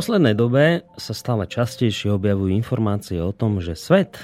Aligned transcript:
Poslednej 0.00 0.32
dobe 0.32 0.80
sa 0.96 1.12
stále 1.12 1.44
častejšie 1.44 2.08
objavujú 2.16 2.48
informácie 2.56 3.20
o 3.20 3.36
tom, 3.36 3.60
že 3.60 3.76
svet, 3.76 4.16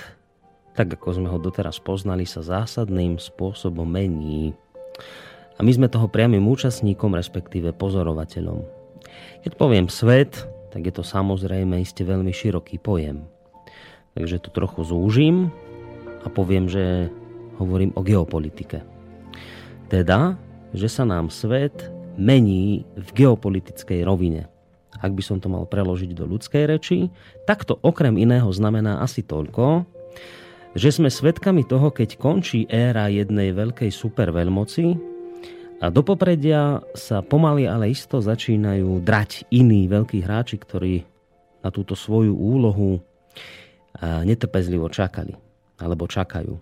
tak 0.72 0.88
ako 0.88 1.20
sme 1.20 1.28
ho 1.28 1.37
doteraz 1.37 1.84
poznali, 1.84 2.25
sa 2.25 2.41
zásadným 2.41 3.20
spôsobom 3.20 3.84
mení. 3.84 4.56
A 5.53 5.60
my 5.60 5.69
sme 5.69 5.92
toho 5.92 6.09
priamým 6.09 6.48
účastníkom, 6.48 7.12
respektíve 7.12 7.76
pozorovateľom. 7.76 8.64
Keď 9.44 9.53
poviem 9.60 9.92
svet, 9.92 10.48
tak 10.72 10.81
je 10.88 10.97
to 10.97 11.04
samozrejme 11.04 11.76
iste 11.76 12.00
veľmi 12.08 12.32
široký 12.32 12.81
pojem. 12.81 13.28
Takže 14.16 14.48
to 14.48 14.56
trochu 14.56 14.81
zúžim 14.81 15.53
a 16.25 16.32
poviem, 16.32 16.72
že 16.72 17.12
hovorím 17.60 17.93
o 17.93 18.00
geopolitike. 18.00 18.81
Teda, 19.93 20.41
že 20.72 20.88
sa 20.88 21.04
nám 21.04 21.28
svet 21.28 21.93
mení 22.16 22.88
v 22.97 23.08
geopolitickej 23.12 24.08
rovine. 24.08 24.56
Ak 25.01 25.12
by 25.12 25.23
som 25.23 25.39
to 25.43 25.49
mal 25.51 25.69
preložiť 25.69 26.17
do 26.17 26.25
ľudskej 26.25 26.65
reči, 26.69 27.12
tak 27.45 27.65
to 27.69 27.77
okrem 27.81 28.17
iného 28.17 28.49
znamená 28.53 29.01
asi 29.05 29.25
toľko, 29.25 29.84
že 30.77 30.93
sme 30.93 31.09
svedkami 31.09 31.65
toho, 31.65 31.89
keď 31.89 32.21
končí 32.21 32.69
éra 32.69 33.09
jednej 33.09 33.53
veľkej 33.56 33.89
superveľmoci 33.89 34.85
a 35.81 35.93
do 35.93 36.01
popredia 36.01 36.81
sa 36.97 37.21
pomaly 37.21 37.69
ale 37.69 37.93
isto 37.93 38.21
začínajú 38.21 39.01
drať 39.05 39.49
iní 39.53 39.89
veľkí 39.89 40.25
hráči, 40.25 40.56
ktorí 40.61 41.05
na 41.61 41.69
túto 41.69 41.97
svoju 41.97 42.33
úlohu 42.33 43.01
netrpezlivo 44.01 44.89
čakali 44.93 45.37
alebo 45.81 46.09
čakajú. 46.09 46.56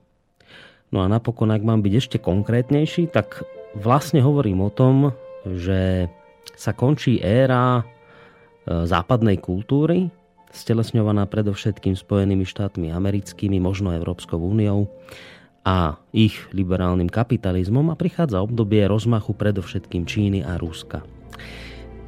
No 0.95 1.03
a 1.03 1.11
napokon, 1.11 1.51
ak 1.51 1.63
mám 1.67 1.83
byť 1.83 1.95
ešte 1.99 2.17
konkrétnejší, 2.23 3.11
tak 3.11 3.43
vlastne 3.75 4.23
hovorím 4.23 4.63
o 4.63 4.71
tom, 4.71 5.11
že 5.43 6.07
sa 6.55 6.71
končí 6.71 7.19
éra 7.19 7.83
e, 7.83 7.85
západnej 8.65 9.39
kultúry, 9.41 10.09
stelesňovaná 10.55 11.27
predovšetkým 11.27 11.99
Spojenými 11.99 12.47
štátmi 12.47 12.95
americkými, 12.95 13.59
možno 13.59 13.93
Európskou 13.93 14.39
úniou 14.39 14.89
a 15.65 15.97
ich 16.13 16.37
liberálnym 16.53 17.09
kapitalizmom 17.09 17.91
a 17.91 17.99
prichádza 17.99 18.45
obdobie 18.45 18.85
rozmachu 18.87 19.33
predovšetkým 19.35 20.05
Číny 20.05 20.41
a 20.45 20.61
Ruska. 20.61 21.03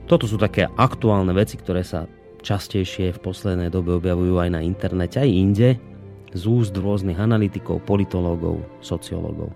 Toto 0.07 0.31
sú 0.31 0.39
také 0.39 0.71
aktuálne 0.79 1.35
veci, 1.35 1.59
ktoré 1.59 1.83
sa 1.83 2.07
častejšie 2.47 3.11
v 3.17 3.23
poslednej 3.25 3.75
dobe 3.75 3.99
objavujú 3.99 4.39
aj 4.39 4.51
na 4.55 4.63
internete, 4.63 5.19
aj 5.19 5.31
inde, 5.33 5.69
z 6.31 6.43
úst 6.47 6.77
rôznych 6.77 7.19
analytikov, 7.19 7.83
politológov, 7.83 8.63
sociológov. 8.85 9.51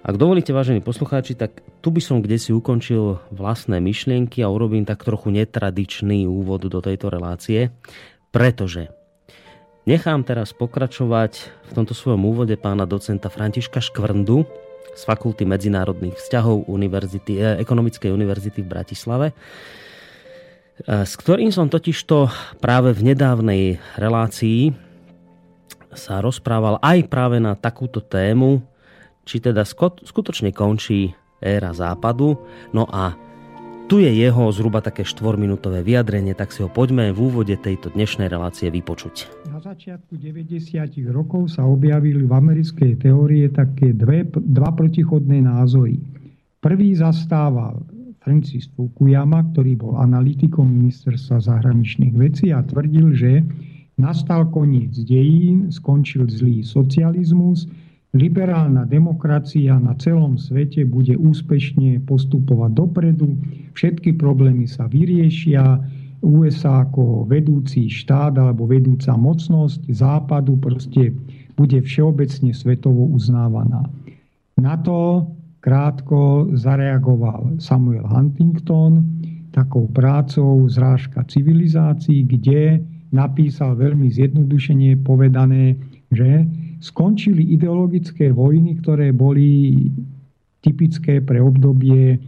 Ak 0.00 0.14
dovolíte, 0.16 0.56
vážení 0.56 0.80
poslucháči, 0.80 1.36
tak 1.36 1.60
tu 1.80 1.88
by 1.90 2.00
som 2.04 2.20
kde 2.20 2.36
si 2.36 2.52
ukončil 2.52 3.18
vlastné 3.32 3.80
myšlienky 3.80 4.44
a 4.44 4.52
urobím 4.52 4.84
tak 4.84 5.04
trochu 5.04 5.32
netradičný 5.32 6.28
úvod 6.28 6.68
do 6.68 6.80
tejto 6.84 7.08
relácie, 7.08 7.72
pretože 8.30 8.92
nechám 9.88 10.22
teraz 10.22 10.52
pokračovať 10.52 11.32
v 11.66 11.70
tomto 11.72 11.96
svojom 11.96 12.22
úvode 12.24 12.54
pána 12.60 12.84
docenta 12.84 13.32
Františka 13.32 13.80
Škvrndu 13.80 14.44
z 14.92 15.02
Fakulty 15.06 15.48
medzinárodných 15.48 16.20
vzťahov 16.20 16.68
univerzity, 16.68 17.32
eh, 17.40 17.56
Ekonomickej 17.64 18.12
univerzity 18.12 18.60
v 18.60 18.68
Bratislave, 18.68 19.26
E, 20.86 21.04
s 21.04 21.12
ktorým 21.16 21.52
som 21.52 21.68
totižto 21.68 22.30
práve 22.62 22.96
v 22.96 23.12
nedávnej 23.12 23.76
relácii 24.00 24.72
sa 25.92 26.22
rozprával 26.22 26.78
aj 26.80 27.10
práve 27.10 27.42
na 27.42 27.58
takúto 27.58 28.00
tému, 28.00 28.62
či 29.26 29.42
teda 29.42 29.66
skutočne 30.06 30.54
končí 30.54 31.12
éra 31.40 31.72
západu. 31.72 32.38
No 32.70 32.86
a 32.86 33.16
tu 33.90 33.98
je 33.98 34.06
jeho 34.06 34.54
zhruba 34.54 34.78
také 34.78 35.02
štvorminútové 35.02 35.82
vyjadrenie, 35.82 36.30
tak 36.38 36.54
si 36.54 36.62
ho 36.62 36.70
poďme 36.70 37.10
v 37.10 37.18
úvode 37.26 37.58
tejto 37.58 37.90
dnešnej 37.90 38.30
relácie 38.30 38.70
vypočuť. 38.70 39.26
Na 39.50 39.58
začiatku 39.58 40.14
90. 40.14 40.70
rokov 41.10 41.58
sa 41.58 41.66
objavili 41.66 42.22
v 42.22 42.30
americkej 42.30 43.02
teórie 43.02 43.50
také 43.50 43.90
dve, 43.90 44.30
dva 44.30 44.70
protichodné 44.70 45.42
názory. 45.42 45.98
Prvý 46.62 46.94
zastával 46.94 47.82
Francis 48.22 48.70
Fukuyama, 48.78 49.42
ktorý 49.50 49.74
bol 49.74 49.98
analytikom 49.98 50.70
ministerstva 50.70 51.42
zahraničných 51.42 52.14
vecí 52.14 52.54
a 52.54 52.62
tvrdil, 52.62 53.10
že 53.10 53.42
nastal 53.98 54.46
koniec 54.54 54.94
dejín, 55.02 55.74
skončil 55.74 56.30
zlý 56.30 56.62
socializmus, 56.62 57.66
liberálna 58.10 58.86
demokracia 58.86 59.78
na 59.78 59.94
celom 59.94 60.34
svete 60.34 60.82
bude 60.82 61.14
úspešne 61.14 62.02
postupovať 62.06 62.70
dopredu, 62.74 63.38
všetky 63.78 64.18
problémy 64.18 64.66
sa 64.66 64.90
vyriešia, 64.90 65.78
USA 66.20 66.84
ako 66.84 67.24
vedúci 67.24 67.88
štát 67.88 68.36
alebo 68.36 68.68
vedúca 68.68 69.16
mocnosť 69.16 69.88
západu 69.88 70.60
proste 70.60 71.16
bude 71.56 71.80
všeobecne 71.80 72.52
svetovo 72.52 73.08
uznávaná. 73.08 73.88
Na 74.60 74.76
to 74.76 75.24
krátko 75.64 76.52
zareagoval 76.52 77.56
Samuel 77.56 78.04
Huntington 78.04 79.04
takou 79.50 79.88
prácou 79.90 80.68
Zrážka 80.68 81.24
civilizácií, 81.24 82.22
kde 82.28 82.84
napísal 83.10 83.74
veľmi 83.74 84.06
zjednodušenie 84.12 85.02
povedané, 85.02 85.74
že 86.14 86.46
skončili 86.80 87.44
ideologické 87.54 88.32
vojny, 88.32 88.80
ktoré 88.80 89.12
boli 89.12 89.76
typické 90.64 91.20
pre 91.20 91.40
obdobie 91.40 92.16
eh, 92.16 92.20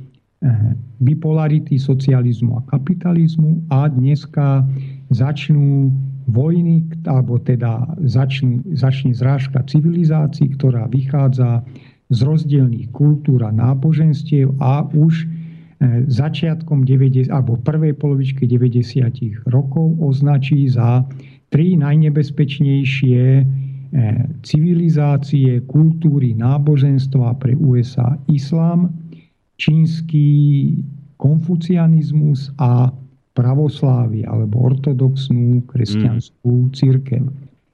bipolarity 1.01 1.81
socializmu 1.81 2.61
a 2.61 2.67
kapitalizmu 2.69 3.69
a 3.73 3.89
dneska 3.89 4.65
začnú 5.13 5.93
vojny, 6.31 6.87
alebo 7.09 7.41
teda 7.43 7.99
začne, 8.07 8.63
začne 8.79 9.11
zrážka 9.11 9.65
civilizácií, 9.67 10.55
ktorá 10.55 10.87
vychádza 10.87 11.67
z 12.13 12.19
rozdielných 12.23 12.93
kultúr 12.95 13.43
a 13.43 13.51
náboženstiev 13.51 14.55
a 14.63 14.87
už 14.95 15.27
E, 15.83 16.07
začiatkom 16.07 16.87
90, 16.87 17.27
alebo 17.27 17.59
prvej 17.59 17.99
polovičky 17.99 18.47
90. 18.47 19.51
rokov 19.51 19.99
označí 19.99 20.71
za 20.71 21.03
tri 21.51 21.75
najnebezpečnejšie 21.75 23.23
civilizácie, 24.41 25.61
kultúry, 25.69 26.33
náboženstva 26.33 27.37
pre 27.37 27.53
USA 27.61 28.17
islám, 28.33 28.89
čínsky 29.61 30.27
konfucianizmus 31.21 32.51
a 32.57 32.91
pravoslávie 33.33 34.25
alebo 34.25 34.65
ortodoxnú 34.73 35.65
kresťanskú 35.69 36.69
mm. 36.69 36.73
církev. 36.73 37.25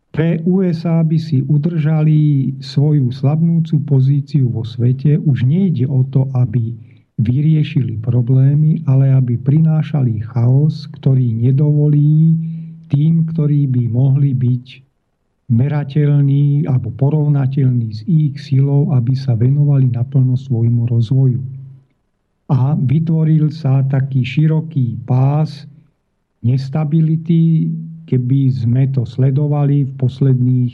Pre 0.08 0.42
USA 0.50 1.04
by 1.06 1.18
si 1.20 1.46
udržali 1.46 2.52
svoju 2.58 3.12
slabnúcu 3.14 3.78
pozíciu 3.86 4.50
vo 4.50 4.66
svete. 4.66 5.20
Už 5.20 5.46
nejde 5.46 5.86
o 5.86 6.02
to, 6.10 6.26
aby 6.34 6.74
vyriešili 7.18 7.98
problémy, 8.02 8.82
ale 8.86 9.14
aby 9.14 9.38
prinášali 9.38 10.22
chaos, 10.26 10.90
ktorý 10.98 11.34
nedovolí 11.34 12.34
tým, 12.88 13.28
ktorí 13.30 13.68
by 13.68 13.82
mohli 13.90 14.32
byť 14.32 14.87
merateľní 15.48 16.68
alebo 16.68 16.92
porovnateľní 16.92 17.88
s 17.92 18.00
ich 18.04 18.36
silou, 18.36 18.92
aby 18.92 19.16
sa 19.16 19.32
venovali 19.32 19.88
naplno 19.88 20.36
svojmu 20.36 20.88
rozvoju. 20.92 21.40
A 22.48 22.76
vytvoril 22.76 23.52
sa 23.52 23.84
taký 23.88 24.24
široký 24.24 25.00
pás 25.04 25.68
nestability, 26.44 27.68
keby 28.08 28.48
sme 28.52 28.88
to 28.92 29.04
sledovali 29.04 29.84
v 29.84 29.92
posledných 30.00 30.72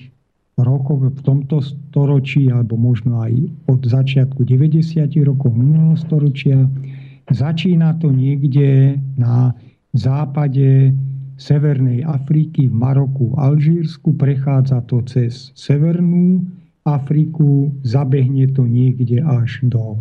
rokov 0.54 1.10
v 1.10 1.20
tomto 1.26 1.58
storočí, 1.58 2.46
alebo 2.46 2.78
možno 2.78 3.18
aj 3.26 3.34
od 3.66 3.82
začiatku 3.82 4.46
90. 4.46 5.02
rokov 5.26 5.50
minulého 5.50 5.98
storočia. 5.98 6.70
Začína 7.26 7.98
to 7.98 8.14
niekde 8.14 9.02
na 9.18 9.50
západe 9.98 10.94
Severnej 11.34 12.06
Afriky, 12.06 12.70
v 12.70 12.74
Maroku, 12.74 13.34
v 13.34 13.38
Alžírsku, 13.38 14.14
prechádza 14.14 14.86
to 14.86 15.02
cez 15.06 15.50
Severnú 15.58 16.46
Afriku, 16.84 17.72
zabehne 17.82 18.50
to 18.52 18.68
niekde 18.68 19.24
až 19.24 19.64
do 19.66 19.98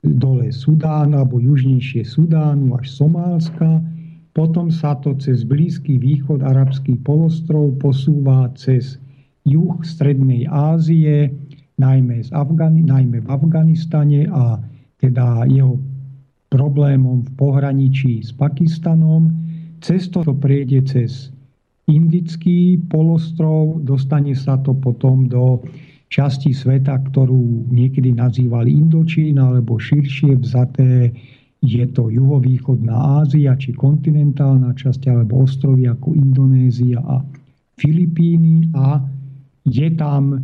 dole 0.00 0.48
Sudánu 0.48 1.20
alebo 1.20 1.42
južnejšie 1.42 2.06
Sudánu 2.08 2.72
až 2.80 2.88
Somálska. 2.88 3.84
Potom 4.32 4.70
sa 4.72 4.96
to 5.02 5.12
cez 5.18 5.44
Blízky 5.44 6.00
východ, 6.00 6.40
arabský 6.40 6.96
polostrov 7.02 7.76
posúva 7.82 8.48
cez 8.56 8.96
juh 9.44 9.76
Strednej 9.82 10.46
Ázie, 10.48 11.34
najmä, 11.76 12.24
z 12.24 12.30
Afgani- 12.32 12.86
najmä 12.86 13.24
v 13.24 13.28
Afganistane 13.28 14.28
a 14.30 14.60
teda 15.00 15.48
jeho 15.48 15.80
problémom 16.52 17.24
v 17.24 17.30
pohraničí 17.34 18.20
s 18.20 18.30
Pakistanom. 18.36 19.32
Cesto 19.80 20.24
to 20.24 20.36
prejde 20.36 20.84
cez 20.84 21.32
Indický 21.90 22.78
polostrov, 22.86 23.82
dostane 23.82 24.38
sa 24.38 24.62
to 24.62 24.78
potom 24.78 25.26
do 25.26 25.58
časti 26.06 26.54
sveta, 26.54 27.02
ktorú 27.10 27.66
niekedy 27.66 28.14
nazývali 28.14 28.70
Indočína, 28.70 29.50
alebo 29.50 29.82
širšie 29.82 30.38
vzaté 30.38 31.10
je 31.60 31.84
to 31.92 32.08
juhovýchodná 32.08 33.24
Ázia, 33.24 33.58
či 33.58 33.74
kontinentálna 33.74 34.70
časť, 34.78 35.10
alebo 35.10 35.44
ostrovy 35.44 35.90
ako 35.90 36.14
Indonézia 36.14 37.02
a 37.02 37.26
Filipíny 37.76 38.70
a 38.76 39.02
je 39.66 39.88
tam 39.96 40.40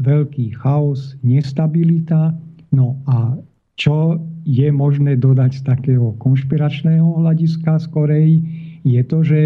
veľký 0.00 0.56
chaos, 0.60 1.18
nestabilita. 1.26 2.32
No 2.70 2.96
a 3.10 3.36
čo 3.76 4.20
je 4.46 4.68
možné 4.72 5.20
dodať 5.20 5.60
z 5.60 5.62
takého 5.66 6.16
konšpiračného 6.22 7.20
hľadiska 7.20 7.82
skorej, 7.82 8.40
je 8.86 9.02
to, 9.02 9.18
že 9.26 9.40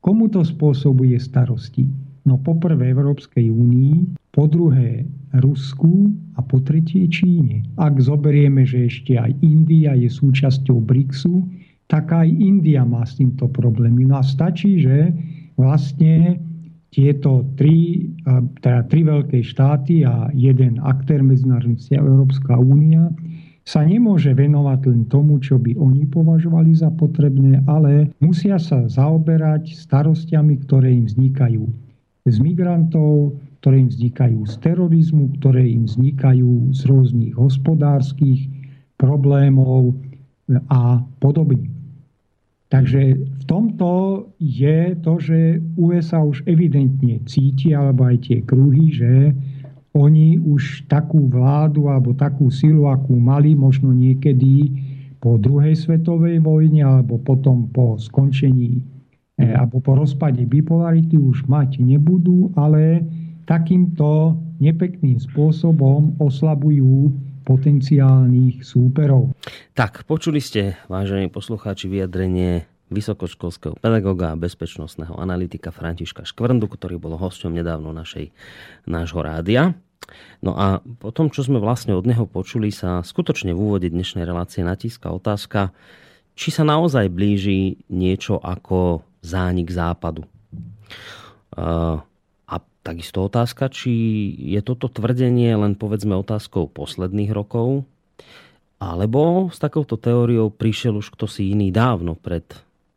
komu 0.00 0.32
to 0.32 0.40
spôsobuje 0.40 1.20
starosti. 1.20 1.84
No 2.24 2.40
poprvé 2.40 2.90
Európskej 2.96 3.52
únii, 3.52 4.16
po 4.32 4.48
druhé 4.48 5.04
Rusku 5.40 6.10
a 6.36 6.42
po 6.42 6.58
tretie 6.64 7.06
Číne. 7.08 7.62
Ak 7.76 8.00
zoberieme, 8.00 8.64
že 8.64 8.88
ešte 8.88 9.20
aj 9.20 9.36
India 9.44 9.92
je 9.94 10.08
súčasťou 10.08 10.80
BRICSu, 10.82 11.44
tak 11.86 12.10
aj 12.10 12.26
India 12.26 12.82
má 12.82 13.06
s 13.06 13.20
týmto 13.20 13.46
problémy. 13.46 14.08
No 14.10 14.18
a 14.18 14.24
stačí, 14.26 14.82
že 14.82 15.14
vlastne 15.54 16.40
tieto 16.90 17.44
tri, 17.60 18.08
teda 18.64 18.88
tri 18.88 19.00
veľké 19.04 19.44
štáty 19.44 20.02
a 20.02 20.32
jeden 20.32 20.80
aktér 20.82 21.20
medzinárodných 21.20 21.92
Európska 21.92 22.56
únia 22.56 23.12
sa 23.66 23.82
nemôže 23.82 24.30
venovať 24.30 24.80
len 24.86 25.02
tomu, 25.10 25.42
čo 25.42 25.58
by 25.58 25.74
oni 25.74 26.06
považovali 26.06 26.70
za 26.70 26.94
potrebné, 26.94 27.66
ale 27.66 28.14
musia 28.22 28.62
sa 28.62 28.86
zaoberať 28.86 29.74
starostiami, 29.74 30.62
ktoré 30.62 30.94
im 30.94 31.10
vznikajú 31.10 31.66
z 32.30 32.36
migrantov, 32.38 33.34
ktoré 33.58 33.82
im 33.82 33.90
vznikajú 33.90 34.46
z 34.46 34.54
terorizmu, 34.62 35.34
ktoré 35.42 35.66
im 35.66 35.90
vznikajú 35.90 36.70
z 36.78 36.80
rôznych 36.86 37.34
hospodárskych 37.34 38.46
problémov 38.94 39.98
a 40.70 41.02
podobne. 41.18 41.74
Takže 42.70 43.14
v 43.14 43.44
tomto 43.46 44.26
je 44.42 44.94
to, 45.02 45.22
že 45.22 45.62
USA 45.78 46.22
už 46.22 46.42
evidentne 46.50 47.22
cíti, 47.26 47.74
alebo 47.74 48.10
aj 48.10 48.26
tie 48.26 48.38
kruhy, 48.42 48.90
že 48.90 49.34
oni 49.96 50.36
už 50.36 50.84
takú 50.92 51.24
vládu 51.32 51.88
alebo 51.88 52.12
takú 52.12 52.52
silu, 52.52 52.84
akú 52.92 53.16
mali 53.16 53.56
možno 53.56 53.96
niekedy 53.96 54.68
po 55.16 55.40
druhej 55.40 55.72
svetovej 55.72 56.44
vojne 56.44 56.84
alebo 56.84 57.16
potom 57.16 57.72
po 57.72 57.96
skončení 57.96 58.84
eh, 59.40 59.56
alebo 59.56 59.80
po 59.80 59.96
rozpade 59.96 60.44
bipolarity 60.44 61.16
už 61.16 61.48
mať 61.48 61.80
nebudú, 61.80 62.52
ale 62.54 63.08
takýmto 63.48 64.36
nepekným 64.60 65.16
spôsobom 65.16 66.20
oslabujú 66.20 67.14
potenciálnych 67.46 68.66
súperov. 68.66 69.30
Tak, 69.78 70.02
počuli 70.04 70.42
ste, 70.42 70.74
vážení 70.90 71.30
poslucháči, 71.30 71.86
vyjadrenie 71.86 72.66
vysokoškolského 72.90 73.78
pedagoga 73.78 74.34
a 74.34 74.38
bezpečnostného 74.38 75.14
analytika 75.18 75.74
Františka 75.74 76.26
Škvrndu, 76.26 76.66
ktorý 76.70 76.98
bol 76.98 77.18
hosťom 77.18 77.54
nedávno 77.54 77.90
našej, 77.94 78.30
nášho 78.86 79.22
rádia. 79.22 79.74
No 80.44 80.54
a 80.56 80.80
po 80.80 81.10
tom, 81.10 81.28
čo 81.32 81.42
sme 81.42 81.58
vlastne 81.58 81.94
od 81.96 82.06
neho 82.06 82.24
počuli, 82.28 82.70
sa 82.70 83.02
skutočne 83.02 83.54
v 83.54 83.60
úvode 83.60 83.88
dnešnej 83.90 84.22
relácie 84.22 84.62
natíska 84.62 85.10
otázka, 85.10 85.70
či 86.36 86.48
sa 86.52 86.62
naozaj 86.62 87.08
blíži 87.08 87.80
niečo 87.88 88.36
ako 88.38 89.02
zánik 89.24 89.72
západu. 89.72 90.24
Takisto 92.86 93.26
otázka, 93.26 93.66
či 93.66 93.90
je 94.46 94.62
toto 94.62 94.86
tvrdenie 94.86 95.58
len 95.58 95.74
povedzme 95.74 96.14
otázkou 96.14 96.70
posledných 96.70 97.34
rokov, 97.34 97.82
alebo 98.78 99.50
s 99.50 99.58
takouto 99.58 99.98
teóriou 99.98 100.54
prišiel 100.54 100.94
už 100.94 101.10
kto 101.18 101.26
si 101.26 101.50
iný 101.50 101.74
dávno 101.74 102.14
pred 102.14 102.46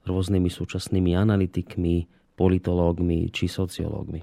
rôznymi 0.05 0.45
súčasnými 0.45 1.17
analytikmi, 1.17 2.05
politológmi 2.37 3.33
či 3.33 3.49
sociológmi. 3.49 4.21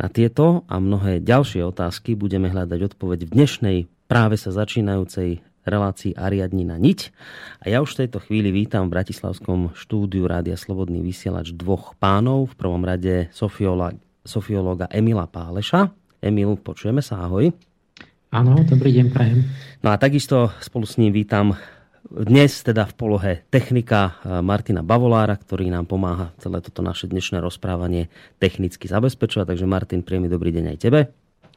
Na 0.00 0.08
tieto 0.08 0.64
a 0.72 0.80
mnohé 0.80 1.20
ďalšie 1.20 1.60
otázky 1.68 2.16
budeme 2.16 2.48
hľadať 2.48 2.96
odpoveď 2.96 3.28
v 3.28 3.32
dnešnej 3.32 3.78
práve 4.12 4.36
sa 4.36 4.52
začínajúcej 4.52 5.40
relácii 5.64 6.12
Ariadnina 6.18 6.76
niť. 6.76 7.14
A 7.64 7.72
ja 7.72 7.80
už 7.80 7.96
v 7.96 8.00
tejto 8.04 8.20
chvíli 8.20 8.52
vítam 8.52 8.88
v 8.88 8.98
Bratislavskom 8.98 9.72
štúdiu 9.72 10.28
Rádia 10.28 10.60
Slobodný 10.60 11.00
vysielač 11.00 11.56
dvoch 11.56 11.96
pánov. 11.96 12.52
V 12.52 12.54
prvom 12.60 12.84
rade 12.84 13.32
Sofiola 13.32 13.96
sofiológa 14.20 14.90
Emila 14.92 15.24
Páleša. 15.24 15.88
Emil, 16.20 16.60
počujeme 16.60 17.00
sa, 17.00 17.24
ahoj. 17.24 17.52
Áno, 18.32 18.52
dobrý 18.64 18.96
deň, 18.96 19.06
prajem. 19.12 19.44
No 19.84 19.92
a 19.92 20.00
takisto 20.00 20.52
spolu 20.60 20.88
s 20.88 20.96
ním 20.96 21.12
vítam 21.12 21.56
dnes 22.12 22.52
teda 22.60 22.84
v 22.84 22.94
polohe 22.94 23.32
technika 23.48 24.20
eh, 24.20 24.44
Martina 24.44 24.84
Bavolára, 24.84 25.34
ktorý 25.40 25.72
nám 25.72 25.88
pomáha 25.88 26.36
celé 26.36 26.60
toto 26.60 26.84
naše 26.84 27.08
dnešné 27.08 27.40
rozprávanie 27.40 28.12
technicky 28.36 28.84
zabezpečovať. 28.84 29.56
Takže 29.56 29.66
Martin, 29.66 30.04
príjemný 30.04 30.28
dobrý 30.28 30.52
deň 30.52 30.76
aj 30.76 30.78
tebe. 30.78 31.00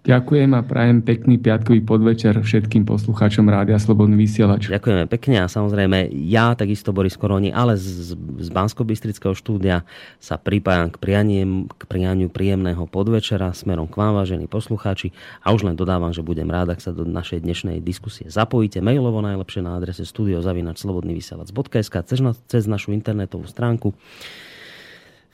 Ďakujem 0.06 0.54
a 0.54 0.62
prajem 0.62 1.02
pekný 1.02 1.42
piatkový 1.42 1.82
podvečer 1.82 2.38
všetkým 2.38 2.86
poslucháčom 2.86 3.50
Rádia 3.50 3.82
Slobodný 3.82 4.14
vysielač. 4.14 4.70
Ďakujeme 4.70 5.10
pekne 5.10 5.42
a 5.42 5.50
samozrejme 5.50 6.14
ja, 6.30 6.54
takisto 6.54 6.94
Boris 6.94 7.18
Koroni, 7.18 7.50
ale 7.50 7.74
z, 7.74 8.14
z 8.14 8.50
bansko 8.54 8.86
štúdia 9.34 9.82
sa 10.22 10.38
pripájam 10.38 10.94
k, 10.94 11.02
prianiem, 11.02 11.66
k 11.74 11.84
prianiu 11.90 12.30
príjemného 12.30 12.86
podvečera 12.86 13.50
smerom 13.58 13.90
k 13.90 13.98
vám, 13.98 14.14
vážení 14.14 14.46
poslucháči. 14.46 15.10
A 15.42 15.58
už 15.58 15.66
len 15.66 15.74
dodávam, 15.74 16.14
že 16.14 16.22
budem 16.22 16.54
rád, 16.54 16.78
ak 16.78 16.86
sa 16.86 16.94
do 16.94 17.02
našej 17.02 17.42
dnešnej 17.42 17.82
diskusie 17.82 18.30
zapojíte 18.30 18.86
mailovo 18.86 19.26
najlepšie 19.26 19.66
na 19.66 19.74
adrese 19.74 20.06
studiozavinačslobodnyvysielac.sk 20.06 21.96
cez, 22.06 22.22
cez 22.46 22.64
našu 22.70 22.94
internetovú 22.94 23.50
stránku 23.50 23.98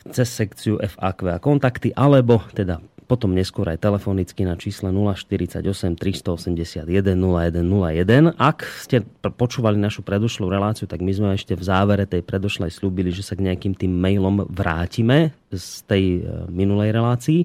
cez 0.10 0.34
sekciu 0.34 0.82
FAQ 0.82 1.30
a 1.30 1.38
kontakty, 1.38 1.94
alebo 1.94 2.42
teda 2.58 2.82
potom 3.12 3.36
neskôr 3.36 3.68
aj 3.68 3.84
telefonicky 3.84 4.48
na 4.48 4.56
čísle 4.56 4.88
048 4.88 5.60
381 6.00 6.88
0101. 6.88 8.40
Ak 8.40 8.64
ste 8.80 9.04
počúvali 9.20 9.76
našu 9.76 10.00
predošlú 10.00 10.48
reláciu, 10.48 10.88
tak 10.88 11.04
my 11.04 11.12
sme 11.12 11.36
ešte 11.36 11.60
v 11.60 11.64
závere 11.68 12.08
tej 12.08 12.24
predošlej 12.24 12.72
slúbili, 12.72 13.12
že 13.12 13.28
sa 13.28 13.36
k 13.36 13.52
nejakým 13.52 13.76
tým 13.76 13.92
mailom 13.92 14.48
vrátime 14.48 15.36
z 15.52 15.84
tej 15.84 16.04
e, 16.24 16.48
minulej 16.48 16.96
relácii. 16.96 17.44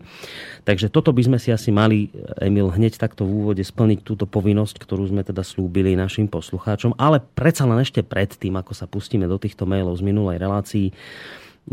Takže 0.62 0.86
toto 0.86 1.10
by 1.10 1.26
sme 1.26 1.38
si 1.42 1.50
asi 1.50 1.74
mali, 1.74 2.14
Emil, 2.38 2.70
hneď 2.70 3.02
takto 3.02 3.26
v 3.26 3.34
úvode 3.42 3.62
splniť 3.66 4.06
túto 4.06 4.30
povinnosť, 4.30 4.78
ktorú 4.78 5.10
sme 5.10 5.26
teda 5.26 5.42
slúbili 5.42 5.98
našim 5.98 6.30
poslucháčom. 6.30 6.94
Ale 6.94 7.18
predsa 7.34 7.66
len 7.66 7.82
ešte 7.82 8.06
predtým, 8.06 8.54
ako 8.54 8.70
sa 8.70 8.86
pustíme 8.86 9.26
do 9.26 9.34
týchto 9.42 9.66
mailov 9.66 9.98
z 9.98 10.06
minulej 10.06 10.38
relácii, 10.38 10.94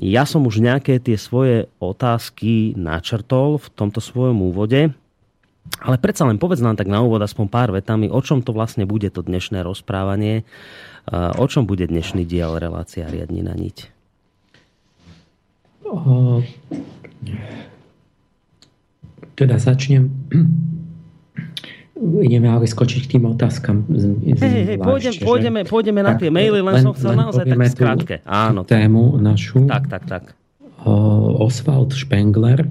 ja 0.01 0.25
som 0.25 0.45
už 0.49 0.57
nejaké 0.57 0.97
tie 0.97 1.17
svoje 1.21 1.69
otázky 1.77 2.73
načrtol 2.73 3.61
v 3.61 3.67
tomto 3.77 4.01
svojom 4.01 4.41
úvode, 4.41 4.89
ale 5.79 5.95
predsa 6.01 6.25
len 6.25 6.41
povedz 6.41 6.65
nám 6.65 6.75
tak 6.75 6.89
na 6.89 7.05
úvod 7.05 7.21
aspoň 7.21 7.45
pár 7.47 7.69
vetami, 7.71 8.09
o 8.09 8.19
čom 8.19 8.41
to 8.41 8.51
vlastne 8.51 8.89
bude 8.89 9.07
to 9.13 9.21
dnešné 9.21 9.61
rozprávanie, 9.61 10.43
o 11.13 11.45
čom 11.45 11.69
bude 11.69 11.85
dnešný 11.85 12.25
diel 12.25 12.57
relácia 12.57 13.05
riadni 13.05 13.45
na 13.45 13.53
niť. 13.53 13.93
teda 19.33 19.57
začnem 19.57 20.09
ideme 21.97 22.49
ale 22.49 22.65
skočiť 22.65 23.05
k 23.05 23.11
tým 23.17 23.29
otázkam. 23.29 23.85
Hej, 24.25 24.75
hej, 24.75 24.77
pôjdem, 24.81 25.13
pôjdeme, 25.21 25.59
pôjdeme 25.61 26.01
na 26.01 26.17
tie 26.17 26.33
maily, 26.33 26.65
len, 26.65 26.73
len 26.73 26.83
som 26.83 26.97
chcel 26.97 27.13
len 27.13 27.21
naozaj 27.21 27.45
tak 27.45 27.69
skrátke. 27.69 28.15
Áno. 28.25 28.65
Tému 28.65 29.21
našu. 29.21 29.69
Tak, 29.69 29.85
tak, 29.93 30.03
tak. 30.09 30.23
Oswald 31.37 31.93
Spengler 31.93 32.65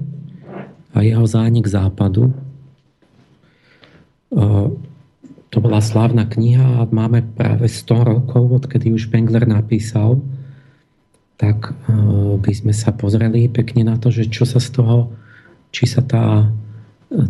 a 0.93 1.01
jeho 1.01 1.23
zánik 1.23 1.65
západu. 1.65 2.35
To 5.49 5.57
bola 5.61 5.79
slávna 5.79 6.27
kniha 6.27 6.83
a 6.83 6.89
máme 6.89 7.23
práve 7.33 7.71
100 7.71 8.11
rokov, 8.11 8.65
odkedy 8.65 8.91
už 8.91 9.07
Spengler 9.07 9.47
napísal. 9.47 10.19
Tak 11.39 11.73
by 12.43 12.53
sme 12.53 12.75
sa 12.75 12.91
pozreli 12.93 13.47
pekne 13.47 13.87
na 13.87 13.95
to, 13.97 14.11
že 14.11 14.27
čo 14.27 14.43
sa 14.43 14.59
z 14.59 14.69
toho, 14.77 15.15
či 15.71 15.89
sa 15.89 16.03
tá, 16.05 16.51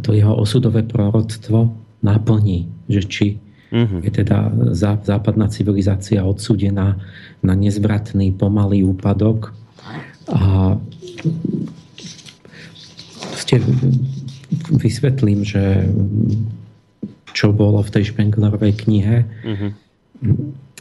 to 0.03 0.11
jeho 0.11 0.35
osudové 0.35 0.83
proroctvo 0.83 1.82
naplní. 2.03 2.67
Že 2.91 3.01
či 3.07 3.27
uh-huh. 3.73 3.99
je 4.05 4.11
teda 4.13 4.51
západná 5.01 5.49
civilizácia 5.49 6.21
odsudená 6.21 7.01
na 7.41 7.53
nezvratný 7.57 8.35
pomalý 8.37 8.85
úpadok 8.85 9.55
a 10.29 10.75
ste 13.39 13.59
vysvetlím, 14.69 15.41
že 15.43 15.89
čo 17.33 17.49
bolo 17.49 17.81
v 17.81 17.89
tej 17.89 18.13
Špenglerovej 18.13 18.73
knihe. 18.85 19.25
Uh-huh. 19.25 19.71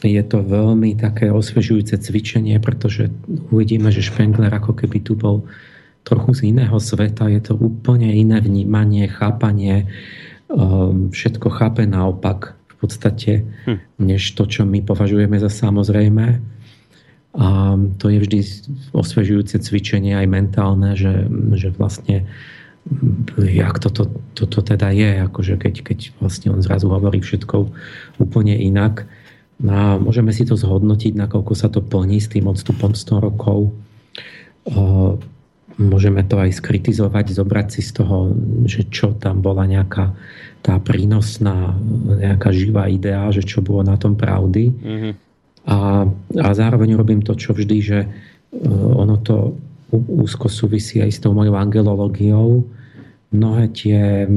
Je 0.03 0.23
to 0.23 0.45
veľmi 0.45 0.95
také 0.99 1.33
osvežujúce 1.33 1.97
cvičenie, 1.97 2.59
pretože 2.61 3.09
uvidíme, 3.49 3.89
že 3.89 4.05
Špengler 4.05 4.53
ako 4.53 4.77
keby 4.77 5.01
tu 5.01 5.17
bol 5.17 5.43
trochu 6.03 6.31
z 6.35 6.41
iného 6.51 6.75
sveta. 6.77 7.31
Je 7.31 7.41
to 7.41 7.55
úplne 7.55 8.11
iné 8.11 8.39
vnímanie, 8.43 9.07
chápanie 9.07 9.87
Ehm, 9.87 10.32
všetko 11.09 11.47
chápe 11.49 11.83
naopak 11.89 12.53
v 12.69 12.75
podstate, 12.77 13.31
hm. 13.65 13.77
než 14.01 14.37
to, 14.37 14.45
čo 14.45 14.67
my 14.67 14.85
považujeme 14.85 15.37
za 15.41 15.49
samozrejme. 15.49 16.25
A 17.33 17.47
to 17.97 18.13
je 18.13 18.21
vždy 18.21 18.39
osvežujúce 18.93 19.57
cvičenie 19.57 20.13
aj 20.13 20.27
mentálne, 20.29 20.93
že, 20.93 21.25
že 21.57 21.73
vlastne 21.73 22.29
jak 23.39 23.79
toto, 23.79 24.11
toto 24.35 24.59
teda 24.61 24.91
je, 24.91 25.23
akože 25.25 25.55
keď, 25.55 25.73
keď 25.81 25.99
vlastne 26.19 26.51
on 26.51 26.61
zrazu 26.61 26.91
hovorí 26.91 27.23
všetko 27.23 27.71
úplne 28.19 28.53
inak. 28.59 29.07
No 29.63 29.71
a 29.71 29.85
môžeme 29.97 30.35
si 30.35 30.43
to 30.43 30.59
zhodnotiť, 30.59 31.15
nakoľko 31.15 31.53
sa 31.55 31.71
to 31.71 31.79
plní 31.79 32.19
s 32.19 32.27
tým 32.27 32.45
odstupom 32.51 32.91
100 32.91 33.23
rokov. 33.23 33.71
Môžeme 35.81 36.21
to 36.21 36.37
aj 36.37 36.61
skritizovať, 36.61 37.33
zobrať 37.33 37.67
si 37.73 37.81
z 37.81 37.91
toho, 37.97 38.33
že 38.69 38.85
čo 38.93 39.17
tam 39.17 39.41
bola 39.41 39.65
nejaká 39.65 40.13
tá 40.63 40.77
prínosná, 40.79 41.75
nejaká 42.23 42.53
živá 42.53 42.87
idea, 42.87 43.27
že 43.33 43.41
čo 43.43 43.59
bolo 43.65 43.83
na 43.83 43.97
tom 43.97 44.13
pravdy. 44.13 44.69
Mm-hmm. 44.69 45.13
A, 45.67 46.07
a 46.39 46.47
zároveň 46.53 46.93
robím 46.95 47.25
to, 47.25 47.33
čo 47.35 47.51
vždy, 47.51 47.77
že 47.81 47.99
e, 48.05 48.07
ono 48.71 49.19
to 49.19 49.57
úzko 49.93 50.47
súvisí 50.47 51.01
aj 51.01 51.11
s 51.11 51.19
tou 51.21 51.33
mojou 51.33 51.57
angelológiou. 51.57 52.63
Mnohé 53.33 53.65
tie 53.73 54.29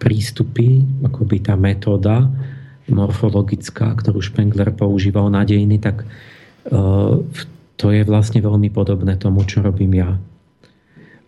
prístupy, 0.00 0.84
akoby 1.04 1.36
tá 1.44 1.56
metóda 1.56 2.28
morfologická, 2.88 3.94
ktorú 3.94 4.18
Spengler 4.18 4.74
používal 4.74 5.30
na 5.30 5.46
dejiny, 5.46 5.78
tak 5.78 6.02
uh, 6.02 7.22
to 7.78 7.86
je 7.94 8.02
vlastne 8.02 8.42
veľmi 8.42 8.72
podobné 8.72 9.14
tomu, 9.20 9.46
čo 9.46 9.62
robím 9.62 9.94
ja 10.00 10.18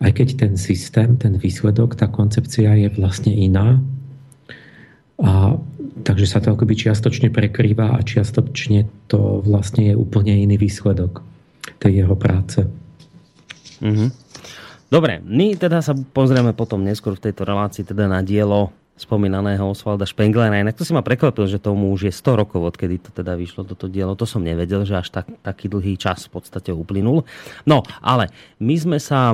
aj 0.03 0.11
keď 0.11 0.27
ten 0.35 0.53
systém, 0.59 1.15
ten 1.15 1.39
výsledok, 1.39 1.95
tá 1.95 2.11
koncepcia 2.11 2.75
je 2.75 2.91
vlastne 2.91 3.31
iná. 3.31 3.79
A, 5.23 5.55
takže 6.03 6.27
sa 6.27 6.43
to 6.43 6.51
akoby 6.51 6.75
čiastočne 6.75 7.31
prekrýva 7.31 7.95
a 7.95 8.03
čiastočne 8.03 9.07
to 9.07 9.39
vlastne 9.39 9.87
je 9.87 9.95
úplne 9.95 10.35
iný 10.35 10.59
výsledok 10.59 11.23
tej 11.79 12.03
jeho 12.03 12.15
práce. 12.19 12.67
Mm-hmm. 13.79 14.09
Dobre, 14.91 15.23
my 15.23 15.55
teda 15.55 15.79
sa 15.79 15.95
pozrieme 15.95 16.51
potom 16.51 16.83
neskôr 16.83 17.15
v 17.15 17.31
tejto 17.31 17.47
relácii 17.47 17.87
teda 17.87 18.05
na 18.05 18.19
dielo 18.21 18.75
spomínaného 18.93 19.73
Osvalda 19.73 20.05
Špenglera. 20.05 20.61
Inak 20.61 20.77
to 20.77 20.85
si 20.85 20.93
ma 20.93 21.01
prekvapil, 21.01 21.49
že 21.49 21.57
tomu 21.57 21.89
už 21.89 22.09
je 22.09 22.13
100 22.13 22.41
rokov, 22.45 22.61
odkedy 22.61 23.01
to 23.01 23.09
teda 23.09 23.33
vyšlo 23.33 23.65
toto 23.65 23.89
dielo. 23.89 24.13
To 24.13 24.29
som 24.29 24.45
nevedel, 24.45 24.85
že 24.85 25.01
až 25.01 25.09
tak, 25.09 25.25
taký 25.41 25.65
dlhý 25.65 25.97
čas 25.97 26.29
v 26.29 26.37
podstate 26.37 26.69
uplynul. 26.69 27.25
No, 27.65 27.81
ale 28.05 28.29
my 28.61 28.75
sme 28.77 28.97
sa 29.01 29.33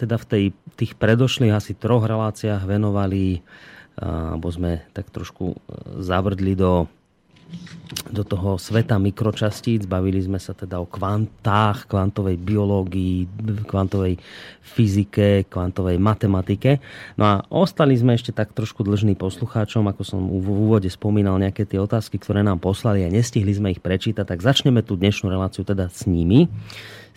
teda 0.00 0.16
v 0.16 0.26
tej, 0.26 0.44
tých 0.80 0.96
predošlých 0.96 1.52
asi 1.52 1.76
troch 1.76 2.08
reláciách 2.08 2.64
venovali, 2.64 3.44
alebo 4.00 4.48
sme 4.48 4.80
tak 4.96 5.12
trošku 5.12 5.52
e, 5.52 5.56
zavrdli 6.00 6.56
do, 6.56 6.88
do 8.08 8.24
toho 8.24 8.56
sveta 8.56 8.96
mikročastíc. 8.96 9.84
Bavili 9.84 10.24
sme 10.24 10.40
sa 10.40 10.56
teda 10.56 10.80
o 10.80 10.88
kvantách, 10.88 11.84
kvantovej 11.84 12.40
biológii, 12.40 13.28
kvantovej 13.68 14.16
fyzike, 14.64 15.44
kvantovej 15.52 16.00
matematike. 16.00 16.80
No 17.20 17.24
a 17.28 17.34
ostali 17.52 17.92
sme 17.98 18.16
ešte 18.16 18.32
tak 18.32 18.56
trošku 18.56 18.80
dlžní 18.80 19.20
poslucháčom, 19.20 19.84
ako 19.84 20.02
som 20.06 20.20
v 20.24 20.48
úvode 20.48 20.88
spomínal 20.88 21.36
nejaké 21.36 21.68
tie 21.68 21.76
otázky, 21.76 22.16
ktoré 22.16 22.40
nám 22.40 22.62
poslali 22.62 23.04
a 23.04 23.12
nestihli 23.12 23.52
sme 23.52 23.76
ich 23.76 23.84
prečítať, 23.84 24.24
tak 24.24 24.40
začneme 24.40 24.80
tú 24.80 24.96
dnešnú 24.96 25.28
reláciu 25.28 25.66
teda 25.66 25.92
s 25.92 26.08
nimi 26.08 26.48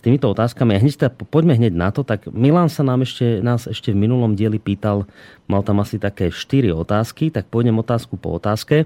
týmito 0.04 0.28
otázkami. 0.28 0.76
A 0.76 0.84
hneď 0.84 1.08
poďme 1.32 1.56
hneď 1.56 1.72
na 1.72 1.90
to. 1.96 2.04
Tak 2.04 2.28
Milan 2.28 2.68
sa 2.68 2.84
nám 2.84 3.08
ešte, 3.08 3.40
nás 3.40 3.66
ešte 3.72 3.96
v 3.96 4.04
minulom 4.04 4.36
dieli 4.36 4.60
pýtal, 4.60 5.08
mal 5.48 5.64
tam 5.64 5.80
asi 5.80 5.96
také 5.96 6.28
štyri 6.28 6.76
otázky, 6.76 7.32
tak 7.32 7.48
pôjdem 7.48 7.80
otázku 7.80 8.20
po 8.20 8.36
otázke. 8.36 8.84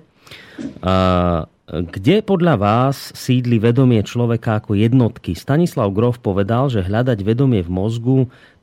A, 0.86 1.50
kde 1.68 2.24
podľa 2.24 2.56
vás 2.56 3.12
sídli 3.12 3.60
vedomie 3.60 4.00
človeka 4.00 4.64
ako 4.64 4.78
jednotky? 4.80 5.36
Stanislav 5.36 5.92
Grof 5.92 6.22
povedal, 6.24 6.72
že 6.72 6.86
hľadať 6.86 7.20
vedomie 7.26 7.60
v 7.60 7.74
mozgu 7.74 8.18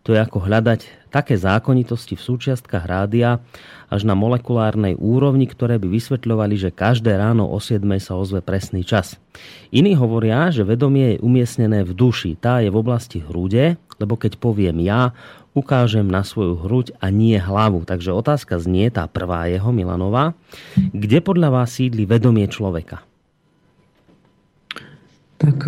to 0.04 0.12
je 0.12 0.20
ako 0.20 0.44
hľadať 0.44 1.08
také 1.08 1.40
zákonitosti 1.40 2.12
v 2.12 2.26
súčiastkách 2.28 2.84
rádia 2.84 3.40
až 3.88 4.04
na 4.04 4.12
molekulárnej 4.12 5.00
úrovni, 5.00 5.49
ktoré 5.49 5.80
by 5.80 5.88
vysvetľovali, 5.88 6.61
že 6.61 6.76
každé 6.76 7.16
ráno 7.16 7.49
o 7.49 7.56
7 7.56 7.80
sa 8.04 8.20
ozve 8.20 8.44
presný 8.44 8.84
čas. 8.84 9.16
Iní 9.73 9.96
hovoria, 9.96 10.52
že 10.52 10.61
vedomie 10.61 11.16
je 11.16 11.23
umiestnené 11.25 11.88
v 11.88 11.96
duši. 11.96 12.37
Tá 12.37 12.61
je 12.61 12.68
v 12.68 12.76
oblasti 12.76 13.25
hrude, 13.25 13.80
lebo 13.96 14.20
keď 14.20 14.37
poviem 14.37 14.84
ja, 14.84 15.16
ukážem 15.56 16.04
na 16.04 16.20
svoju 16.20 16.61
hruď 16.61 16.92
a 17.00 17.08
nie 17.08 17.40
hlavu. 17.40 17.88
Takže 17.88 18.12
otázka 18.12 18.61
znie, 18.61 18.92
tá 18.92 19.08
prvá 19.08 19.49
jeho, 19.49 19.73
Milanová. 19.73 20.37
Kde 20.76 21.25
podľa 21.25 21.49
vás 21.49 21.80
sídli 21.80 22.04
vedomie 22.04 22.44
človeka? 22.44 23.00
Tak 25.40 25.64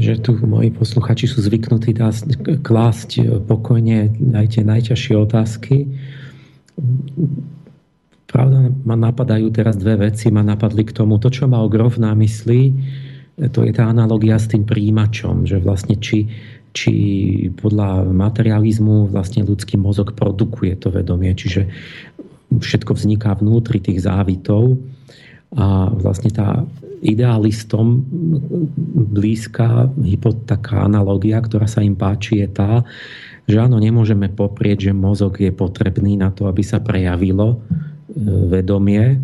že 0.00 0.16
tu 0.24 0.32
moji 0.40 0.72
posluchači 0.72 1.28
sú 1.28 1.44
zvyknutí 1.44 1.92
klásť 2.64 3.10
pokojne 3.44 4.16
aj 4.32 4.46
tie 4.56 4.62
najťažšie 4.64 5.14
otázky. 5.16 5.76
Pravda, 8.26 8.72
ma 8.84 8.96
napadajú 8.96 9.48
teraz 9.52 9.76
dve 9.76 10.08
veci, 10.08 10.32
ma 10.32 10.40
napadli 10.40 10.84
k 10.88 10.96
tomu. 10.96 11.20
To, 11.20 11.28
čo 11.28 11.44
mal 11.48 11.68
Grof 11.68 12.00
na 12.00 12.16
mysli, 12.16 12.72
to 13.52 13.64
je 13.64 13.72
tá 13.76 13.92
analogia 13.92 14.40
s 14.40 14.48
tým 14.48 14.64
príjimačom, 14.64 15.44
že 15.44 15.60
vlastne 15.60 16.00
či, 16.00 16.32
či 16.72 16.92
podľa 17.60 18.08
materializmu 18.08 19.12
vlastne 19.12 19.44
ľudský 19.44 19.76
mozog 19.76 20.16
produkuje 20.16 20.80
to 20.80 20.88
vedomie, 20.88 21.36
čiže 21.36 21.68
všetko 22.56 22.96
vzniká 22.96 23.36
vnútri 23.36 23.84
tých 23.84 24.00
závitov 24.00 24.80
a 25.52 25.92
vlastne 25.92 26.32
tá 26.32 26.64
idealistom 27.06 28.02
blízka 29.14 29.86
taká 30.46 30.84
analogia, 30.84 31.38
ktorá 31.38 31.70
sa 31.70 31.80
im 31.80 31.94
páči, 31.94 32.42
je 32.42 32.48
tá, 32.50 32.82
že 33.46 33.62
áno, 33.62 33.78
nemôžeme 33.78 34.26
poprieť, 34.26 34.90
že 34.90 34.92
mozog 34.92 35.38
je 35.38 35.54
potrebný 35.54 36.18
na 36.18 36.34
to, 36.34 36.50
aby 36.50 36.66
sa 36.66 36.82
prejavilo 36.82 37.54
e, 37.54 37.56
vedomie, 38.50 39.14
e, 39.14 39.18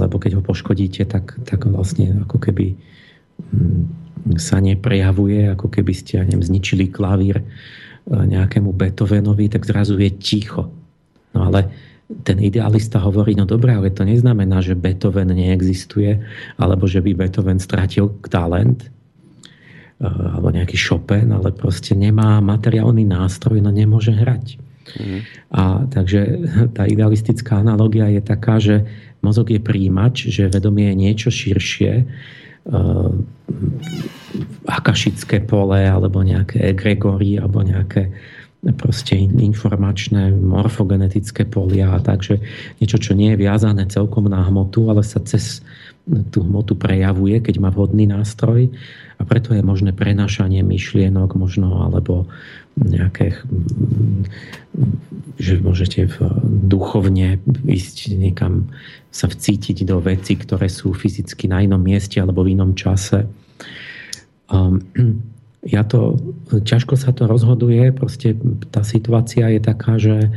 lebo 0.00 0.16
keď 0.16 0.40
ho 0.40 0.42
poškodíte, 0.42 1.04
tak, 1.04 1.36
tak 1.44 1.68
vlastne 1.68 2.24
ako 2.24 2.40
keby 2.40 2.72
mm, 3.52 3.82
sa 4.40 4.56
neprejavuje, 4.64 5.52
ako 5.52 5.68
keby 5.68 5.92
ste, 5.92 6.16
ja 6.16 6.24
neviem, 6.24 6.40
zničili 6.40 6.88
klavír 6.88 7.44
e, 7.44 7.44
nejakému 8.08 8.72
Beethovenovi, 8.72 9.52
tak 9.52 9.68
zrazu 9.68 10.00
je 10.00 10.08
ticho. 10.16 10.72
No 11.36 11.52
ale 11.52 11.91
ten 12.22 12.38
idealista 12.44 13.00
hovorí, 13.00 13.32
no 13.32 13.48
dobré, 13.48 13.72
ale 13.72 13.88
to 13.88 14.04
neznamená, 14.04 14.60
že 14.60 14.76
Beethoven 14.76 15.32
neexistuje, 15.32 16.20
alebo 16.60 16.84
že 16.84 17.00
by 17.00 17.16
Beethoven 17.16 17.56
stratil 17.56 18.12
talent, 18.28 18.84
eh, 18.84 20.06
alebo 20.06 20.52
nejaký 20.52 20.76
Chopin, 20.76 21.32
ale 21.32 21.54
proste 21.54 21.96
nemá 21.96 22.42
materiálny 22.44 23.08
nástroj, 23.08 23.64
no 23.64 23.72
nemôže 23.72 24.12
hrať. 24.12 24.60
Mm. 24.98 25.20
A 25.54 25.62
takže 25.88 26.20
tá 26.74 26.84
idealistická 26.84 27.62
analogia 27.62 28.10
je 28.10 28.20
taká, 28.20 28.58
že 28.58 28.82
mozog 29.22 29.54
je 29.54 29.62
príjimač, 29.62 30.28
že 30.28 30.50
vedomie 30.50 30.90
je 30.90 30.96
niečo 30.98 31.30
širšie, 31.30 31.92
uh, 32.66 33.14
akašické 34.66 35.46
pole, 35.46 35.86
alebo 35.86 36.26
nejaké 36.26 36.62
egregory, 36.74 37.38
alebo 37.38 37.62
nejaké 37.62 38.10
proste 38.62 39.18
informačné, 39.18 40.30
morfogenetické 40.30 41.50
polia, 41.50 41.98
takže 41.98 42.38
niečo, 42.78 43.02
čo 43.02 43.12
nie 43.18 43.34
je 43.34 43.42
viazané 43.42 43.90
celkom 43.90 44.30
na 44.30 44.38
hmotu, 44.46 44.86
ale 44.86 45.02
sa 45.02 45.18
cez 45.18 45.66
tú 46.30 46.46
hmotu 46.46 46.78
prejavuje, 46.78 47.42
keď 47.42 47.58
má 47.58 47.74
vhodný 47.74 48.06
nástroj 48.06 48.70
a 49.18 49.22
preto 49.26 49.54
je 49.54 49.62
možné 49.66 49.90
prenášanie 49.90 50.62
myšlienok 50.62 51.34
možno, 51.34 51.82
alebo 51.82 52.30
nejaké 52.78 53.38
že 55.42 55.58
môžete 55.58 56.06
v 56.06 56.16
duchovne 56.70 57.42
ísť 57.66 58.14
niekam 58.14 58.70
sa 59.10 59.26
vcítiť 59.26 59.84
do 59.84 59.98
veci, 59.98 60.38
ktoré 60.38 60.70
sú 60.70 60.94
fyzicky 60.94 61.50
na 61.50 61.66
inom 61.66 61.82
mieste 61.82 62.22
alebo 62.22 62.46
v 62.46 62.54
inom 62.54 62.72
čase. 62.78 63.26
Um, 64.48 64.80
ja 65.62 65.86
to, 65.86 66.18
ťažko 66.50 66.98
sa 66.98 67.14
to 67.14 67.30
rozhoduje, 67.30 67.94
proste 67.94 68.34
tá 68.74 68.82
situácia 68.82 69.46
je 69.46 69.60
taká, 69.62 69.94
že 69.94 70.30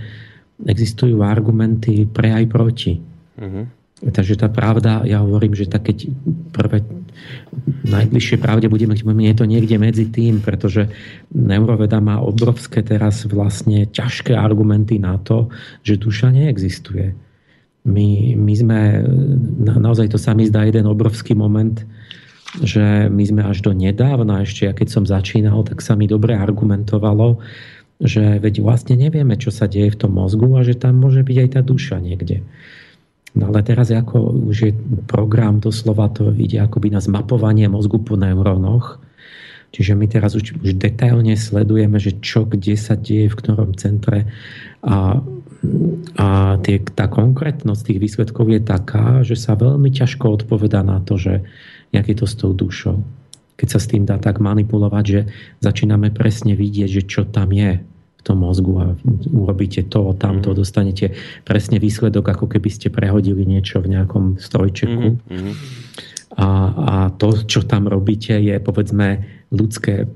existujú 0.61 1.25
argumenty 1.25 2.05
pre 2.05 2.29
aj 2.31 2.45
proti. 2.45 3.01
Uh-huh. 3.35 3.65
Takže 3.95 4.37
tá 4.37 4.51
pravda, 4.51 5.01
ja 5.07 5.23
hovorím, 5.25 5.57
že 5.57 5.65
tak 5.65 5.89
keď 5.89 6.13
prvé 6.53 6.85
najbližšie 7.87 8.37
pravde 8.37 8.67
budeme, 8.69 8.93
je 8.93 9.35
to 9.35 9.49
niekde 9.49 9.75
medzi 9.79 10.05
tým, 10.11 10.43
pretože 10.43 10.91
neuroveda 11.33 12.03
má 12.03 12.21
obrovské 12.21 12.85
teraz 12.85 13.25
vlastne 13.25 13.87
ťažké 13.89 14.35
argumenty 14.35 15.01
na 15.01 15.17
to, 15.17 15.49
že 15.81 15.97
duša 15.97 16.29
neexistuje. 16.35 17.15
My, 17.85 18.35
my 18.35 18.53
sme, 18.53 18.79
naozaj 19.63 20.11
to 20.11 20.19
sa 20.19 20.37
mi 20.37 20.45
zdá 20.45 20.67
jeden 20.67 20.85
obrovský 20.85 21.33
moment, 21.33 21.81
že 22.63 23.11
my 23.11 23.23
sme 23.25 23.41
až 23.43 23.59
do 23.65 23.75
nedávna, 23.75 24.45
ešte 24.45 24.69
ja 24.69 24.73
keď 24.75 24.87
som 24.87 25.03
začínal, 25.03 25.65
tak 25.67 25.83
sa 25.83 25.97
mi 25.99 26.07
dobre 26.07 26.37
argumentovalo, 26.37 27.43
že 27.99 28.39
veď 28.39 28.63
vlastne 28.63 28.95
nevieme, 28.99 29.39
čo 29.39 29.51
sa 29.51 29.67
deje 29.67 29.95
v 29.95 29.99
tom 30.07 30.15
mozgu 30.15 30.47
a 30.55 30.63
že 30.63 30.75
tam 30.75 30.99
môže 30.99 31.23
byť 31.23 31.37
aj 31.39 31.49
tá 31.55 31.61
duša 31.63 31.99
niekde. 32.03 32.43
No 33.35 33.51
ale 33.51 33.63
teraz 33.67 33.91
ako 33.91 34.47
už 34.47 34.57
je 34.63 34.71
program, 35.11 35.59
doslova 35.59 36.07
to 36.07 36.31
ide 36.31 36.55
akoby 36.55 36.91
na 36.91 37.03
zmapovanie 37.03 37.67
mozgu 37.67 37.99
po 37.99 38.15
neurónoch. 38.15 39.03
Čiže 39.75 39.91
my 39.91 40.07
teraz 40.07 40.39
už, 40.39 40.55
už 40.63 40.79
detailne 40.79 41.35
sledujeme, 41.35 41.99
že 41.99 42.15
čo 42.23 42.47
kde 42.47 42.79
sa 42.79 42.95
deje, 42.95 43.27
v 43.27 43.35
ktorom 43.35 43.75
centre. 43.75 44.23
A, 44.79 45.19
a 46.15 46.27
tie, 46.63 46.79
tá 46.79 47.11
konkrétnosť 47.11 47.91
tých 47.91 47.99
výsledkov 47.99 48.47
je 48.55 48.61
taká, 48.63 49.19
že 49.27 49.35
sa 49.35 49.59
veľmi 49.59 49.91
ťažko 49.91 50.39
odpovedá 50.39 50.79
na 50.79 51.03
to, 51.03 51.19
že 51.19 51.43
jak 51.95 52.07
je 52.11 52.17
to 52.17 52.27
s 52.27 52.35
tou 52.35 52.51
dušou. 52.51 52.99
Keď 53.55 53.67
sa 53.71 53.79
s 53.79 53.87
tým 53.87 54.03
dá 54.03 54.19
tak 54.19 54.43
manipulovať, 54.43 55.03
že 55.07 55.21
začíname 55.63 56.11
presne 56.11 56.59
vidieť, 56.59 56.89
že 56.91 57.03
čo 57.07 57.23
tam 57.23 57.55
je 57.55 57.79
v 57.79 58.21
tom 58.21 58.43
mozgu 58.43 58.73
a 58.83 58.87
urobíte 59.31 59.87
to, 59.87 60.11
tamto, 60.19 60.51
mm. 60.51 60.57
dostanete 60.59 61.05
presne 61.47 61.79
výsledok, 61.79 62.35
ako 62.35 62.51
keby 62.51 62.67
ste 62.67 62.91
prehodili 62.91 63.47
niečo 63.47 63.79
v 63.79 63.95
nejakom 63.95 64.41
strojčeku. 64.41 65.07
Mm-hmm. 65.15 65.53
A, 66.35 66.47
a 66.75 66.95
to, 67.15 67.47
čo 67.47 67.63
tam 67.63 67.87
robíte, 67.87 68.35
je 68.35 68.59
povedzme 68.59 69.23
ľudské 69.55 70.03
e, 70.03 70.07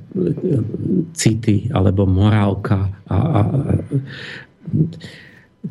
city 1.16 1.72
alebo 1.72 2.04
morálka 2.04 2.92
a, 3.08 3.16
a, 3.16 3.42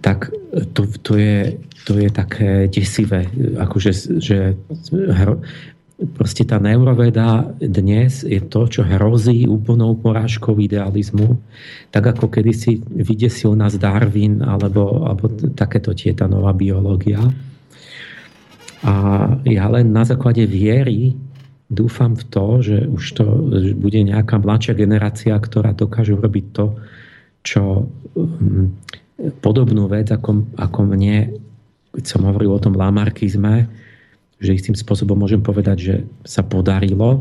tak 0.01 0.33
to, 0.73 0.89
to, 1.05 1.21
je, 1.21 1.59
to 1.85 2.01
je 2.01 2.09
také 2.13 2.69
desivé, 2.69 3.29
akože 3.57 4.21
že 4.21 4.57
proste 5.99 6.47
tá 6.47 6.63
neuroveda 6.63 7.43
dnes 7.59 8.23
je 8.23 8.39
to, 8.39 8.71
čo 8.71 8.87
hrozí 8.87 9.51
úplnou 9.51 9.99
porážkou 9.99 10.55
idealizmu. 10.55 11.43
Tak 11.91 12.15
ako 12.15 12.31
kedysi 12.31 12.79
vydesil 12.87 13.59
nás 13.59 13.75
Darwin 13.75 14.39
alebo, 14.47 15.03
alebo 15.03 15.27
takéto 15.59 15.91
tie 15.99 16.15
tá 16.15 16.31
nová 16.31 16.55
biológia. 16.55 17.19
A 18.87 18.95
ja 19.43 19.67
len 19.67 19.91
na 19.91 20.07
základe 20.07 20.47
viery 20.47 21.19
dúfam 21.67 22.15
v 22.15 22.25
to, 22.31 22.47
že 22.63 22.87
už 22.87 23.05
to 23.19 23.25
bude 23.75 23.99
nejaká 23.99 24.39
mladšia 24.39 24.79
generácia, 24.79 25.35
ktorá 25.35 25.75
dokáže 25.75 26.15
urobiť 26.15 26.47
to, 26.55 26.79
čo 27.43 27.91
um, 28.15 28.71
podobnú 29.43 29.91
vec, 29.91 30.15
ako, 30.15 30.47
ako 30.55 30.81
mne, 30.95 31.43
keď 31.91 32.05
som 32.07 32.23
hovoril 32.23 32.55
o 32.55 32.63
tom 32.63 32.79
lamarkizme, 32.79 33.67
že 34.39 34.55
istým 34.55 34.79
spôsobom 34.79 35.19
môžem 35.19 35.43
povedať, 35.43 35.77
že 35.79 35.95
sa 36.23 36.47
podarilo 36.47 37.19
e, 37.19 37.21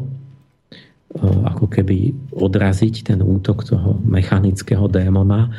ako 1.26 1.66
keby 1.66 2.14
odraziť 2.30 3.10
ten 3.14 3.20
útok 3.26 3.66
toho 3.66 3.98
mechanického 4.06 4.86
démona. 4.86 5.50
Mm. 5.50 5.54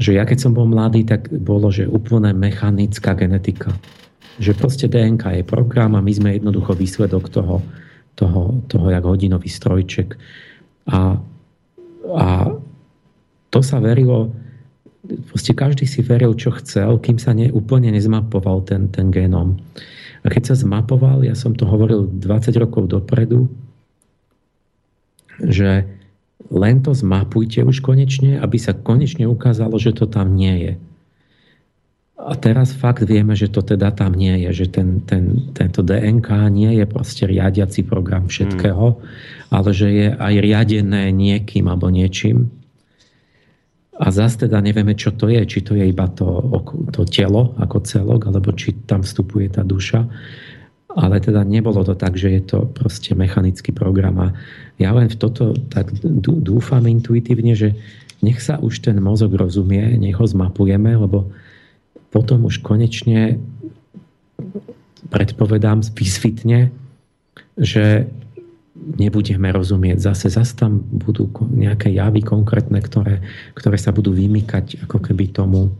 Že 0.00 0.10
ja 0.16 0.24
keď 0.24 0.38
som 0.40 0.56
bol 0.56 0.66
mladý, 0.66 1.04
tak 1.04 1.28
bolo, 1.30 1.68
že 1.68 1.86
úplne 1.86 2.32
mechanická 2.32 3.14
genetika. 3.14 3.70
Že 4.40 4.52
proste 4.58 4.86
DNK 4.90 5.44
je 5.44 5.44
program 5.46 5.94
a 5.94 6.02
my 6.02 6.10
sme 6.10 6.34
jednoducho 6.34 6.74
výsledok 6.74 7.30
toho, 7.30 7.62
toho, 8.18 8.58
toho 8.66 8.86
jak 8.90 9.04
hodinový 9.04 9.46
strojček. 9.46 10.18
A, 10.90 11.20
a 12.10 12.26
to 13.54 13.60
sa 13.62 13.78
verilo, 13.78 14.34
proste 15.30 15.54
každý 15.54 15.86
si 15.86 16.02
veril, 16.02 16.34
čo 16.34 16.50
chcel, 16.58 16.98
kým 16.98 17.22
sa 17.22 17.30
ne, 17.36 17.52
úplne 17.54 17.94
nezmapoval 17.94 18.66
ten, 18.66 18.90
ten 18.90 19.14
genom. 19.14 19.60
A 20.24 20.32
keď 20.32 20.52
sa 20.52 20.56
zmapoval, 20.56 21.20
ja 21.20 21.36
som 21.36 21.52
to 21.52 21.68
hovoril 21.68 22.08
20 22.08 22.56
rokov 22.56 22.88
dopredu, 22.88 23.52
že 25.36 25.84
len 26.48 26.80
to 26.80 26.96
zmapujte 26.96 27.60
už 27.60 27.84
konečne, 27.84 28.40
aby 28.40 28.56
sa 28.56 28.72
konečne 28.72 29.28
ukázalo, 29.28 29.76
že 29.76 29.92
to 29.92 30.08
tam 30.08 30.32
nie 30.32 30.54
je. 30.64 30.72
A 32.24 32.32
teraz 32.40 32.72
fakt 32.72 33.04
vieme, 33.04 33.36
že 33.36 33.52
to 33.52 33.60
teda 33.60 33.92
tam 33.92 34.16
nie 34.16 34.48
je, 34.48 34.64
že 34.64 34.66
ten, 34.72 35.04
ten, 35.04 35.52
tento 35.52 35.84
DNK 35.84 36.48
nie 36.48 36.80
je 36.80 36.88
proste 36.88 37.28
riadiaci 37.28 37.84
program 37.84 38.32
všetkého, 38.32 38.96
hmm. 38.96 39.00
ale 39.52 39.70
že 39.76 39.88
je 39.92 40.08
aj 40.16 40.34
riadené 40.40 41.12
niekým 41.12 41.68
alebo 41.68 41.92
niečím. 41.92 42.48
A 43.94 44.10
zase 44.10 44.50
teda 44.50 44.58
nevieme, 44.58 44.98
čo 44.98 45.14
to 45.14 45.30
je. 45.30 45.38
Či 45.46 45.62
to 45.62 45.78
je 45.78 45.86
iba 45.86 46.10
to, 46.10 46.42
to 46.90 47.06
telo 47.06 47.54
ako 47.62 47.86
celok, 47.86 48.26
alebo 48.26 48.50
či 48.50 48.74
tam 48.86 49.06
vstupuje 49.06 49.54
tá 49.54 49.62
duša. 49.62 50.02
Ale 50.94 51.18
teda 51.18 51.42
nebolo 51.46 51.82
to 51.86 51.94
tak, 51.94 52.18
že 52.18 52.38
je 52.38 52.42
to 52.42 52.58
proste 52.70 53.14
mechanický 53.14 53.70
program. 53.70 54.18
A 54.18 54.28
ja 54.78 54.90
len 54.94 55.06
v 55.10 55.18
toto 55.18 55.54
tak 55.70 55.94
dúfam 56.42 56.82
intuitívne, 56.86 57.54
že 57.54 57.78
nech 58.22 58.42
sa 58.42 58.58
už 58.58 58.82
ten 58.82 58.98
mozog 58.98 59.34
rozumie, 59.34 59.94
nech 59.98 60.18
ho 60.18 60.26
zmapujeme, 60.26 60.96
lebo 60.98 61.30
potom 62.14 62.46
už 62.46 62.62
konečne 62.62 63.42
predpovedám 65.10 65.82
vysvitne, 65.94 66.70
že 67.58 68.06
nebudeme 68.84 69.50
rozumieť. 69.50 69.98
Zase, 70.12 70.30
zase 70.30 70.54
tam 70.54 70.80
budú 70.80 71.28
nejaké 71.52 71.92
javy 71.92 72.22
konkrétne, 72.22 72.78
ktoré, 72.78 73.20
ktoré 73.56 73.76
sa 73.76 73.90
budú 73.90 74.14
vymykať 74.14 74.86
ako 74.88 74.98
keby 75.02 75.34
tomu, 75.34 75.74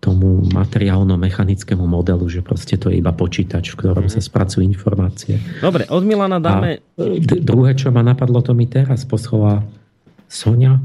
tomu 0.00 0.42
materiálno-mechanickému 0.50 1.84
modelu, 1.84 2.24
že 2.26 2.40
proste 2.40 2.80
to 2.80 2.88
je 2.88 2.98
iba 2.98 3.12
počítač, 3.12 3.72
v 3.74 3.78
ktorom 3.84 4.06
sa 4.08 4.18
mhm. 4.22 4.26
spracujú 4.26 4.62
informácie. 4.64 5.38
Dobre, 5.60 5.84
od 5.92 6.02
Milana 6.02 6.40
dáme... 6.40 6.80
A 6.96 7.02
d- 7.20 7.44
druhé, 7.44 7.76
čo 7.76 7.92
ma 7.92 8.00
napadlo, 8.00 8.40
to 8.40 8.56
mi 8.56 8.64
teraz 8.64 9.04
poslala 9.04 9.62
Sonia, 10.26 10.80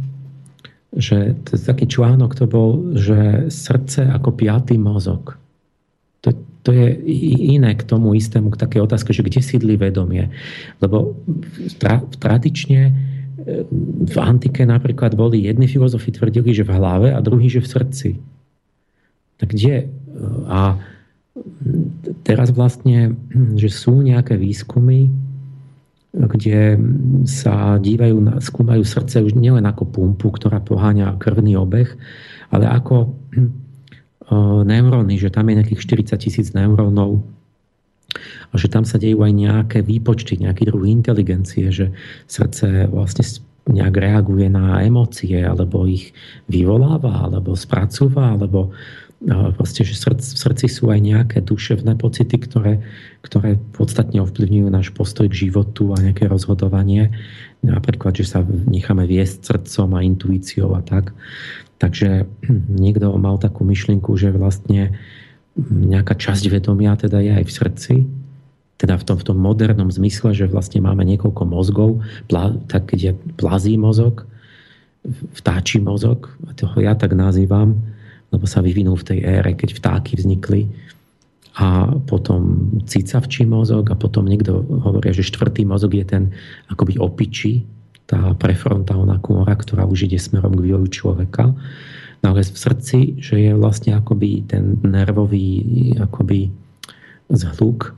že 0.93 1.37
to 1.47 1.55
je 1.55 1.61
taký 1.63 1.85
článok 1.87 2.35
to 2.35 2.45
bol, 2.49 2.93
že 2.97 3.49
srdce 3.49 4.09
ako 4.09 4.35
piatý 4.35 4.75
mozog. 4.75 5.38
To, 6.67 6.75
je 6.75 6.91
iné 7.55 7.71
k 7.75 7.87
tomu 7.87 8.13
istému, 8.19 8.51
k 8.51 8.61
takej 8.61 8.83
otázke, 8.83 9.15
že 9.15 9.23
kde 9.23 9.39
sídli 9.39 9.79
vedomie. 9.79 10.27
Lebo 10.83 11.15
tra, 11.79 12.03
tradične 12.19 12.81
e, 12.87 12.93
v 14.03 14.17
antike 14.19 14.67
napríklad 14.67 15.15
boli 15.15 15.47
jedni 15.47 15.71
filozofi 15.71 16.11
tvrdili, 16.11 16.51
že 16.51 16.67
v 16.67 16.75
hlave 16.75 17.07
a 17.15 17.23
druhý, 17.23 17.47
že 17.47 17.63
v 17.63 17.71
srdci. 17.71 18.09
Tak 19.39 19.55
kde? 19.55 19.87
A 20.51 20.75
teraz 22.27 22.51
vlastne, 22.51 23.15
že 23.55 23.71
sú 23.71 24.03
nejaké 24.03 24.35
výskumy, 24.35 25.07
kde 26.09 26.75
sa 27.29 27.77
dívajú, 27.77 28.41
skúmajú 28.41 28.81
srdce 28.81 29.21
už 29.21 29.37
nielen 29.37 29.63
ako 29.69 29.85
pumpu, 29.85 30.33
ktorá 30.33 30.57
poháňa 30.57 31.21
krvný 31.21 31.53
obeh, 31.53 31.93
ale 32.49 32.65
ako 32.65 33.13
neuróny, 34.65 35.17
že 35.17 35.33
tam 35.33 35.49
je 35.49 35.57
nejakých 35.59 35.81
40 36.13 36.21
tisíc 36.21 36.47
neurónov 36.53 37.25
a 38.49 38.57
že 38.57 38.69
tam 38.69 38.85
sa 38.85 38.97
dejú 38.97 39.21
aj 39.21 39.33
nejaké 39.33 39.79
výpočty, 39.85 40.41
nejaký 40.41 40.69
druh 40.69 40.85
inteligencie, 40.89 41.69
že 41.69 41.93
srdce 42.25 42.89
vlastne 42.89 43.21
nejak 43.69 43.93
reaguje 43.93 44.49
na 44.49 44.81
emócie, 44.81 45.37
alebo 45.45 45.85
ich 45.85 46.09
vyvoláva, 46.49 47.29
alebo 47.29 47.53
spracúva, 47.53 48.33
alebo 48.33 48.73
proste, 49.53 49.85
že 49.85 49.93
v 49.99 50.23
srdci 50.23 50.65
sú 50.71 50.89
aj 50.89 50.99
nejaké 51.03 51.37
duševné 51.45 51.99
pocity, 51.99 52.39
ktoré, 52.39 52.81
ktoré 53.21 53.61
podstatne 53.77 54.23
ovplyvňujú 54.25 54.67
náš 54.71 54.89
postoj 54.95 55.29
k 55.29 55.45
životu 55.45 55.93
a 55.93 56.01
nejaké 56.01 56.25
rozhodovanie. 56.25 57.13
Napríklad, 57.61 58.15
že 58.17 58.25
sa 58.25 58.41
necháme 58.47 59.05
viesť 59.05 59.53
srdcom 59.53 59.93
a 59.93 60.01
intuíciou 60.01 60.73
a 60.73 60.81
tak. 60.81 61.13
Takže 61.79 62.27
niekto 62.83 63.15
mal 63.17 63.39
takú 63.39 63.65
myšlienku, 63.65 64.13
že 64.19 64.35
vlastne 64.35 64.93
nejaká 65.67 66.15
časť 66.15 66.51
vedomia 66.51 66.95
teda 66.95 67.19
je 67.19 67.31
aj 67.35 67.45
v 67.47 67.51
srdci, 67.51 67.95
teda 68.79 68.95
v 68.95 69.03
tom, 69.03 69.17
v 69.19 69.27
tom 69.27 69.37
modernom 69.39 69.91
zmysle, 69.91 70.31
že 70.31 70.47
vlastne 70.47 70.79
máme 70.79 71.03
niekoľko 71.03 71.43
mozgov, 71.43 71.99
plá, 72.31 72.55
tak 72.71 72.95
je 72.95 73.11
plazí 73.35 73.75
mozog, 73.75 74.23
vtáčí 75.35 75.83
mozog, 75.83 76.31
toho 76.55 76.79
ja 76.79 76.95
tak 76.95 77.11
nazývam, 77.11 77.75
lebo 78.31 78.45
sa 78.47 78.63
vyvinul 78.63 78.95
v 78.95 79.07
tej 79.15 79.19
ére, 79.25 79.51
keď 79.51 79.75
vtáky 79.75 80.15
vznikli. 80.15 80.71
A 81.59 81.91
potom 82.07 82.71
cicavčí 82.87 83.43
mozog 83.43 83.91
a 83.91 83.99
potom 83.99 84.23
niekto 84.23 84.63
hovorí, 84.63 85.11
že 85.11 85.27
štvrtý 85.27 85.67
mozog 85.67 85.91
je 85.91 86.05
ten 86.07 86.23
akoby 86.71 86.95
opičí, 87.03 87.67
tá 88.09 88.33
prefrontálna 88.33 89.21
kôra, 89.21 89.53
ktorá 89.53 89.85
už 89.85 90.09
ide 90.09 90.17
smerom 90.17 90.57
k 90.57 90.65
vývoju 90.65 90.89
človeka. 90.89 91.53
Ale 92.25 92.41
v 92.41 92.57
srdci, 92.57 93.21
že 93.21 93.37
je 93.37 93.51
vlastne 93.53 93.93
akoby 93.95 94.49
ten 94.49 94.81
nervový 94.81 95.93
akoby 96.01 96.49
zhluk, 97.29 97.93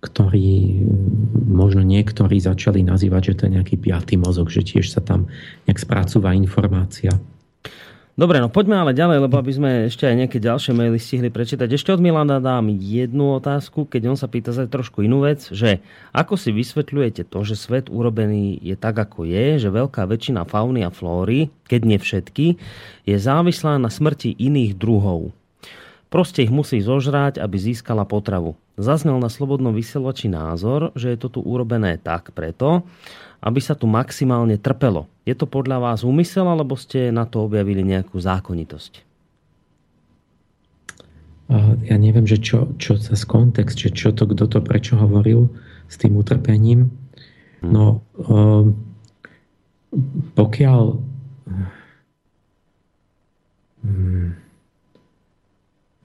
ktorý 0.00 0.86
možno 1.34 1.82
niektorí 1.82 2.38
začali 2.38 2.86
nazývať, 2.86 3.34
že 3.34 3.36
to 3.36 3.42
je 3.50 3.54
nejaký 3.58 3.76
piatý 3.76 4.14
mozog, 4.16 4.54
že 4.54 4.62
tiež 4.62 4.86
sa 4.86 5.02
tam 5.02 5.26
nejak 5.66 5.82
spracúva 5.82 6.30
informácia. 6.32 7.10
Dobre, 8.16 8.40
no 8.40 8.48
poďme 8.48 8.80
ale 8.80 8.96
ďalej, 8.96 9.28
lebo 9.28 9.36
aby 9.36 9.52
sme 9.52 9.70
ešte 9.92 10.08
aj 10.08 10.16
nejaké 10.16 10.40
ďalšie 10.40 10.72
maily 10.72 10.96
stihli 10.96 11.28
prečítať. 11.28 11.68
Ešte 11.68 11.92
od 11.92 12.00
Milana 12.00 12.40
dám 12.40 12.72
jednu 12.72 13.36
otázku, 13.36 13.84
keď 13.84 14.08
on 14.08 14.16
sa 14.16 14.24
pýta 14.24 14.56
za 14.56 14.64
trošku 14.64 15.04
inú 15.04 15.20
vec, 15.20 15.44
že 15.52 15.84
ako 16.16 16.40
si 16.40 16.48
vysvetľujete 16.48 17.28
to, 17.28 17.44
že 17.44 17.60
svet 17.60 17.92
urobený 17.92 18.56
je 18.64 18.72
tak, 18.72 18.96
ako 18.96 19.28
je, 19.28 19.60
že 19.60 19.68
veľká 19.68 20.08
väčšina 20.08 20.48
fauny 20.48 20.80
a 20.80 20.88
flóry, 20.88 21.52
keď 21.68 21.80
nie 21.84 21.98
všetky, 22.00 22.46
je 23.04 23.16
závislá 23.20 23.76
na 23.76 23.92
smrti 23.92 24.32
iných 24.32 24.80
druhov. 24.80 25.36
Proste 26.08 26.40
ich 26.40 26.54
musí 26.54 26.80
zožrať, 26.80 27.36
aby 27.36 27.60
získala 27.60 28.08
potravu. 28.08 28.56
Zaznel 28.80 29.20
na 29.20 29.28
Slobodnom 29.28 29.76
vysielači 29.76 30.32
názor, 30.32 30.88
že 30.96 31.12
je 31.12 31.18
to 31.20 31.28
tu 31.28 31.40
urobené 31.44 32.00
tak 32.00 32.32
preto, 32.32 32.88
aby 33.40 33.60
sa 33.60 33.76
tu 33.76 33.88
maximálne 33.90 34.56
trpelo. 34.56 35.08
Je 35.26 35.34
to 35.34 35.44
podľa 35.44 35.82
vás 35.82 36.00
úmysel, 36.06 36.46
alebo 36.46 36.78
ste 36.78 37.10
na 37.10 37.26
to 37.26 37.44
objavili 37.44 37.82
nejakú 37.82 38.16
zákonitosť? 38.16 39.06
Ja 41.86 41.94
neviem, 41.94 42.26
že 42.26 42.42
čo, 42.42 42.74
čo 42.74 42.98
z 42.98 43.22
kontext, 43.22 43.78
že 43.78 43.94
čo 43.94 44.10
to, 44.10 44.26
kto 44.26 44.50
to 44.50 44.58
prečo 44.58 44.98
hovoril 44.98 45.46
s 45.86 45.94
tým 45.94 46.18
utrpením. 46.18 46.90
Hm. 47.62 47.70
No, 47.70 48.02
ehm, 48.18 48.74
pokiaľ 50.34 50.82
hm, 53.86 54.28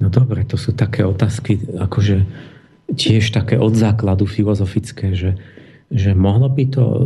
no 0.02 0.08
dobre, 0.14 0.46
to 0.46 0.62
sú 0.62 0.78
také 0.78 1.02
otázky, 1.02 1.58
akože 1.74 2.26
tiež 2.94 3.34
také 3.34 3.58
od 3.58 3.74
základu 3.74 4.30
filozofické, 4.30 5.18
že, 5.18 5.42
že 5.92 6.16
mohlo 6.16 6.48
by 6.48 6.64
to, 6.72 6.86
e, 6.88 7.06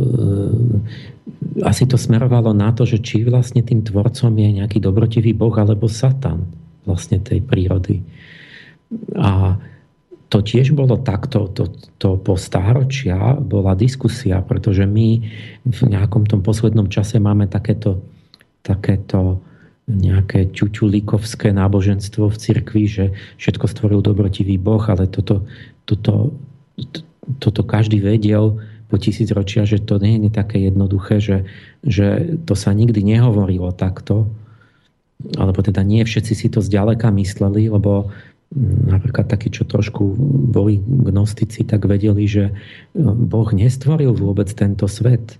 asi 1.66 1.84
to 1.90 1.98
smerovalo 1.98 2.54
na 2.54 2.70
to, 2.70 2.86
že 2.86 3.02
či 3.02 3.26
vlastne 3.26 3.60
tým 3.66 3.82
tvorcom 3.82 4.30
je 4.30 4.62
nejaký 4.62 4.78
dobrotivý 4.78 5.34
boh 5.34 5.52
alebo 5.58 5.90
satan 5.90 6.46
vlastne 6.86 7.18
tej 7.18 7.42
prírody. 7.42 8.06
A 9.18 9.58
to 10.30 10.42
tiež 10.42 10.74
bolo 10.74 10.98
takto, 11.02 11.50
to, 11.50 11.70
to 11.98 12.18
po 12.18 12.38
stáročia 12.38 13.34
bola 13.38 13.78
diskusia, 13.78 14.42
pretože 14.42 14.86
my 14.86 15.22
v 15.66 15.80
nejakom 15.86 16.26
tom 16.26 16.42
poslednom 16.42 16.86
čase 16.90 17.18
máme 17.22 17.46
takéto, 17.50 18.02
takéto 18.62 19.42
nejaké 19.86 20.50
ťuťulíkovské 20.50 21.54
náboženstvo 21.54 22.26
v 22.26 22.40
cirkvi, 22.42 22.84
že 22.90 23.04
všetko 23.38 23.66
stvoril 23.70 24.00
dobrotivý 24.02 24.58
boh, 24.58 24.82
ale 24.82 25.06
toto, 25.06 25.46
toto, 25.86 26.34
toto 27.38 27.62
každý 27.62 28.02
vedel, 28.02 28.58
po 28.86 28.96
tisíc 29.02 29.28
ročia, 29.34 29.66
že 29.66 29.82
to 29.82 29.98
nie 29.98 30.22
je 30.22 30.30
také 30.30 30.62
jednoduché, 30.62 31.18
že, 31.18 31.46
že 31.82 32.38
to 32.46 32.54
sa 32.54 32.70
nikdy 32.70 33.02
nehovorilo 33.02 33.74
takto, 33.74 34.30
alebo 35.34 35.58
teda 35.64 35.82
nie 35.82 36.06
všetci 36.06 36.32
si 36.36 36.46
to 36.52 36.62
zďaleka 36.62 37.10
mysleli, 37.10 37.66
lebo 37.66 38.12
mm, 38.54 38.92
napríklad 38.92 39.26
takí, 39.26 39.50
čo 39.50 39.66
trošku 39.66 40.14
boli 40.52 40.78
gnostici, 40.86 41.66
tak 41.66 41.88
vedeli, 41.90 42.30
že 42.30 42.54
mm, 42.94 43.26
Boh 43.26 43.50
nestvoril 43.50 44.14
vôbec 44.14 44.46
tento 44.54 44.86
svet, 44.86 45.34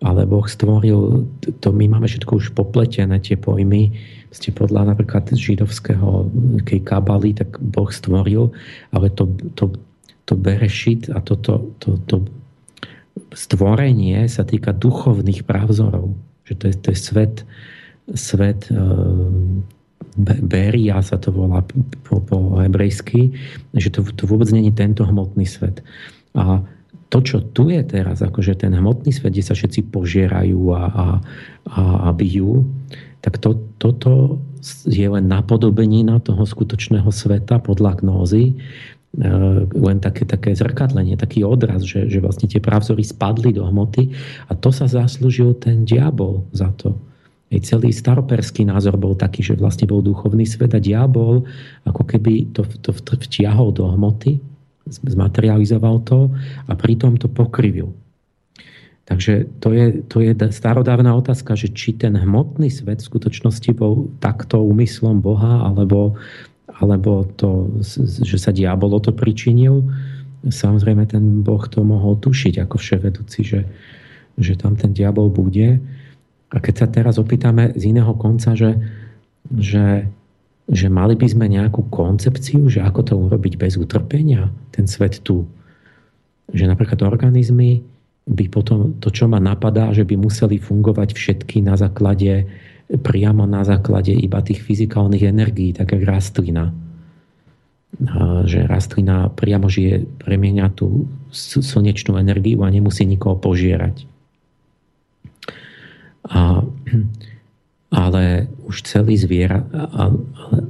ale 0.00 0.24
Boh 0.24 0.44
stvoril, 0.48 1.28
to 1.60 1.68
my 1.68 1.84
máme 1.88 2.08
všetko 2.08 2.32
už 2.40 2.46
popletené, 2.56 3.20
tie 3.20 3.36
pojmy, 3.36 3.92
ste 4.34 4.50
podľa 4.50 4.94
napríklad 4.94 5.30
židovského 5.30 6.26
kej 6.66 6.80
kabaly, 6.82 7.36
tak 7.36 7.60
Boh 7.60 7.92
stvoril, 7.92 8.50
ale 8.90 9.12
to, 9.12 9.30
to, 9.54 9.76
to 10.24 10.34
berešit 10.34 11.12
a 11.12 11.20
toto 11.20 11.76
to, 11.78 12.00
to, 12.08 12.18
to 12.24 12.43
stvorenie 13.34 14.24
sa 14.30 14.46
týka 14.46 14.72
duchovných 14.72 15.42
právzorov. 15.44 16.14
Že 16.46 16.54
to 16.54 16.64
je, 16.64 16.74
to 16.78 16.88
je 16.94 16.98
svet, 16.98 17.34
svet 18.14 18.60
e, 18.70 18.76
Beria 20.22 21.02
sa 21.02 21.18
to 21.18 21.34
volá 21.34 21.66
po, 22.06 22.22
po 22.22 22.62
hebrejsky, 22.62 23.34
že 23.74 23.90
to, 23.90 24.06
to 24.14 24.30
vôbec 24.30 24.46
není 24.54 24.70
tento 24.70 25.02
hmotný 25.02 25.42
svet. 25.42 25.82
A 26.38 26.62
to, 27.10 27.18
čo 27.22 27.42
tu 27.42 27.70
je 27.70 27.82
teraz, 27.82 28.22
akože 28.22 28.54
ten 28.58 28.74
hmotný 28.74 29.10
svet, 29.10 29.34
kde 29.34 29.42
sa 29.42 29.58
všetci 29.58 29.90
požierajú 29.90 30.60
a, 30.70 30.82
a, 30.86 31.06
a, 31.70 31.82
a 32.06 32.08
bijú, 32.14 32.62
tak 33.24 33.42
to, 33.42 33.58
toto 33.82 34.38
je 34.86 35.06
len 35.08 35.26
napodobenina 35.26 36.20
toho 36.20 36.44
skutočného 36.44 37.08
sveta 37.08 37.58
podľa 37.58 38.04
gnózy, 38.04 38.54
len 39.74 39.98
také, 40.02 40.26
také 40.26 40.58
zrkadlenie, 40.58 41.14
taký 41.14 41.46
odraz, 41.46 41.86
že, 41.86 42.10
že 42.10 42.18
vlastne 42.18 42.50
tie 42.50 42.58
právzory 42.58 43.06
spadli 43.06 43.54
do 43.54 43.62
hmoty 43.62 44.10
a 44.50 44.58
to 44.58 44.74
sa 44.74 44.90
zaslúžil 44.90 45.54
ten 45.58 45.86
diabol 45.86 46.42
za 46.50 46.74
to. 46.74 46.98
Ej, 47.54 47.70
celý 47.70 47.94
staroperský 47.94 48.66
názor 48.66 48.98
bol 48.98 49.14
taký, 49.14 49.46
že 49.46 49.54
vlastne 49.54 49.86
bol 49.86 50.02
duchovný 50.02 50.42
svet 50.42 50.74
a 50.74 50.80
diabol 50.82 51.46
ako 51.86 52.02
keby 52.02 52.50
to, 52.50 52.66
to 52.82 52.90
vtiahol 53.22 53.70
do 53.70 53.86
hmoty, 53.86 54.42
zmaterializoval 54.90 56.02
to 56.02 56.34
a 56.66 56.72
pritom 56.74 57.14
to 57.14 57.30
pokrivil. 57.30 57.94
Takže 59.04 59.60
to 59.60 59.76
je, 59.76 60.00
to 60.08 60.24
je 60.24 60.32
starodávna 60.48 61.12
otázka, 61.12 61.52
že 61.52 61.68
či 61.76 61.92
ten 61.92 62.16
hmotný 62.16 62.72
svet 62.72 63.04
v 63.04 63.08
skutočnosti 63.12 63.70
bol 63.76 64.08
takto 64.16 64.64
úmyslom 64.64 65.20
Boha, 65.20 65.60
alebo 65.60 66.16
alebo 66.68 67.28
to, 67.36 67.80
že 68.24 68.40
sa 68.40 68.50
diabol 68.50 68.96
o 68.96 69.00
to 69.00 69.12
pričinil. 69.12 69.84
samozrejme 70.44 71.04
ten 71.08 71.44
Boh 71.44 71.64
to 71.68 71.84
mohol 71.84 72.16
tušiť 72.16 72.64
ako 72.64 72.76
vševedúci, 72.80 73.40
že, 73.44 73.60
že 74.40 74.56
tam 74.56 74.76
ten 74.76 74.92
diabol 74.92 75.28
bude. 75.28 75.80
A 76.54 76.56
keď 76.60 76.74
sa 76.84 76.86
teraz 76.88 77.20
opýtame 77.20 77.74
z 77.76 77.92
iného 77.92 78.12
konca, 78.16 78.56
že, 78.56 78.76
že, 79.52 80.08
že 80.68 80.86
mali 80.88 81.16
by 81.16 81.26
sme 81.28 81.46
nejakú 81.48 81.88
koncepciu, 81.92 82.68
že 82.68 82.80
ako 82.80 83.00
to 83.04 83.14
urobiť 83.16 83.60
bez 83.60 83.76
utrpenia, 83.76 84.48
ten 84.72 84.88
svet 84.88 85.20
tu. 85.20 85.44
Že 86.52 86.70
napríklad 86.72 87.00
organizmy 87.04 87.84
by 88.24 88.44
potom, 88.48 88.96
to 89.04 89.12
čo 89.12 89.28
ma 89.28 89.36
napadá, 89.36 89.92
že 89.92 90.04
by 90.04 90.16
museli 90.16 90.56
fungovať 90.56 91.12
všetky 91.12 91.60
na 91.60 91.76
základe, 91.76 92.48
priamo 92.88 93.48
na 93.48 93.64
základe 93.64 94.12
iba 94.12 94.44
tých 94.44 94.60
fyzikálnych 94.60 95.24
energií, 95.24 95.72
tak 95.72 95.96
ako 95.96 96.04
rastlina 96.04 96.64
že 98.44 98.66
rastlina 98.66 99.30
priamo 99.30 99.70
žije, 99.70 100.06
premieňa 100.18 100.74
tú 100.74 101.06
slnečnú 101.34 102.18
energiu 102.18 102.62
a 102.66 102.72
nemusí 102.72 103.06
nikoho 103.06 103.38
požierať. 103.38 104.06
A, 106.26 106.66
ale 108.04 108.50
už 108.66 108.82
celý 108.82 109.14
zviera, 109.14 109.62
ale, 109.94 110.18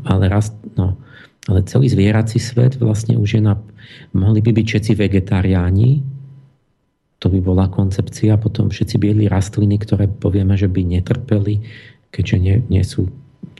ale, 0.05 0.24
rast, 0.29 0.53
no, 0.77 1.00
ale 1.48 1.64
celý 1.64 1.88
zvierací 1.88 2.37
svet 2.37 2.77
vlastne 2.77 3.16
už 3.16 3.40
je 3.40 3.42
na... 3.42 3.57
Mohli 4.12 4.40
by 4.44 4.50
byť 4.61 4.66
všetci 4.68 4.92
vegetariáni, 4.96 6.05
to 7.20 7.33
by 7.33 7.40
bola 7.40 7.72
koncepcia, 7.72 8.37
potom 8.37 8.68
všetci 8.68 9.00
bieli 9.00 9.24
rastliny, 9.33 9.81
ktoré 9.81 10.12
povieme, 10.12 10.61
že 10.61 10.68
by 10.68 10.85
netrpeli, 10.85 11.64
keďže 12.14 12.37
nie, 12.38 12.57
nie 12.70 12.87
sú 12.87 13.11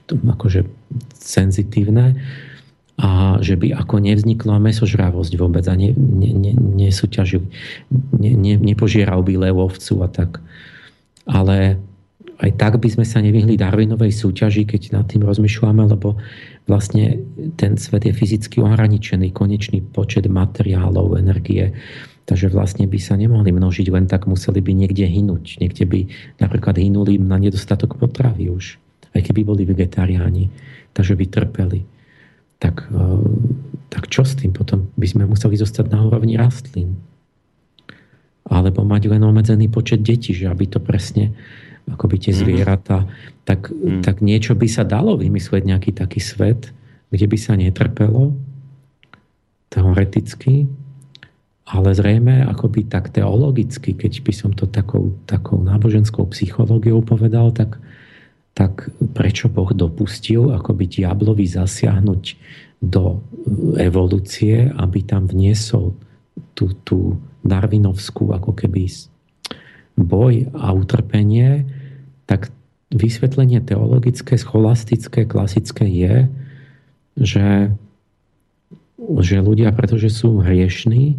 akože 0.07 0.63
senzitívne 1.19 2.15
a 2.95 3.43
že 3.43 3.59
by 3.59 3.75
ako 3.75 3.99
nevznikla 3.99 4.63
mesožravosť 4.63 5.35
vôbec 5.35 5.67
a 5.67 5.75
ne, 5.75 5.91
ne, 5.99 6.31
ne, 6.31 6.53
ne, 6.55 6.89
ne, 8.39 8.55
nepožieral 8.55 9.27
by 9.27 9.51
levovcu 9.51 9.95
a 9.99 10.07
tak. 10.07 10.39
Ale 11.27 11.83
aj 12.39 12.51
tak 12.55 12.79
by 12.79 12.89
sme 12.91 13.03
sa 13.03 13.19
nevyhli 13.19 13.59
Darwinovej 13.59 14.15
súťaži, 14.15 14.63
keď 14.63 14.95
nad 14.95 15.11
tým 15.11 15.27
rozmýšľame, 15.27 15.91
lebo 15.91 16.19
vlastne 16.71 17.19
ten 17.59 17.75
svet 17.75 18.07
je 18.07 18.15
fyzicky 18.15 18.63
ohraničený, 18.63 19.35
konečný 19.35 19.83
počet 19.83 20.31
materiálov, 20.31 21.19
energie. 21.19 21.75
Takže 22.25 22.49
vlastne 22.49 22.89
by 22.89 22.99
sa 23.01 23.21
nemohli 23.21 23.53
množiť, 23.53 23.87
len 23.93 24.09
tak 24.09 24.25
museli 24.25 24.65
by 24.65 24.73
niekde 24.73 25.05
hynúť. 25.05 25.61
Niekde 25.61 25.85
by 25.85 26.01
napríklad 26.41 26.81
hynuli 26.81 27.21
na 27.21 27.37
nedostatok 27.37 28.01
potravy 28.01 28.49
už, 28.49 28.81
aj 29.13 29.21
keby 29.29 29.45
boli 29.45 29.69
vegetariáni. 29.69 30.49
Takže 30.97 31.21
by 31.21 31.25
trpeli 31.29 31.81
tak, 32.65 32.89
e, 32.89 33.05
tak 33.93 34.09
čo 34.09 34.25
s 34.25 34.41
tým? 34.41 34.57
Potom 34.57 34.89
by 34.97 35.05
sme 35.05 35.29
museli 35.29 35.61
zostať 35.61 35.93
na 35.93 36.01
úrovni 36.01 36.41
rastlín. 36.41 36.97
Alebo 38.49 38.85
mať 38.89 39.13
len 39.13 39.21
obmedzený 39.21 39.69
počet 39.69 40.01
detí, 40.01 40.33
že 40.33 40.49
aby 40.49 40.65
to 40.69 40.81
presne 40.81 41.37
ako 41.85 42.09
by 42.09 42.17
tie 42.17 42.33
mhm. 42.33 42.41
zvieratá, 42.41 42.99
tak, 43.45 43.69
mm. 43.69 44.01
tak 44.01 44.25
niečo 44.25 44.57
by 44.57 44.65
sa 44.65 44.89
dalo 44.89 45.21
vymyslieť, 45.21 45.69
nejaký 45.69 45.93
taký 45.93 46.17
svet, 46.17 46.73
kde 47.13 47.27
by 47.29 47.37
sa 47.37 47.61
netrpelo, 47.61 48.33
teoreticky, 49.69 50.65
ale 51.65 51.97
zrejme 51.97 52.45
akoby 52.45 52.85
tak 52.89 53.09
teologicky, 53.09 53.97
keď 53.97 54.21
by 54.21 54.33
som 54.37 54.51
to 54.53 54.69
takou, 54.69 55.17
takou 55.25 55.65
náboženskou 55.65 56.29
psychológiou 56.29 57.01
povedal, 57.01 57.53
tak 57.57 57.81
tak 58.55 58.87
prečo 59.19 59.51
Boh 59.51 59.75
dopustil 59.75 60.55
akoby 60.55 60.87
diablovi 60.87 61.43
zasiahnuť 61.43 62.25
do 62.79 63.19
evolúcie, 63.83 64.71
aby 64.71 65.03
tam 65.03 65.27
vniesol 65.27 65.99
tú, 66.55 66.71
tú 66.87 67.19
darvinovskú 67.43 68.31
ako 68.31 68.55
keby 68.55 68.87
boj 69.99 70.55
a 70.55 70.71
utrpenie, 70.71 71.67
tak 72.31 72.55
vysvetlenie 72.95 73.59
teologické, 73.59 74.39
scholastické, 74.39 75.27
klasické 75.27 75.91
je, 75.91 76.15
že, 77.19 77.75
že 79.19 79.37
ľudia, 79.43 79.75
pretože 79.75 80.15
sú 80.15 80.39
hriešní, 80.39 81.19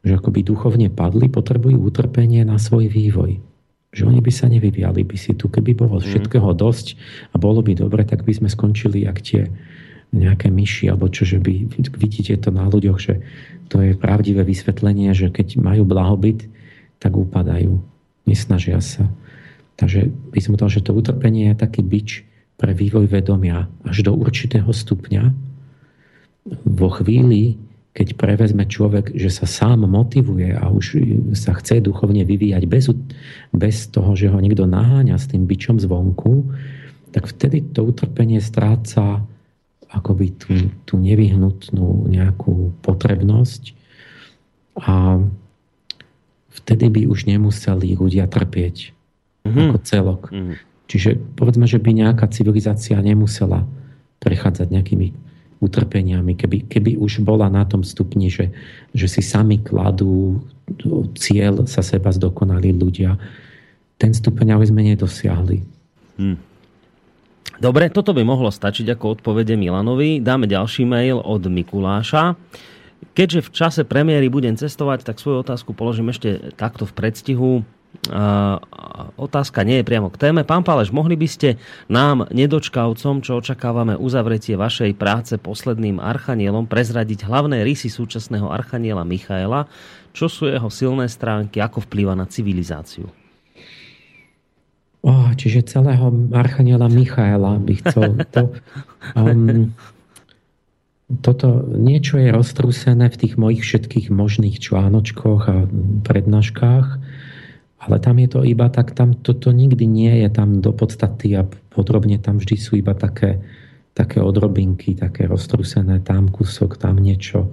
že 0.00 0.16
akoby 0.16 0.40
duchovne 0.44 0.88
padli, 0.88 1.28
potrebujú 1.28 1.76
utrpenie 1.76 2.44
na 2.44 2.56
svoj 2.56 2.88
vývoj 2.88 3.50
že 3.90 4.06
oni 4.06 4.22
by 4.22 4.30
sa 4.30 4.46
nevyviali 4.46 5.02
by 5.02 5.16
si 5.18 5.34
tu. 5.34 5.50
Keby 5.50 5.74
bolo 5.74 5.98
mhm. 5.98 6.06
všetkého 6.06 6.50
dosť 6.54 6.94
a 7.34 7.42
bolo 7.42 7.58
by 7.58 7.74
dobre, 7.74 8.06
tak 8.06 8.22
by 8.22 8.32
sme 8.34 8.48
skončili 8.48 9.06
jak 9.06 9.18
tie 9.22 9.50
nejaké 10.10 10.50
myši, 10.50 10.90
alebo 10.90 11.06
čo, 11.06 11.22
že 11.22 11.38
by, 11.38 11.70
vidíte 11.94 12.34
to 12.42 12.50
na 12.50 12.66
ľuďoch, 12.66 12.98
že 12.98 13.22
to 13.70 13.78
je 13.78 13.94
pravdivé 13.94 14.42
vysvetlenie, 14.42 15.14
že 15.14 15.30
keď 15.30 15.62
majú 15.62 15.86
blahobyt, 15.86 16.50
tak 16.98 17.14
upadajú. 17.14 17.78
Nesnažia 18.26 18.82
sa. 18.82 19.06
Takže 19.78 20.10
by 20.34 20.38
som 20.42 20.58
povedal, 20.58 20.70
že 20.74 20.82
to 20.82 20.98
utrpenie 20.98 21.54
je 21.54 21.62
taký 21.62 21.86
bič 21.86 22.26
pre 22.58 22.74
vývoj 22.74 23.06
vedomia 23.06 23.70
až 23.86 24.02
do 24.02 24.12
určitého 24.18 24.66
stupňa. 24.66 25.30
Vo 26.66 26.90
chvíli, 26.90 27.54
keď 27.90 28.14
prevezme 28.14 28.62
človek, 28.70 29.18
že 29.18 29.34
sa 29.34 29.50
sám 29.50 29.82
motivuje 29.82 30.54
a 30.54 30.70
už 30.70 31.02
sa 31.34 31.58
chce 31.58 31.82
duchovne 31.82 32.22
vyvíjať 32.22 32.62
bez, 32.70 32.86
bez 33.50 33.90
toho, 33.90 34.14
že 34.14 34.30
ho 34.30 34.38
niekto 34.38 34.62
naháňa 34.62 35.18
s 35.18 35.26
tým 35.26 35.42
byčom 35.50 35.82
zvonku, 35.82 36.54
tak 37.10 37.26
vtedy 37.26 37.66
to 37.74 37.82
utrpenie 37.82 38.38
stráca 38.38 39.26
akoby 39.90 40.38
tú, 40.38 40.70
tú 40.86 40.94
nevyhnutnú 41.02 42.06
nejakú 42.06 42.78
potrebnosť 42.86 43.74
a 44.78 45.18
vtedy 46.62 46.86
by 46.94 47.02
už 47.10 47.26
nemuseli 47.26 47.98
ľudia 47.98 48.30
trpieť 48.30 48.94
mm-hmm. 49.42 49.66
ako 49.66 49.76
celok. 49.82 50.22
Mm-hmm. 50.30 50.56
Čiže 50.86 51.10
povedzme, 51.34 51.66
že 51.66 51.82
by 51.82 51.90
nejaká 51.90 52.30
civilizácia 52.30 52.98
nemusela 53.02 53.66
prechádzať 54.22 54.70
nejakými 54.70 55.10
utrpeniami, 55.60 56.32
keby, 56.40 56.66
keby 56.72 56.96
už 56.96 57.20
bola 57.20 57.52
na 57.52 57.68
tom 57.68 57.84
stupni, 57.84 58.32
že, 58.32 58.48
že 58.96 59.06
si 59.06 59.20
sami 59.20 59.60
kladú 59.60 60.40
cieľ 61.18 61.68
sa 61.68 61.84
seba 61.84 62.08
zdokonali 62.08 62.72
ľudia, 62.72 63.20
ten 64.00 64.16
stupeň 64.16 64.56
ale 64.56 64.64
sme 64.64 64.80
nedosiahli. 64.80 65.60
Hmm. 66.16 66.40
Dobre, 67.60 67.92
toto 67.92 68.16
by 68.16 68.24
mohlo 68.24 68.48
stačiť 68.48 68.96
ako 68.96 69.20
odpovede 69.20 69.52
Milanovi. 69.52 70.24
Dáme 70.24 70.48
ďalší 70.48 70.88
mail 70.88 71.20
od 71.20 71.44
Mikuláša. 71.44 72.32
Keďže 73.12 73.40
v 73.44 73.50
čase 73.52 73.80
premiéry 73.84 74.32
budem 74.32 74.56
cestovať, 74.56 75.04
tak 75.04 75.20
svoju 75.20 75.44
otázku 75.44 75.76
položím 75.76 76.08
ešte 76.08 76.56
takto 76.56 76.88
v 76.88 76.96
predstihu 76.96 77.50
otázka 79.20 79.60
nie 79.66 79.82
je 79.82 79.88
priamo 79.88 80.08
k 80.08 80.20
téme. 80.28 80.40
Pán 80.46 80.64
Páleš, 80.64 80.94
mohli 80.94 81.18
by 81.18 81.28
ste 81.28 81.48
nám, 81.90 82.30
nedočkavcom, 82.32 83.20
čo 83.20 83.42
očakávame 83.42 83.98
uzavretie 83.98 84.56
vašej 84.56 84.96
práce 84.96 85.34
posledným 85.36 86.00
archanielom, 86.00 86.64
prezradiť 86.70 87.28
hlavné 87.28 87.60
rysy 87.66 87.92
súčasného 87.92 88.48
archaniela 88.48 89.04
Michaela, 89.04 89.68
čo 90.16 90.30
sú 90.30 90.48
jeho 90.48 90.70
silné 90.72 91.06
stránky, 91.10 91.60
ako 91.60 91.84
vplýva 91.86 92.16
na 92.16 92.26
civilizáciu? 92.26 93.10
Oh, 95.00 95.32
čiže 95.32 95.64
celého 95.64 96.12
archaniela 96.32 96.88
Michaela 96.88 97.56
by 97.56 97.74
chcel. 97.84 98.20
To, 98.36 98.52
um, 99.16 99.72
toto 101.24 101.66
niečo 101.72 102.20
je 102.20 102.30
roztrúsené 102.30 103.10
v 103.10 103.18
tých 103.18 103.34
mojich 103.34 103.64
všetkých 103.66 104.12
možných 104.12 104.62
článočkoch 104.62 105.42
a 105.48 105.56
prednáškach 106.04 107.00
ale 107.80 107.96
tam 107.96 108.20
je 108.20 108.28
to 108.28 108.40
iba 108.44 108.68
tak, 108.68 108.92
tam 108.92 109.16
toto 109.16 109.48
nikdy 109.56 109.88
nie 109.88 110.12
je 110.20 110.28
tam 110.28 110.60
do 110.60 110.76
podstaty 110.76 111.32
a 111.32 111.48
podrobne 111.72 112.20
tam 112.20 112.36
vždy 112.36 112.56
sú 112.60 112.76
iba 112.76 112.92
také, 112.92 113.40
také 113.96 114.20
odrobinky, 114.20 114.92
také 114.92 115.24
roztrusené, 115.24 116.04
tam 116.04 116.28
kúsok, 116.28 116.76
tam 116.76 117.00
niečo. 117.00 117.48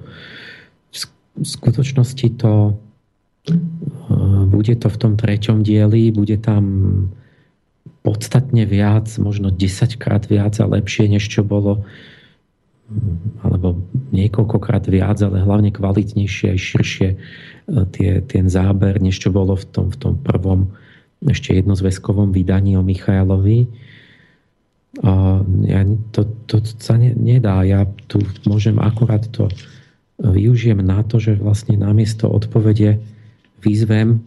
V 1.38 1.48
skutočnosti 1.48 2.28
to 2.44 2.76
e, 3.48 3.54
bude 4.52 4.76
to 4.76 4.92
v 4.92 4.98
tom 5.00 5.13
treťom 5.16 5.63
dieli, 5.63 6.12
bude 6.12 6.36
tam 6.44 6.63
podstatne 8.04 8.68
viac, 8.68 9.08
možno 9.24 9.48
10 9.48 9.96
krát 9.96 10.28
viac 10.28 10.60
a 10.60 10.68
lepšie, 10.68 11.08
než 11.08 11.24
čo 11.32 11.48
bolo 11.48 11.88
alebo 13.43 13.84
niekoľkokrát 14.15 14.88
viac, 14.88 15.19
ale 15.19 15.43
hlavne 15.43 15.76
kvalitnejšie 15.76 16.56
aj 16.56 16.60
širšie 16.60 17.10
e, 17.12 17.17
tie, 17.91 18.23
ten 18.23 18.47
záber, 18.47 19.04
než 19.04 19.19
čo 19.19 19.30
bolo 19.30 19.60
v 19.60 19.65
tom, 19.67 19.88
v 19.91 19.97
tom 20.00 20.13
prvom 20.15 20.71
ešte 21.26 21.52
jednozväzkovom 21.52 22.32
vydaní 22.32 22.80
o 22.80 22.86
Michailovi. 22.86 23.67
A 25.04 25.43
ja, 25.67 25.82
to, 26.15 26.26
to 26.47 26.63
sa 26.80 26.95
ne, 26.95 27.12
nedá. 27.13 27.62
Ja 27.67 27.86
tu 28.08 28.23
môžem 28.47 28.80
akurát 28.80 29.26
to 29.30 29.52
využijem 30.17 30.82
na 30.82 31.06
to, 31.06 31.21
že 31.21 31.38
vlastne 31.38 31.78
namiesto 31.78 32.26
odpovede 32.26 32.97
vyzvem 33.62 34.23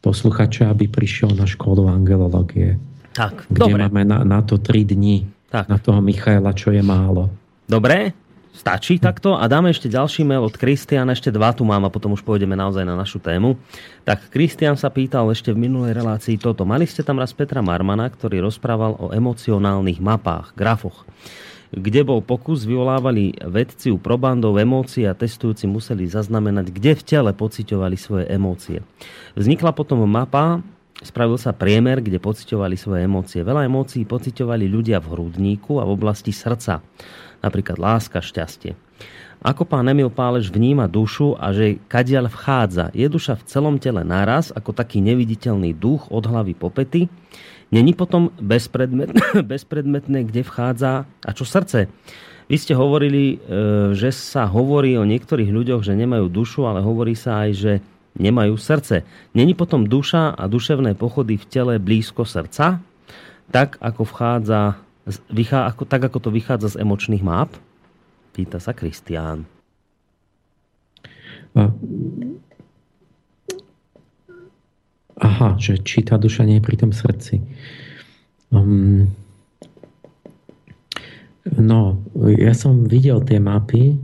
posluchača, 0.00 0.68
aby 0.68 0.88
prišiel 0.88 1.32
na 1.36 1.48
školu 1.48 1.88
angelológie. 1.88 2.76
Tak, 3.16 3.48
kde 3.48 3.72
dobre. 3.72 3.80
máme 3.88 4.02
na, 4.04 4.18
na 4.24 4.40
to 4.44 4.60
3 4.60 4.84
dní. 4.84 5.28
Tak. 5.48 5.70
Na 5.70 5.78
toho 5.78 6.02
Michaela, 6.02 6.50
čo 6.50 6.74
je 6.74 6.82
málo. 6.82 7.30
Dobre, 7.64 8.12
stačí 8.52 9.00
takto 9.00 9.34
a 9.34 9.48
dáme 9.48 9.72
ešte 9.72 9.88
ďalší 9.88 10.22
mail 10.28 10.44
od 10.44 10.54
Kristiana, 10.54 11.16
ešte 11.16 11.32
dva 11.32 11.56
tu 11.56 11.64
mám 11.64 11.88
a 11.88 11.92
potom 11.92 12.12
už 12.12 12.20
pôjdeme 12.20 12.52
naozaj 12.52 12.84
na 12.84 12.92
našu 12.92 13.16
tému. 13.18 13.56
Tak 14.04 14.28
Kristian 14.28 14.76
sa 14.76 14.92
pýtal 14.92 15.32
ešte 15.32 15.50
v 15.50 15.64
minulej 15.64 15.96
relácii 15.96 16.36
toto. 16.36 16.68
Mali 16.68 16.84
ste 16.84 17.00
tam 17.00 17.16
raz 17.16 17.32
Petra 17.32 17.64
Marmana, 17.64 18.06
ktorý 18.12 18.44
rozprával 18.44 19.00
o 19.00 19.10
emocionálnych 19.16 19.98
mapách, 19.98 20.52
grafoch 20.52 21.08
kde 21.74 22.06
bol 22.06 22.22
pokus, 22.22 22.62
vyvolávali 22.62 23.34
vedci 23.50 23.90
u 23.90 23.98
probandov 23.98 24.54
emócie 24.62 25.10
a 25.10 25.18
testujúci 25.18 25.66
museli 25.66 26.06
zaznamenať, 26.06 26.70
kde 26.70 26.92
v 26.94 27.02
tele 27.02 27.30
pociťovali 27.34 27.96
svoje 27.98 28.24
emócie. 28.30 28.78
Vznikla 29.34 29.74
potom 29.74 30.06
mapa, 30.06 30.62
spravil 31.02 31.34
sa 31.34 31.50
priemer, 31.50 31.98
kde 31.98 32.22
pociťovali 32.22 32.78
svoje 32.78 33.10
emócie. 33.10 33.42
Veľa 33.42 33.66
emócií 33.66 34.06
pociťovali 34.06 34.70
ľudia 34.70 35.02
v 35.02 35.10
hrudníku 35.18 35.82
a 35.82 35.84
v 35.84 35.94
oblasti 35.94 36.30
srdca. 36.30 36.78
Napríklad 37.44 37.76
láska, 37.76 38.24
šťastie. 38.24 38.72
Ako 39.44 39.68
pán 39.68 39.84
Emil 39.84 40.08
Pálež 40.08 40.48
vníma 40.48 40.88
dušu 40.88 41.36
a 41.36 41.52
že 41.52 41.76
kadiaľ 41.92 42.32
vchádza. 42.32 42.88
Je 42.96 43.04
duša 43.04 43.36
v 43.36 43.44
celom 43.44 43.76
tele 43.76 44.00
naraz, 44.00 44.48
ako 44.56 44.72
taký 44.72 45.04
neviditeľný 45.04 45.76
duch 45.76 46.08
od 46.08 46.24
hlavy 46.24 46.56
po 46.56 46.72
pety 46.72 47.12
Není 47.74 47.98
potom 47.98 48.30
bezpredmetné, 48.38 49.42
bezpredmetné, 49.52 50.30
kde 50.30 50.46
vchádza 50.46 51.10
a 51.26 51.30
čo 51.34 51.42
srdce? 51.42 51.90
Vy 52.46 52.56
ste 52.60 52.76
hovorili, 52.76 53.40
e, 53.40 53.96
že 53.98 54.14
sa 54.14 54.46
hovorí 54.46 54.94
o 54.94 55.02
niektorých 55.02 55.50
ľuďoch, 55.50 55.82
že 55.82 55.98
nemajú 55.98 56.30
dušu, 56.30 56.70
ale 56.70 56.84
hovorí 56.84 57.18
sa 57.18 57.48
aj, 57.48 57.50
že 57.56 57.72
nemajú 58.14 58.54
srdce. 58.54 59.02
Není 59.34 59.58
potom 59.58 59.90
duša 59.90 60.38
a 60.38 60.44
duševné 60.46 60.94
pochody 60.94 61.34
v 61.34 61.48
tele 61.50 61.74
blízko 61.82 62.22
srdca, 62.22 62.78
tak 63.48 63.80
ako, 63.82 64.06
vchádza, 64.06 64.78
vychá, 65.28 65.68
ako, 65.68 65.84
tak 65.84 66.08
ako 66.08 66.18
to 66.18 66.30
vychádza 66.32 66.76
z 66.76 66.80
emočných 66.80 67.24
map? 67.24 67.52
Pýta 68.32 68.58
sa 68.58 68.74
Kristián. 68.74 69.46
aha, 75.18 75.54
že 75.62 75.78
či 75.78 76.02
tá 76.02 76.18
duša 76.18 76.42
nie 76.42 76.58
je 76.58 76.66
pri 76.66 76.76
tom 76.76 76.90
srdci. 76.90 77.38
Um, 78.50 79.10
no, 81.46 82.02
ja 82.18 82.54
som 82.54 82.86
videl 82.86 83.22
tie 83.22 83.38
mapy, 83.38 83.98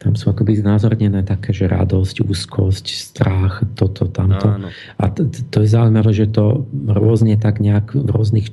tam 0.00 0.16
sú 0.16 0.32
akoby 0.32 0.56
znázornené 0.56 1.28
také, 1.28 1.52
že 1.52 1.68
radosť, 1.68 2.24
úzkosť, 2.24 2.86
strach, 2.88 3.60
toto, 3.76 4.08
tamto. 4.08 4.48
Áno. 4.48 4.68
A 4.96 5.12
to, 5.12 5.28
to 5.28 5.60
je 5.60 5.68
zaujímavé, 5.68 6.10
že 6.16 6.32
to 6.32 6.64
rôzne 6.88 7.36
tak 7.36 7.60
nejak 7.60 7.92
v 7.92 8.08
rôznych 8.08 8.48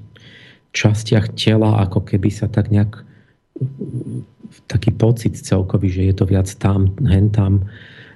častiach 0.71 1.33
tela, 1.33 1.83
ako 1.83 2.03
keby 2.03 2.29
sa 2.31 2.47
tak 2.47 2.69
nejak 2.69 3.03
taký 4.69 4.93
pocit 4.93 5.35
celkový, 5.35 5.89
že 5.89 6.01
je 6.11 6.13
to 6.13 6.25
viac 6.29 6.47
tam, 6.61 6.93
hen 7.03 7.33
tam, 7.33 7.67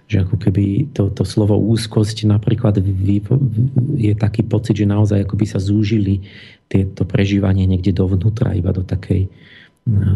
že 0.08 0.22
ako 0.22 0.36
keby 0.38 0.92
to, 0.92 1.10
to 1.12 1.24
slovo 1.24 1.56
úzkosť 1.58 2.28
napríklad 2.28 2.78
je 3.96 4.14
taký 4.16 4.44
pocit, 4.44 4.78
že 4.78 4.88
naozaj 4.88 5.24
ako 5.24 5.36
by 5.40 5.46
sa 5.48 5.60
zúžili 5.60 6.24
tieto 6.68 7.04
prežívanie 7.04 7.68
niekde 7.68 7.96
dovnútra, 7.96 8.56
iba 8.56 8.72
do 8.72 8.84
takej 8.84 9.28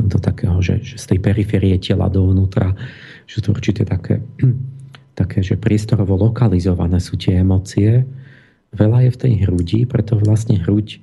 do 0.06 0.22
takého, 0.22 0.62
že, 0.62 0.78
že 0.86 0.96
z 1.02 1.06
tej 1.16 1.20
periférie 1.26 1.74
tela 1.82 2.06
dovnútra, 2.06 2.78
že 3.26 3.42
to 3.42 3.50
určite 3.50 3.82
také, 3.90 4.22
také, 5.20 5.42
že 5.42 5.58
priestorovo 5.58 6.14
lokalizované 6.14 7.02
sú 7.02 7.18
tie 7.18 7.42
emócie. 7.42 8.06
Veľa 8.76 9.10
je 9.10 9.12
v 9.16 9.22
tej 9.26 9.34
hrudi, 9.48 9.80
preto 9.90 10.20
vlastne 10.22 10.62
hruď 10.62 11.02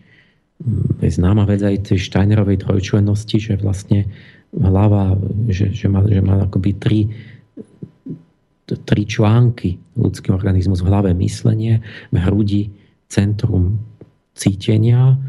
je 1.03 1.11
známa 1.11 1.43
vec 1.45 1.63
aj 1.63 1.91
tej 1.91 1.99
Steinerovej 1.99 2.63
trojčlennosti, 2.63 3.39
že 3.39 3.59
vlastne 3.59 4.07
hlava, 4.55 5.19
že, 5.51 5.75
že, 5.75 5.87
má, 5.91 6.05
že 6.07 6.23
má 6.23 6.47
akoby 6.47 6.71
tri 6.79 7.01
tri 8.73 9.05
články 9.05 9.77
ľudský 9.99 10.33
organizmus 10.33 10.81
v 10.81 10.89
hlave 10.89 11.11
myslenie, 11.19 11.85
v 12.09 12.17
hrudi 12.17 12.73
centrum 13.11 13.77
cítenia 14.33 15.21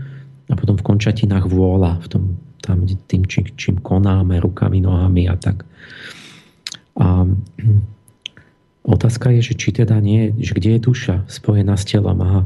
a 0.47 0.53
potom 0.55 0.79
v 0.79 0.85
končatinách 0.85 1.49
vôľa, 1.51 1.99
v 2.03 2.07
tom, 2.07 2.23
tam 2.63 2.87
tým, 2.87 3.27
čím, 3.27 3.45
čím 3.59 3.75
konáme 3.83 4.39
rukami, 4.39 4.79
nohami 4.79 5.27
a 5.27 5.35
tak. 5.35 5.67
A 6.95 7.27
otázka 8.85 9.33
je, 9.35 9.51
že 9.51 9.53
či 9.59 9.75
teda 9.75 9.99
nie, 9.99 10.31
že 10.39 10.55
kde 10.55 10.79
je 10.79 10.85
duša 10.87 11.15
spojená 11.27 11.75
s 11.75 11.83
telom. 11.89 12.21
Aha, 12.23 12.41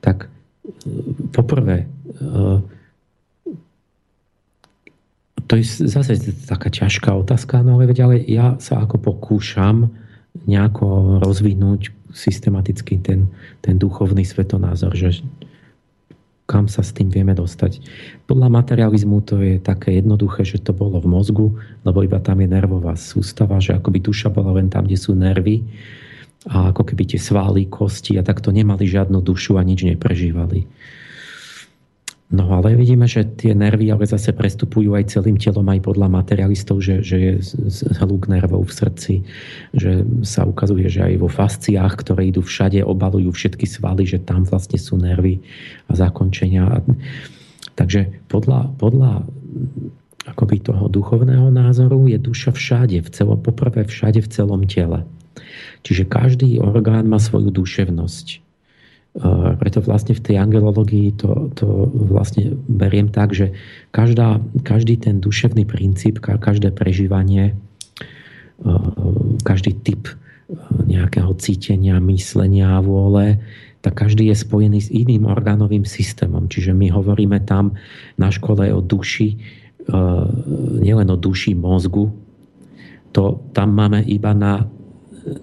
tak 0.00 0.28
e, 0.28 0.28
poprvé, 1.34 1.90
to 5.48 5.52
je 5.56 5.64
zase 5.88 6.20
taká 6.44 6.68
ťažká 6.68 7.14
otázka, 7.14 7.64
no 7.64 7.80
ale, 7.80 7.88
ale 7.96 8.20
ja 8.28 8.60
sa 8.60 8.84
ako 8.84 9.00
pokúšam 9.00 9.88
nejako 10.44 11.18
rozvinúť 11.24 11.90
systematicky 12.12 13.00
ten, 13.00 13.32
ten 13.64 13.80
duchovný 13.80 14.22
svetonázor, 14.28 14.92
že 14.92 15.24
kam 16.48 16.64
sa 16.64 16.80
s 16.80 16.96
tým 16.96 17.12
vieme 17.12 17.36
dostať. 17.36 17.84
Podľa 18.24 18.48
materializmu 18.48 19.20
to 19.20 19.36
je 19.44 19.60
také 19.60 20.00
jednoduché, 20.00 20.48
že 20.48 20.64
to 20.64 20.72
bolo 20.72 20.96
v 20.96 21.08
mozgu, 21.08 21.46
lebo 21.84 22.00
iba 22.00 22.16
tam 22.24 22.40
je 22.40 22.48
nervová 22.48 22.96
sústava, 22.96 23.60
že 23.60 23.76
akoby 23.76 24.00
duša 24.00 24.32
bola 24.32 24.56
len 24.56 24.72
tam, 24.72 24.88
kde 24.88 24.96
sú 24.96 25.12
nervy 25.12 25.60
a 26.48 26.72
ako 26.72 26.88
keby 26.88 27.04
tie 27.04 27.20
svaly, 27.20 27.68
kosti 27.68 28.16
a 28.16 28.24
takto 28.24 28.48
nemali 28.48 28.88
žiadnu 28.88 29.20
dušu 29.20 29.60
a 29.60 29.62
nič 29.66 29.84
neprežívali. 29.84 30.64
No 32.28 32.44
ale 32.52 32.76
vidíme, 32.76 33.08
že 33.08 33.24
tie 33.24 33.56
nervy 33.56 33.88
ale 33.88 34.04
zase 34.04 34.36
prestupujú 34.36 34.92
aj 34.92 35.16
celým 35.16 35.40
telom 35.40 35.64
aj 35.64 35.80
podľa 35.80 36.12
materialistov, 36.12 36.84
že, 36.84 37.00
že 37.00 37.16
je 37.16 37.32
hluk 38.04 38.28
nervov 38.28 38.68
v 38.68 38.76
srdci, 38.76 39.14
že 39.72 40.04
sa 40.20 40.44
ukazuje, 40.44 40.92
že 40.92 41.08
aj 41.08 41.24
vo 41.24 41.32
fasciách, 41.32 42.04
ktoré 42.04 42.28
idú 42.28 42.44
všade, 42.44 42.84
obalujú 42.84 43.32
všetky 43.32 43.64
svaly, 43.64 44.04
že 44.04 44.20
tam 44.20 44.44
vlastne 44.44 44.76
sú 44.76 45.00
nervy 45.00 45.40
a 45.88 45.96
zakončenia. 45.96 46.84
Takže 47.80 48.28
podľa, 48.28 48.76
podľa 48.76 49.24
akoby 50.28 50.60
toho 50.60 50.84
duchovného 50.92 51.48
názoru 51.48 52.12
je 52.12 52.20
duša 52.20 52.52
všade, 52.52 53.00
v 53.00 53.08
celom, 53.08 53.40
poprvé 53.40 53.88
všade 53.88 54.20
v 54.20 54.28
celom 54.28 54.68
tele. 54.68 55.08
Čiže 55.80 56.04
každý 56.04 56.60
orgán 56.60 57.08
má 57.08 57.16
svoju 57.16 57.48
duševnosť 57.48 58.47
preto 59.58 59.82
vlastne 59.82 60.14
v 60.14 60.22
tej 60.22 60.36
angelológii 60.38 61.16
to, 61.18 61.50
to 61.58 61.66
vlastne 62.12 62.54
beriem 62.70 63.10
tak, 63.10 63.34
že 63.34 63.50
každá, 63.90 64.38
každý 64.62 65.00
ten 65.00 65.18
duševný 65.18 65.66
princíp, 65.66 66.22
každé 66.22 66.70
prežívanie, 66.70 67.58
každý 69.42 69.74
typ 69.82 70.06
nejakého 70.86 71.34
cítenia, 71.40 71.98
myslenia 72.04 72.78
a 72.78 72.84
vôle, 72.84 73.42
tak 73.82 74.06
každý 74.06 74.30
je 74.30 74.36
spojený 74.38 74.78
s 74.86 74.88
iným 74.90 75.26
orgánovým 75.26 75.82
systémom. 75.82 76.46
Čiže 76.46 76.74
my 76.74 76.90
hovoríme 76.90 77.42
tam 77.42 77.74
na 78.18 78.30
škole 78.30 78.70
o 78.70 78.80
duši, 78.82 79.38
nielen 80.78 81.08
o 81.10 81.16
duši 81.18 81.58
mozgu, 81.58 82.10
to 83.10 83.40
tam 83.56 83.72
máme 83.72 84.04
iba 84.04 84.36
na 84.36 84.68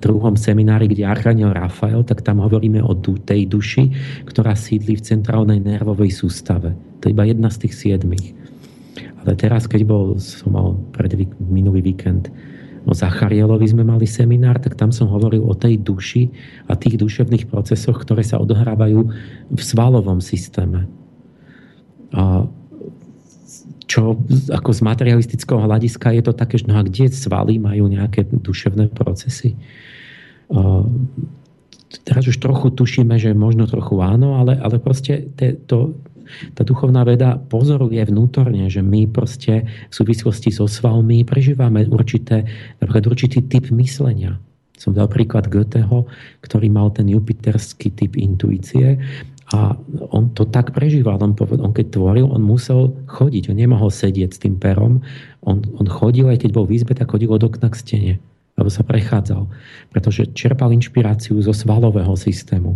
druhom 0.02 0.36
seminári, 0.36 0.90
kde 0.90 1.06
Archaniel 1.06 1.54
Rafael, 1.54 2.02
tak 2.04 2.26
tam 2.26 2.42
hovoríme 2.42 2.82
o 2.82 2.94
tej 2.98 3.48
duši, 3.50 3.92
ktorá 4.26 4.58
sídli 4.58 4.98
v 4.98 5.06
centrálnej 5.06 5.62
nervovej 5.62 6.12
sústave. 6.12 6.74
To 7.02 7.10
je 7.10 7.14
iba 7.14 7.26
jedna 7.28 7.54
z 7.54 7.68
tých 7.68 7.74
siedmých. 7.76 8.34
Ale 9.26 9.34
teraz, 9.38 9.66
keď 9.66 9.82
bol, 9.86 10.22
som 10.22 10.54
mal 10.54 10.78
pred 10.94 11.14
minulý 11.42 11.82
víkend 11.82 12.30
o 12.86 12.94
Zacharielovi 12.94 13.66
sme 13.66 13.82
mali 13.82 14.06
seminár, 14.06 14.62
tak 14.62 14.78
tam 14.78 14.94
som 14.94 15.10
hovoril 15.10 15.42
o 15.42 15.58
tej 15.58 15.82
duši 15.82 16.30
a 16.70 16.78
tých 16.78 17.02
duševných 17.02 17.50
procesoch, 17.50 17.98
ktoré 17.98 18.22
sa 18.22 18.38
odohrávajú 18.38 19.00
v 19.50 19.62
svalovom 19.62 20.22
systéme. 20.22 20.86
A 22.14 22.46
čo 23.96 24.20
ako 24.52 24.76
z 24.76 24.82
materialistického 24.84 25.64
hľadiska 25.64 26.12
je 26.20 26.24
to 26.28 26.36
také, 26.36 26.60
že 26.60 26.68
no 26.68 26.76
a 26.76 26.84
kde 26.84 27.08
svaly 27.08 27.56
majú 27.56 27.88
nejaké 27.88 28.28
duševné 28.28 28.92
procesy? 28.92 29.56
Teraz 32.04 32.28
už 32.28 32.44
trochu 32.44 32.76
tušíme, 32.76 33.16
že 33.16 33.32
možno 33.32 33.72
trochu 33.72 34.04
áno, 34.04 34.36
ale, 34.36 34.60
ale 34.60 34.84
proste 34.84 35.32
te, 35.40 35.56
to, 35.56 35.96
tá 36.52 36.68
duchovná 36.68 37.08
veda 37.08 37.40
pozoruje 37.40 38.04
vnútorne, 38.04 38.68
že 38.68 38.84
my 38.84 39.08
proste 39.08 39.64
v 39.64 39.94
súvislosti 39.96 40.52
so 40.52 40.68
svalmi 40.68 41.24
prežívame 41.24 41.88
určité, 41.88 42.44
napríklad 42.84 43.16
určitý 43.16 43.48
typ 43.48 43.72
myslenia. 43.72 44.36
Som 44.76 44.92
dal 44.92 45.08
príklad 45.08 45.48
Goetheho, 45.48 46.04
ktorý 46.44 46.68
mal 46.68 46.92
ten 46.92 47.08
jupiterský 47.08 47.96
typ 47.96 48.20
intuície 48.20 49.00
a 49.54 49.78
on 50.10 50.34
to 50.34 50.50
tak 50.50 50.74
prežíval. 50.74 51.22
On, 51.22 51.38
on 51.38 51.72
keď 51.74 51.94
tvoril, 51.94 52.26
on 52.26 52.42
musel 52.42 52.98
chodiť. 53.06 53.54
On 53.54 53.58
nemohol 53.58 53.94
sedieť 53.94 54.34
s 54.34 54.42
tým 54.42 54.58
perom. 54.58 55.06
On, 55.46 55.62
on 55.78 55.86
chodil, 55.86 56.26
aj 56.26 56.42
keď 56.42 56.50
bol 56.50 56.66
v 56.66 56.82
izbe, 56.82 56.98
tak 56.98 57.14
chodil 57.14 57.30
od 57.30 57.46
okna 57.46 57.70
k 57.70 57.78
stene. 57.78 58.14
Lebo 58.58 58.74
sa 58.74 58.82
prechádzal. 58.82 59.46
Pretože 59.94 60.34
čerpal 60.34 60.74
inšpiráciu 60.74 61.38
zo 61.46 61.54
svalového 61.54 62.18
systému. 62.18 62.74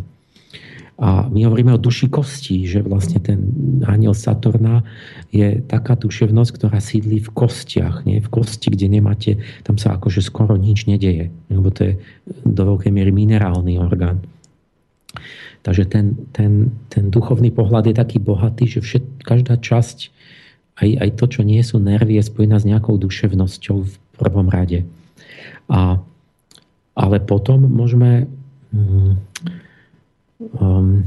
A 0.99 1.32
my 1.32 1.47
hovoríme 1.47 1.72
o 1.72 1.80
duši 1.80 2.11
kostí, 2.11 2.67
že 2.67 2.84
vlastne 2.84 3.24
ten 3.24 3.39
aniel 3.88 4.11
Saturna 4.11 4.84
je 5.32 5.63
taká 5.63 5.95
duševnosť, 5.95 6.51
ktorá 6.59 6.84
sídli 6.84 7.24
v 7.24 7.32
kostiach, 7.32 8.03
nie? 8.03 8.20
v 8.20 8.28
kosti, 8.28 8.67
kde 8.67 8.99
nemáte, 8.99 9.39
tam 9.63 9.80
sa 9.80 9.95
akože 9.95 10.20
skoro 10.20 10.59
nič 10.59 10.91
nedeje, 10.91 11.32
lebo 11.47 11.72
to 11.72 11.88
je 11.88 11.93
do 12.43 12.76
veľkej 12.76 12.91
miery 12.91 13.15
minerálny 13.15 13.80
orgán. 13.80 14.28
Takže 15.64 15.84
ten, 15.91 16.16
ten, 16.32 16.72
ten 16.88 17.12
duchovný 17.12 17.51
pohľad 17.51 17.91
je 17.91 17.95
taký 17.95 18.18
bohatý, 18.18 18.66
že 18.66 18.80
všet, 18.80 19.03
každá 19.28 19.60
časť, 19.60 20.12
aj, 20.80 20.89
aj 20.95 21.10
to, 21.20 21.26
čo 21.28 21.41
nie 21.43 21.60
sú 21.60 21.84
nervy, 21.84 22.16
je 22.16 22.30
spojená 22.32 22.57
s 22.60 22.68
nejakou 22.68 22.95
duševnosťou 22.95 23.78
v 23.84 23.93
prvom 24.16 24.47
rade. 24.47 24.88
A, 25.68 25.99
ale 26.95 27.18
potom 27.20 27.68
môžeme 27.68 28.32
um, 28.72 29.20
um, 30.55 31.03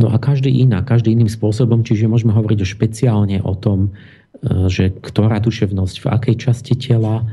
no 0.00 0.06
a 0.08 0.16
každý 0.16 0.48
iná, 0.48 0.80
každý 0.80 1.12
iným 1.12 1.28
spôsobom, 1.28 1.84
čiže 1.84 2.08
môžeme 2.08 2.32
hovoriť 2.32 2.64
špeciálne 2.64 3.44
o 3.44 3.52
tom, 3.52 3.92
e, 4.40 4.68
že 4.72 4.96
ktorá 4.96 5.42
duševnosť 5.42 5.96
v 6.00 6.06
akej 6.08 6.36
časti 6.40 6.74
tela, 6.78 7.28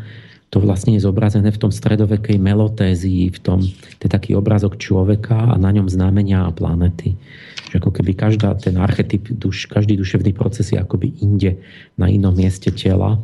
to 0.47 0.63
vlastne 0.63 0.95
je 0.95 1.03
zobrazené 1.03 1.51
v 1.51 1.59
tom 1.59 1.71
stredovekej 1.75 2.39
melotézii, 2.39 3.35
v 3.35 3.39
tom, 3.43 3.59
to 3.99 4.03
je 4.07 4.11
taký 4.11 4.31
obrázok 4.31 4.79
človeka 4.79 5.35
a 5.35 5.55
na 5.59 5.75
ňom 5.75 5.91
znamenia 5.91 6.47
a 6.47 6.55
planety. 6.55 7.19
Že 7.67 7.83
ako 7.83 7.91
keby 7.99 8.11
každá, 8.15 8.55
ten 8.55 8.79
archetyp, 8.79 9.27
duš, 9.27 9.67
každý 9.67 9.99
duševný 9.99 10.31
proces 10.31 10.71
je 10.71 10.79
akoby 10.79 11.19
inde 11.19 11.59
na 11.99 12.07
inom 12.07 12.31
mieste 12.31 12.71
tela. 12.71 13.19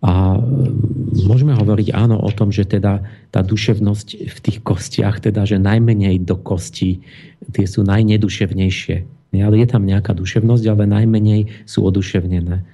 A 0.00 0.40
mm, 0.40 1.28
môžeme 1.28 1.52
hovoriť 1.52 1.92
áno 1.92 2.16
o 2.16 2.30
tom, 2.32 2.48
že 2.48 2.64
teda 2.64 3.04
tá 3.28 3.40
duševnosť 3.44 4.08
v 4.24 4.38
tých 4.40 4.58
kostiach, 4.64 5.20
teda 5.20 5.44
že 5.44 5.60
najmenej 5.60 6.24
do 6.24 6.40
kostí, 6.40 7.04
tie 7.52 7.68
sú 7.68 7.84
najneduševnejšie. 7.84 8.96
Ale 9.34 9.60
je 9.60 9.66
tam 9.66 9.82
nejaká 9.84 10.14
duševnosť, 10.16 10.64
ale 10.72 10.88
najmenej 10.88 11.68
sú 11.68 11.84
oduševnené. 11.84 12.64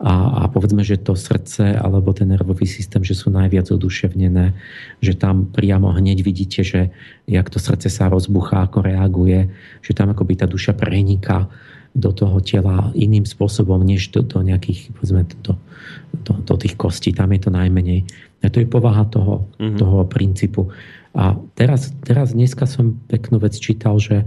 A, 0.00 0.44
a 0.44 0.48
povedzme, 0.48 0.80
že 0.80 0.96
to 0.96 1.12
srdce 1.12 1.76
alebo 1.76 2.16
ten 2.16 2.32
nervový 2.32 2.64
systém, 2.64 3.04
že 3.04 3.12
sú 3.12 3.28
najviac 3.28 3.68
oduševnené, 3.68 4.56
že 5.04 5.12
tam 5.12 5.44
priamo 5.52 5.92
hneď 5.92 6.24
vidíte, 6.24 6.64
že 6.64 6.88
jak 7.28 7.52
to 7.52 7.60
srdce 7.60 7.92
sa 7.92 8.08
rozbuchá, 8.08 8.64
ako 8.64 8.80
reaguje, 8.80 9.52
že 9.84 9.92
tam 9.92 10.16
akoby 10.16 10.40
tá 10.40 10.48
duša 10.48 10.72
preniká 10.72 11.52
do 11.92 12.14
toho 12.14 12.38
tela 12.40 12.94
iným 12.96 13.26
spôsobom, 13.26 13.82
než 13.82 14.14
do, 14.14 14.22
do 14.22 14.40
nejakých, 14.40 14.94
povedzme, 14.94 15.26
do, 15.42 15.58
do, 16.22 16.32
do 16.38 16.54
tých 16.56 16.78
kostí. 16.78 17.10
Tam 17.10 17.28
je 17.34 17.40
to 17.44 17.50
najmenej. 17.50 18.06
A 18.40 18.48
to 18.48 18.62
je 18.62 18.68
povaha 18.70 19.04
toho, 19.10 19.50
mm-hmm. 19.58 19.76
toho 19.76 19.98
princípu. 20.06 20.70
A 21.10 21.34
teraz, 21.58 21.90
teraz 22.06 22.30
dneska 22.30 22.70
som 22.70 22.94
peknú 23.10 23.42
vec 23.42 23.58
čítal, 23.58 23.98
že 23.98 24.22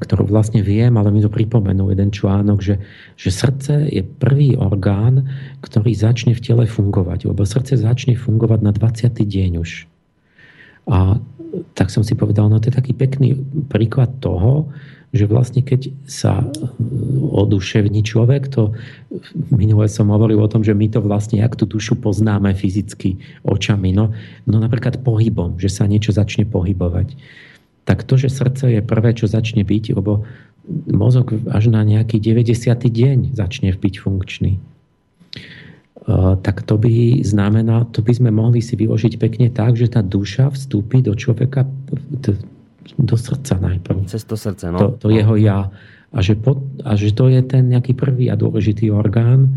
ktorú 0.00 0.32
vlastne 0.32 0.64
viem, 0.64 0.96
ale 0.96 1.12
mi 1.12 1.20
to 1.20 1.28
pripomenul 1.28 1.92
jeden 1.92 2.08
článok, 2.08 2.64
že, 2.64 2.80
že 3.20 3.28
srdce 3.28 3.84
je 3.92 4.00
prvý 4.00 4.56
orgán, 4.56 5.28
ktorý 5.60 5.92
začne 5.92 6.32
v 6.32 6.40
tele 6.40 6.64
fungovať, 6.64 7.28
lebo 7.28 7.44
srdce 7.44 7.76
začne 7.76 8.16
fungovať 8.16 8.60
na 8.64 8.72
20. 8.72 9.12
deň 9.12 9.52
už. 9.60 9.84
A 10.88 11.20
tak 11.76 11.92
som 11.92 12.00
si 12.00 12.16
povedal, 12.16 12.48
no 12.48 12.56
to 12.58 12.72
je 12.72 12.78
taký 12.80 12.96
pekný 12.96 13.36
príklad 13.68 14.16
toho, 14.24 14.72
že 15.12 15.28
vlastne 15.28 15.60
keď 15.60 15.92
sa 16.08 16.40
e, 16.40 16.46
oduševní 17.28 18.00
človek, 18.00 18.48
to 18.48 18.72
minule 19.52 19.84
som 19.84 20.08
hovoril 20.08 20.40
o 20.40 20.48
tom, 20.48 20.64
že 20.64 20.72
my 20.72 20.88
to 20.88 21.04
vlastne, 21.04 21.44
jak 21.44 21.52
tú 21.52 21.68
dušu 21.68 22.00
poznáme 22.00 22.56
fyzicky 22.56 23.20
očami, 23.44 23.92
no, 23.92 24.16
no 24.48 24.56
napríklad 24.56 25.04
pohybom, 25.04 25.60
že 25.60 25.68
sa 25.68 25.84
niečo 25.84 26.16
začne 26.16 26.48
pohybovať. 26.48 27.12
Tak 27.82 28.06
to, 28.06 28.14
že 28.14 28.30
srdce 28.30 28.78
je 28.78 28.80
prvé, 28.82 29.10
čo 29.14 29.26
začne 29.26 29.66
byť, 29.66 29.98
lebo 29.98 30.22
mozog 30.90 31.34
až 31.50 31.74
na 31.74 31.82
nejaký 31.82 32.22
90. 32.22 32.54
deň 32.78 33.34
začne 33.34 33.74
byť 33.74 33.94
funkčný. 33.98 34.62
Uh, 36.02 36.34
tak 36.42 36.66
to 36.66 36.74
by 36.78 37.22
znamená, 37.22 37.86
to 37.94 38.02
by 38.02 38.10
sme 38.10 38.30
mohli 38.34 38.58
si 38.58 38.74
vyložiť 38.74 39.22
pekne 39.22 39.46
tak, 39.54 39.78
že 39.78 39.86
tá 39.86 40.02
duša 40.02 40.50
vstúpi 40.50 40.98
do 40.98 41.14
človeka 41.14 41.62
do 42.98 43.14
srdca 43.14 43.54
najprv. 43.62 44.10
Cez 44.10 44.26
to 44.26 44.34
srdce, 44.34 44.66
no. 44.74 44.78
To, 44.78 44.86
to 44.98 45.08
jeho 45.14 45.38
ja. 45.38 45.70
A 46.10 46.18
že, 46.20 46.34
po, 46.34 46.58
a 46.82 46.98
že 46.98 47.14
to 47.14 47.30
je 47.30 47.40
ten 47.46 47.70
nejaký 47.70 47.94
prvý 47.94 48.26
a 48.28 48.34
dôležitý 48.34 48.90
orgán, 48.90 49.46
e, 49.46 49.50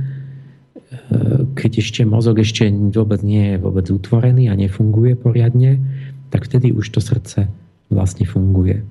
keď 1.57 1.81
ešte 1.81 2.01
mozog 2.05 2.37
ešte 2.39 2.69
vôbec 2.93 3.25
nie 3.25 3.57
je 3.57 3.57
vôbec 3.59 3.89
utvorený 3.89 4.47
a 4.47 4.55
nefunguje 4.55 5.17
poriadne, 5.17 5.81
tak 6.29 6.45
vtedy 6.45 6.69
už 6.71 6.93
to 6.93 7.01
srdce 7.01 7.49
vlastne 7.89 8.25
funguje. 8.25 8.81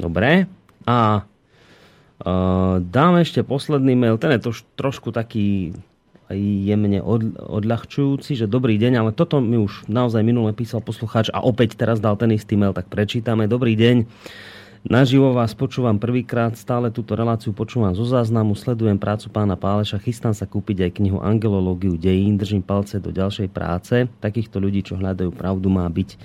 Dobre. 0.00 0.48
A 0.88 1.22
uh, 1.22 2.74
dám 2.80 3.20
ešte 3.20 3.44
posledný 3.44 3.92
mail. 3.96 4.16
Ten 4.16 4.36
je 4.36 4.48
to 4.48 4.52
trošku 4.80 5.12
taký 5.12 5.76
jemne 6.38 7.02
odľahčujúci, 7.42 8.38
že 8.38 8.46
dobrý 8.46 8.78
deň, 8.78 9.02
ale 9.02 9.10
toto 9.10 9.42
mi 9.42 9.58
už 9.58 9.90
naozaj 9.90 10.22
minule 10.22 10.54
písal 10.54 10.78
poslucháč 10.78 11.26
a 11.34 11.42
opäť 11.42 11.74
teraz 11.74 11.98
dal 11.98 12.14
ten 12.14 12.30
istý 12.30 12.54
mail, 12.54 12.70
tak 12.70 12.86
prečítame. 12.86 13.50
Dobrý 13.50 13.74
deň. 13.74 14.06
Naživo 14.80 15.36
vás 15.36 15.52
počúvam 15.52 16.00
prvýkrát, 16.00 16.56
stále 16.56 16.88
túto 16.88 17.12
reláciu 17.12 17.52
počúvam 17.52 17.92
zo 17.92 18.00
záznamu, 18.00 18.56
sledujem 18.56 18.96
prácu 18.96 19.28
pána 19.28 19.52
Páleša, 19.52 20.00
chystám 20.00 20.32
sa 20.32 20.48
kúpiť 20.48 20.88
aj 20.88 20.90
knihu 20.96 21.20
Angelológiu 21.20 22.00
dejín, 22.00 22.40
držím 22.40 22.64
palce 22.64 22.96
do 22.96 23.12
ďalšej 23.12 23.52
práce. 23.52 24.08
Takýchto 24.24 24.56
ľudí, 24.56 24.80
čo 24.80 24.96
hľadajú 24.96 25.36
pravdu, 25.36 25.68
má 25.68 25.84
byť 25.84 26.16
e, 26.16 26.18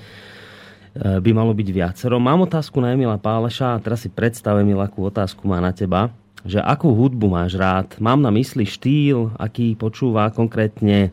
by 1.20 1.32
malo 1.36 1.52
byť 1.52 1.68
viacero. 1.68 2.16
Mám 2.16 2.48
otázku 2.48 2.80
na 2.80 2.96
Emila 2.96 3.20
Páleša 3.20 3.76
a 3.76 3.82
teraz 3.84 4.08
si 4.08 4.10
predstavím, 4.14 4.80
akú 4.80 5.04
otázku 5.04 5.44
má 5.52 5.60
na 5.60 5.76
teba 5.76 6.16
že 6.46 6.62
akú 6.62 6.94
hudbu 6.94 7.26
máš 7.26 7.58
rád. 7.58 7.98
Mám 7.98 8.22
na 8.22 8.30
mysli 8.30 8.70
štýl, 8.70 9.34
aký 9.34 9.74
počúva 9.74 10.30
konkrétne, 10.30 11.10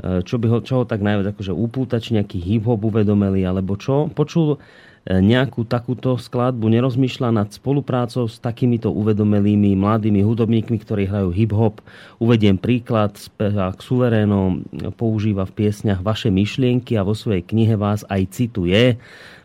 e, 0.00 0.22
čo 0.22 0.38
by 0.38 0.46
ho, 0.46 0.58
čo 0.62 0.80
ho 0.80 0.84
tak 0.86 1.02
najviac 1.02 1.34
akože 1.34 1.50
upúta, 1.52 1.98
nejaký 1.98 2.38
hip-hop 2.38 2.78
uvedomelý, 2.78 3.44
alebo 3.44 3.74
čo. 3.74 4.06
Počul 4.14 4.62
nejakú 5.08 5.64
takúto 5.64 6.20
skladbu, 6.20 6.68
nerozmýšľa 6.68 7.28
nad 7.32 7.48
spoluprácou 7.48 8.28
s 8.28 8.36
takýmito 8.36 8.92
uvedomelými 8.92 9.72
mladými 9.72 10.20
hudobníkmi, 10.20 10.76
ktorí 10.76 11.08
hrajú 11.08 11.32
hip-hop. 11.32 11.80
Uvediem 12.20 12.60
príklad, 12.60 13.16
spevák 13.16 13.80
Suveréno 13.80 14.60
používa 15.00 15.48
v 15.48 15.56
piesňach 15.64 16.04
vaše 16.04 16.28
myšlienky 16.28 17.00
a 17.00 17.06
vo 17.06 17.16
svojej 17.16 17.40
knihe 17.40 17.80
vás 17.80 18.04
aj 18.12 18.28
cituje 18.28 19.00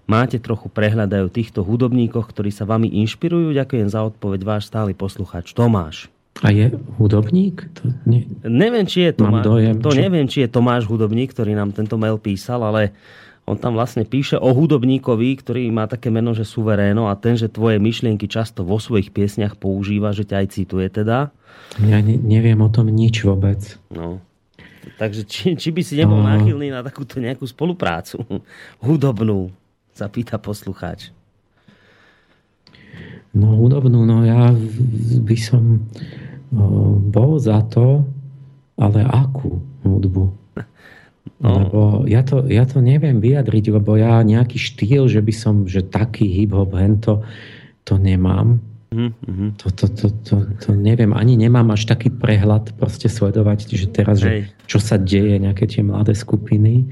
máte 0.05 0.37
trochu 0.37 0.69
prehľadajú 0.69 1.27
týchto 1.33 1.65
hudobníkoch, 1.65 2.29
ktorí 2.29 2.53
sa 2.53 2.65
vami 2.69 2.89
inšpirujú? 3.03 3.57
Ďakujem 3.57 3.87
za 3.89 4.05
odpoveď 4.05 4.41
váš 4.45 4.69
stály 4.69 4.93
posluchač 4.93 5.51
Tomáš. 5.57 6.13
A 6.43 6.51
je 6.51 6.67
hudobník? 6.99 7.63
To 7.79 7.95
nie... 8.03 8.27
Neviem, 8.43 8.83
či 8.83 9.07
je 9.07 9.11
Tomáš, 9.15 9.43
dojem, 9.47 9.75
to 9.79 9.95
či... 9.95 9.99
neviem, 10.03 10.27
či 10.27 10.43
je 10.43 10.49
Tomáš 10.51 10.83
hudobník, 10.83 11.31
ktorý 11.31 11.55
nám 11.55 11.71
tento 11.71 11.95
mail 11.95 12.19
písal, 12.19 12.59
ale 12.59 12.91
on 13.45 13.57
tam 13.61 13.77
vlastne 13.77 14.05
píše 14.05 14.41
o 14.41 14.49
hudobníkovi, 14.53 15.37
ktorý 15.37 15.69
má 15.69 15.85
také 15.85 16.09
meno, 16.09 16.33
že 16.33 16.45
suveréno 16.45 17.05
a 17.09 17.13
ten, 17.13 17.37
že 17.37 17.45
tvoje 17.45 17.77
myšlienky 17.77 18.25
často 18.25 18.65
vo 18.65 18.81
svojich 18.81 19.13
piesniach 19.13 19.53
používa, 19.57 20.09
že 20.17 20.25
ťa 20.25 20.35
aj 20.41 20.47
cituje 20.49 20.87
teda. 20.89 21.29
Ja 21.85 22.01
ne, 22.01 22.17
neviem 22.17 22.57
o 22.61 22.69
tom 22.73 22.89
nič 22.89 23.21
vôbec. 23.21 23.77
No. 23.93 24.17
Takže 24.97 25.25
či, 25.29 25.53
či 25.53 25.69
by 25.69 25.81
si 25.85 25.93
nebol 25.97 26.21
no. 26.21 26.29
náchylný 26.29 26.73
na 26.73 26.81
takúto 26.81 27.21
nejakú 27.21 27.45
spoluprácu 27.45 28.21
hudobnú? 28.85 29.53
sa 29.95 30.11
pýta 30.11 30.35
poslucháč. 30.35 31.15
No 33.31 33.55
hudobnú, 33.55 34.03
no 34.03 34.27
ja 34.27 34.51
by 35.23 35.37
som 35.39 35.87
bol 37.11 37.39
za 37.39 37.63
to, 37.71 38.03
ale 38.75 39.07
akú 39.07 39.63
hudbu? 39.87 40.35
No. 41.41 41.51
Lebo 41.61 41.79
ja 42.07 42.23
to, 42.23 42.45
ja 42.47 42.63
to 42.63 42.79
neviem 42.79 43.19
vyjadriť, 43.19 43.65
lebo 43.73 43.99
ja 43.99 44.23
nejaký 44.23 44.55
štýl, 44.55 45.11
že 45.11 45.19
by 45.19 45.33
som, 45.35 45.55
že 45.67 45.83
taký 45.83 46.25
hip-hop, 46.31 46.71
hento, 46.77 47.25
to 47.83 47.99
nemám. 47.99 48.63
Mm-hmm. 48.95 49.59
To, 49.59 49.67
to, 49.75 49.85
to, 49.91 50.07
to, 50.23 50.35
to 50.63 50.69
neviem, 50.71 51.11
ani 51.11 51.35
nemám 51.35 51.75
až 51.75 51.91
taký 51.91 52.07
prehľad 52.07 52.77
proste 52.79 53.11
sledovať, 53.11 53.67
že 53.67 53.91
teraz, 53.91 54.23
že 54.23 54.47
čo 54.69 54.79
sa 54.79 54.95
deje, 54.95 55.35
nejaké 55.35 55.67
tie 55.67 55.83
mladé 55.83 56.15
skupiny. 56.15 56.87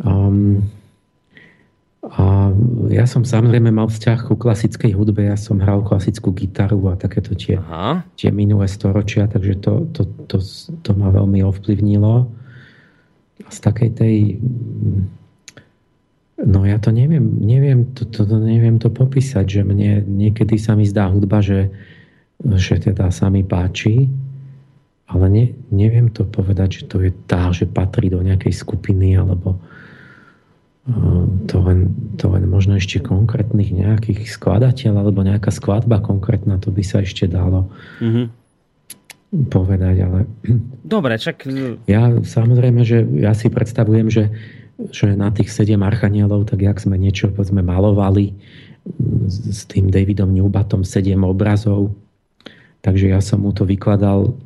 Um, 0.00 0.64
a 2.04 2.52
ja 2.92 3.04
som 3.08 3.24
samozrejme 3.24 3.72
mal 3.72 3.88
vzťah 3.88 4.28
ku 4.28 4.36
klasickej 4.36 4.92
hudbe, 4.92 5.24
ja 5.24 5.36
som 5.40 5.56
hral 5.56 5.84
klasickú 5.84 6.32
gitaru 6.36 6.92
a 6.92 7.00
takéto 7.00 7.32
tie, 7.32 7.56
tie 8.16 8.28
minulé 8.28 8.68
storočia, 8.68 9.24
takže 9.24 9.60
to, 9.60 9.88
to, 9.92 10.02
to, 10.28 10.36
to 10.84 10.90
ma 10.96 11.08
veľmi 11.08 11.40
ovplyvnilo. 11.44 12.43
Z 13.50 13.58
takej 13.60 13.90
tej... 13.94 14.16
No 16.44 16.66
ja 16.66 16.82
to 16.82 16.90
neviem, 16.90 17.38
neviem 17.40 17.94
to, 17.94 18.04
to, 18.10 18.26
to, 18.26 18.36
neviem 18.42 18.82
to 18.82 18.90
popísať, 18.90 19.46
že 19.46 19.60
mne 19.62 20.02
niekedy 20.02 20.58
sa 20.58 20.74
mi 20.74 20.82
zdá 20.82 21.06
hudba, 21.06 21.38
že, 21.38 21.70
že 22.42 22.82
teda 22.82 23.08
sa 23.14 23.30
mi 23.30 23.46
páči, 23.46 24.10
ale 25.06 25.26
ne, 25.30 25.44
neviem 25.70 26.10
to 26.10 26.26
povedať, 26.26 26.82
že 26.82 26.82
to 26.90 26.96
je 27.06 27.14
tá, 27.30 27.54
že 27.54 27.70
patrí 27.70 28.10
do 28.10 28.18
nejakej 28.18 28.50
skupiny, 28.50 29.14
alebo 29.14 29.62
to 31.48 31.56
len, 31.64 31.88
to 32.20 32.28
len 32.28 32.44
možno 32.44 32.76
ešte 32.76 33.00
konkrétnych 33.00 33.72
nejakých 33.72 34.28
skladateľ 34.28 35.00
alebo 35.00 35.24
nejaká 35.24 35.48
skladba 35.48 36.04
konkrétna, 36.04 36.60
to 36.60 36.68
by 36.68 36.84
sa 36.84 37.00
ešte 37.00 37.24
dalo 37.24 37.72
mm-hmm. 38.04 38.26
Povedať, 39.50 39.96
ale... 40.06 40.18
Dobre, 40.84 41.18
čak... 41.18 41.48
Ja 41.90 42.10
samozrejme, 42.22 42.86
že 42.86 43.02
ja 43.18 43.34
si 43.34 43.50
predstavujem, 43.50 44.08
že, 44.08 44.30
že 44.94 45.18
na 45.18 45.34
tých 45.34 45.50
sedem 45.50 45.82
archanielov, 45.82 46.46
tak 46.46 46.62
jak 46.62 46.78
sme 46.78 46.94
niečo 46.94 47.34
povedzme 47.34 47.60
malovali 47.60 48.34
s 49.26 49.64
tým 49.66 49.88
Davidom 49.88 50.30
Newbatom 50.30 50.84
sedem 50.84 51.24
obrazov, 51.24 51.96
takže 52.84 53.10
ja 53.10 53.20
som 53.24 53.42
mu 53.42 53.50
to 53.50 53.64
vykladal 53.64 54.36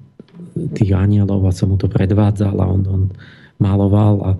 tých 0.78 0.94
anielov 0.94 1.42
a 1.46 1.52
som 1.52 1.74
mu 1.74 1.76
to 1.76 1.90
predvádzal 1.90 2.54
a 2.54 2.66
on, 2.66 2.82
on 2.86 3.02
maloval 3.58 4.14
a 4.22 4.30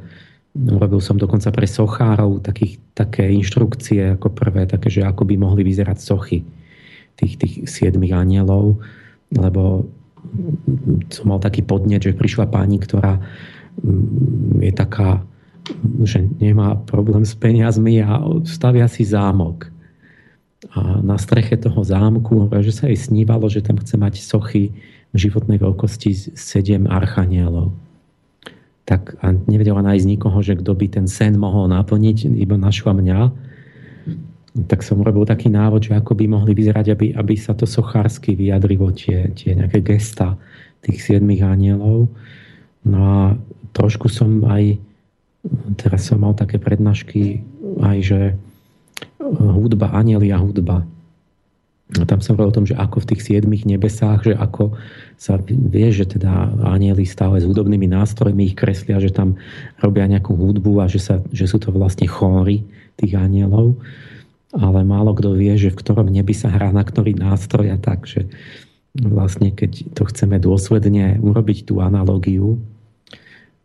Robil 0.58 0.98
som 0.98 1.14
dokonca 1.14 1.54
pre 1.54 1.70
sochárov 1.70 2.42
takých, 2.42 2.82
také 2.96 3.30
inštrukcie 3.30 4.18
ako 4.18 4.34
prvé, 4.34 4.66
také, 4.66 4.90
že 4.90 5.06
ako 5.06 5.22
by 5.22 5.38
mohli 5.38 5.62
vyzerať 5.62 5.98
sochy 6.02 6.42
tých, 7.14 7.38
tých 7.38 7.54
siedmých 7.70 8.16
anielov, 8.16 8.82
lebo 9.30 9.86
som 11.12 11.24
mal 11.28 11.40
taký 11.40 11.64
podnet, 11.64 12.04
že 12.04 12.16
prišla 12.16 12.50
pani, 12.50 12.78
ktorá 12.80 13.18
mm, 13.80 14.62
je 14.62 14.72
taká, 14.72 15.22
že 16.04 16.24
nemá 16.40 16.76
problém 16.88 17.24
s 17.24 17.36
peniazmi 17.36 18.00
a 18.02 18.20
stavia 18.44 18.88
si 18.88 19.04
zámok. 19.04 19.68
A 20.74 21.00
na 21.00 21.14
streche 21.16 21.54
toho 21.54 21.80
zámku, 21.86 22.50
že 22.60 22.74
sa 22.74 22.90
jej 22.90 22.98
snívalo, 22.98 23.46
že 23.46 23.62
tam 23.62 23.78
chce 23.78 23.94
mať 23.94 24.14
sochy 24.18 24.74
v 25.14 25.16
životnej 25.16 25.62
veľkosti 25.62 26.36
sedem 26.36 26.90
archanielov 26.90 27.72
tak 28.88 29.20
a 29.20 29.36
nevedela 29.44 29.84
nájsť 29.84 30.06
nikoho, 30.08 30.40
že 30.40 30.56
kto 30.56 30.72
by 30.72 30.86
ten 30.88 31.04
sen 31.04 31.36
mohol 31.36 31.68
naplniť, 31.68 32.24
iba 32.24 32.56
našla 32.56 32.96
mňa. 32.96 33.20
Tak 34.66 34.82
som 34.82 35.04
robil 35.04 35.22
taký 35.28 35.52
návod, 35.52 35.86
že 35.86 35.94
ako 35.94 36.18
by 36.18 36.24
mohli 36.26 36.52
vyzerať, 36.56 36.86
aby, 36.90 37.06
aby 37.14 37.34
sa 37.38 37.54
to 37.54 37.68
sochársky 37.68 38.34
vyjadrilo, 38.34 38.90
tie, 38.90 39.30
tie 39.36 39.54
nejaké 39.54 39.84
gesta 39.84 40.34
tých 40.82 40.98
siedmých 41.04 41.46
anielov. 41.46 42.10
No 42.82 42.98
a 42.98 43.20
trošku 43.76 44.10
som 44.10 44.42
aj, 44.48 44.80
teraz 45.78 46.10
som 46.10 46.18
mal 46.24 46.34
také 46.34 46.58
prednášky 46.58 47.44
aj, 47.78 47.98
že 48.02 48.20
hudba, 49.38 49.94
anieli 49.94 50.34
a 50.34 50.40
hudba 50.40 50.82
a 51.96 52.04
tam 52.04 52.20
som 52.20 52.36
hovoril 52.36 52.52
o 52.52 52.58
tom, 52.60 52.68
že 52.68 52.76
ako 52.76 53.00
v 53.00 53.08
tých 53.16 53.24
siedmých 53.24 53.64
nebesách, 53.64 54.28
že 54.28 54.34
ako 54.36 54.76
sa 55.16 55.40
vie, 55.48 55.88
že 55.88 56.04
teda 56.04 56.52
anieli 56.68 57.08
stále 57.08 57.40
s 57.40 57.48
hudobnými 57.48 57.88
nástrojmi 57.88 58.52
ich 58.52 58.58
kreslia, 58.60 59.00
že 59.00 59.08
tam 59.08 59.40
robia 59.80 60.04
nejakú 60.04 60.36
hudbu 60.36 60.84
a 60.84 60.86
že, 60.86 61.00
sa, 61.00 61.24
že 61.32 61.48
sú 61.48 61.56
to 61.56 61.72
vlastne 61.72 62.04
chóry 62.04 62.60
tých 63.00 63.16
anielov. 63.16 63.72
Ale 64.56 64.80
málo 64.84 65.12
kto 65.12 65.36
vie, 65.36 65.56
že 65.60 65.72
v 65.72 65.80
ktorom 65.80 66.08
nebi 66.08 66.32
sa 66.32 66.48
hrá 66.48 66.72
na 66.72 66.80
ktorý 66.80 67.16
nástroj 67.16 67.68
a 67.74 67.78
tak, 67.80 68.08
že 68.08 68.28
vlastne 68.96 69.52
keď 69.52 69.92
to 69.92 70.08
chceme 70.08 70.40
dôsledne 70.40 71.20
urobiť 71.20 71.68
tú 71.68 71.84
analogiu, 71.84 72.56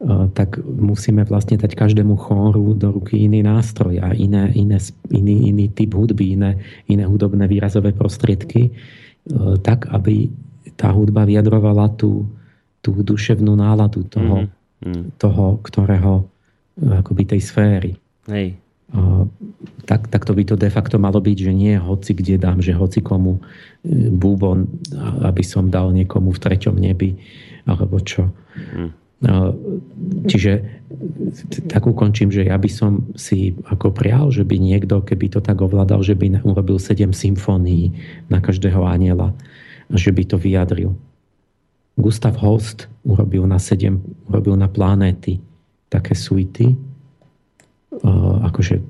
Eh, 0.04 0.28
tak 0.36 0.60
musíme 0.60 1.24
vlastne 1.24 1.56
dať 1.56 1.80
každému 1.80 2.20
chóru 2.20 2.76
do 2.76 2.92
ruky 2.92 3.24
iný 3.24 3.40
nástroj 3.40 4.04
a 4.04 4.12
iné, 4.12 4.52
iné, 4.52 4.76
iný, 5.08 5.48
iný 5.48 5.72
typ 5.72 5.96
hudby, 5.96 6.36
iné, 6.36 6.60
iné 6.92 7.08
hudobné 7.08 7.48
výrazové 7.48 7.96
prostriedky, 7.96 8.68
eh, 8.68 9.56
tak, 9.64 9.88
aby 9.96 10.28
tá 10.76 10.92
hudba 10.92 11.24
vyjadrovala 11.24 11.96
tú, 11.96 12.28
tú 12.84 13.00
duševnú 13.00 13.56
náladu 13.56 14.04
toho, 14.12 14.52
mm. 14.84 15.16
toho 15.24 15.64
ktorého 15.64 16.28
eh, 16.84 17.00
akoby 17.00 17.24
tej 17.24 17.42
sféry. 17.48 17.92
Hej. 18.28 18.60
Tak, 19.84 20.08
tak 20.08 20.24
to 20.24 20.32
by 20.32 20.44
to 20.48 20.56
de 20.56 20.70
facto 20.72 20.96
malo 20.96 21.20
byť, 21.20 21.38
že 21.50 21.52
nie 21.52 21.76
hoci 21.76 22.16
kde 22.16 22.40
dám, 22.40 22.64
že 22.64 22.78
hoci 22.78 23.04
komu 23.04 23.44
búbon, 24.16 24.70
aby 25.26 25.44
som 25.44 25.68
dal 25.68 25.92
niekomu 25.92 26.32
v 26.32 26.40
treťom 26.40 26.78
nebi, 26.78 27.18
alebo 27.68 28.00
čo. 28.00 28.32
Mm 28.54 29.04
No, 29.24 29.56
čiže 30.28 30.68
tak 31.72 31.88
ukončím, 31.88 32.28
že 32.28 32.44
ja 32.44 32.60
by 32.60 32.68
som 32.68 33.08
si 33.16 33.56
ako 33.72 33.96
prial, 33.96 34.28
že 34.36 34.44
by 34.44 34.60
niekto, 34.60 35.00
keby 35.00 35.32
to 35.32 35.40
tak 35.40 35.64
ovládal, 35.64 36.04
že 36.04 36.12
by 36.12 36.44
urobil 36.44 36.76
sedem 36.76 37.16
symfónií 37.16 37.96
na 38.28 38.44
každého 38.44 38.84
aniela, 38.84 39.32
že 39.96 40.12
by 40.12 40.28
to 40.28 40.36
vyjadril. 40.36 40.92
Gustav 41.96 42.36
Holst 42.36 42.92
urobil 43.08 43.48
na 43.48 43.64
sedem, 43.64 44.04
urobil 44.28 44.60
na 44.60 44.68
planéty 44.68 45.40
také 45.88 46.20
suity, 46.20 46.76
akože 48.50 48.82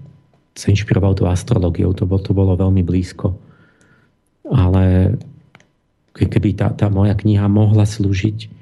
sa 0.54 0.70
inšpiroval 0.70 1.18
tú 1.18 1.26
astrologiou, 1.26 1.91
to 1.97 2.06
to 2.06 2.32
bolo 2.32 2.54
veľmi 2.54 2.86
blízko. 2.86 3.34
Ale 4.47 5.18
keby 6.14 6.54
tá, 6.54 6.70
tá 6.72 6.88
moja 6.93 7.18
kniha 7.18 7.49
mohla 7.49 7.89
slúžiť 7.89 8.62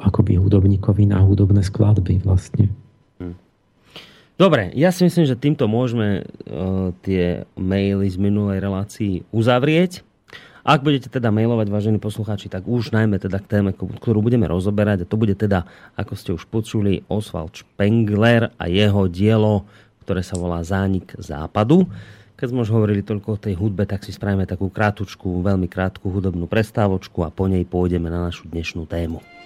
akoby 0.00 0.38
hudobníkovi 0.38 1.06
na 1.06 1.22
hudobné 1.22 1.62
skladby 1.62 2.22
vlastne. 2.22 2.70
Hm. 3.22 3.36
Dobre, 4.40 4.72
ja 4.74 4.90
si 4.90 5.06
myslím, 5.06 5.26
že 5.28 5.38
týmto 5.38 5.68
môžeme 5.70 6.24
uh, 6.24 6.94
tie 7.04 7.44
maily 7.54 8.08
z 8.10 8.16
minulej 8.18 8.58
relácii 8.58 9.14
uzavrieť. 9.30 10.02
Ak 10.60 10.84
budete 10.84 11.08
teda 11.08 11.32
mailovať, 11.32 11.72
vážení 11.72 11.96
poslucháči, 11.96 12.52
tak 12.52 12.68
už 12.68 12.92
najmä 12.92 13.16
teda 13.16 13.40
k 13.40 13.48
téme, 13.48 13.72
ktorú 13.72 14.20
budeme 14.20 14.44
rozoberať, 14.44 15.04
a 15.04 15.08
to 15.08 15.16
bude 15.16 15.32
teda, 15.32 15.64
ako 15.96 16.12
ste 16.12 16.30
už 16.36 16.44
počuli, 16.52 17.00
Oswald 17.08 17.56
Spengler 17.56 18.52
a 18.60 18.68
jeho 18.68 19.08
dielo, 19.08 19.64
ktoré 20.04 20.20
sa 20.20 20.36
volá 20.36 20.60
Zánik 20.60 21.16
západu. 21.16 21.88
Keď 22.36 22.46
sme 22.52 22.64
už 22.64 22.72
hovorili 22.72 23.00
toľko 23.00 23.36
o 23.36 23.40
tej 23.40 23.56
hudbe, 23.56 23.88
tak 23.88 24.04
si 24.04 24.12
spravíme 24.12 24.44
takú 24.44 24.68
krátučku, 24.68 25.40
veľmi 25.40 25.68
krátku 25.68 26.12
hudobnú 26.12 26.44
prestávočku 26.44 27.24
a 27.24 27.32
po 27.32 27.48
nej 27.48 27.64
pôjdeme 27.64 28.12
na 28.12 28.28
našu 28.28 28.48
dnešnú 28.48 28.84
tému. 28.84 29.39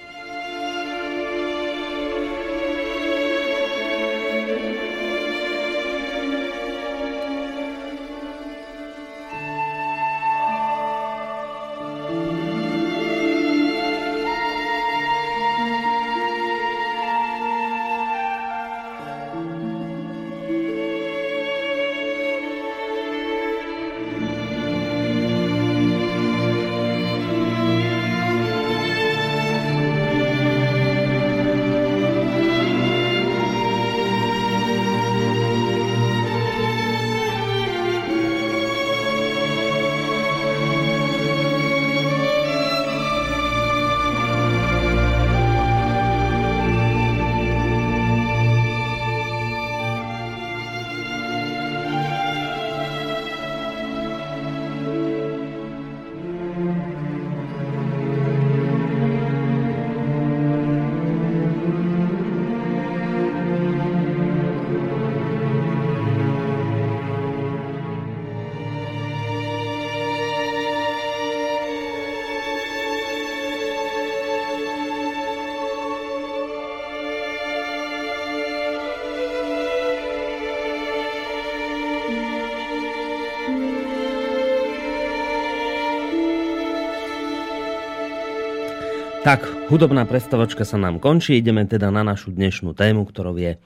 Tak, 89.25 89.72
hudobná 89.72 90.05
predstavočka 90.05 90.68
sa 90.68 90.77
nám 90.77 91.01
končí. 91.01 91.41
Ideme 91.41 91.64
teda 91.64 91.89
na 91.89 92.05
našu 92.05 92.29
dnešnú 92.29 92.77
tému, 92.77 93.09
ktorou 93.09 93.33
je 93.41 93.57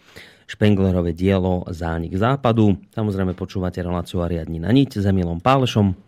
Špenglerové 0.46 1.10
dielo 1.10 1.66
Zánik 1.74 2.14
západu. 2.14 2.78
Samozrejme 2.94 3.34
počúvate 3.34 3.82
reláciu 3.82 4.22
Ariadni 4.22 4.62
na 4.62 4.70
niť 4.70 5.02
s 5.02 5.04
Emilom 5.10 5.42
Pálešom. 5.42 5.98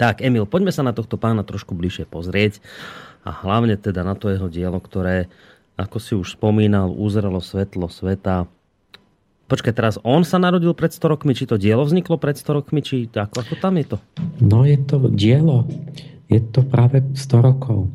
Tak, 0.00 0.24
Emil, 0.24 0.48
poďme 0.48 0.72
sa 0.72 0.80
na 0.80 0.96
tohto 0.96 1.20
pána 1.20 1.44
trošku 1.44 1.76
bližšie 1.76 2.08
pozrieť 2.08 2.64
a 3.28 3.44
hlavne 3.44 3.76
teda 3.76 4.08
na 4.08 4.16
to 4.16 4.32
jeho 4.32 4.48
dielo, 4.48 4.80
ktoré, 4.80 5.28
ako 5.76 5.96
si 6.00 6.16
už 6.16 6.40
spomínal, 6.40 6.96
uzrelo 6.96 7.44
svetlo 7.44 7.92
sveta 7.92 8.48
Počkaj, 9.52 9.76
teraz 9.76 10.00
on 10.00 10.24
sa 10.24 10.40
narodil 10.40 10.72
pred 10.72 10.96
100 10.96 11.12
rokmi, 11.12 11.36
či 11.36 11.44
to 11.44 11.60
dielo 11.60 11.84
vzniklo 11.84 12.16
pred 12.16 12.40
100 12.40 12.56
rokmi, 12.56 12.80
či 12.80 13.04
ako, 13.12 13.36
ako 13.36 13.54
tam 13.60 13.76
je 13.76 13.84
to? 13.84 13.96
No 14.40 14.64
je 14.64 14.80
to 14.80 15.12
dielo, 15.12 15.68
je 16.32 16.40
to 16.40 16.64
práve 16.64 17.04
100 17.12 17.20
rokov. 17.36 17.92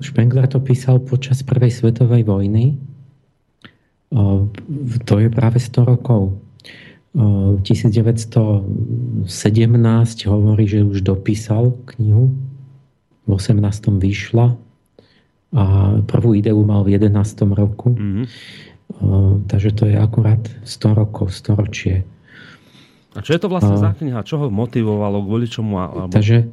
Špengler 0.00 0.48
to 0.48 0.56
písal 0.64 1.04
počas 1.04 1.44
prvej 1.44 1.68
svetovej 1.68 2.24
vojny. 2.24 2.80
To 5.04 5.14
je 5.20 5.28
práve 5.28 5.60
100 5.60 5.84
rokov. 5.84 6.40
1917 7.14 8.66
hovorí, 10.26 10.64
že 10.66 10.82
už 10.82 11.04
dopísal 11.04 11.76
knihu. 11.94 12.32
V 13.24 13.30
18. 13.30 13.60
vyšla 14.00 14.56
a 15.54 15.64
prvú 16.02 16.34
ideu 16.34 16.58
mal 16.66 16.82
v 16.82 16.98
11. 16.98 17.14
roku. 17.54 17.94
Mm-hmm. 17.94 18.26
Takže 19.46 19.70
to 19.72 19.86
je 19.86 19.96
akurát 19.96 20.42
100 20.66 20.98
rokov, 20.98 21.30
storočie. 21.30 22.02
A 23.14 23.22
čo 23.22 23.30
je 23.36 23.40
to 23.40 23.46
vlastne 23.46 23.78
za 23.78 23.94
kniha? 23.94 24.26
Čo 24.26 24.42
ho 24.42 24.50
motivovalo? 24.50 25.22
Kvôli 25.22 25.46
čomu? 25.46 25.78
Alebo... 25.78 26.10
Takže 26.10 26.50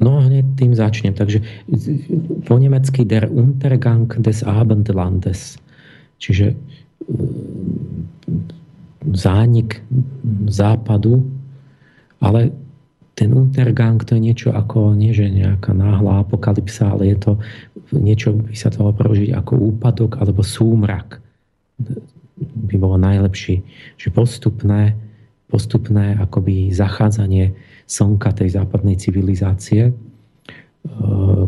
No 0.00 0.22
hneď 0.24 0.56
tým 0.56 0.72
začnem. 0.72 1.12
Takže 1.12 1.44
po 2.48 2.54
nemecky 2.56 3.04
der 3.04 3.28
Untergang 3.28 4.08
des 4.22 4.40
Abendlandes. 4.40 5.60
Čiže 6.22 6.54
zánik 9.12 9.82
západu, 10.48 11.26
ale 12.22 12.54
ten 13.12 13.34
Untergang 13.36 14.00
to 14.00 14.16
je 14.16 14.22
niečo 14.22 14.48
ako, 14.54 14.96
nie 14.96 15.12
že 15.12 15.28
nejaká 15.28 15.76
náhla 15.76 16.24
apokalypsa, 16.24 16.96
ale 16.96 17.12
je 17.12 17.18
to 17.20 17.32
niečo, 17.92 18.32
by 18.32 18.56
sa 18.56 18.72
to 18.72 18.88
preložiť 18.88 19.36
ako 19.36 19.52
úpadok 19.76 20.16
alebo 20.16 20.40
súmrak. 20.40 21.20
By 22.40 22.74
bolo 22.80 22.96
najlepší. 22.96 23.60
Že 24.00 24.08
postupné, 24.16 24.96
postupné 25.52 26.16
akoby 26.16 26.72
zachádzanie 26.72 27.52
slnka 27.92 28.32
tej 28.32 28.56
západnej 28.56 28.96
civilizácie, 28.96 29.92
e, 29.92 29.94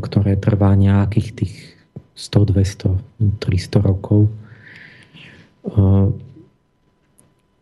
ktoré 0.05 0.37
trvá 0.37 0.77
nejakých 0.77 1.29
tých 1.33 1.55
100, 2.13 2.53
200, 2.53 3.41
300 3.41 3.81
rokov 3.81 4.29
e, 4.29 4.33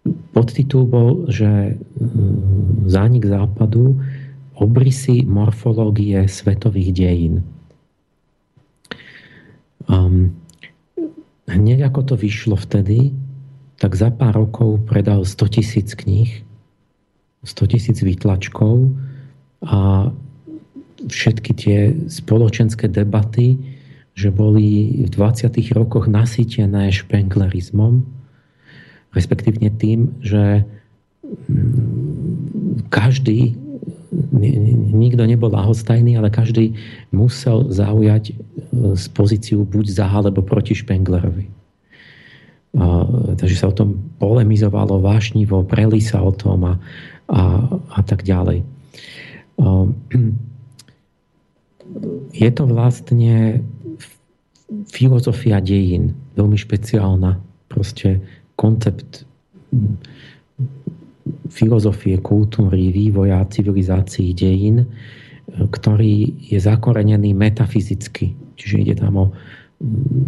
Podtitul 0.02 0.90
bol, 0.90 1.30
že 1.30 1.78
mm, 1.78 2.90
zánik 2.90 3.22
západu 3.22 4.02
obrysy 4.58 5.22
morfológie 5.22 6.26
svetových 6.26 6.90
dejín. 6.90 7.34
Um, 9.86 10.34
hneď 11.46 11.86
ako 11.90 12.00
to 12.02 12.14
vyšlo 12.18 12.58
vtedy, 12.58 13.14
tak 13.78 13.94
za 13.94 14.10
pár 14.10 14.42
rokov 14.42 14.82
predal 14.86 15.22
100 15.22 15.54
tisíc 15.58 15.94
kníh, 15.94 16.42
100 17.42 17.72
tisíc 17.74 17.98
výtlačkov 18.02 18.94
a 19.66 20.10
všetky 21.06 21.52
tie 21.54 21.78
spoločenské 22.06 22.86
debaty, 22.86 23.58
že 24.14 24.30
boli 24.30 25.02
v 25.02 25.08
20. 25.08 25.50
rokoch 25.74 26.06
nasýtené 26.06 26.92
špenglerizmom, 26.92 28.04
respektívne 29.16 29.72
tým, 29.72 30.14
že 30.20 30.62
mm, 31.48 32.86
každý, 32.92 33.56
nikto 34.92 35.24
nebol 35.24 35.48
lahostajný, 35.48 36.20
ale 36.20 36.28
každý 36.28 36.76
musel 37.10 37.72
zaujať 37.72 38.24
e, 38.30 38.34
z 38.92 39.04
pozíciu 39.16 39.64
buď 39.64 39.86
za 39.88 40.06
alebo 40.12 40.44
proti 40.44 40.76
Špenglerovi. 40.76 41.61
Takže 42.72 43.56
sa 43.56 43.68
o 43.68 43.76
tom 43.76 44.00
polemizovalo 44.16 44.96
vášnivo, 45.04 45.60
preli 45.68 46.00
sa 46.00 46.24
o 46.24 46.32
tom 46.32 46.64
a, 46.64 46.74
a, 47.28 47.42
a 47.68 48.00
tak 48.00 48.24
ďalej. 48.24 48.64
Je 52.32 52.50
to 52.56 52.64
vlastne 52.64 53.60
filozofia 54.88 55.60
dejín, 55.60 56.16
veľmi 56.32 56.56
špeciálna. 56.56 57.36
Proste 57.68 58.24
koncept 58.56 59.28
filozofie, 61.52 62.16
kultúry, 62.24 62.88
vývoja, 62.88 63.44
civilizácií, 63.52 64.32
dejín, 64.32 64.88
ktorý 65.52 66.32
je 66.40 66.56
zakorenený 66.56 67.36
metafyzicky. 67.36 68.32
Čiže 68.56 68.76
ide 68.80 68.94
tam 68.96 69.14
o 69.20 69.26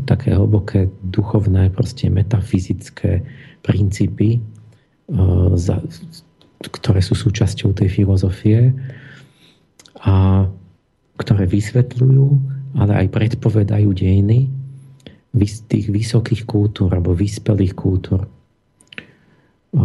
také 0.04 0.34
hlboké 0.34 0.90
duchovné, 1.02 1.70
proste 1.70 2.10
metafyzické 2.10 3.22
princípy, 3.62 4.38
e, 4.38 4.40
ktoré 6.64 7.00
sú 7.04 7.14
súčasťou 7.14 7.72
tej 7.76 7.88
filozofie 7.88 8.74
a 10.02 10.46
ktoré 11.16 11.46
vysvetľujú, 11.46 12.26
ale 12.74 13.06
aj 13.06 13.14
predpovedajú 13.14 13.94
dejiny 13.94 14.50
tých 15.70 15.90
vysokých 15.90 16.46
kultúr 16.46 16.90
alebo 16.94 17.14
vyspelých 17.14 17.74
kultúr. 17.74 18.26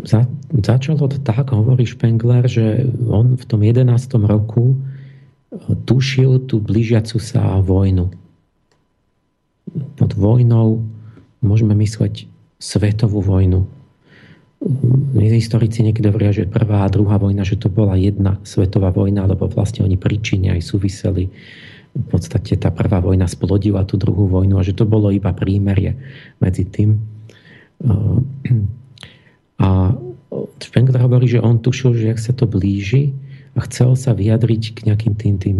Za, 0.00 0.24
začalo 0.64 1.12
to 1.12 1.20
tak, 1.20 1.52
hovorí 1.52 1.84
Špengler, 1.84 2.48
že 2.48 2.88
on 3.04 3.36
v 3.36 3.44
tom 3.44 3.60
11. 3.60 3.84
roku 4.24 4.72
tušil 5.58 6.46
tú 6.46 6.62
blížiacu 6.62 7.18
sa 7.18 7.58
vojnu. 7.58 8.10
Pod 9.98 10.10
vojnou 10.14 10.82
môžeme 11.42 11.74
mysleť 11.74 12.26
svetovú 12.58 13.22
vojnu. 13.22 13.66
Historici 15.16 15.80
niekedy 15.80 16.12
hovoria, 16.12 16.36
že 16.36 16.50
prvá 16.50 16.84
a 16.84 16.92
druhá 16.92 17.16
vojna, 17.16 17.48
že 17.48 17.56
to 17.56 17.72
bola 17.72 17.96
jedna 17.96 18.36
svetová 18.44 18.92
vojna, 18.92 19.24
lebo 19.24 19.48
vlastne 19.48 19.82
oni 19.82 19.96
príčine 19.96 20.52
aj 20.52 20.60
súviseli 20.60 21.32
v 21.90 22.06
podstate 22.06 22.54
tá 22.54 22.70
prvá 22.70 23.02
vojna 23.02 23.26
splodila 23.26 23.82
tú 23.82 23.98
druhú 23.98 24.30
vojnu 24.30 24.54
a 24.54 24.62
že 24.62 24.78
to 24.78 24.86
bolo 24.86 25.10
iba 25.10 25.34
prímerie 25.34 25.98
medzi 26.38 26.62
tým. 26.62 27.02
A 29.58 29.68
Spengler 30.62 31.02
hovorí, 31.02 31.26
že 31.26 31.42
on 31.42 31.58
tušil, 31.58 31.98
že 31.98 32.14
ak 32.14 32.20
sa 32.22 32.30
to 32.30 32.46
blíži 32.46 33.10
a 33.54 33.58
chcel 33.66 33.98
sa 33.98 34.14
vyjadriť 34.14 34.62
k 34.76 34.78
nejakým 34.86 35.14
tým, 35.18 35.34
tým 35.40 35.58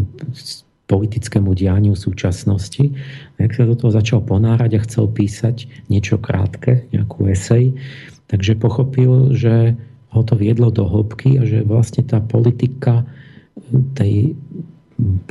politickému 0.90 1.54
dianiu 1.54 1.94
súčasnosti. 1.94 2.90
A 3.38 3.46
sa 3.46 3.62
do 3.62 3.78
toho 3.78 3.94
začal 3.94 4.26
ponárať 4.26 4.70
a 4.74 4.84
chcel 4.84 5.06
písať 5.06 5.70
niečo 5.86 6.18
krátke, 6.18 6.90
nejakú 6.90 7.30
esej, 7.30 7.78
takže 8.26 8.58
pochopil, 8.58 9.34
že 9.38 9.78
ho 10.10 10.22
to 10.26 10.34
viedlo 10.34 10.74
do 10.74 10.82
hĺbky 10.82 11.38
a 11.38 11.46
že 11.46 11.62
vlastne 11.62 12.02
tá 12.02 12.18
politika 12.18 13.06
tej 13.94 14.34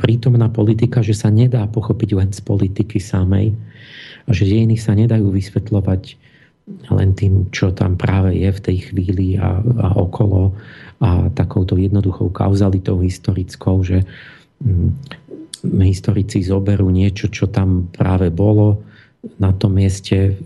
prítomná 0.00 0.48
politika, 0.48 1.04
že 1.04 1.12
sa 1.12 1.28
nedá 1.28 1.68
pochopiť 1.68 2.10
len 2.16 2.30
z 2.32 2.40
politiky 2.40 2.96
samej 2.96 3.52
a 4.24 4.30
že 4.32 4.48
dejiny 4.48 4.80
sa 4.80 4.96
nedajú 4.96 5.28
vysvetľovať 5.28 6.16
len 6.90 7.10
tým, 7.14 7.48
čo 7.54 7.70
tam 7.70 7.94
práve 7.94 8.34
je 8.34 8.50
v 8.50 8.60
tej 8.60 8.76
chvíli 8.90 9.38
a, 9.38 9.58
a 9.62 9.88
okolo 9.98 10.54
a 11.00 11.32
takouto 11.32 11.80
jednoduchou 11.80 12.28
kauzalitou 12.28 13.00
historickou, 13.00 13.80
že 13.80 14.04
hm, 14.60 14.92
historici 15.84 16.44
zoberú 16.44 16.88
niečo, 16.92 17.28
čo 17.28 17.48
tam 17.48 17.88
práve 17.92 18.28
bolo 18.28 18.84
na 19.36 19.52
tom 19.52 19.76
mieste 19.76 20.40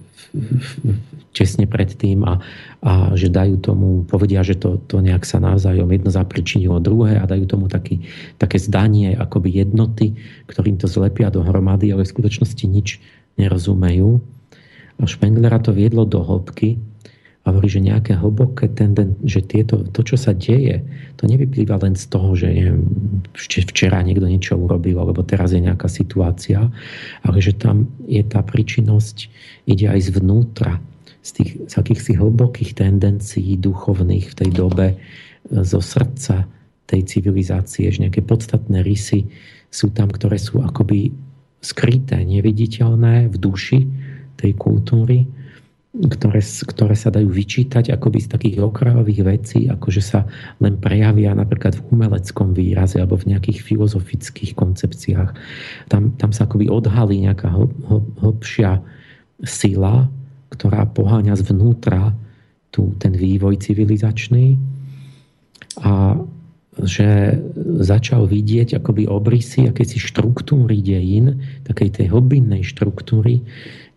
tesne 1.34 1.66
predtým 1.66 2.22
a, 2.22 2.38
a 2.82 2.92
že 3.18 3.26
dajú 3.30 3.58
tomu, 3.58 4.06
povedia, 4.06 4.46
že 4.46 4.54
to, 4.54 4.78
to 4.86 5.02
nejak 5.02 5.26
sa 5.26 5.42
navzájom 5.42 5.90
jedno 5.90 6.10
zapričinilo 6.10 6.78
druhé 6.78 7.18
a 7.18 7.26
dajú 7.26 7.46
tomu 7.50 7.66
taký, 7.66 8.06
také 8.38 8.62
zdanie 8.62 9.18
akoby 9.18 9.62
jednoty, 9.62 10.14
ktorým 10.46 10.78
to 10.78 10.86
zlepia 10.86 11.34
dohromady, 11.34 11.90
ale 11.90 12.06
v 12.06 12.12
skutočnosti 12.14 12.64
nič 12.70 13.02
nerozumejú. 13.34 14.22
A 14.98 15.08
Špenglera 15.08 15.58
to 15.58 15.74
viedlo 15.74 16.06
do 16.06 16.22
hĺbky 16.22 16.78
a 17.44 17.52
hovorí, 17.52 17.68
že 17.68 17.84
nejaké 17.84 18.16
hlboké 18.16 18.72
tenden, 18.72 19.20
že 19.20 19.44
tieto, 19.44 19.84
to, 19.92 20.00
čo 20.00 20.16
sa 20.16 20.32
deje, 20.32 20.80
to 21.20 21.28
nevyplýva 21.28 21.76
len 21.84 21.92
z 21.92 22.08
toho, 22.08 22.32
že 22.32 22.48
neviem, 22.48 22.88
včera 23.36 24.00
niekto 24.00 24.24
niečo 24.24 24.56
urobil, 24.56 24.96
alebo 24.96 25.20
teraz 25.20 25.52
je 25.52 25.60
nejaká 25.60 25.84
situácia, 25.92 26.72
ale 27.20 27.38
že 27.44 27.52
tam 27.52 27.84
je 28.08 28.24
tá 28.24 28.40
príčinnosť, 28.40 29.28
ide 29.68 29.92
aj 29.92 30.08
zvnútra, 30.08 30.80
z, 31.24 31.30
tých, 31.40 31.50
z 31.72 31.74
akýchsi 31.80 32.12
hlbokých 32.20 32.76
tendencií 32.76 33.56
duchovných 33.56 34.28
v 34.28 34.34
tej 34.36 34.50
dobe 34.52 34.86
e, 34.92 34.96
zo 35.64 35.80
srdca 35.80 36.44
tej 36.84 37.00
civilizácie, 37.08 37.88
že 37.88 38.04
nejaké 38.04 38.20
podstatné 38.20 38.84
rysy 38.84 39.24
sú 39.72 39.88
tam, 39.96 40.12
ktoré 40.12 40.36
sú 40.36 40.60
akoby 40.60 41.16
skryté, 41.64 42.20
neviditeľné 42.28 43.32
v 43.32 43.36
duši 43.40 43.80
tej 44.38 44.52
kultúry 44.54 45.24
ktoré, 45.94 46.42
ktoré 46.42 46.94
sa 46.98 47.14
dajú 47.14 47.30
vyčítať 47.30 47.94
akoby 47.94 48.18
z 48.26 48.28
takých 48.34 48.56
okrajových 48.66 49.20
vecí, 49.22 49.70
ako 49.70 49.94
že 49.94 50.02
sa 50.02 50.20
len 50.58 50.74
prejavia 50.82 51.30
napríklad 51.38 51.78
v 51.78 51.86
umeleckom 51.94 52.50
výraze 52.50 52.98
alebo 52.98 53.14
v 53.14 53.30
nejakých 53.30 53.62
filozofických 53.62 54.58
koncepciách. 54.58 55.30
Tam, 55.86 56.10
tam 56.18 56.34
sa 56.34 56.50
akoby 56.50 56.66
odhalí 56.66 57.22
nejaká 57.22 57.46
hlbšia 58.26 58.82
sila, 59.46 60.10
ktorá 60.50 60.82
poháňa 60.90 61.38
zvnútra 61.38 62.10
tu, 62.74 62.90
ten 62.98 63.14
vývoj 63.14 63.62
civilizačný 63.62 64.58
a 65.78 66.18
že 66.74 67.38
začal 67.86 68.26
vidieť 68.26 68.82
akoby 68.82 69.06
obrysy 69.06 69.70
akési 69.70 70.02
štruktúry 70.02 70.82
dejín, 70.82 71.38
takej 71.70 72.02
tej 72.02 72.06
hlbinnej 72.10 72.66
štruktúry, 72.66 73.46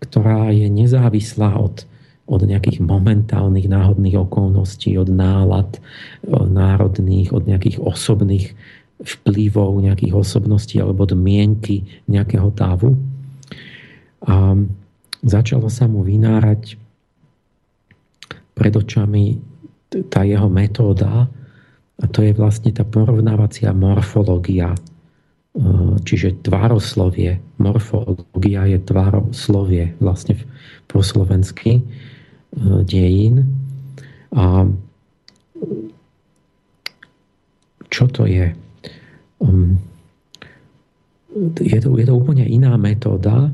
ktorá 0.03 0.53
je 0.53 0.69
nezávislá 0.69 1.57
od, 1.57 1.85
od 2.29 2.41
nejakých 2.45 2.83
momentálnych 2.83 3.69
náhodných 3.69 4.17
okolností, 4.17 4.97
od 4.97 5.09
nálad 5.09 5.79
od 6.27 6.47
národných, 6.49 7.33
od 7.33 7.49
nejakých 7.49 7.81
osobných 7.81 8.53
vplyvov 8.97 9.77
nejakých 9.77 10.13
osobností 10.17 10.81
alebo 10.81 11.05
od 11.05 11.13
mienky 11.13 11.85
nejakého 12.09 12.49
davu. 12.49 12.97
A 14.25 14.57
začalo 15.21 15.69
sa 15.69 15.85
mu 15.85 16.01
vynárať 16.01 16.81
pred 18.57 18.73
očami 18.73 19.37
tá 20.09 20.25
jeho 20.25 20.49
metóda, 20.49 21.29
a 21.97 22.05
to 22.05 22.21
je 22.21 22.33
vlastne 22.33 22.69
tá 22.73 22.85
porovnávacia 22.85 23.73
morfológia 23.73 24.73
čiže 26.05 26.45
tvároslovie, 26.45 27.41
morfológia 27.57 28.69
je 28.69 28.77
tvároslovie 28.77 29.97
vlastne 29.97 30.37
po 30.85 31.01
slovensky 31.01 31.81
eh, 31.81 32.81
dejín. 32.85 33.49
A 34.37 34.69
čo 37.89 38.05
to 38.11 38.29
je? 38.29 38.53
Um, 39.41 39.81
je 41.57 41.79
to, 41.81 41.89
je 41.95 42.05
to 42.05 42.13
úplne 42.13 42.45
iná 42.45 42.77
metóda, 42.77 43.49
eh, 43.49 43.51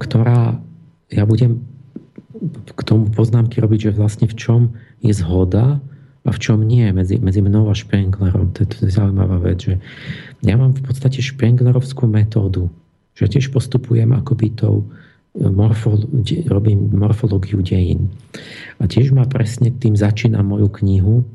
ktorá, 0.00 0.56
ja 1.12 1.28
budem 1.28 1.68
k 2.64 2.80
tomu 2.82 3.12
poznámky 3.12 3.60
robiť, 3.60 3.92
že 3.92 3.94
vlastne 3.94 4.26
v 4.26 4.34
čom 4.34 4.74
je 5.04 5.12
zhoda 5.14 5.78
a 6.22 6.30
v 6.30 6.38
čom 6.38 6.62
nie 6.62 6.86
medzi, 6.94 7.18
medzi 7.18 7.42
mnou 7.42 7.66
a 7.66 7.74
Špenglerom. 7.74 8.54
To 8.54 8.62
je, 8.62 8.66
to 8.70 8.76
je 8.86 8.94
zaujímavá 8.94 9.42
vec, 9.42 9.58
že 9.66 9.74
ja 10.46 10.54
mám 10.54 10.74
v 10.74 10.82
podstate 10.86 11.18
špenglerovskú 11.18 12.06
metódu, 12.06 12.70
že 13.18 13.26
tiež 13.26 13.50
postupujem 13.50 14.14
akoby 14.14 14.54
tou 14.54 14.86
e, 15.34 15.46
morfolo- 15.50 16.06
robím 16.46 16.94
morfológiu 16.94 17.58
dejín. 17.62 18.14
A 18.78 18.86
tiež 18.86 19.10
ma 19.10 19.26
presne 19.26 19.74
tým 19.74 19.98
začína 19.98 20.46
moju 20.46 20.70
knihu, 20.78 21.26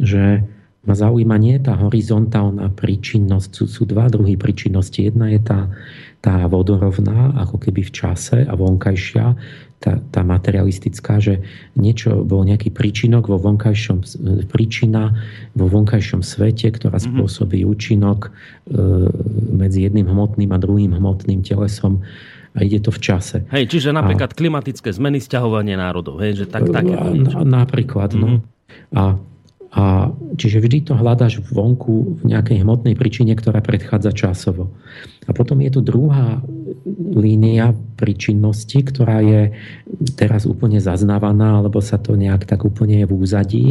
že 0.00 0.48
ma 0.82 0.94
zaujíma 0.98 1.38
nie 1.38 1.62
tá 1.62 1.78
horizontálna 1.78 2.74
príčinnosť, 2.74 3.50
sú, 3.54 3.64
sú 3.70 3.82
dva 3.86 4.10
druhy 4.10 4.34
príčinnosti. 4.34 5.06
Jedna 5.06 5.30
je 5.30 5.38
tá, 5.38 5.70
tá 6.18 6.42
vodorovná, 6.50 7.38
ako 7.38 7.62
keby 7.62 7.86
v 7.86 7.92
čase 7.94 8.42
a 8.42 8.52
vonkajšia, 8.58 9.26
tá, 9.82 9.98
tá 9.98 10.22
materialistická, 10.22 11.18
že 11.18 11.42
niečo, 11.74 12.22
bol 12.22 12.46
nejaký 12.46 12.70
príčinok 12.70 13.30
vo 13.30 13.38
vonkajšom, 13.38 13.98
príčina 14.50 15.14
vo 15.54 15.66
vonkajšom 15.66 16.22
svete, 16.22 16.70
ktorá 16.70 16.98
mhm. 16.98 17.06
spôsobí 17.10 17.62
účinok 17.66 18.30
e, 18.30 18.30
medzi 19.54 19.86
jedným 19.86 20.10
hmotným 20.10 20.50
a 20.50 20.58
druhým 20.58 20.94
hmotným 20.98 21.42
telesom 21.46 22.02
a 22.52 22.58
ide 22.62 22.84
to 22.84 22.92
v 22.92 23.00
čase. 23.00 23.38
Hej, 23.48 23.70
čiže 23.72 23.96
napríklad 23.96 24.30
a, 24.30 24.36
klimatické 24.36 24.92
zmeny, 24.92 25.24
stiahovanie 25.24 25.72
národov, 25.72 26.20
hej, 26.20 26.44
že 26.44 26.46
tak, 26.52 26.68
tak 26.68 26.84
je 26.84 26.96
to 26.98 27.42
Napríklad, 27.42 28.12
mm-hmm. 28.12 28.22
no. 28.22 28.28
Mhm. 28.28 28.40
A 28.92 29.02
a 29.72 30.12
čiže 30.36 30.60
vždy 30.60 30.78
to 30.84 30.92
hľadáš 30.92 31.40
vonku 31.48 32.20
v 32.20 32.22
nejakej 32.28 32.60
hmotnej 32.60 32.92
príčine, 32.92 33.32
ktorá 33.32 33.64
predchádza 33.64 34.12
časovo. 34.12 34.68
A 35.24 35.32
potom 35.32 35.64
je 35.64 35.72
tu 35.72 35.80
druhá 35.80 36.44
línia 37.16 37.72
príčinnosti, 37.96 38.84
ktorá 38.84 39.24
je 39.24 39.56
teraz 40.12 40.44
úplne 40.44 40.76
zaznávaná, 40.76 41.64
alebo 41.64 41.80
sa 41.80 41.96
to 41.96 42.20
nejak 42.20 42.44
tak 42.44 42.68
úplne 42.68 43.00
je 43.00 43.06
v 43.08 43.16
úzadí, 43.16 43.66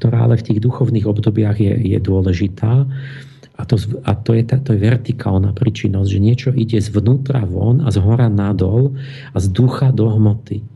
ktorá 0.00 0.24
ale 0.24 0.40
v 0.40 0.46
tých 0.48 0.64
duchovných 0.64 1.04
obdobiach 1.04 1.60
je, 1.60 1.76
je 1.76 1.98
dôležitá. 2.00 2.88
A 3.54 3.62
to, 3.68 3.76
a 4.02 4.12
to, 4.16 4.34
je, 4.34 4.42
to 4.48 4.74
je 4.74 4.80
vertikálna 4.80 5.54
príčinnosť, 5.54 6.08
že 6.08 6.24
niečo 6.24 6.50
ide 6.56 6.80
zvnútra 6.80 7.44
von 7.46 7.84
a 7.84 7.92
z 7.92 8.00
hora 8.00 8.32
nadol 8.32 8.96
a 9.30 9.38
z 9.38 9.46
ducha 9.52 9.94
do 9.94 10.08
hmoty. 10.08 10.73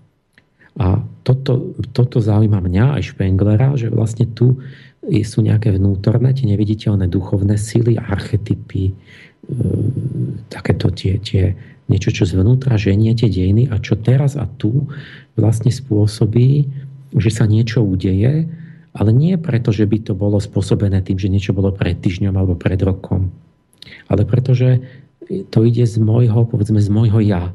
A 0.78 1.02
toto, 1.26 1.74
toto 1.90 2.22
zaujíma 2.22 2.62
mňa 2.62 2.98
aj 2.98 3.12
Špenglera, 3.14 3.74
že 3.74 3.90
vlastne 3.90 4.30
tu 4.30 4.62
sú 5.02 5.38
nejaké 5.42 5.74
vnútorné, 5.74 6.34
tie 6.36 6.46
neviditeľné 6.46 7.10
duchovné 7.10 7.58
sily, 7.58 7.98
archetypy, 7.98 8.92
e, 8.92 8.94
takéto 10.52 10.92
tie, 10.94 11.18
tie 11.18 11.56
niečo, 11.88 12.12
čo 12.12 12.28
zvnútra 12.28 12.76
ženie 12.76 13.16
tie 13.16 13.32
dejiny 13.32 13.72
a 13.72 13.80
čo 13.80 13.96
teraz 13.96 14.36
a 14.36 14.44
tu 14.46 14.86
vlastne 15.34 15.72
spôsobí, 15.72 16.68
že 17.16 17.30
sa 17.32 17.48
niečo 17.48 17.80
udeje, 17.80 18.46
ale 18.92 19.10
nie 19.14 19.34
preto, 19.40 19.72
že 19.72 19.88
by 19.88 19.98
to 20.04 20.12
bolo 20.12 20.36
spôsobené 20.36 21.00
tým, 21.00 21.16
že 21.16 21.32
niečo 21.32 21.56
bolo 21.56 21.72
pred 21.72 21.96
týždňom 21.96 22.34
alebo 22.36 22.54
pred 22.58 22.78
rokom, 22.84 23.32
ale 24.12 24.28
preto, 24.28 24.52
že 24.52 24.84
to 25.48 25.64
ide 25.64 25.84
z 25.84 25.96
môjho, 26.00 26.44
povedzme, 26.48 26.80
z 26.80 26.88
môjho 26.92 27.20
ja 27.24 27.52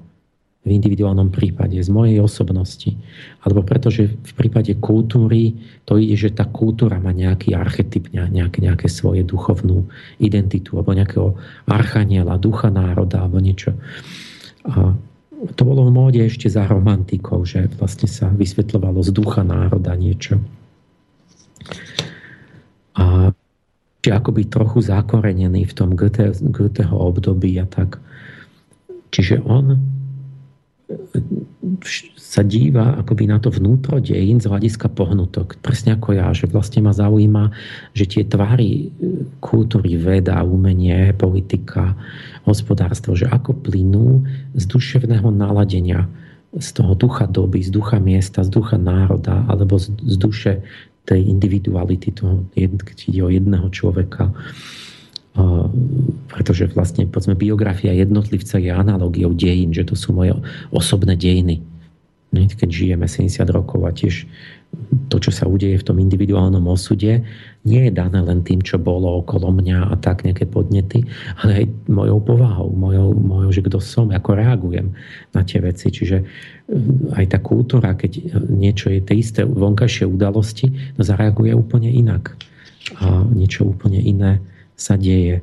v 0.63 0.69
individuálnom 0.71 1.27
prípade, 1.27 1.75
z 1.75 1.89
mojej 1.91 2.23
osobnosti. 2.23 2.95
Alebo 3.43 3.67
pretože 3.67 4.15
v 4.15 4.33
prípade 4.33 4.71
kultúry 4.79 5.59
to 5.83 5.99
ide, 5.99 6.15
že 6.15 6.31
tá 6.31 6.47
kultúra 6.47 7.03
má 7.03 7.11
nejaký 7.11 7.51
archetyp, 7.51 8.07
nejaké, 8.15 8.63
nejaké 8.63 8.87
svoje 8.87 9.27
duchovnú 9.27 9.91
identitu, 10.23 10.79
alebo 10.79 10.95
nejakého 10.95 11.35
archaniela, 11.67 12.39
ducha 12.39 12.71
národa, 12.71 13.27
alebo 13.27 13.43
niečo. 13.43 13.75
A 14.63 14.95
to 15.51 15.61
bolo 15.67 15.91
v 15.91 15.91
móde 15.91 16.23
ešte 16.23 16.47
za 16.47 16.63
romantikov, 16.63 17.43
že 17.43 17.67
vlastne 17.75 18.07
sa 18.07 18.31
vysvetľovalo 18.31 19.03
z 19.03 19.11
ducha 19.11 19.43
národa 19.43 19.91
niečo. 19.99 20.39
A 22.95 23.35
či 23.99 24.09
akoby 24.11 24.47
trochu 24.47 24.79
zakorenený 24.79 25.67
v 25.67 25.73
tom 25.75 25.95
Goethe, 25.95 26.31
Goetheho 26.39 26.95
období 26.95 27.59
a 27.59 27.67
tak. 27.67 27.99
Čiže 29.11 29.43
on 29.43 29.92
sa 32.17 32.41
díva 32.43 32.99
akoby 32.99 33.29
na 33.29 33.37
to 33.39 33.53
vnútro 33.53 34.01
dejín 34.01 34.41
z 34.41 34.49
hľadiska 34.49 34.91
pohnutok. 34.91 35.59
Presne 35.63 35.95
ako 35.95 36.17
ja, 36.17 36.27
že 36.35 36.49
vlastne 36.49 36.83
ma 36.83 36.91
zaujíma, 36.91 37.53
že 37.95 38.05
tie 38.09 38.23
tvary 38.27 38.71
e, 38.71 38.85
kultúry, 39.39 39.95
veda, 39.95 40.43
umenie, 40.43 41.15
politika, 41.15 41.95
hospodárstvo, 42.43 43.15
že 43.15 43.29
ako 43.29 43.63
plynú 43.63 44.23
z 44.57 44.63
duševného 44.65 45.29
naladenia, 45.31 46.09
z 46.53 46.69
toho 46.75 46.93
ducha 46.93 47.25
doby, 47.25 47.63
z 47.65 47.73
ducha 47.73 47.97
miesta, 47.97 48.45
z 48.45 48.49
ducha 48.53 48.77
národa, 48.77 49.45
alebo 49.49 49.79
z, 49.79 49.93
z 50.03 50.15
duše 50.19 50.53
tej 51.03 51.25
individuality, 51.25 52.15
toho, 52.15 52.47
keď 52.55 52.97
ide 53.09 53.21
o 53.25 53.33
jedného 53.33 53.67
človeka 53.73 54.31
pretože 56.29 56.69
vlastne 56.77 57.09
povedzme, 57.09 57.33
biografia 57.33 57.89
jednotlivca 57.93 58.61
je 58.61 58.69
analogiou 58.69 59.33
dejín, 59.33 59.73
že 59.73 59.85
to 59.85 59.97
sú 59.97 60.13
moje 60.13 60.37
osobné 60.69 61.17
dejiny. 61.17 61.65
Keď 62.33 62.69
žijeme 62.69 63.05
70 63.05 63.45
rokov 63.53 63.81
a 63.85 63.93
tiež 63.93 64.25
to, 65.09 65.21
čo 65.21 65.29
sa 65.29 65.45
udeje 65.45 65.77
v 65.77 65.85
tom 65.85 66.01
individuálnom 66.01 66.65
osude, 66.65 67.21
nie 67.63 67.81
je 67.85 67.91
dané 67.93 68.25
len 68.25 68.41
tým, 68.41 68.65
čo 68.65 68.81
bolo 68.81 69.21
okolo 69.21 69.53
mňa 69.53 69.93
a 69.93 69.95
tak 70.01 70.25
nejaké 70.25 70.49
podnety, 70.49 71.05
ale 71.45 71.61
aj 71.61 71.65
mojou 71.85 72.17
povahou, 72.25 72.73
mojou, 72.73 73.13
mojou 73.13 73.49
že 73.53 73.61
kto 73.61 73.77
som, 73.77 74.09
ako 74.09 74.33
reagujem 74.33 74.97
na 75.37 75.45
tie 75.45 75.61
veci. 75.61 75.93
Čiže 75.93 76.17
e, 76.17 76.25
aj 77.13 77.25
tá 77.29 77.37
kultúra, 77.37 77.93
keď 77.93 78.41
niečo 78.49 78.89
je 78.89 79.05
tie 79.05 79.15
isté 79.21 79.41
vonkajšie 79.45 80.09
udalosti, 80.09 80.73
no 80.97 81.01
zareaguje 81.05 81.53
úplne 81.53 81.93
inak. 81.93 82.33
A 82.97 83.21
niečo 83.29 83.69
úplne 83.69 84.01
iné 84.01 84.41
sa 84.77 84.99
deje. 84.99 85.41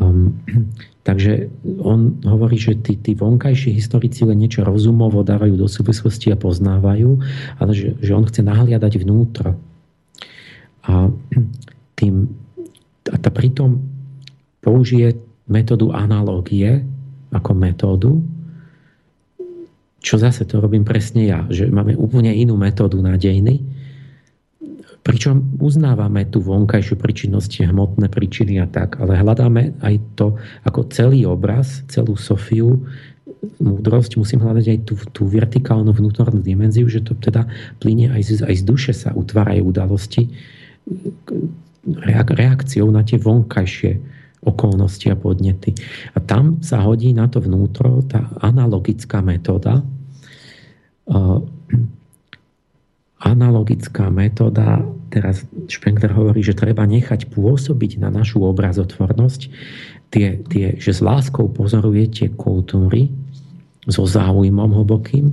Um, 0.00 0.36
takže 1.08 1.48
on 1.80 2.18
hovorí, 2.26 2.58
že 2.58 2.74
tí, 2.82 2.98
tí 2.98 3.14
vonkajší 3.14 3.72
historici 3.76 4.26
len 4.26 4.42
niečo 4.42 4.66
rozumovo 4.66 5.22
dávajú 5.22 5.54
do 5.54 5.70
súvislosti 5.70 6.34
a 6.34 6.40
poznávajú, 6.40 7.10
ale 7.62 7.72
že, 7.72 7.94
že 8.02 8.12
on 8.12 8.26
chce 8.26 8.42
nahliadať 8.42 8.92
vnútro. 9.02 9.54
A, 10.86 11.10
tým, 11.98 12.26
a 13.08 13.16
tá 13.16 13.30
pritom 13.30 13.80
použije 14.60 15.14
metódu 15.46 15.94
analógie 15.94 16.82
ako 17.30 17.50
metódu, 17.54 18.12
čo 20.02 20.22
zase 20.22 20.46
to 20.46 20.62
robím 20.62 20.86
presne 20.86 21.26
ja, 21.26 21.42
že 21.50 21.66
máme 21.66 21.98
úplne 21.98 22.30
inú 22.30 22.54
metódu 22.54 23.02
na 23.02 23.18
dejiny, 23.18 23.58
Pričom 25.06 25.62
uznávame 25.62 26.26
tú 26.26 26.42
vonkajšiu 26.42 26.98
príčinnosť, 26.98 27.70
hmotné 27.70 28.10
príčiny 28.10 28.58
a 28.58 28.66
tak, 28.66 28.98
ale 28.98 29.14
hľadáme 29.14 29.78
aj 29.78 29.94
to 30.18 30.34
ako 30.66 30.90
celý 30.90 31.22
obraz, 31.22 31.86
celú 31.86 32.18
Sofiu 32.18 32.82
múdrosť, 33.62 34.18
musím 34.18 34.42
hľadať 34.42 34.66
aj 34.66 34.78
tú, 34.82 34.94
tú 35.14 35.22
vertikálnu 35.30 35.94
vnútornú 35.94 36.42
dimenziu, 36.42 36.90
že 36.90 37.06
to 37.06 37.14
teda 37.14 37.46
plyne 37.78 38.10
aj 38.10 38.22
z, 38.26 38.30
aj 38.42 38.54
z 38.58 38.64
duše 38.66 38.92
sa 38.96 39.14
utvárajú 39.14 39.70
udalosti 39.70 40.26
reakciou 42.10 42.90
na 42.90 43.06
tie 43.06 43.18
vonkajšie 43.22 44.02
okolnosti 44.46 45.06
a 45.10 45.16
podnety. 45.18 45.74
A 46.14 46.22
tam 46.22 46.62
sa 46.62 46.82
hodí 46.82 47.10
na 47.14 47.26
to 47.26 47.42
vnútro 47.42 48.02
tá 48.06 48.30
analogická 48.42 49.22
metóda. 49.22 49.82
Analogická 53.16 54.12
metóda, 54.12 54.84
teraz 55.08 55.48
Spengler 55.72 56.12
hovorí, 56.12 56.44
že 56.44 56.52
treba 56.52 56.84
nechať 56.84 57.32
pôsobiť 57.32 57.96
na 57.96 58.12
našu 58.12 58.44
obrazotvornosť, 58.44 59.40
tie, 60.12 60.44
tie, 60.44 60.76
že 60.76 60.92
s 60.92 61.00
láskou 61.00 61.48
pozoruje 61.48 62.04
tie 62.12 62.28
kultúry, 62.28 63.08
so 63.86 64.02
záujmom 64.02 64.82
hlbokým 64.82 65.30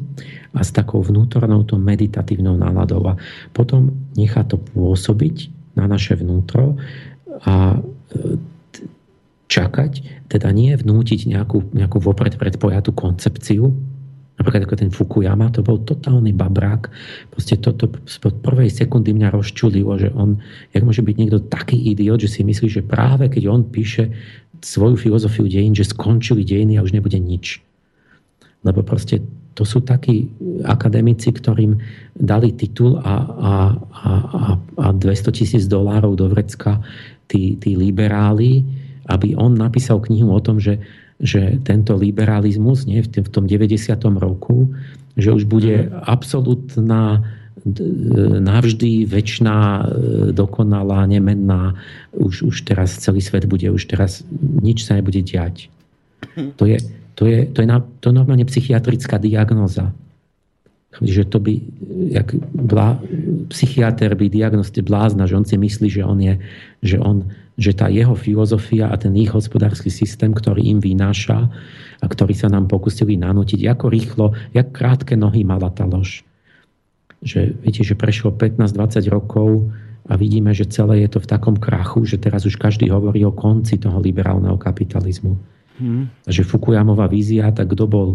a 0.54 0.62
s 0.62 0.70
takou 0.70 1.02
vnútornou 1.02 1.66
to 1.66 1.82
meditatívnou 1.82 2.54
náladou. 2.54 3.02
A 3.10 3.14
potom 3.50 3.90
nechá 4.14 4.46
to 4.46 4.62
pôsobiť 4.62 5.50
na 5.74 5.90
naše 5.90 6.14
vnútro 6.14 6.78
a 7.50 7.78
e, 8.14 8.38
čakať, 9.50 10.26
teda 10.30 10.54
nie 10.54 10.78
vnútiť 10.78 11.34
nejakú, 11.34 11.74
nejakú 11.74 11.98
vopred 11.98 12.38
predpojatú 12.38 12.94
koncepciu, 12.94 13.74
napríklad 14.34 14.66
ako 14.66 14.76
ten 14.76 14.90
Fukuyama, 14.90 15.54
to 15.54 15.62
bol 15.62 15.82
totálny 15.82 16.34
babrák. 16.34 16.90
Proste 17.30 17.62
toto 17.62 17.86
od 18.02 18.36
prvej 18.42 18.70
sekundy 18.74 19.14
mňa 19.14 19.30
rozčulilo, 19.30 19.94
že 20.02 20.10
on, 20.14 20.42
jak 20.74 20.82
môže 20.82 21.06
byť 21.06 21.16
niekto 21.16 21.40
taký 21.48 21.78
idiot, 21.78 22.22
že 22.22 22.30
si 22.30 22.42
myslí, 22.42 22.68
že 22.70 22.82
práve 22.82 23.30
keď 23.30 23.44
on 23.50 23.62
píše 23.70 24.10
svoju 24.64 24.96
filozofiu 24.98 25.46
dejín, 25.46 25.76
že 25.76 25.86
skončili 25.86 26.42
dejiny 26.48 26.80
a 26.80 26.84
už 26.86 26.96
nebude 26.96 27.20
nič. 27.20 27.62
Lebo 28.64 28.82
proste 28.82 29.22
to 29.54 29.68
sú 29.68 29.86
takí 29.86 30.34
akademici, 30.66 31.30
ktorým 31.30 31.78
dali 32.18 32.58
titul 32.58 32.98
a, 32.98 33.16
a, 33.22 33.54
a, 33.78 34.12
a 34.58 34.88
200 34.98 35.30
tisíc 35.30 35.64
dolárov 35.70 36.18
do 36.18 36.26
vrecka 36.32 36.82
tí, 37.30 37.60
tí 37.62 37.78
liberáli, 37.78 38.66
aby 39.14 39.38
on 39.38 39.54
napísal 39.54 40.02
knihu 40.02 40.34
o 40.34 40.42
tom, 40.42 40.58
že, 40.58 40.82
že 41.22 41.62
tento 41.62 41.94
liberalizmus 41.96 42.86
nie, 42.90 43.02
v 43.04 43.30
tom 43.30 43.46
90. 43.46 43.94
roku, 44.18 44.74
že 45.14 45.30
už 45.34 45.46
bude 45.46 45.90
mhm. 45.90 46.10
absolútna 46.10 47.22
navždy 48.44 49.08
väčšiná, 49.08 49.58
e, 49.58 49.84
dokonalá, 50.36 51.08
nemenná. 51.08 51.80
Už, 52.12 52.44
už 52.44 52.68
teraz 52.68 53.00
celý 53.00 53.24
svet 53.24 53.48
bude, 53.48 53.72
už 53.72 53.88
teraz 53.88 54.28
nič 54.36 54.84
sa 54.84 55.00
nebude 55.00 55.24
diať. 55.24 55.72
Mhm. 56.36 56.60
To 56.60 56.64
je, 56.68 56.78
to 57.16 57.24
je, 57.24 57.48
to 57.48 57.64
je, 57.64 57.68
na, 57.68 57.80
to 58.04 58.12
je 58.12 58.16
normálne 58.20 58.44
psychiatrická 58.44 59.16
diagnoza. 59.16 59.96
Že 61.02 61.24
to 61.26 61.38
by, 61.42 61.54
jak 62.14 62.38
blá, 62.54 63.02
psychiatr 63.50 64.14
by 64.14 64.30
diagnosti 64.30 64.78
blázna, 64.86 65.26
že 65.26 65.38
on 65.40 65.46
si 65.48 65.58
myslí, 65.58 65.90
že 65.90 66.04
on 66.06 66.20
je, 66.22 66.36
že, 66.86 66.98
on, 67.02 67.26
že 67.54 67.72
tá 67.78 67.86
jeho 67.90 68.18
filozofia 68.18 68.90
a 68.90 68.96
ten 68.98 69.14
ich 69.14 69.30
hospodársky 69.30 69.94
systém, 69.94 70.34
ktorý 70.34 70.66
im 70.74 70.80
vynáša 70.82 71.40
a 72.02 72.06
ktorý 72.06 72.34
sa 72.34 72.50
nám 72.50 72.66
pokusili 72.66 73.14
nanútiť, 73.16 73.70
ako 73.70 73.86
rýchlo, 73.94 74.26
jak 74.52 74.74
krátke 74.74 75.14
nohy 75.14 75.46
mala 75.46 75.70
tá 75.70 75.86
lož. 75.86 76.26
Že, 77.24 77.56
viete, 77.62 77.86
že 77.86 77.96
prešlo 77.96 78.36
15-20 78.36 79.08
rokov 79.08 79.70
a 80.10 80.20
vidíme, 80.20 80.52
že 80.52 80.68
celé 80.68 81.08
je 81.08 81.16
to 81.16 81.20
v 81.24 81.30
takom 81.30 81.56
krachu, 81.56 82.04
že 82.04 82.20
teraz 82.20 82.44
už 82.44 82.60
každý 82.60 82.92
hovorí 82.92 83.24
o 83.24 83.32
konci 83.32 83.80
toho 83.80 84.02
liberálneho 84.04 84.60
kapitalizmu. 84.60 85.40
Hmm. 85.80 86.12
Že 86.28 86.44
Fukuyamová 86.44 87.08
vízia, 87.08 87.54
tak 87.56 87.72
kto 87.72 87.86
bol 87.88 88.10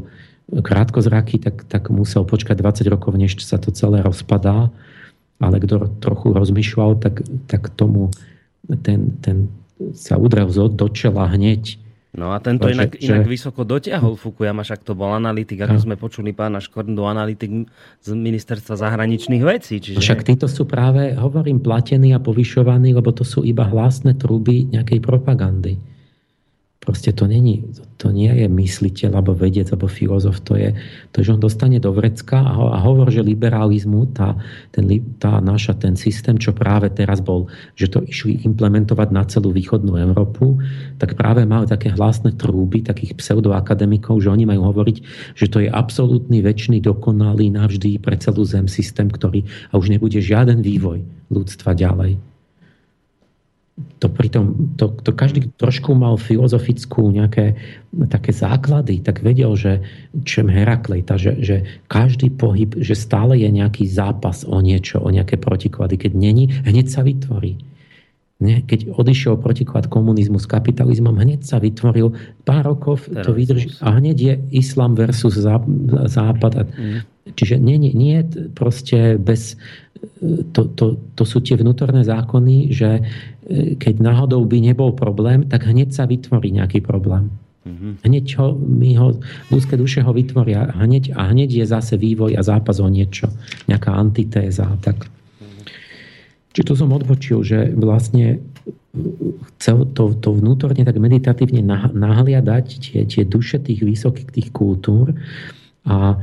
krátkozraký, 0.49 1.41
tak, 1.41 1.65
tak 1.65 1.89
musel 1.89 2.29
počkať 2.29 2.61
20 2.61 2.93
rokov, 2.93 3.17
než 3.17 3.41
sa 3.41 3.57
to 3.57 3.73
celé 3.73 4.05
rozpadá. 4.05 4.69
Ale 5.39 5.63
kto 5.63 6.03
trochu 6.03 6.35
rozmýšľal, 6.35 6.99
tak, 6.99 7.23
tak 7.47 7.71
tomu 7.73 8.11
ten, 8.83 9.15
ten 9.23 9.37
sa 9.95 10.19
udrel 10.19 10.51
do 10.51 10.87
čela 10.91 11.31
hneď. 11.31 11.79
No 12.19 12.33
a 12.35 12.41
tento 12.41 12.67
inak, 12.67 12.97
že, 12.97 13.15
inak 13.15 13.29
vysoko 13.29 13.63
dotiahol 13.63 14.17
Fukuyama, 14.17 14.65
však 14.65 14.81
to 14.83 14.97
bol 14.97 15.13
analytik, 15.13 15.61
ako 15.61 15.77
no. 15.77 15.85
sme 15.87 15.95
počuli 16.01 16.33
pána 16.33 16.59
Škorndu, 16.59 17.05
analytik 17.05 17.69
z 18.01 18.11
ministerstva 18.17 18.75
zahraničných 18.81 19.45
vecí. 19.45 19.79
Čiže... 19.79 20.01
Však 20.01 20.25
títo 20.25 20.49
sú 20.49 20.65
práve, 20.65 21.15
hovorím, 21.15 21.61
platení 21.61 22.17
a 22.17 22.19
povyšovaní, 22.19 22.97
lebo 22.97 23.13
to 23.13 23.23
sú 23.23 23.45
iba 23.45 23.63
hlasné 23.69 24.17
truby 24.17 24.67
nejakej 24.73 24.99
propagandy. 25.05 25.79
Proste 26.79 27.11
to, 27.11 27.27
není, 27.27 27.67
to 27.99 28.15
nie 28.15 28.31
je 28.31 28.47
mysliteľ, 28.47 29.19
alebo 29.19 29.35
vedec, 29.35 29.67
alebo 29.75 29.91
filozof. 29.91 30.39
To 30.47 30.55
je, 30.55 30.79
to, 31.11 31.27
že 31.27 31.35
on 31.35 31.43
dostane 31.43 31.83
do 31.83 31.91
vrecka 31.91 32.39
a, 32.39 32.55
a 32.55 32.79
hovor, 32.87 33.11
že 33.11 33.27
liberalizmu, 33.27 34.15
tá, 34.15 34.39
ten, 34.71 34.87
tá 35.19 35.43
naša, 35.43 35.75
ten 35.75 35.99
systém, 35.99 36.39
čo 36.39 36.55
práve 36.55 36.87
teraz 36.95 37.19
bol, 37.19 37.51
že 37.75 37.91
to 37.91 38.07
išli 38.07 38.47
implementovať 38.47 39.09
na 39.11 39.27
celú 39.27 39.51
východnú 39.51 39.99
Európu, 39.99 40.63
tak 41.03 41.19
práve 41.19 41.43
mal 41.43 41.67
také 41.67 41.91
hlasné 41.91 42.39
trúby 42.39 42.87
takých 42.87 43.19
pseudoakademikov, 43.19 44.23
že 44.23 44.31
oni 44.31 44.47
majú 44.47 44.71
hovoriť, 44.71 44.97
že 45.35 45.51
to 45.51 45.67
je 45.67 45.69
absolútny, 45.69 46.47
väčší, 46.47 46.79
dokonalý, 46.79 47.51
navždy 47.51 47.99
pre 47.99 48.15
celú 48.23 48.47
zem 48.47 48.71
systém, 48.71 49.11
ktorý 49.11 49.43
a 49.75 49.83
už 49.83 49.91
nebude 49.91 50.23
žiaden 50.23 50.63
vývoj 50.63 51.03
ľudstva 51.29 51.75
ďalej 51.75 52.28
to 53.99 54.11
pritom, 54.11 54.75
to, 54.75 54.91
to 55.03 55.11
každý 55.15 55.51
trošku 55.55 55.95
mal 55.95 56.19
filozofickú 56.19 57.15
nejaké 57.15 57.55
také 58.11 58.35
základy, 58.35 59.03
tak 59.03 59.23
vedel, 59.23 59.55
že 59.55 59.83
čem 60.27 60.51
Heraklejta, 60.51 61.15
že, 61.19 61.39
že 61.39 61.57
každý 61.87 62.31
pohyb, 62.31 62.75
že 62.79 62.99
stále 62.99 63.39
je 63.39 63.51
nejaký 63.51 63.87
zápas 63.87 64.43
o 64.47 64.59
niečo, 64.59 64.99
o 65.03 65.09
nejaké 65.11 65.39
protiklady. 65.39 65.95
Keď 65.99 66.13
není, 66.15 66.51
hneď 66.67 66.87
sa 66.91 67.07
vytvorí. 67.07 67.59
Nie? 68.39 68.63
Keď 68.63 68.95
odišiel 68.95 69.35
protiklad 69.43 69.91
komunizmu 69.91 70.39
s 70.39 70.47
kapitalizmom, 70.47 71.19
hneď 71.19 71.43
sa 71.43 71.59
vytvoril, 71.59 72.15
pár 72.47 72.71
rokov 72.71 73.11
to 73.11 73.35
vydrží 73.35 73.75
a 73.83 73.99
hneď 73.99 74.17
je 74.19 74.35
islam 74.63 74.95
versus 74.95 75.35
západ. 76.07 76.71
Mm. 76.71 77.03
Čiže 77.35 77.59
nie, 77.59 77.83
nie, 77.83 77.93
nie 77.95 78.23
proste 78.55 79.19
bez... 79.19 79.59
To, 80.55 80.71
to, 80.71 80.95
to 81.19 81.25
sú 81.27 81.43
tie 81.43 81.59
vnútorné 81.59 82.07
zákony, 82.07 82.71
že 82.71 83.03
keď 83.81 83.95
náhodou 84.05 84.45
by 84.45 84.61
nebol 84.61 84.93
problém, 84.93 85.49
tak 85.49 85.65
hneď 85.65 85.97
sa 85.97 86.05
vytvorí 86.05 86.53
nejaký 86.53 86.85
problém. 86.85 87.33
Mm-hmm. 87.65 87.93
Hneď 88.05 88.27
ho, 88.41 88.47
my 88.57 88.91
ho, 88.97 89.09
ľudské 89.49 89.77
duše 89.77 90.01
ho 90.05 90.13
vytvoria 90.13 90.73
hneď, 90.77 91.17
a 91.17 91.33
hneď 91.33 91.65
je 91.65 91.65
zase 91.69 91.97
vývoj 91.97 92.37
a 92.37 92.43
zápas 92.45 92.81
o 92.81 92.89
niečo. 92.89 93.29
Nejaká 93.69 93.93
antitéza. 93.93 94.69
Tak. 94.81 95.09
Čiže 96.53 96.65
to 96.65 96.75
som 96.77 96.93
odbočil, 96.93 97.45
že 97.45 97.73
vlastne 97.77 98.41
chcel 99.57 99.85
to, 99.93 100.17
to 100.17 100.33
vnútorne 100.33 100.81
tak 100.81 100.97
meditatívne 100.97 101.61
nahliadať 101.93 102.67
tie, 102.81 103.01
tie 103.05 103.23
duše 103.29 103.61
tých 103.61 103.85
vysokých 103.85 104.29
tých 104.33 104.49
kultúr 104.51 105.13
a 105.85 106.19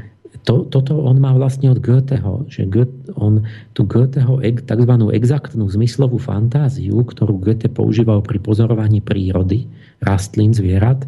to, 0.46 0.70
toto 0.70 1.02
on 1.02 1.18
má 1.18 1.34
vlastne 1.34 1.74
od 1.74 1.82
Goetheho, 1.82 2.46
že 2.46 2.70
Goethe, 2.70 3.10
on 3.18 3.43
tú 3.74 3.84
Goetheho 3.89 4.38
tzv. 4.39 4.93
exaktnú 5.10 5.66
zmyslovú 5.66 6.22
fantáziu, 6.22 7.02
ktorú 7.02 7.41
Goethe 7.41 7.66
používal 7.68 8.22
pri 8.22 8.38
pozorovaní 8.38 9.02
prírody, 9.02 9.66
rastlín, 10.06 10.54
zvierat, 10.54 11.02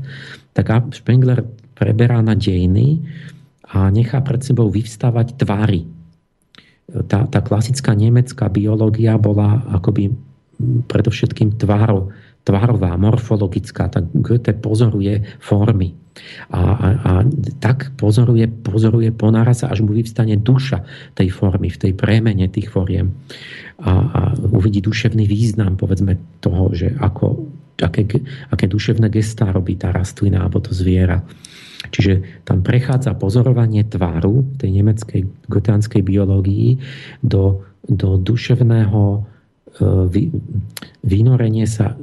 tak 0.58 0.74
Spengler 0.98 1.46
preberá 1.78 2.18
na 2.26 2.34
dejiny 2.34 3.06
a 3.70 3.94
nechá 3.94 4.26
pred 4.26 4.42
sebou 4.42 4.74
vyvstávať 4.74 5.38
tvary. 5.38 5.86
Tá, 7.06 7.30
tá 7.30 7.40
klasická 7.46 7.94
nemecká 7.94 8.50
biológia 8.50 9.20
bola 9.22 9.62
akoby 9.70 10.18
predovšetkým 10.90 11.62
tvárov, 11.62 12.10
tvarová, 12.42 12.96
morfologická, 12.98 13.92
tak 13.92 14.10
Goethe 14.18 14.56
pozoruje 14.58 15.22
formy. 15.38 15.94
A, 16.51 16.59
a, 16.59 16.88
a 16.97 17.11
tak 17.59 17.93
pozoruje, 17.99 18.47
pozoruje, 18.47 19.11
ponára 19.13 19.51
sa, 19.53 19.70
až 19.70 19.84
mu 19.84 19.93
vyvstane 19.93 20.38
duša 20.39 20.84
tej 21.13 21.30
formy, 21.34 21.70
v 21.70 21.78
tej 21.78 21.91
premene 21.93 22.47
tých 22.47 22.72
foriem. 22.72 23.13
A, 23.82 23.91
a 23.91 24.22
uvidí 24.53 24.82
duševný 24.82 25.30
význam, 25.30 25.78
povedzme, 25.78 26.18
toho, 26.41 26.74
že 26.74 26.93
ako, 26.97 27.47
aké, 27.82 28.07
aké 28.49 28.65
duševné 28.65 29.11
gestá 29.13 29.53
robí 29.53 29.78
tá 29.78 29.93
rastlina 29.93 30.41
alebo 30.41 30.63
to 30.63 30.74
zviera. 30.74 31.22
Čiže 31.88 32.43
tam 32.43 32.65
prechádza 32.65 33.15
pozorovanie 33.15 33.86
tváru 33.86 34.57
tej 34.57 34.82
nemeckej 34.82 35.22
gotánskej 35.47 36.01
biológii 36.03 36.82
do, 37.22 37.63
do 37.86 38.18
duševného 38.18 39.01
e, 39.13 39.20
vynorenie 41.05 41.65
sa 41.70 41.95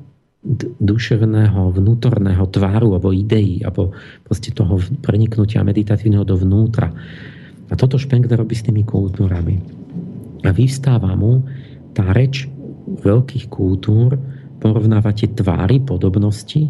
duševného, 0.78 1.72
vnútorného 1.72 2.44
tváru 2.52 2.92
alebo 2.92 3.16
ideí, 3.16 3.64
alebo 3.64 3.96
proste 4.20 4.52
toho 4.52 4.76
preniknutia 5.00 5.64
meditatívneho 5.64 6.22
dovnútra. 6.22 6.92
A 7.68 7.72
toto 7.72 7.96
Spengler 7.96 8.44
robí 8.44 8.52
s 8.52 8.68
tými 8.68 8.84
kultúrami. 8.84 9.56
A 10.44 10.52
vyvstáva 10.52 11.16
mu 11.16 11.40
tá 11.96 12.12
reč 12.12 12.44
veľkých 12.84 13.48
kultúr, 13.48 14.20
porovnáva 14.60 15.16
tie 15.16 15.32
tvári, 15.32 15.80
podobnosti 15.80 16.68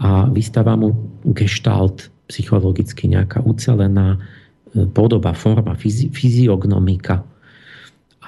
a 0.00 0.28
vystáva 0.28 0.76
mu 0.76 0.92
gestalt 1.32 2.12
psychologicky 2.28 3.08
nejaká 3.08 3.40
ucelená 3.44 4.16
e, 4.16 4.88
podoba, 4.88 5.32
forma, 5.32 5.76
fyziognomika. 6.12 7.24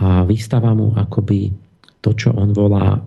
A 0.01 0.25
vystáva 0.25 0.73
mu 0.73 0.97
akoby 0.97 1.53
to, 2.01 2.17
čo 2.17 2.33
on 2.33 2.57
volá 2.57 3.01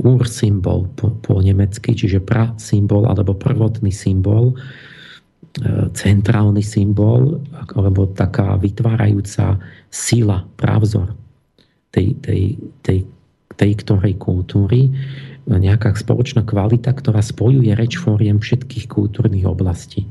ursymbol 0.00 0.88
po, 0.96 1.12
po 1.20 1.40
nemecky, 1.44 1.92
čiže 1.92 2.24
symbol 2.56 3.04
alebo 3.04 3.36
prvotný 3.36 3.92
symbol, 3.92 4.56
e, 4.56 4.56
centrálny 5.92 6.64
symbol, 6.64 7.44
alebo 7.76 8.08
taká 8.08 8.56
vytvárajúca 8.56 9.60
sila, 9.92 10.48
právzor 10.56 11.12
tej, 11.92 12.16
tej, 12.24 12.42
tej, 12.80 12.98
tej 13.60 13.72
ktorej 13.84 14.16
kultúry, 14.16 14.88
nejaká 15.46 15.92
spoločná 15.98 16.46
kvalita, 16.46 16.94
ktorá 16.94 17.18
spojuje 17.18 17.74
reč 17.74 17.98
fóriem 17.98 18.38
všetkých 18.38 18.86
kultúrnych 18.86 19.44
oblastí. 19.44 20.06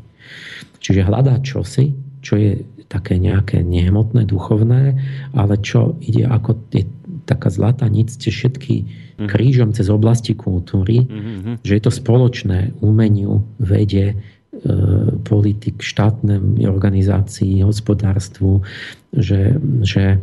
Čiže 0.83 1.07
hľadá 1.07 1.39
čosi, 1.39 1.95
čo 2.19 2.35
je 2.35 2.61
také 2.91 3.15
nejaké 3.15 3.63
nehmotné, 3.63 4.27
duchovné, 4.27 4.99
ale 5.31 5.55
čo 5.63 5.95
ide 6.03 6.27
ako 6.27 6.59
je 6.75 6.83
taká 7.23 7.47
zlatá 7.47 7.87
nic 7.87 8.11
cez 8.11 8.35
všetky 8.35 8.83
mhm. 9.25 9.29
krížom 9.29 9.69
cez 9.71 9.87
oblasti 9.87 10.33
kultúry, 10.33 11.05
mm-hmm. 11.05 11.61
že 11.61 11.73
je 11.77 11.81
to 11.81 11.91
spoločné 11.93 12.73
umeniu, 12.81 13.45
vede, 13.61 14.13
e, 14.13 14.15
politik, 15.21 15.79
štátnej 15.81 16.65
organizácii, 16.65 17.61
hospodárstvu, 17.61 18.65
že, 19.13 19.57
že 19.85 20.19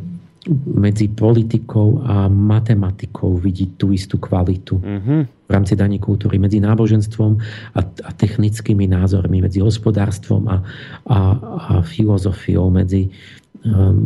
medzi 0.64 1.12
politikou 1.12 2.00
a 2.06 2.30
matematikou 2.30 3.36
vidí 3.36 3.68
tú 3.76 3.92
istú 3.92 4.16
kvalitu 4.16 4.80
mm-hmm. 4.80 5.20
v 5.44 5.50
rámci 5.50 5.76
daní 5.76 6.00
kultúry, 6.00 6.40
medzi 6.40 6.62
náboženstvom 6.62 7.32
a, 7.76 7.80
a 7.84 8.10
technickými 8.16 8.88
názormi, 8.88 9.44
medzi 9.44 9.60
hospodárstvom 9.60 10.48
a, 10.48 10.56
a, 11.04 11.18
a 11.18 11.18
filozofiou, 11.84 12.72
medzi 12.72 13.12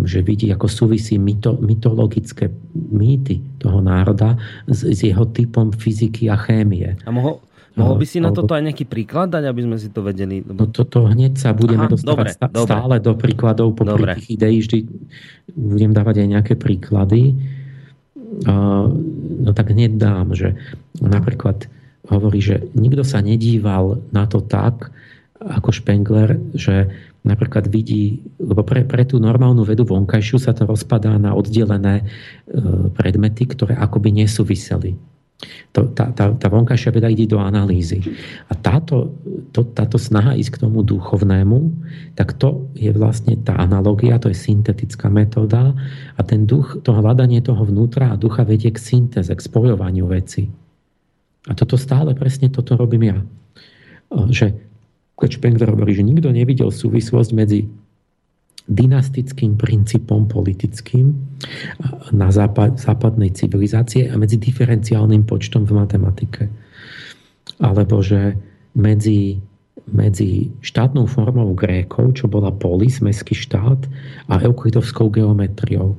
že 0.08 0.24
vidí, 0.24 0.50
ako 0.50 0.66
súvisí 0.66 1.20
myto, 1.20 1.54
mytologické 1.60 2.50
mýty 2.74 3.38
toho 3.62 3.78
národa 3.78 4.34
s, 4.66 4.82
s 4.82 5.06
jeho 5.06 5.28
typom 5.30 5.70
fyziky 5.70 6.26
a 6.26 6.36
chémie. 6.40 6.98
A 7.06 7.10
mohol, 7.14 7.38
Mohol 7.72 8.04
by 8.04 8.06
si 8.06 8.20
na 8.20 8.28
toto 8.36 8.52
aj 8.52 8.68
nejaký 8.68 8.84
príklad 8.84 9.32
dať, 9.32 9.48
aby 9.48 9.60
sme 9.64 9.76
si 9.80 9.88
to 9.88 10.04
vedeli? 10.04 10.44
No 10.44 10.68
toto 10.68 11.08
hneď 11.08 11.40
sa 11.40 11.56
budeme 11.56 11.88
Aha, 11.88 11.92
dostávať 11.96 12.36
dobre, 12.36 12.60
stále 12.68 12.94
dobre. 13.00 13.06
do 13.08 13.12
príkladov 13.16 13.68
po 13.72 13.88
tých 13.88 14.36
ideí. 14.36 14.60
Vždy 14.60 14.78
budem 15.56 15.96
dávať 15.96 16.20
aj 16.20 16.28
nejaké 16.28 16.54
príklady. 16.60 17.32
No 18.44 19.50
tak 19.56 19.72
hneď 19.72 19.96
dám, 19.96 20.36
že 20.36 20.52
napríklad 21.00 21.64
hovorí, 22.12 22.44
že 22.44 22.60
nikto 22.76 23.08
sa 23.08 23.24
nedíval 23.24 24.04
na 24.12 24.28
to 24.28 24.44
tak, 24.44 24.92
ako 25.40 25.72
Spengler, 25.72 26.36
že 26.52 26.92
napríklad 27.24 27.72
vidí, 27.72 28.20
lebo 28.52 28.60
pre, 28.60 28.84
pre 28.84 29.08
tú 29.08 29.16
normálnu 29.16 29.64
vedu 29.64 29.88
vonkajšiu 29.88 30.36
sa 30.36 30.52
to 30.52 30.68
rozpadá 30.68 31.16
na 31.16 31.32
oddelené 31.32 32.04
e, 32.04 32.04
predmety, 32.92 33.48
ktoré 33.48 33.72
akoby 33.80 34.12
nesúviseli 34.12 34.92
to, 35.72 35.90
tá, 35.96 36.12
tá, 36.12 36.30
tá 36.36 36.46
vonkajšia 36.52 36.94
veda 36.94 37.08
ide 37.10 37.26
do 37.26 37.40
analýzy. 37.40 37.98
A 38.48 38.54
táto, 38.54 39.16
to, 39.50 39.66
táto 39.72 39.98
snaha 39.98 40.36
ísť 40.38 40.58
k 40.58 40.60
tomu 40.68 40.86
duchovnému, 40.86 41.58
tak 42.14 42.36
to 42.38 42.70
je 42.76 42.92
vlastne 42.94 43.34
tá 43.40 43.56
analogia, 43.58 44.20
to 44.20 44.30
je 44.30 44.38
syntetická 44.38 45.08
metóda 45.10 45.74
a 46.14 46.20
ten 46.22 46.46
duch, 46.46 46.84
to 46.84 46.94
hľadanie 46.94 47.42
toho 47.42 47.64
vnútra 47.66 48.12
a 48.12 48.20
ducha 48.20 48.46
vedie 48.46 48.70
k 48.70 48.78
syntéze, 48.78 49.32
k 49.32 49.40
spojovaniu 49.40 50.06
veci. 50.06 50.46
A 51.50 51.52
toto 51.58 51.74
stále 51.74 52.14
presne 52.14 52.52
toto 52.52 52.78
robím 52.78 53.10
ja. 53.10 53.18
Že 54.12 54.54
keď 55.18 55.30
hovorí, 55.70 55.94
že 55.94 56.06
nikto 56.06 56.30
nevidel 56.30 56.70
súvislosť 56.70 57.30
medzi 57.34 57.66
dynastickým 58.70 59.58
princípom 59.58 60.30
politickým 60.30 61.14
na 62.14 62.30
západ, 62.30 62.78
západnej 62.78 63.34
civilizácie 63.34 64.06
a 64.06 64.14
medzi 64.14 64.38
diferenciálnym 64.38 65.26
počtom 65.26 65.66
v 65.66 65.82
matematike. 65.82 66.46
Alebo 67.58 67.98
že 68.00 68.38
medzi, 68.78 69.42
medzi 69.90 70.54
štátnou 70.62 71.10
formou 71.10 71.52
Grékov, 71.58 72.14
čo 72.14 72.30
bola 72.30 72.54
polis, 72.54 73.02
mestský 73.02 73.34
štát, 73.34 73.80
a 74.30 74.34
euklidovskou 74.46 75.10
geometriou. 75.10 75.98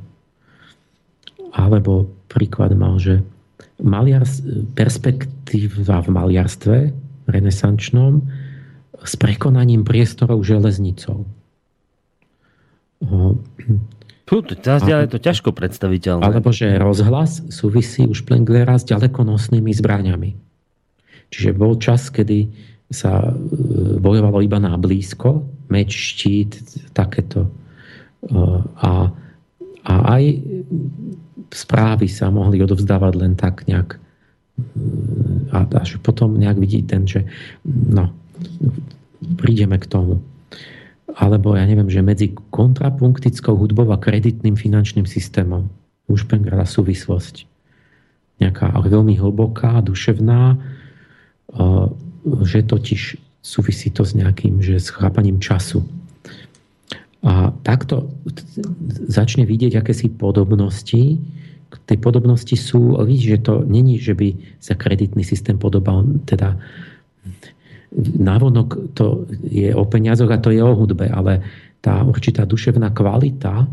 Alebo 1.53 2.09
príklad 2.31 2.73
mal, 2.73 2.97
že 2.97 3.21
maliar, 3.83 4.23
perspektíva 4.73 5.99
v 6.01 6.09
maliarstve 6.09 6.77
renesančnom 7.27 8.23
s 9.03 9.13
prekonaním 9.19 9.83
priestorov 9.83 10.47
železnicou 10.47 11.27
Fú, 14.23 14.39
to, 14.41 14.55
je 14.55 15.11
to 15.11 15.19
ťažko 15.19 15.51
predstaviteľné. 15.51 16.23
Alebo 16.23 16.49
že 16.55 16.79
rozhlas 16.79 17.43
súvisí 17.51 18.07
už 18.07 18.23
Plenglera 18.23 18.79
s 18.79 18.87
ďalekonosnými 18.87 19.69
zbraniami. 19.75 20.33
Čiže 21.29 21.51
bol 21.53 21.75
čas, 21.77 22.07
kedy 22.07 22.49
sa 22.87 23.19
e, 23.19 23.31
bojovalo 23.99 24.39
iba 24.41 24.57
na 24.57 24.79
blízko, 24.79 25.43
meč, 25.67 25.93
štít, 25.93 26.61
takéto. 26.95 27.45
E, 27.45 28.37
a, 28.79 29.11
a 29.83 29.93
aj 30.17 30.23
správy 31.51 32.07
sa 32.09 32.31
mohli 32.33 32.63
odovzdávať 32.63 33.13
len 33.19 33.33
tak 33.35 33.67
nejak 33.69 33.97
e, 33.97 33.99
a 35.51 35.67
až 35.77 35.99
potom 35.99 36.39
nejak 36.39 36.57
vidí 36.57 36.81
ten, 36.85 37.05
že 37.05 37.27
no, 37.67 38.13
prídeme 39.37 39.77
k 39.77 39.89
tomu 39.89 40.23
alebo 41.13 41.53
ja 41.53 41.65
neviem, 41.69 41.89
že 41.89 42.01
medzi 42.01 42.33
kontrapunktickou 42.49 43.53
hudbou 43.53 43.89
a 43.93 44.01
kreditným 44.01 44.57
finančným 44.57 45.05
systémom. 45.05 45.69
Už 46.09 46.25
pengrala 46.25 46.65
súvislosť. 46.65 47.45
Nejaká 48.41 48.73
veľmi 48.81 49.13
hlboká, 49.21 49.77
duševná, 49.85 50.57
že 52.43 52.59
totiž 52.65 53.01
súvisí 53.45 53.93
to 53.93 54.01
s 54.01 54.17
nejakým, 54.17 54.63
že 54.63 54.81
s 54.81 54.89
chápaním 54.89 55.37
času. 55.37 55.85
A 57.23 57.55
takto 57.63 58.11
začne 59.07 59.47
vidieť 59.47 59.79
akési 59.79 60.11
podobnosti. 60.11 61.21
Tej 61.87 61.97
podobnosti 62.01 62.55
sú, 62.57 62.99
vidíš, 62.99 63.27
že 63.37 63.39
to 63.47 63.53
není, 63.63 64.01
že 64.01 64.17
by 64.17 64.35
sa 64.59 64.75
kreditný 64.75 65.23
systém 65.23 65.55
podobal 65.55 66.03
teda 66.25 66.59
návonok 67.97 68.97
to 68.97 69.29
je 69.45 69.69
o 69.73 69.85
peniazoch 69.85 70.31
a 70.33 70.41
to 70.41 70.49
je 70.49 70.61
o 70.61 70.73
hudbe, 70.73 71.09
ale 71.09 71.45
tá 71.83 72.01
určitá 72.01 72.47
duševná 72.47 72.95
kvalita, 72.95 73.67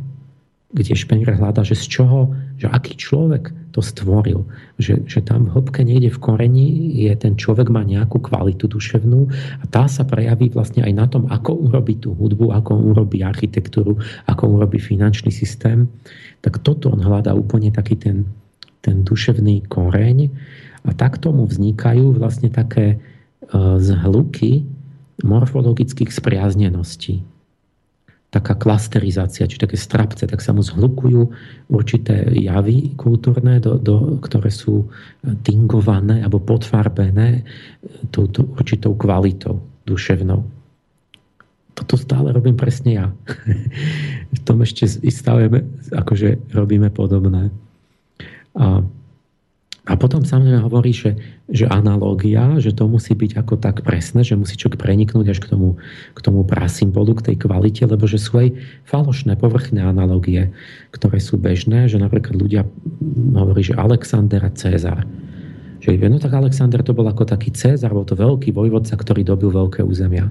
kde 0.70 0.94
Špenger 0.94 1.34
hľadá, 1.34 1.66
že 1.66 1.74
z 1.74 1.98
čoho, 1.98 2.30
že 2.54 2.70
aký 2.70 2.94
človek 2.94 3.50
to 3.74 3.82
stvoril. 3.82 4.46
Že, 4.78 5.02
že 5.06 5.18
tam 5.22 5.50
v 5.50 5.58
hĺbke 5.58 5.82
niekde 5.82 6.14
v 6.14 6.22
koreni 6.22 6.66
je 7.06 7.10
ten 7.18 7.34
človek 7.34 7.70
má 7.74 7.82
nejakú 7.82 8.22
kvalitu 8.22 8.70
duševnú 8.70 9.20
a 9.62 9.64
tá 9.66 9.90
sa 9.90 10.06
prejaví 10.06 10.50
vlastne 10.54 10.86
aj 10.86 10.92
na 10.94 11.06
tom, 11.10 11.26
ako 11.26 11.70
urobí 11.70 11.98
tú 11.98 12.14
hudbu, 12.14 12.54
ako 12.54 12.94
urobí 12.94 13.22
architektúru, 13.22 13.98
ako 14.30 14.62
urobí 14.62 14.78
finančný 14.78 15.34
systém. 15.34 15.90
Tak 16.42 16.62
toto 16.62 16.94
on 16.94 17.02
hľadá 17.02 17.34
úplne 17.34 17.74
taký 17.74 17.98
ten, 17.98 18.26
ten 18.78 19.02
duševný 19.02 19.66
koreň 19.66 20.30
a 20.86 20.90
tak 20.94 21.18
tomu 21.18 21.50
vznikajú 21.50 22.14
vlastne 22.14 22.46
také 22.46 23.02
z 23.54 23.88
hluky 24.06 24.64
morfologických 25.20 26.10
spriazneností. 26.10 27.22
Taká 28.30 28.54
klasterizácia, 28.54 29.50
či 29.50 29.58
také 29.58 29.74
strapce, 29.74 30.22
tak 30.22 30.38
sa 30.38 30.54
mu 30.54 30.62
zhlukujú 30.62 31.34
určité 31.66 32.30
javy 32.30 32.94
kultúrne, 32.94 33.58
do, 33.58 33.74
do, 33.74 34.22
ktoré 34.22 34.54
sú 34.54 34.86
tingované 35.42 36.22
alebo 36.22 36.38
potfarbené 36.38 37.42
touto 38.14 38.46
určitou 38.54 38.94
kvalitou 38.94 39.58
duševnou. 39.82 40.46
Toto 41.74 41.94
stále 41.98 42.30
robím 42.30 42.54
presne 42.54 43.02
ja. 43.02 43.06
v 44.36 44.40
tom 44.46 44.62
ešte 44.62 44.86
stále 45.10 45.50
akože 45.90 46.54
robíme 46.54 46.86
podobné. 46.94 47.50
A 48.54 48.86
a 49.90 49.98
potom 49.98 50.22
samozrejme 50.22 50.62
hovorí, 50.62 50.94
že, 50.94 51.18
že 51.50 51.66
analógia, 51.66 52.62
že 52.62 52.70
to 52.70 52.86
musí 52.86 53.18
byť 53.18 53.42
ako 53.42 53.58
tak 53.58 53.82
presné, 53.82 54.22
že 54.22 54.38
musí 54.38 54.54
človek 54.54 54.78
preniknúť 54.78 55.34
až 55.34 55.42
k 55.42 55.50
tomu, 55.50 55.82
k 56.14 56.20
tomu 56.22 56.46
prasymbolu, 56.46 57.18
k 57.18 57.34
tej 57.34 57.36
kvalite, 57.42 57.82
lebo 57.90 58.06
že 58.06 58.22
sú 58.22 58.38
aj 58.38 58.54
falošné, 58.86 59.34
povrchné 59.34 59.82
analogie, 59.82 60.54
ktoré 60.94 61.18
sú 61.18 61.42
bežné, 61.42 61.90
že 61.90 61.98
napríklad 61.98 62.38
ľudia 62.38 62.62
hovorí, 63.34 63.66
že 63.66 63.74
Alexander 63.74 64.46
a 64.46 64.54
Cezar. 64.54 65.02
Že 65.82 66.06
no 66.06 66.22
tak 66.22 66.38
Alexander 66.38 66.86
to 66.86 66.94
bol 66.94 67.10
ako 67.10 67.26
taký 67.26 67.50
Cezar, 67.50 67.90
bol 67.90 68.06
to 68.06 68.14
veľký 68.14 68.54
vojvodca, 68.54 68.94
ktorý 68.94 69.26
dobil 69.26 69.50
veľké 69.50 69.82
územia. 69.82 70.30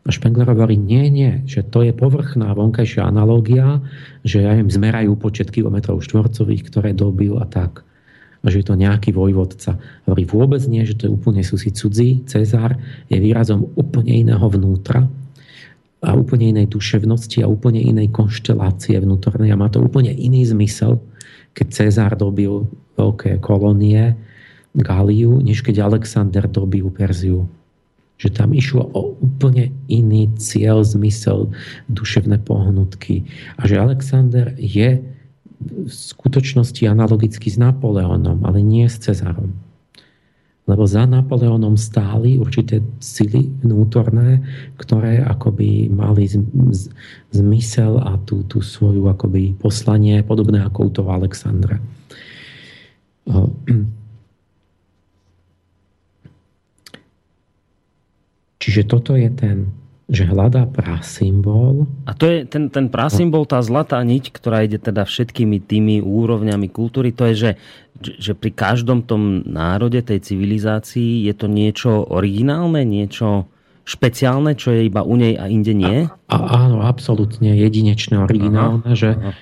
A 0.00 0.08
Špengler 0.08 0.48
hovorí, 0.48 0.80
nie, 0.80 1.12
nie, 1.12 1.44
že 1.44 1.60
to 1.60 1.84
je 1.84 1.92
povrchná 1.92 2.56
vonkajšia 2.56 3.04
analógia, 3.04 3.84
že 4.24 4.48
ja 4.48 4.56
im 4.56 4.72
zmerajú 4.72 5.12
počet 5.20 5.52
kilometrov 5.52 6.00
štvorcových, 6.00 6.72
ktoré 6.72 6.96
dobil 6.96 7.36
a 7.36 7.44
tak 7.44 7.84
a 8.42 8.46
že 8.48 8.62
je 8.62 8.66
to 8.70 8.78
nejaký 8.78 9.10
vojvodca. 9.10 9.76
Hovorí 10.06 10.24
vôbec 10.24 10.62
nie, 10.70 10.86
že 10.86 10.94
to 10.94 11.10
je 11.10 11.14
úplne 11.14 11.42
sú 11.42 11.58
si 11.58 11.74
cudzí. 11.74 12.22
Cezár 12.30 12.78
je 13.10 13.18
výrazom 13.18 13.70
úplne 13.74 14.14
iného 14.14 14.46
vnútra 14.46 15.06
a 15.98 16.14
úplne 16.14 16.54
inej 16.54 16.70
duševnosti 16.70 17.42
a 17.42 17.50
úplne 17.50 17.82
inej 17.82 18.14
konštelácie 18.14 18.94
vnútornej 19.02 19.50
a 19.50 19.58
má 19.58 19.66
to 19.66 19.82
úplne 19.82 20.14
iný 20.14 20.46
zmysel, 20.46 21.02
keď 21.58 21.66
Cezár 21.74 22.14
dobil 22.14 22.70
veľké 22.94 23.42
kolónie, 23.42 24.14
Gáliu, 24.78 25.42
než 25.42 25.66
keď 25.66 25.90
Alexander 25.90 26.46
dobil 26.46 26.86
Perziu 26.94 27.50
že 28.18 28.34
tam 28.34 28.50
išlo 28.50 28.90
o 28.98 29.14
úplne 29.22 29.70
iný 29.86 30.26
cieľ, 30.36 30.82
zmysel, 30.82 31.54
duševné 31.86 32.42
pohnutky. 32.42 33.22
A 33.62 33.70
že 33.70 33.78
Alexander 33.78 34.58
je 34.58 34.98
v 35.58 35.90
skutočnosti 35.90 36.86
analogicky 36.86 37.50
s 37.50 37.58
Napoleónom, 37.58 38.46
ale 38.46 38.62
nie 38.62 38.86
s 38.86 39.02
Cezarom. 39.02 39.52
Lebo 40.68 40.84
za 40.84 41.08
Napoleónom 41.08 41.80
stáli 41.80 42.36
určité 42.36 42.84
sily 43.00 43.48
vnútorné, 43.64 44.44
ktoré 44.76 45.24
akoby 45.24 45.88
mali 45.88 46.28
zmysel 47.32 47.96
a 48.04 48.20
tú, 48.28 48.44
tú 48.44 48.60
svoju 48.60 49.08
akoby 49.08 49.56
poslanie, 49.56 50.20
podobné 50.20 50.60
ako 50.60 50.78
u 50.84 50.90
toho 50.92 51.08
Alexandra. 51.08 51.80
Čiže 58.60 58.84
toto 58.84 59.16
je 59.16 59.32
ten, 59.32 59.72
že 60.08 60.24
hľadá 60.24 60.64
prasymbol. 60.64 61.84
A 62.08 62.16
to 62.16 62.24
je 62.24 62.48
ten, 62.48 62.72
ten 62.72 62.88
prasymbol, 62.88 63.44
tá 63.44 63.60
zlatá 63.60 64.00
niť, 64.00 64.32
ktorá 64.32 64.64
ide 64.64 64.80
teda 64.80 65.04
všetkými 65.04 65.60
tými 65.60 66.00
úrovňami 66.00 66.72
kultúry, 66.72 67.12
to 67.12 67.28
je, 67.28 67.34
že, 67.36 67.50
že 68.16 68.32
pri 68.32 68.56
každom 68.56 69.04
tom 69.04 69.44
národe, 69.44 70.00
tej 70.00 70.24
civilizácii 70.24 71.28
je 71.28 71.34
to 71.36 71.44
niečo 71.52 72.08
originálne, 72.08 72.88
niečo 72.88 73.52
špeciálne, 73.84 74.56
čo 74.56 74.72
je 74.72 74.88
iba 74.88 75.04
u 75.04 75.12
nej 75.12 75.36
a 75.36 75.44
inde 75.48 75.76
nie? 75.76 76.08
A, 76.08 76.36
a, 76.36 76.36
áno, 76.68 76.84
absolútne 76.84 77.52
jedinečné, 77.56 78.16
originálne, 78.16 78.88
aha, 78.88 78.96
že 78.96 79.12
aha. 79.12 79.32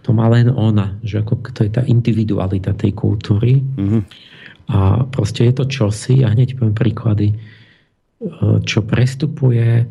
to 0.00 0.10
má 0.16 0.28
len 0.32 0.48
ona, 0.48 0.96
že 1.04 1.20
ako 1.20 1.52
to 1.52 1.68
je 1.68 1.72
tá 1.72 1.84
individualita 1.84 2.72
tej 2.72 2.96
kultúry. 2.96 3.60
Uh-huh. 3.60 4.04
A 4.72 5.04
proste 5.04 5.48
je 5.48 5.52
to 5.52 5.64
čosi, 5.68 6.24
a 6.24 6.32
hneď 6.32 6.56
poviem 6.56 6.72
príklady, 6.72 7.36
čo 8.64 8.84
prestupuje 8.84 9.88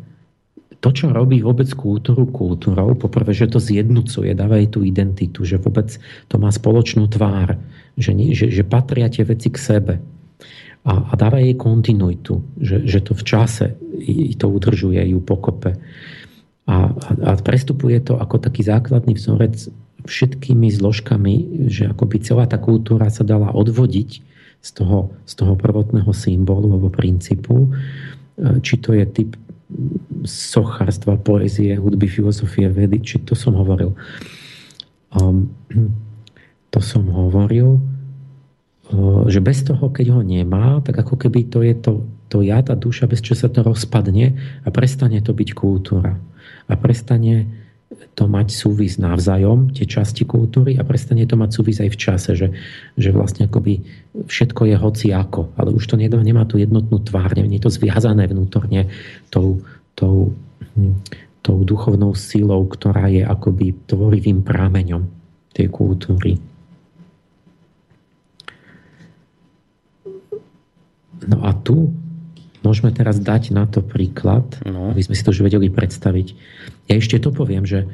to, 0.80 0.88
čo 0.96 1.12
robí 1.12 1.44
vôbec 1.44 1.68
kultúru 1.76 2.24
kultúrou, 2.32 2.96
poprvé, 2.96 3.36
že 3.36 3.52
to 3.52 3.60
zjednocuje, 3.60 4.32
dáva 4.32 4.56
jej 4.56 4.72
tú 4.72 4.80
identitu, 4.80 5.44
že 5.44 5.60
vôbec 5.60 5.92
to 6.30 6.40
má 6.40 6.48
spoločnú 6.48 7.04
tvár, 7.12 7.60
že, 8.00 8.16
že, 8.32 8.48
že 8.48 8.64
patria 8.64 9.12
tie 9.12 9.28
veci 9.28 9.52
k 9.52 9.60
sebe. 9.60 9.94
A, 10.80 11.12
a 11.12 11.14
dáva 11.20 11.44
jej 11.44 11.52
kontinuitu, 11.60 12.40
že, 12.56 12.88
že 12.88 13.04
to 13.04 13.12
v 13.12 13.22
čase 13.28 13.66
to 14.40 14.46
udržuje 14.48 15.12
ju 15.12 15.20
pokope. 15.20 15.76
A, 16.64 16.88
a, 16.88 17.10
a 17.28 17.32
prestupuje 17.36 18.00
to 18.00 18.16
ako 18.16 18.40
taký 18.40 18.64
základný 18.64 19.12
vzorec 19.12 19.68
všetkými 20.08 20.72
zložkami, 20.72 21.68
že 21.68 21.92
akoby 21.92 22.24
celá 22.24 22.48
tá 22.48 22.56
kultúra 22.56 23.12
sa 23.12 23.20
dala 23.20 23.52
odvodiť 23.52 24.10
z 24.64 24.70
toho, 24.72 25.12
z 25.28 25.32
toho 25.36 25.52
prvotného 25.60 26.08
symbolu 26.16 26.72
alebo 26.72 26.88
princípu 26.88 27.68
či 28.60 28.80
to 28.80 28.96
je 28.96 29.04
typ 29.06 29.30
sochárstva, 30.26 31.14
poézie, 31.20 31.78
hudby, 31.78 32.10
filozofie, 32.10 32.66
vedy, 32.68 32.98
či 33.00 33.22
to 33.22 33.38
som 33.38 33.54
hovoril. 33.54 33.94
Um, 35.14 35.54
to 36.70 36.78
som 36.82 37.06
hovoril, 37.10 37.78
uh, 38.90 39.22
že 39.30 39.38
bez 39.42 39.62
toho, 39.62 39.90
keď 39.90 40.06
ho 40.14 40.20
nemá, 40.22 40.82
tak 40.82 40.98
ako 40.98 41.18
keby 41.18 41.46
to 41.50 41.62
je 41.62 41.74
to, 41.78 41.92
to 42.30 42.42
ja, 42.42 42.62
tá 42.62 42.74
duša, 42.74 43.06
bez 43.06 43.22
čo 43.22 43.34
sa 43.34 43.50
to 43.50 43.62
rozpadne 43.62 44.38
a 44.66 44.68
prestane 44.70 45.18
to 45.22 45.34
byť 45.34 45.50
kultúra. 45.54 46.18
A 46.70 46.72
prestane 46.78 47.46
to 47.90 48.30
mať 48.30 48.54
súvis 48.54 49.02
navzájom, 49.02 49.74
tie 49.74 49.82
časti 49.82 50.22
kultúry 50.22 50.78
a 50.78 50.86
prestane 50.86 51.26
to 51.26 51.34
mať 51.34 51.50
súvis 51.50 51.82
aj 51.82 51.90
v 51.90 51.98
čase, 51.98 52.30
že, 52.38 52.48
že 52.94 53.10
vlastne 53.10 53.50
akoby 53.50 53.82
všetko 54.30 54.70
je 54.70 54.76
hoci 54.78 55.06
ako, 55.10 55.50
ale 55.58 55.74
už 55.74 55.90
to 55.90 55.98
nemá, 55.98 56.22
nemá 56.22 56.46
tú 56.46 56.62
jednotnú 56.62 57.02
tvár, 57.02 57.34
nie 57.34 57.58
je 57.58 57.66
to 57.66 57.74
zviazané 57.74 58.30
vnútorne 58.30 58.86
tou, 59.34 59.66
tou, 59.98 60.38
hm, 60.78 61.02
tou 61.42 61.66
duchovnou 61.66 62.14
silou, 62.14 62.62
ktorá 62.70 63.10
je 63.10 63.26
akoby 63.26 63.74
tvorivým 63.90 64.46
prámeňom 64.46 65.10
tej 65.50 65.66
kultúry. 65.66 66.38
No 71.26 71.42
a 71.42 71.52
tu 71.52 71.90
Môžeme 72.60 72.92
teraz 72.92 73.16
dať 73.16 73.56
na 73.56 73.64
to 73.64 73.80
príklad, 73.80 74.44
no. 74.68 74.92
aby 74.92 75.00
sme 75.00 75.16
si 75.16 75.24
to 75.24 75.32
už 75.32 75.44
vedeli 75.44 75.72
predstaviť. 75.72 76.26
Ja 76.92 77.00
ešte 77.00 77.16
to 77.16 77.32
poviem, 77.32 77.64
že 77.64 77.88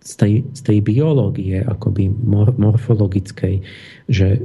z 0.00 0.12
tej, 0.16 0.32
z 0.56 0.60
tej 0.64 0.78
biológie, 0.80 1.60
akoby 1.60 2.08
mor, 2.08 2.56
morfologickej, 2.56 3.62
že 4.08 4.42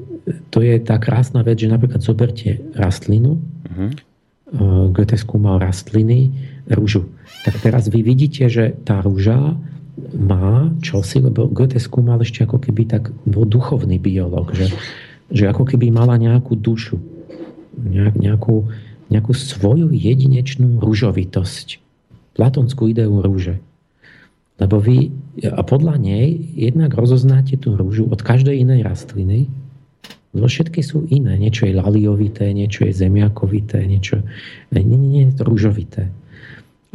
to 0.52 0.60
je 0.60 0.76
tá 0.84 1.00
krásna 1.00 1.46
vec, 1.46 1.62
že 1.62 1.72
napríklad 1.72 2.04
zoberte 2.04 2.60
rastlinu, 2.76 3.40
uh-huh. 3.40 3.92
Goethe 4.94 5.18
skúmal 5.18 5.58
rastliny, 5.58 6.32
rúžu. 6.70 7.10
Tak 7.44 7.66
teraz 7.66 7.90
vy 7.90 8.06
vidíte, 8.06 8.46
že 8.46 8.78
tá 8.86 9.02
rúža 9.02 9.58
má 10.14 10.70
čosi, 10.86 11.24
lebo 11.24 11.50
Goethe 11.50 11.82
skúmal 11.82 12.22
ešte 12.22 12.46
ako 12.46 12.62
keby 12.62 12.84
tak 12.88 13.04
bol 13.26 13.48
duchovný 13.48 13.98
biológ, 13.98 14.54
že, 14.54 14.70
že 15.34 15.50
ako 15.50 15.66
keby 15.66 15.90
mala 15.90 16.20
nejakú 16.20 16.56
dušu, 16.56 17.00
nejak, 17.80 18.16
nejakú, 18.20 18.70
nejakú 19.10 19.34
svoju 19.38 19.94
jedinečnú 19.94 20.82
rúžovitosť. 20.82 21.82
Platonskú 22.36 22.90
ideu 22.90 23.12
rúže. 23.22 23.62
Lebo 24.56 24.80
vy, 24.80 25.12
a 25.44 25.62
podľa 25.68 26.00
nej, 26.00 26.32
jednak 26.56 26.96
rozoznáte 26.96 27.60
tú 27.60 27.76
rúžu 27.76 28.08
od 28.08 28.24
každej 28.24 28.64
inej 28.64 28.88
rastliny, 28.88 29.52
lebo 30.36 30.48
všetky 30.48 30.84
sú 30.84 31.08
iné. 31.12 31.40
Niečo 31.40 31.68
je 31.68 31.76
laliovité, 31.76 32.52
niečo 32.52 32.88
je 32.88 32.96
zemiakovité, 32.96 33.84
niečo 33.88 34.24
nie, 34.72 34.84
nie, 34.84 35.00
nie 35.00 35.24
rúžovité. 35.36 36.12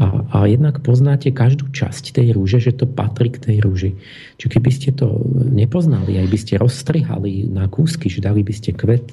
A, 0.01 0.25
a 0.33 0.37
jednak 0.49 0.81
poznáte 0.81 1.29
každú 1.29 1.69
časť 1.69 2.17
tej 2.17 2.33
rúže, 2.33 2.57
že 2.61 2.73
to 2.73 2.89
patrí 2.89 3.29
k 3.29 3.41
tej 3.41 3.57
rúži. 3.61 3.93
Čiže 4.41 4.49
keby 4.57 4.71
ste 4.73 4.91
to 4.97 5.21
nepoznali, 5.37 6.17
aj 6.17 6.29
by 6.33 6.39
ste 6.41 6.57
rozstrihali 6.57 7.45
na 7.49 7.69
kúsky, 7.69 8.09
že 8.09 8.25
dali 8.25 8.41
by 8.41 8.53
ste 8.57 8.73
kvet 8.73 9.13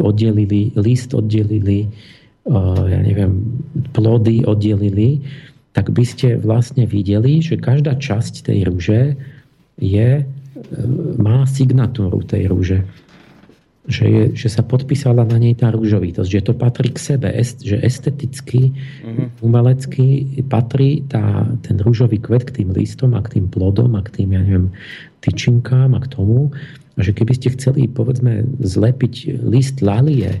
oddelili, 0.00 0.72
list 0.76 1.14
oddelili, 1.14 1.86
eh, 1.86 2.82
ja 2.90 3.00
neviem, 3.02 3.62
plody 3.92 4.44
oddelili, 4.46 5.22
tak 5.76 5.92
by 5.92 6.04
ste 6.08 6.40
vlastne 6.40 6.88
videli, 6.88 7.44
že 7.44 7.60
každá 7.60 8.00
časť 8.00 8.48
tej 8.48 8.58
rúže 8.64 9.00
je, 9.76 10.24
eh, 10.24 10.26
má 11.20 11.44
signatúru 11.44 12.24
tej 12.24 12.48
rúže. 12.48 12.80
Že, 13.86 14.06
je, 14.10 14.24
že 14.34 14.48
sa 14.50 14.66
podpísala 14.66 15.22
na 15.22 15.38
nej 15.38 15.54
tá 15.54 15.70
rúžovitosť, 15.70 16.26
že 16.26 16.42
to 16.42 16.58
patrí 16.58 16.90
k 16.90 16.98
sebe, 16.98 17.30
že 17.38 17.78
esteticky, 17.78 18.74
uh-huh. 18.74 19.30
umelecky 19.46 20.26
patrí 20.50 21.06
tá, 21.06 21.46
ten 21.62 21.78
rúžový 21.78 22.18
kvet 22.18 22.50
k 22.50 22.54
tým 22.58 22.74
listom 22.74 23.14
a 23.14 23.22
k 23.22 23.38
tým 23.38 23.46
plodom 23.46 23.94
a 23.94 24.02
k 24.02 24.10
tým, 24.10 24.34
ja 24.34 24.42
neviem, 24.42 24.74
tyčinkám 25.22 25.94
a 25.94 26.02
k 26.02 26.18
tomu. 26.18 26.50
A 26.96 27.04
že 27.04 27.12
keby 27.12 27.36
ste 27.36 27.52
chceli, 27.52 27.86
povedzme, 27.86 28.44
zlepiť 28.64 29.44
list 29.44 29.84
lalie, 29.84 30.40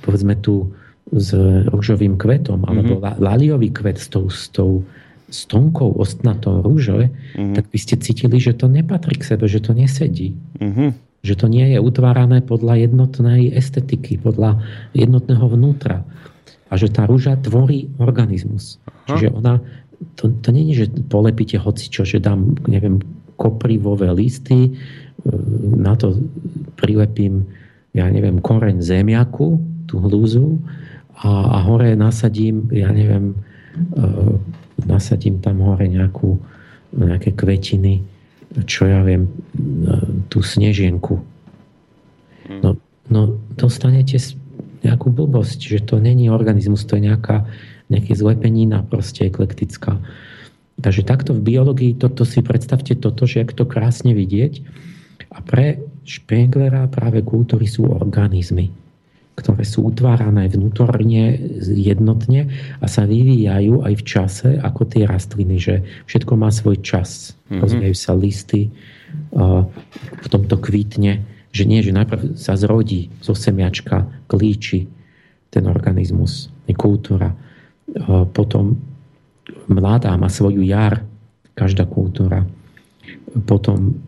povedzme 0.00 0.32
tu 0.40 0.72
s 1.12 1.36
rúžovým 1.68 2.16
kvetom, 2.16 2.64
alebo 2.64 2.96
mm-hmm. 2.96 3.20
laliový 3.20 3.68
kvet 3.68 4.00
s 4.00 4.08
tou, 4.08 4.32
s 4.32 4.48
tou 4.48 4.80
stonkou 5.28 5.92
ostnatou 6.00 6.64
rúže, 6.64 7.12
mm-hmm. 7.12 7.54
tak 7.56 7.68
by 7.68 7.78
ste 7.78 8.00
cítili, 8.00 8.40
že 8.40 8.56
to 8.56 8.70
nepatrí 8.70 9.20
k 9.20 9.36
sebe, 9.36 9.44
že 9.44 9.60
to 9.60 9.76
nesedí. 9.76 10.32
Mm-hmm. 10.60 10.88
Že 11.24 11.34
to 11.40 11.46
nie 11.48 11.66
je 11.76 11.78
utvárané 11.80 12.44
podľa 12.44 12.84
jednotnej 12.88 13.52
estetiky, 13.52 14.20
podľa 14.20 14.60
jednotného 14.92 15.44
vnútra. 15.48 16.04
A 16.68 16.76
že 16.76 16.92
tá 16.92 17.04
rúža 17.08 17.36
tvorí 17.40 17.92
organizmus. 18.00 18.80
Aha. 18.88 19.16
Čiže 19.16 19.28
ona, 19.32 19.60
to, 20.16 20.32
to 20.40 20.48
nie 20.52 20.72
je, 20.72 20.84
že 20.84 20.86
polepíte 21.08 21.56
hocičo, 21.60 22.04
že 22.04 22.20
dám, 22.20 22.56
neviem, 22.68 23.00
koprivové 23.36 24.10
listy, 24.12 24.70
e, 24.70 24.70
na 25.78 25.94
to 25.98 26.18
prilepím, 26.78 27.46
ja 27.94 28.10
neviem, 28.10 28.42
koreň 28.42 28.82
zemiaku, 28.82 29.62
tú 29.86 30.00
hlúzu 30.00 30.58
a, 31.22 31.60
a 31.60 31.68
hore 31.68 31.94
nasadím, 31.94 32.66
ja 32.74 32.90
neviem, 32.90 33.38
e, 33.94 34.06
nasadím 34.86 35.38
tam 35.38 35.62
hore 35.62 35.86
nejakú, 35.86 36.38
nejaké 36.94 37.34
kvetiny, 37.34 38.02
čo 38.66 38.86
ja 38.86 39.02
viem, 39.02 39.26
e, 39.26 39.30
tú 40.30 40.42
snežienku. 40.42 41.22
Hm. 42.50 42.60
No, 42.62 42.70
no 43.10 43.20
dostanete 43.54 44.18
nejakú 44.84 45.08
blbosť, 45.08 45.58
že 45.64 45.78
to 45.80 45.96
není 45.96 46.28
organizmus, 46.28 46.84
to 46.84 47.00
je 47.00 47.08
nejaká, 47.08 47.48
nejaké 47.88 48.12
zlepenina 48.12 48.84
proste 48.84 49.26
eklektická. 49.26 49.96
Takže 50.80 51.02
takto 51.06 51.30
v 51.36 51.44
biológii, 51.54 51.98
toto 51.98 52.26
si 52.26 52.42
predstavte 52.42 52.98
toto, 52.98 53.26
že 53.28 53.46
jak 53.46 53.54
to 53.54 53.68
krásne 53.68 54.10
vidieť. 54.16 54.62
A 55.34 55.42
pre 55.42 55.78
Špenglera 56.04 56.86
práve 56.90 57.22
kultúry 57.24 57.66
sú 57.66 57.88
organizmy, 57.88 58.70
ktoré 59.34 59.66
sú 59.66 59.90
utvárané 59.90 60.46
vnútorne 60.50 61.38
jednotne 61.64 62.50
a 62.78 62.86
sa 62.86 63.06
vyvíjajú 63.06 63.82
aj 63.82 63.94
v 63.98 64.04
čase 64.06 64.48
ako 64.62 64.82
tie 64.86 65.06
rastliny, 65.06 65.56
že 65.58 65.74
všetko 66.06 66.32
má 66.38 66.50
svoj 66.54 66.82
čas. 66.82 67.34
Mm-hmm. 67.48 67.60
Rozvíjajú 67.62 67.96
sa 67.96 68.12
listy, 68.14 68.70
v 69.34 70.26
tomto 70.26 70.58
kvítne, 70.58 71.22
že 71.54 71.66
nie, 71.66 71.82
že 71.82 71.94
najprv 71.94 72.34
sa 72.34 72.58
zrodí 72.58 73.10
zo 73.22 73.34
semiačka, 73.34 74.06
klíči 74.26 74.90
ten 75.50 75.70
organizmus, 75.70 76.50
je 76.66 76.74
kultúra. 76.74 77.30
Potom 78.34 78.78
mladá 79.68 80.14
má 80.16 80.28
svoju 80.28 80.64
jar, 80.64 81.04
každá 81.54 81.86
kultúra. 81.86 82.46
Potom 83.46 83.98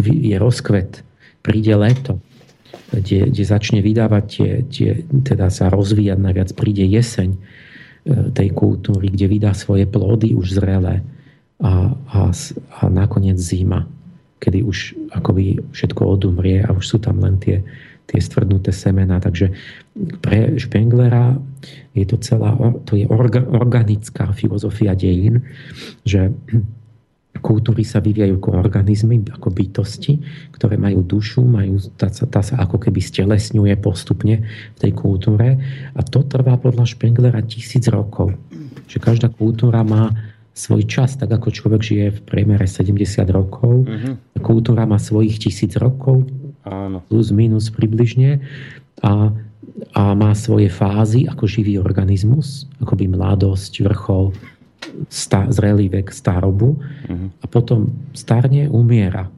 je 0.00 0.36
rozkvet, 0.36 1.02
príde 1.40 1.74
leto, 1.74 2.18
kde, 2.90 3.30
kde 3.30 3.44
začne 3.46 3.80
vydávať 3.80 4.24
tie, 4.26 4.50
tie, 4.66 4.90
teda 5.06 5.50
sa 5.50 5.70
rozvíjať 5.70 6.18
najviac, 6.18 6.50
príde 6.58 6.82
jeseň 6.82 7.34
e, 7.34 7.38
tej 8.34 8.48
kultúry, 8.50 9.10
kde 9.10 9.26
vydá 9.30 9.52
svoje 9.54 9.86
plody 9.86 10.34
už 10.34 10.58
zrelé 10.58 11.06
a, 11.62 11.94
a, 11.94 12.20
a 12.80 12.82
nakoniec 12.90 13.38
zima 13.38 13.86
kedy 14.40 14.64
už 14.64 14.96
akoby 15.12 15.60
všetko 15.70 16.16
odumrie 16.16 16.64
a 16.64 16.72
už 16.72 16.96
sú 16.96 16.98
tam 16.98 17.20
len 17.20 17.36
tie, 17.36 17.60
tie 18.10 18.18
stvrdnuté 18.18 18.74
semená. 18.74 19.22
Takže 19.22 19.54
pre 20.18 20.58
Špenglera 20.58 21.38
je 21.94 22.04
to 22.10 22.18
celá, 22.18 22.58
to 22.82 22.98
je 22.98 23.06
orga, 23.06 23.46
organická 23.46 24.34
filozofia 24.34 24.98
dejín, 24.98 25.46
že 26.02 26.34
kultúry 27.38 27.86
sa 27.86 28.02
vyvíjajú 28.02 28.42
ako 28.42 28.50
organizmy, 28.58 29.22
ako 29.30 29.48
bytosti, 29.54 30.18
ktoré 30.50 30.74
majú 30.74 31.06
dušu, 31.06 31.46
majú, 31.46 31.78
tá, 31.94 32.10
tá 32.10 32.42
sa 32.42 32.58
ako 32.58 32.82
keby 32.82 32.98
stelesňuje 32.98 33.78
postupne 33.78 34.42
v 34.74 34.78
tej 34.78 34.92
kultúre 34.92 35.56
a 35.94 36.00
to 36.02 36.26
trvá 36.26 36.58
podľa 36.58 36.90
Špenglera 36.90 37.40
tisíc 37.46 37.86
rokov. 37.86 38.34
Že 38.90 38.98
každá 38.98 39.28
kultúra 39.30 39.86
má 39.86 40.10
svoj 40.50 40.84
čas, 40.84 41.14
tak 41.14 41.30
ako 41.30 41.48
človek 41.54 41.80
žije 41.80 42.06
v 42.10 42.20
priemere 42.26 42.66
70 42.66 42.98
rokov, 43.30 43.86
uh-huh. 43.86 44.14
kultúra 44.42 44.84
má 44.84 44.98
svojich 44.98 45.38
tisíc 45.38 45.78
rokov, 45.78 46.26
Áno. 46.64 47.00
plus 47.08 47.32
minus 47.32 47.72
približne, 47.72 48.44
a, 49.00 49.32
a 49.96 50.02
má 50.12 50.32
svoje 50.36 50.68
fázy 50.68 51.24
ako 51.24 51.48
živý 51.48 51.80
organizmus, 51.80 52.68
ako 52.84 53.00
by 53.00 53.04
mladosť, 53.08 53.72
vrchol, 53.80 54.36
sta, 55.08 55.48
zrelý 55.48 55.88
vek, 55.88 56.12
starobu 56.12 56.76
uh-huh. 56.76 57.28
a 57.40 57.44
potom 57.48 57.88
starne, 58.12 58.68
umiera 58.68 59.32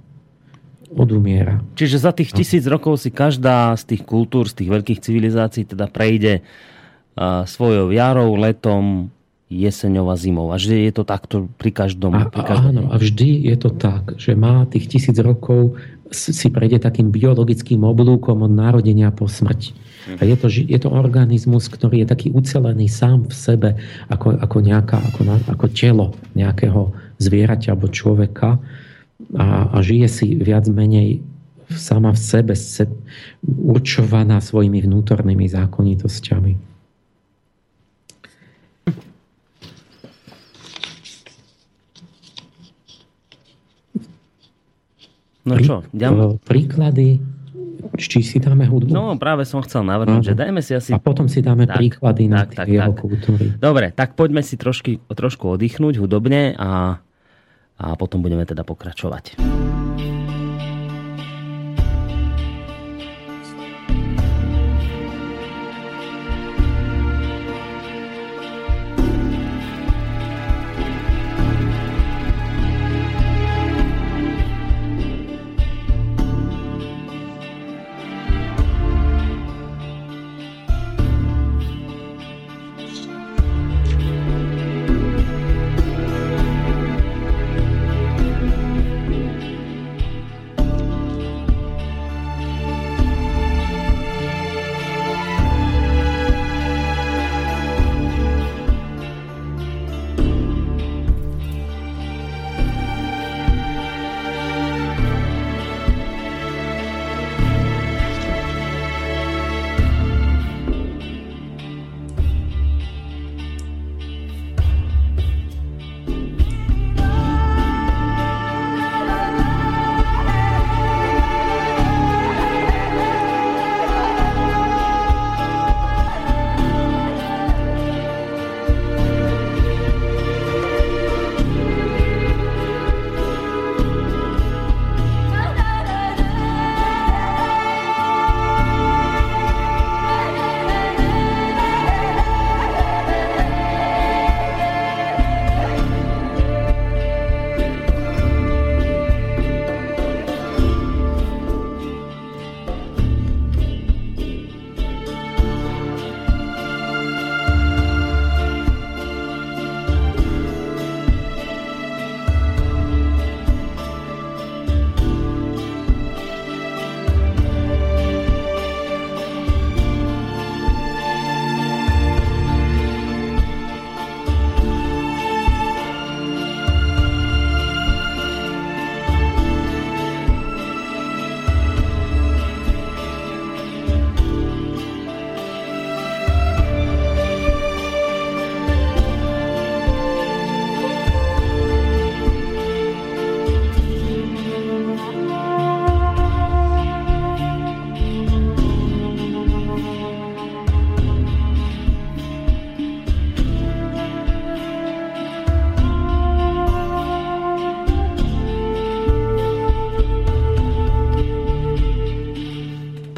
odumiera. 0.92 1.64
Čiže 1.72 2.04
za 2.04 2.12
tých 2.12 2.36
tisíc 2.36 2.68
rokov 2.68 3.00
si 3.00 3.08
každá 3.08 3.72
z 3.80 3.96
tých 3.96 4.02
kultúr, 4.04 4.44
z 4.44 4.60
tých 4.60 4.70
veľkých 4.70 5.00
civilizácií 5.00 5.64
teda 5.64 5.88
prejde 5.88 6.44
uh, 6.44 7.48
svojou 7.48 7.88
jarou, 7.88 8.36
letom, 8.36 9.08
jeseňov 9.52 10.06
a 10.08 10.16
zimou. 10.16 10.48
A 10.52 10.56
že 10.56 10.76
je 10.88 10.92
to 10.92 11.04
takto 11.04 11.48
pri 11.60 11.72
každom. 11.72 12.12
A, 12.16 12.28
pri 12.28 12.44
každom... 12.44 12.72
Áno, 12.72 12.82
a 12.92 12.96
vždy 12.96 13.52
je 13.52 13.56
to 13.56 13.70
tak, 13.72 14.16
že 14.16 14.32
má 14.32 14.64
tých 14.68 14.88
tisíc 14.88 15.16
rokov 15.20 15.76
si 16.12 16.48
prejde 16.52 16.78
takým 16.78 17.08
biologickým 17.08 17.82
oblúkom 17.82 18.44
od 18.44 18.52
narodenia 18.52 19.10
po 19.10 19.26
smrť. 19.26 19.72
A 20.18 20.26
je 20.26 20.34
to, 20.34 20.50
je 20.50 20.78
to 20.82 20.90
organizmus, 20.90 21.70
ktorý 21.70 22.02
je 22.02 22.10
taký 22.10 22.28
ucelený 22.34 22.90
sám 22.90 23.30
v 23.30 23.34
sebe, 23.34 23.70
ako, 24.10 24.34
ako, 24.34 24.56
nejaká, 24.58 24.98
ako, 24.98 25.20
ako 25.46 25.66
telo 25.70 26.06
nejakého 26.34 26.90
zvieraťa 27.22 27.72
alebo 27.72 27.86
človeka 27.86 28.58
a, 29.38 29.70
a 29.70 29.76
žije 29.78 30.08
si 30.10 30.26
viac 30.34 30.66
menej 30.66 31.22
sama 31.70 32.10
v 32.12 32.20
sebe, 32.20 32.52
se, 32.58 32.84
určovaná 33.46 34.42
svojimi 34.42 34.82
vnútornými 34.82 35.46
zákonitosťami. 35.48 36.71
No 45.42 45.58
čo, 45.58 45.82
ďam... 45.90 46.38
Príklady, 46.46 47.18
či 47.98 48.22
si 48.22 48.38
dáme 48.38 48.64
hudbu? 48.64 48.94
No, 48.94 49.18
práve 49.18 49.42
som 49.42 49.58
chcel 49.66 49.82
navrhnúť, 49.82 50.32
že 50.32 50.34
dajme 50.38 50.62
si 50.62 50.72
asi... 50.78 50.94
A 50.94 51.02
potom 51.02 51.26
si 51.26 51.42
dáme 51.42 51.66
tak, 51.66 51.82
príklady 51.82 52.30
na 52.30 52.46
tak, 52.46 52.62
tak, 52.62 52.66
jeho 52.70 52.94
tak. 52.94 53.02
kultúry. 53.02 53.46
Dobre, 53.58 53.90
tak 53.90 54.14
poďme 54.14 54.46
si 54.46 54.54
trošky, 54.54 55.02
trošku 55.10 55.58
oddychnúť 55.58 55.98
hudobne 55.98 56.54
a, 56.54 57.02
a 57.76 57.86
potom 57.98 58.22
budeme 58.22 58.46
teda 58.46 58.62
pokračovať. 58.62 59.34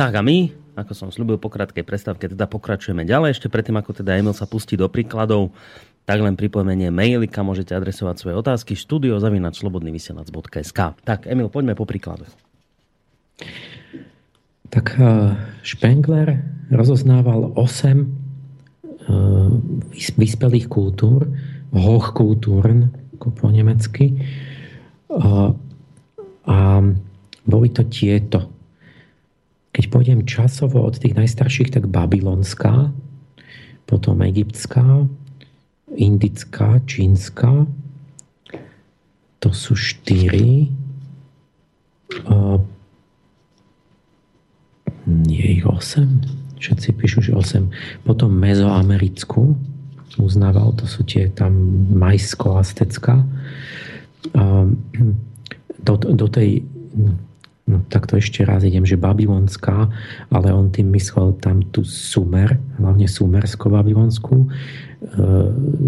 Tak 0.05 0.21
a 0.21 0.21
my, 0.21 0.53
ako 0.77 0.93
som 0.93 1.09
slúbil 1.09 1.41
po 1.41 1.49
krátkej 1.49 1.81
prestávke, 1.81 2.29
teda 2.29 2.45
pokračujeme 2.45 3.09
ďalej. 3.09 3.41
Ešte 3.41 3.49
predtým, 3.49 3.81
ako 3.81 4.05
teda 4.05 4.21
Emil 4.21 4.37
sa 4.37 4.45
pustí 4.45 4.77
do 4.77 4.85
príkladov, 4.85 5.49
tak 6.05 6.21
len 6.21 6.37
pripomenie 6.37 6.93
maily, 6.93 7.25
môžete 7.25 7.73
adresovať 7.73 8.21
svoje 8.21 8.37
otázky 8.37 8.77
studiozavinačslobodnyvysielac.sk 8.77 10.81
Tak, 11.09 11.25
Emil, 11.25 11.49
poďme 11.49 11.73
po 11.73 11.89
príkladu. 11.89 12.29
Tak 14.69 14.93
eh, 15.01 15.41
Spengler 15.65 16.37
rozoznával 16.69 17.57
8 17.57 17.65
eh, 17.65 18.05
vyspelých 20.21 20.69
kultúr, 20.69 21.33
Hochkulturen, 21.73 22.93
ako 23.17 23.33
po 23.33 23.49
nemecky. 23.49 24.21
Eh, 24.21 25.49
a 26.45 26.85
boli 27.49 27.73
to 27.73 27.89
tieto. 27.89 28.53
Keď 29.75 29.85
pôjdem 29.91 30.23
časovo 30.23 30.87
od 30.87 31.03
tých 31.03 31.19
najstarších, 31.19 31.75
tak 31.75 31.91
babylonská, 31.91 32.95
potom 33.85 34.23
egyptská, 34.23 35.11
indická, 35.93 36.79
čínska. 36.87 37.67
To 39.43 39.51
sú 39.51 39.75
štyri. 39.75 40.71
Nie 45.05 45.47
ich 45.59 45.67
osem. 45.67 46.23
Všetci 46.63 46.89
píšu, 46.97 47.21
že 47.21 47.37
osem. 47.37 47.69
Potom 48.09 48.33
mezoamerickú 48.33 49.59
uznával, 50.17 50.73
to 50.79 50.87
sú 50.87 51.03
tie 51.03 51.29
tam 51.29 51.53
majsko-astecká. 51.93 53.27
Do, 55.85 55.95
do 55.99 56.27
tej 56.31 56.65
No 57.65 57.81
tak 57.89 58.05
to 58.05 58.21
ešte 58.21 58.45
raz 58.45 58.61
idem, 58.61 58.85
že 58.85 59.01
babylonská, 59.01 59.89
ale 60.29 60.53
on 60.53 60.69
tým 60.69 60.93
myslel 60.93 61.33
tam 61.41 61.65
tú 61.73 61.81
Sumer, 61.81 62.61
hlavne 62.77 63.09
sumersko-babylonskú. 63.09 64.37
E, 64.45 64.49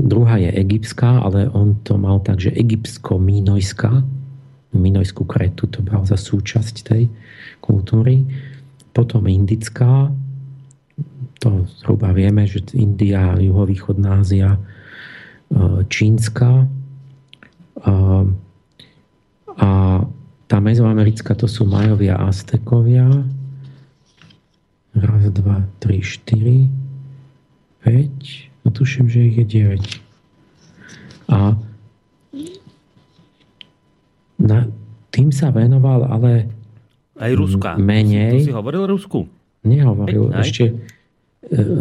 druhá 0.09 0.41
je 0.41 0.57
egyptská, 0.57 1.21
ale 1.21 1.53
on 1.53 1.77
to 1.85 2.01
mal 2.01 2.25
tak, 2.25 2.41
že 2.41 2.57
egyptsko-minojská, 2.57 4.09
Minojskú 4.77 5.25
kretu 5.25 5.65
to 5.73 5.81
bral 5.81 6.05
za 6.05 6.21
súčasť 6.21 6.75
tej 6.85 7.09
kultúry. 7.65 8.29
Potom 8.93 9.25
indická, 9.25 10.13
to 11.41 11.65
zhruba 11.81 12.13
vieme, 12.13 12.45
že 12.45 12.61
India, 12.77 13.37
juhovýchodná 13.41 14.21
Ázia, 14.21 14.57
e, 14.57 14.61
čínska 15.89 16.69
a, 17.85 17.95
a 19.57 19.71
tá 20.47 20.63
mezoamerická 20.63 21.35
to 21.35 21.51
sú 21.51 21.67
Majovia 21.67 22.19
a 22.19 22.31
Aztekovia. 22.31 23.07
Raz, 24.97 25.29
dva, 25.35 25.67
tri, 25.83 26.01
štyri, 26.01 26.71
päť. 27.83 28.49
No 28.65 28.73
tuším, 28.73 29.11
že 29.11 29.29
ich 29.29 29.37
je 29.43 29.47
9. 29.67 31.31
A 31.31 31.59
na, 34.37 34.59
tým 35.11 35.35
sa 35.35 35.51
venoval 35.51 36.07
ale 36.07 36.49
aj 37.17 37.33
Ruska. 37.33 37.71
Menej. 37.81 38.45
Si, 38.45 38.53
si 38.53 38.55
hovoril 38.55 38.85
Rusku? 38.85 39.25
Nehovoril. 39.65 40.31
Aj? 40.37 40.45
Ešte 40.45 40.65
e, 40.69 40.75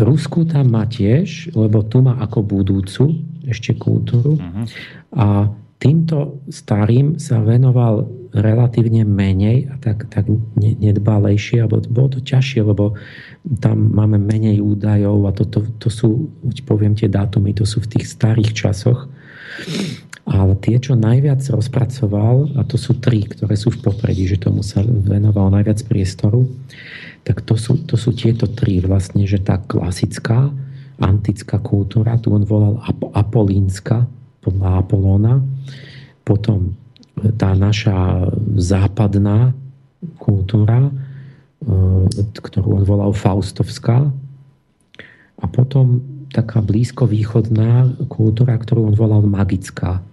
Rusku 0.02 0.48
tam 0.48 0.72
má 0.72 0.88
tiež, 0.88 1.52
lebo 1.52 1.84
tu 1.84 2.00
má 2.00 2.16
ako 2.24 2.40
budúcu 2.42 3.20
ešte 3.46 3.76
kultúru. 3.76 4.40
Uh-huh. 4.40 4.66
A 5.14 5.26
týmto 5.86 6.42
starým 6.50 7.22
sa 7.22 7.38
venoval 7.46 8.10
relatívne 8.34 9.06
menej 9.06 9.70
a 9.70 9.78
tak, 9.78 10.10
tak 10.10 10.26
nedbalejšie, 10.58 11.62
alebo 11.62 11.86
bolo 11.94 12.18
to 12.18 12.20
ťažšie, 12.26 12.66
lebo 12.66 12.98
tam 13.62 13.94
máme 13.94 14.18
menej 14.18 14.66
údajov 14.66 15.30
a 15.30 15.32
to, 15.38 15.46
to, 15.46 15.62
to 15.78 15.94
sú, 15.94 16.34
poviem 16.66 16.98
tie 16.98 17.06
dátumy, 17.06 17.54
to 17.54 17.70
sú 17.70 17.86
v 17.86 17.96
tých 17.96 18.10
starých 18.10 18.58
časoch. 18.58 19.06
Ale 20.26 20.58
tie, 20.58 20.82
čo 20.82 20.98
najviac 20.98 21.46
rozpracoval, 21.54 22.58
a 22.58 22.66
to 22.66 22.82
sú 22.82 22.98
tri, 22.98 23.22
ktoré 23.30 23.54
sú 23.54 23.70
v 23.70 23.86
popredí, 23.86 24.26
že 24.26 24.42
tomu 24.42 24.66
sa 24.66 24.82
venoval 24.82 25.54
najviac 25.54 25.86
priestoru, 25.86 26.50
tak 27.22 27.46
to 27.46 27.54
sú, 27.54 27.78
to 27.86 27.94
sú 27.94 28.10
tieto 28.18 28.50
tri 28.50 28.82
vlastne, 28.82 29.30
že 29.30 29.38
tá 29.38 29.62
klasická, 29.62 30.50
antická 30.98 31.62
kultúra, 31.62 32.18
tu 32.18 32.34
on 32.34 32.42
volal 32.42 32.82
apolínska, 33.14 34.10
podľa 34.46 34.86
Apolóna, 34.86 35.34
potom 36.22 36.78
tá 37.42 37.58
naša 37.58 38.30
západná 38.62 39.58
kultúra, 40.22 40.86
e, 40.86 40.92
ktorú 42.22 42.78
on 42.78 42.84
volal 42.86 43.12
Faustovská, 43.16 44.14
a 45.36 45.46
potom 45.52 46.00
taká 46.32 46.64
blízkovýchodná 46.64 48.06
kultúra, 48.08 48.56
ktorú 48.56 48.92
on 48.92 48.96
volal 48.96 49.24
magická 49.26 50.04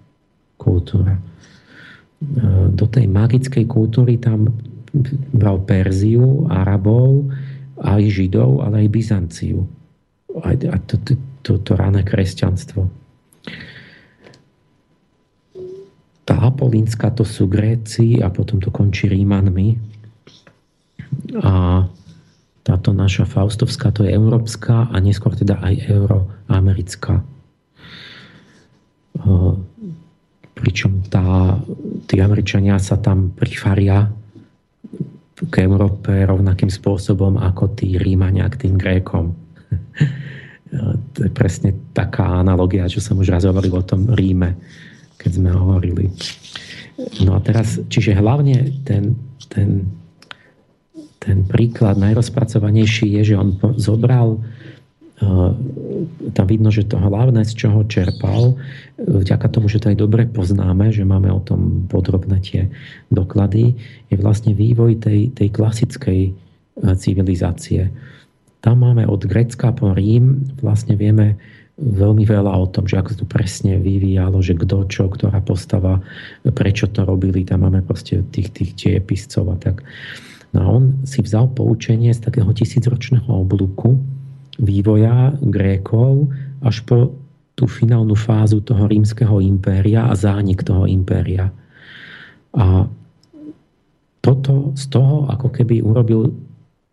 kultúra. 0.56 1.18
E, 1.18 1.22
do 2.72 2.86
tej 2.88 3.06
magickej 3.10 3.68
kultúry 3.68 4.16
tam 4.16 4.48
bral 5.32 5.64
Perziu, 5.64 6.46
Arabov, 6.48 7.32
aj 7.82 8.02
Židov, 8.06 8.62
ale 8.62 8.86
aj 8.86 8.88
Byzanciu. 8.92 9.66
A 10.44 10.54
to, 10.84 10.96
to, 11.02 11.12
to, 11.42 11.52
to 11.60 11.72
rané 11.74 12.06
kresťanstvo. 12.06 13.01
Tá 16.32 16.48
Apolínska 16.48 17.12
to 17.12 17.28
sú 17.28 17.44
Gréci 17.44 18.16
a 18.24 18.32
potom 18.32 18.56
to 18.56 18.72
končí 18.72 19.04
Rímanmi. 19.04 19.76
A 21.44 21.84
táto 22.64 22.96
naša 22.96 23.28
Faustovská 23.28 23.92
to 23.92 24.08
je 24.08 24.16
európska 24.16 24.88
a 24.88 24.96
neskôr 24.96 25.36
teda 25.36 25.60
aj 25.60 25.92
euroamerická. 25.92 27.20
Pričom 30.56 31.04
tá, 31.12 31.60
tí 32.08 32.16
Američania 32.24 32.80
sa 32.80 32.96
tam 32.96 33.36
prifaria 33.36 34.08
k 35.36 35.54
Európe 35.68 36.16
rovnakým 36.16 36.72
spôsobom 36.72 37.36
ako 37.44 37.76
tí 37.76 38.00
Rímania 38.00 38.48
k 38.48 38.56
tým 38.56 38.80
Grékom. 38.80 39.36
To 41.12 41.28
je 41.28 41.28
presne 41.28 41.92
taká 41.92 42.40
analogia, 42.40 42.88
čo 42.88 42.96
som 42.96 43.20
už 43.20 43.28
raz 43.28 43.44
hovoril 43.44 43.76
o 43.76 43.84
tom 43.84 44.08
Ríme 44.08 44.56
keď 45.22 45.30
sme 45.38 45.50
hovorili. 45.54 46.10
No 47.24 47.38
a 47.38 47.40
teraz, 47.40 47.80
čiže 47.88 48.18
hlavne 48.18 48.82
ten, 48.84 49.16
ten, 49.48 49.88
ten 51.22 51.46
príklad 51.46 51.96
najrozpracovanejší 51.96 53.22
je, 53.22 53.32
že 53.32 53.38
on 53.38 53.56
zobral 53.80 54.38
uh, 54.38 55.50
tam 56.36 56.46
vidno, 56.46 56.68
že 56.68 56.84
to 56.84 57.00
hlavné, 57.00 57.46
z 57.46 57.54
čoho 57.54 57.86
čerpal, 57.88 58.58
vďaka 58.98 59.46
tomu, 59.48 59.70
že 59.70 59.80
to 59.80 59.94
aj 59.94 59.98
dobre 59.98 60.28
poznáme, 60.28 60.92
že 60.92 61.06
máme 61.06 61.32
o 61.32 61.40
tom 61.40 61.86
podrobné 61.88 62.42
tie 62.42 62.68
doklady, 63.08 63.78
je 64.12 64.16
vlastne 64.20 64.52
vývoj 64.52 65.00
tej, 65.00 65.32
tej 65.32 65.48
klasickej 65.48 66.20
uh, 66.28 66.92
civilizácie. 66.98 67.88
Tam 68.62 68.84
máme 68.86 69.08
od 69.10 69.26
Grecka 69.26 69.74
po 69.74 69.90
Rím, 69.90 70.54
vlastne 70.62 70.94
vieme 70.94 71.34
veľmi 71.80 72.24
veľa 72.28 72.52
o 72.52 72.66
tom, 72.68 72.84
že 72.84 73.00
ako 73.00 73.08
sa 73.16 73.18
to 73.24 73.26
presne 73.28 73.80
vyvíjalo, 73.80 74.44
že 74.44 74.58
kto 74.58 74.86
čo, 74.92 75.08
ktorá 75.08 75.40
postava, 75.40 76.04
prečo 76.44 76.90
to 76.92 77.08
robili, 77.08 77.48
tam 77.48 77.64
máme 77.64 77.80
proste 77.80 78.20
tých, 78.28 78.52
tých 78.52 78.70
tiepiscov 78.76 79.48
a 79.52 79.56
tak. 79.56 79.80
No 80.52 80.58
a 80.60 80.66
on 80.68 80.84
si 81.08 81.24
vzal 81.24 81.48
poučenie 81.56 82.12
z 82.12 82.28
takého 82.28 82.52
tisícročného 82.52 83.28
oblúku 83.28 83.96
vývoja 84.60 85.32
Grékov 85.40 86.28
až 86.60 86.84
po 86.84 87.16
tú 87.56 87.64
finálnu 87.68 88.16
fázu 88.16 88.60
toho 88.64 88.84
rímskeho 88.88 89.40
impéria 89.40 90.08
a 90.08 90.14
zánik 90.16 90.64
toho 90.64 90.84
impéria. 90.88 91.52
A 92.52 92.84
toto 94.20 94.76
z 94.76 94.84
toho 94.92 95.28
ako 95.28 95.48
keby 95.52 95.80
urobil 95.80 96.32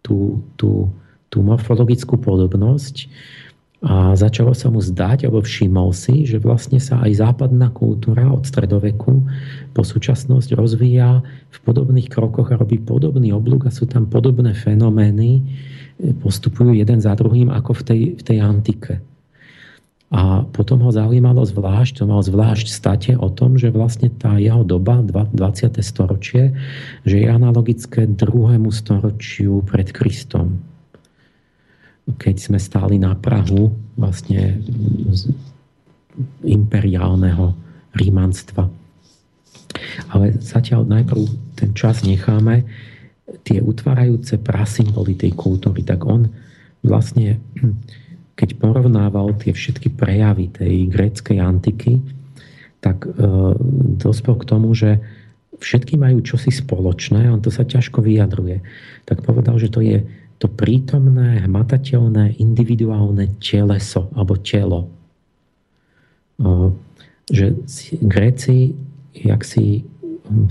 tú, 0.03 0.39
tú, 0.56 0.88
tú 1.27 1.38
morfologickú 1.43 2.19
podobnosť, 2.19 3.07
a 3.80 4.11
začalo 4.11 4.51
sa 4.51 4.68
mu 4.68 4.84
zdať, 4.84 5.23
alebo 5.23 5.39
všimol 5.39 5.95
si, 5.95 6.27
že 6.27 6.35
vlastne 6.35 6.84
sa 6.84 6.99
aj 6.99 7.23
západná 7.23 7.72
kultúra 7.72 8.27
od 8.27 8.43
stredoveku 8.43 9.23
po 9.72 9.81
súčasnosť 9.88 10.51
rozvíja 10.51 11.23
v 11.47 11.57
podobných 11.64 12.11
krokoch 12.11 12.51
a 12.51 12.60
robí 12.60 12.76
podobný 12.76 13.31
oblúk 13.31 13.72
a 13.72 13.72
sú 13.72 13.88
tam 13.88 14.03
podobné 14.11 14.51
fenomény, 14.51 15.47
postupujú 16.19 16.76
jeden 16.76 16.99
za 16.99 17.15
druhým 17.15 17.47
ako 17.56 17.72
v 17.80 17.81
tej, 17.88 18.01
v 18.19 18.22
tej 18.23 18.38
antike. 18.43 18.93
A 20.11 20.43
potom 20.43 20.84
ho 20.84 20.91
zaujímalo 20.91 21.45
zvlášť, 21.47 22.01
to 22.01 22.10
mal 22.10 22.19
zvlášť 22.19 22.68
state 22.68 23.15
o 23.15 23.31
tom, 23.31 23.56
že 23.56 23.72
vlastne 23.72 24.11
tá 24.11 24.35
jeho 24.41 24.65
doba, 24.68 24.99
20. 25.06 25.80
storočie, 25.80 26.51
že 27.07 27.15
je 27.23 27.27
analogické 27.31 28.10
druhému 28.11 28.76
storočiu 28.76 29.64
pred 29.64 29.88
Kristom 29.95 30.68
keď 32.18 32.36
sme 32.40 32.57
stáli 32.57 32.98
na 32.98 33.14
Prahu 33.14 33.69
vlastne 33.99 34.64
imperiálneho 36.44 37.53
rímanstva. 37.95 38.72
Ale 40.11 40.40
zatiaľ 40.40 40.88
najprv 40.88 41.22
ten 41.56 41.72
čas 41.76 42.02
necháme. 42.03 42.65
tie 43.45 43.61
utvárajúce 43.61 44.41
prasymboly 44.41 45.14
tej 45.14 45.38
kultúry, 45.38 45.86
tak 45.86 46.02
on 46.02 46.34
vlastne, 46.81 47.38
keď 48.34 48.57
porovnával 48.57 49.38
tie 49.38 49.53
všetky 49.53 49.94
prejavy 49.94 50.49
tej 50.49 50.90
gréckej 50.90 51.38
antiky, 51.38 52.02
tak 52.81 53.06
e, 53.06 53.10
dospel 54.02 54.34
k 54.40 54.48
tomu, 54.49 54.73
že 54.73 54.98
všetky 55.61 55.99
majú 55.99 56.26
čosi 56.26 56.49
spoločné, 56.49 57.30
on 57.30 57.44
to 57.44 57.53
sa 57.53 57.68
ťažko 57.68 58.02
vyjadruje. 58.02 58.64
Tak 59.06 59.22
povedal, 59.22 59.60
že 59.61 59.69
to 59.69 59.84
je 59.84 60.02
to 60.40 60.48
prítomné, 60.48 61.44
hmatateľné, 61.44 62.40
individuálne 62.40 63.38
teleso 63.44 64.07
alebo 64.16 64.40
telo. 64.40 64.88
Že 67.28 67.68
Gréci 68.02 68.74
jak 69.14 69.44
si 69.44 69.84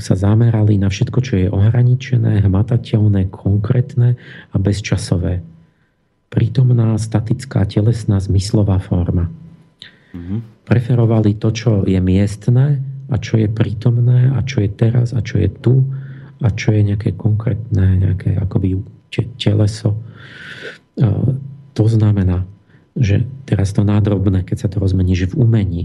sa 0.02 0.18
zamerali 0.18 0.74
na 0.74 0.90
všetko, 0.90 1.18
čo 1.22 1.34
je 1.38 1.46
ohraničené, 1.48 2.42
hmatateľné, 2.42 3.30
konkrétne 3.30 4.18
a 4.50 4.56
bezčasové. 4.58 5.40
Prítomná, 6.28 6.98
statická, 6.98 7.62
telesná, 7.64 8.18
zmyslová 8.18 8.82
forma. 8.82 9.30
Mm-hmm. 10.12 10.66
Preferovali 10.66 11.38
to, 11.38 11.54
čo 11.54 11.70
je 11.86 12.00
miestne 12.02 12.82
a 13.08 13.16
čo 13.16 13.38
je 13.38 13.48
prítomné 13.48 14.34
a 14.34 14.42
čo 14.42 14.66
je 14.66 14.68
teraz 14.68 15.14
a 15.14 15.22
čo 15.22 15.40
je 15.40 15.48
tu 15.48 15.86
a 16.42 16.48
čo 16.52 16.74
je 16.74 16.82
nejaké 16.92 17.14
konkrétne, 17.14 18.02
nejaké 18.02 18.34
akoby 18.34 18.82
teleso. 19.10 19.96
To 21.74 21.84
znamená, 21.86 22.44
že 22.98 23.24
teraz 23.46 23.70
to 23.70 23.86
nádrobné, 23.86 24.42
keď 24.42 24.66
sa 24.66 24.68
to 24.68 24.82
rozmení, 24.82 25.14
že 25.14 25.30
v 25.30 25.38
umení, 25.38 25.82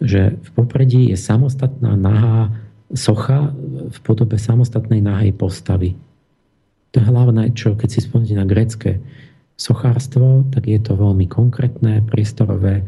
že 0.00 0.36
v 0.36 0.48
popredí 0.52 1.08
je 1.08 1.16
samostatná 1.16 1.96
nahá 1.96 2.52
socha 2.92 3.56
v 3.88 3.98
podobe 4.04 4.36
samostatnej 4.36 5.00
nahej 5.00 5.32
postavy. 5.32 5.96
To 6.92 7.00
je 7.00 7.08
hlavné, 7.08 7.56
čo 7.56 7.72
keď 7.72 7.88
si 7.88 8.04
spomínate 8.04 8.36
na 8.36 8.44
grecké 8.44 9.00
sochárstvo, 9.56 10.44
tak 10.52 10.68
je 10.68 10.76
to 10.76 10.92
veľmi 10.92 11.24
konkrétne, 11.24 12.04
priestorové, 12.04 12.84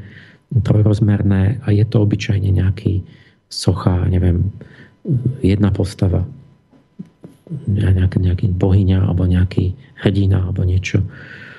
trojrozmerné 0.53 1.65
a 1.65 1.73
je 1.73 1.85
to 1.89 2.05
obyčajne 2.05 2.53
nejaký 2.53 3.01
socha, 3.49 4.05
neviem, 4.13 4.53
jedna 5.41 5.73
postava, 5.73 6.29
nejaký, 7.51 8.19
nejaký 8.21 8.47
bohyňa 8.57 9.05
alebo 9.05 9.29
nejaký 9.29 9.77
hrdina 10.01 10.49
alebo 10.49 10.65
niečo. 10.65 11.05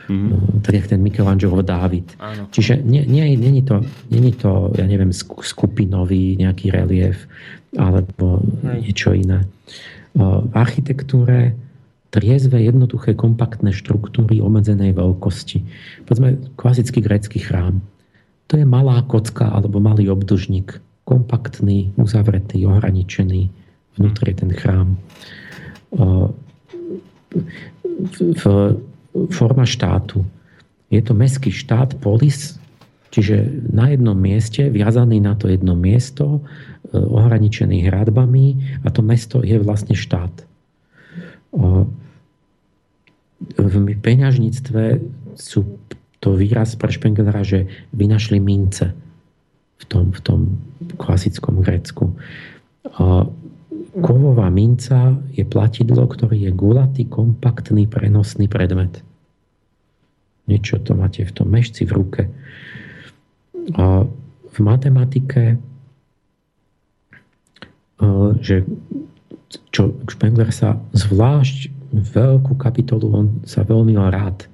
Mm-hmm. 0.06 0.62
Tak 0.62 0.74
jak 0.74 0.88
ten 0.94 1.02
Michelangelo 1.02 1.66
Dávid. 1.66 2.14
Áno. 2.22 2.46
Čiže 2.54 2.78
nie, 2.86 3.02
nie, 3.10 3.26
nie, 3.34 3.66
to, 3.66 3.82
nie 4.14 4.34
to, 4.38 4.70
ja 4.78 4.86
neviem, 4.86 5.10
skupinový 5.14 6.38
nejaký 6.38 6.70
relief, 6.70 7.26
alebo 7.74 8.42
niečo 8.62 9.18
iné. 9.18 9.50
V 10.14 10.54
architektúre 10.54 11.58
triezve, 12.14 12.64
jednoduché, 12.64 13.18
kompaktné 13.18 13.76
štruktúry 13.76 14.40
obmedzenej 14.40 14.96
veľkosti. 14.96 15.60
Povedzme, 16.08 16.54
klasický 16.56 17.04
grécky 17.04 17.44
chrám. 17.44 17.84
To 18.48 18.62
je 18.62 18.64
malá 18.64 19.02
kocka 19.04 19.52
alebo 19.52 19.82
malý 19.84 20.08
obdlžník. 20.08 20.80
Kompaktný, 21.04 21.92
uzavretý, 22.00 22.64
ohraničený. 22.64 23.52
Vnútri 24.00 24.32
je 24.32 24.38
ten 24.38 24.52
chrám. 24.54 24.96
V, 27.96 28.44
forma 29.32 29.64
štátu. 29.64 30.28
Je 30.92 31.02
to 31.02 31.16
mestský 31.16 31.50
štát, 31.50 31.98
polis, 32.04 32.60
čiže 33.10 33.64
na 33.72 33.90
jednom 33.96 34.16
mieste, 34.16 34.68
viazaný 34.68 35.24
na 35.24 35.40
to 35.40 35.48
jedno 35.48 35.74
miesto, 35.74 36.44
ohraničený 36.92 37.88
hradbami 37.88 38.46
a 38.84 38.92
to 38.92 39.02
mesto 39.02 39.40
je 39.42 39.56
vlastne 39.60 39.96
štát. 39.96 40.32
V 43.56 43.74
peňažníctve 44.00 44.84
sú 45.36 45.80
to 46.20 46.36
výraz 46.36 46.76
pre 46.76 46.92
Špenglera, 46.92 47.44
že 47.44 47.68
vynašli 47.96 48.40
mince 48.40 48.92
v 49.76 49.84
tom, 49.88 50.12
v 50.12 50.20
tom 50.24 50.40
klasickom 50.96 51.60
Grécku. 51.64 52.16
Kovová 53.96 54.52
minca 54.52 55.16
je 55.32 55.48
platidlo, 55.48 56.04
ktorý 56.06 56.50
je 56.50 56.52
gulatý, 56.52 57.08
kompaktný, 57.08 57.88
prenosný 57.88 58.52
predmet. 58.52 59.02
Niečo 60.46 60.84
to 60.84 60.94
máte 60.94 61.26
v 61.26 61.32
tom 61.32 61.48
mešci 61.50 61.88
v 61.88 61.92
ruke. 61.96 62.24
V 64.46 64.58
matematike 64.62 65.58
Eh, 67.96 68.30
že 68.44 68.56
čo 69.72 69.96
Spengler 70.12 70.52
sa 70.52 70.76
zvlášť 70.92 71.72
veľkú 71.96 72.60
kapitolu, 72.60 73.08
on 73.08 73.28
sa 73.48 73.64
veľmi 73.64 73.96
rád 73.96 74.52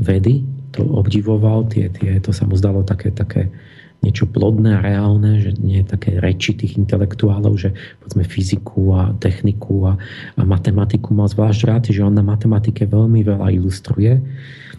vedy, 0.00 0.48
to 0.72 0.88
obdivoval, 0.88 1.68
tie, 1.68 1.92
tie, 1.92 2.16
to 2.16 2.32
sa 2.32 2.48
mu 2.48 2.56
zdalo 2.56 2.80
také, 2.80 3.12
také 3.12 3.52
niečo 3.98 4.30
plodné 4.30 4.78
a 4.78 4.84
reálne, 4.84 5.42
že 5.42 5.58
nie 5.58 5.82
je 5.82 5.90
také 5.90 6.22
reči 6.22 6.54
tých 6.54 6.78
intelektuálov, 6.78 7.58
že 7.58 7.74
povedzme 7.98 8.22
fyziku 8.22 8.94
a 8.94 9.02
techniku 9.18 9.90
a, 9.90 9.92
a 10.38 10.42
matematiku 10.46 11.12
mal 11.12 11.26
zvlášť 11.26 11.60
rád, 11.66 11.82
že 11.90 12.06
on 12.06 12.14
na 12.14 12.22
matematike 12.22 12.86
veľmi 12.86 13.26
veľa 13.26 13.50
ilustruje. 13.58 14.22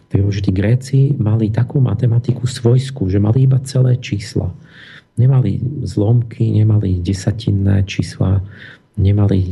Takže 0.09 0.39
tí 0.41 0.51
Gréci 0.55 0.99
mali 1.19 1.53
takú 1.53 1.77
matematiku 1.77 2.49
svojskú, 2.49 3.11
že 3.11 3.21
mali 3.21 3.45
iba 3.45 3.61
celé 3.61 3.99
čísla 4.01 4.49
Nemali 5.19 5.59
zlomky, 5.83 6.47
nemali 6.47 7.03
desatinné 7.03 7.83
čísla, 7.83 8.39
nemali 8.95 9.43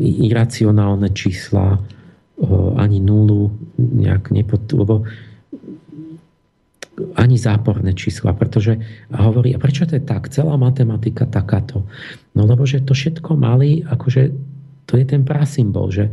iracionálne 0.00 1.12
čísla, 1.12 1.76
ani 2.80 2.96
nulu, 2.96 3.52
nejak 3.76 4.32
nepod, 4.32 4.64
lebo 4.72 5.04
ani 7.16 7.36
záporné 7.36 7.92
čísla, 7.92 8.32
pretože 8.32 8.80
hovorí, 9.12 9.52
a 9.52 9.60
prečo 9.60 9.84
to 9.84 10.00
je 10.00 10.04
tak? 10.04 10.32
Celá 10.32 10.56
matematika 10.56 11.28
takáto. 11.28 11.84
No 12.32 12.48
lebo, 12.48 12.64
že 12.64 12.80
to 12.80 12.96
všetko 12.96 13.36
mali, 13.36 13.84
akože 13.84 14.32
to 14.88 14.92
je 14.96 15.04
ten 15.04 15.26
prasymbol, 15.26 15.92
že, 15.92 16.08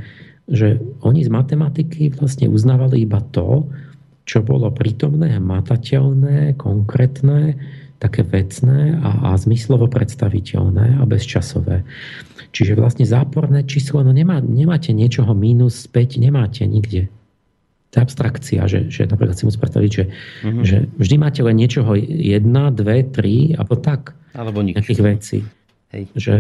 že 0.50 0.82
oni 1.06 1.24
z 1.24 1.30
matematiky 1.32 2.12
vlastne 2.18 2.52
uznávali 2.52 3.06
iba 3.08 3.24
to, 3.32 3.70
čo 4.24 4.44
bolo 4.44 4.72
prítomné, 4.72 5.36
matateľné, 5.40 6.56
konkrétne, 6.56 7.60
také 8.00 8.28
vecné 8.28 9.00
a, 9.00 9.32
a 9.32 9.40
zmyslovo 9.40 9.88
predstaviteľné 9.88 11.00
a 11.00 11.04
bezčasové. 11.08 11.88
Čiže 12.52 12.76
vlastne 12.76 13.08
záporné 13.08 13.64
číslo, 13.64 14.04
no 14.04 14.12
nemá, 14.12 14.44
nemáte 14.44 14.92
niečoho 14.92 15.32
mínus 15.32 15.88
5, 15.88 16.20
nemáte 16.20 16.68
nikde. 16.68 17.08
To 17.94 18.02
je 18.02 18.02
abstrakcia, 18.02 18.62
že, 18.66 18.90
že 18.90 19.06
napríklad 19.06 19.38
si 19.38 19.46
musím 19.46 19.62
predstaviť, 19.62 19.92
že, 19.94 20.04
mm-hmm. 20.10 20.66
že 20.66 20.78
vždy 20.98 21.16
máte 21.22 21.42
len 21.46 21.56
niečoho 21.62 21.94
1, 21.94 22.42
2, 22.42 22.82
3, 22.82 23.62
alebo 23.62 23.74
tak. 23.78 24.18
Alebo 24.34 24.66
nič. 24.66 24.82
Nejakých 24.82 25.02
vecí. 25.06 25.40
Hej. 25.94 26.04
Že 26.18 26.36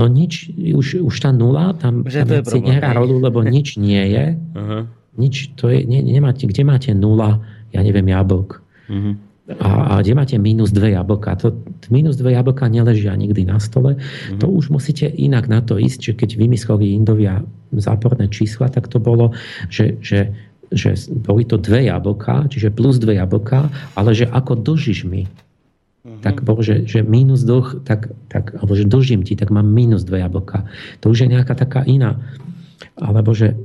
no 0.00 0.04
nič, 0.08 0.52
už, 0.56 1.04
už 1.04 1.16
tá 1.20 1.32
nula, 1.32 1.76
tam, 1.76 2.08
že 2.08 2.24
tam 2.24 2.44
si 2.44 2.60
nehrá 2.64 2.96
rolu, 2.96 3.20
lebo 3.20 3.44
nič 3.56 3.76
nie 3.76 4.00
je. 4.00 4.24
Uh-huh. 4.56 4.88
Nič, 5.20 5.52
to 5.60 5.68
je, 5.68 5.84
ne, 5.84 6.00
nemáte, 6.00 6.48
kde 6.48 6.64
máte 6.64 6.90
nula, 6.96 7.44
ja 7.72 7.84
neviem, 7.84 8.08
jablk. 8.08 8.64
Uh-huh 8.88 9.16
a, 9.58 9.98
a 9.98 10.04
kde 10.04 10.14
máte 10.14 10.36
minus 10.38 10.70
dve 10.70 10.94
jablka. 10.94 11.34
To, 11.42 11.50
minus 11.90 12.14
dve 12.14 12.38
jablka 12.38 12.70
neležia 12.70 13.18
nikdy 13.18 13.42
na 13.42 13.58
stole. 13.58 13.98
Mm-hmm. 13.98 14.38
To 14.38 14.46
už 14.46 14.70
musíte 14.70 15.10
inak 15.10 15.50
na 15.50 15.58
to 15.58 15.74
ísť, 15.80 16.00
že 16.00 16.12
keď 16.14 16.30
vymysleli 16.38 16.94
Indovia 16.94 17.42
záporné 17.74 18.30
čísla, 18.30 18.70
tak 18.70 18.86
to 18.86 19.02
bolo, 19.02 19.34
že, 19.66 19.98
že, 19.98 20.30
že 20.70 20.94
boli 21.10 21.42
to 21.42 21.58
dve 21.58 21.90
jablka, 21.90 22.46
čiže 22.46 22.70
plus 22.70 23.02
dve 23.02 23.18
jablka, 23.18 23.70
ale 23.98 24.14
že 24.14 24.30
ako 24.30 24.54
dlžíš 24.62 25.02
mi, 25.10 25.26
mm-hmm. 25.26 26.22
tak 26.22 26.46
bolo, 26.46 26.62
že, 26.62 26.86
že 26.86 27.02
minus 27.02 27.42
dlh, 27.42 27.82
tak, 27.82 28.14
tak, 28.30 28.54
alebo 28.54 28.78
že 28.78 28.86
dlžím 28.86 29.26
ti, 29.26 29.34
tak 29.34 29.50
mám 29.50 29.66
minus 29.66 30.06
dve 30.06 30.22
jablka. 30.22 30.62
To 31.02 31.10
už 31.10 31.26
je 31.26 31.32
nejaká 31.34 31.58
taká 31.58 31.82
iná. 31.82 32.22
Alebo 32.96 33.36
že 33.36 33.52
e, 33.52 33.56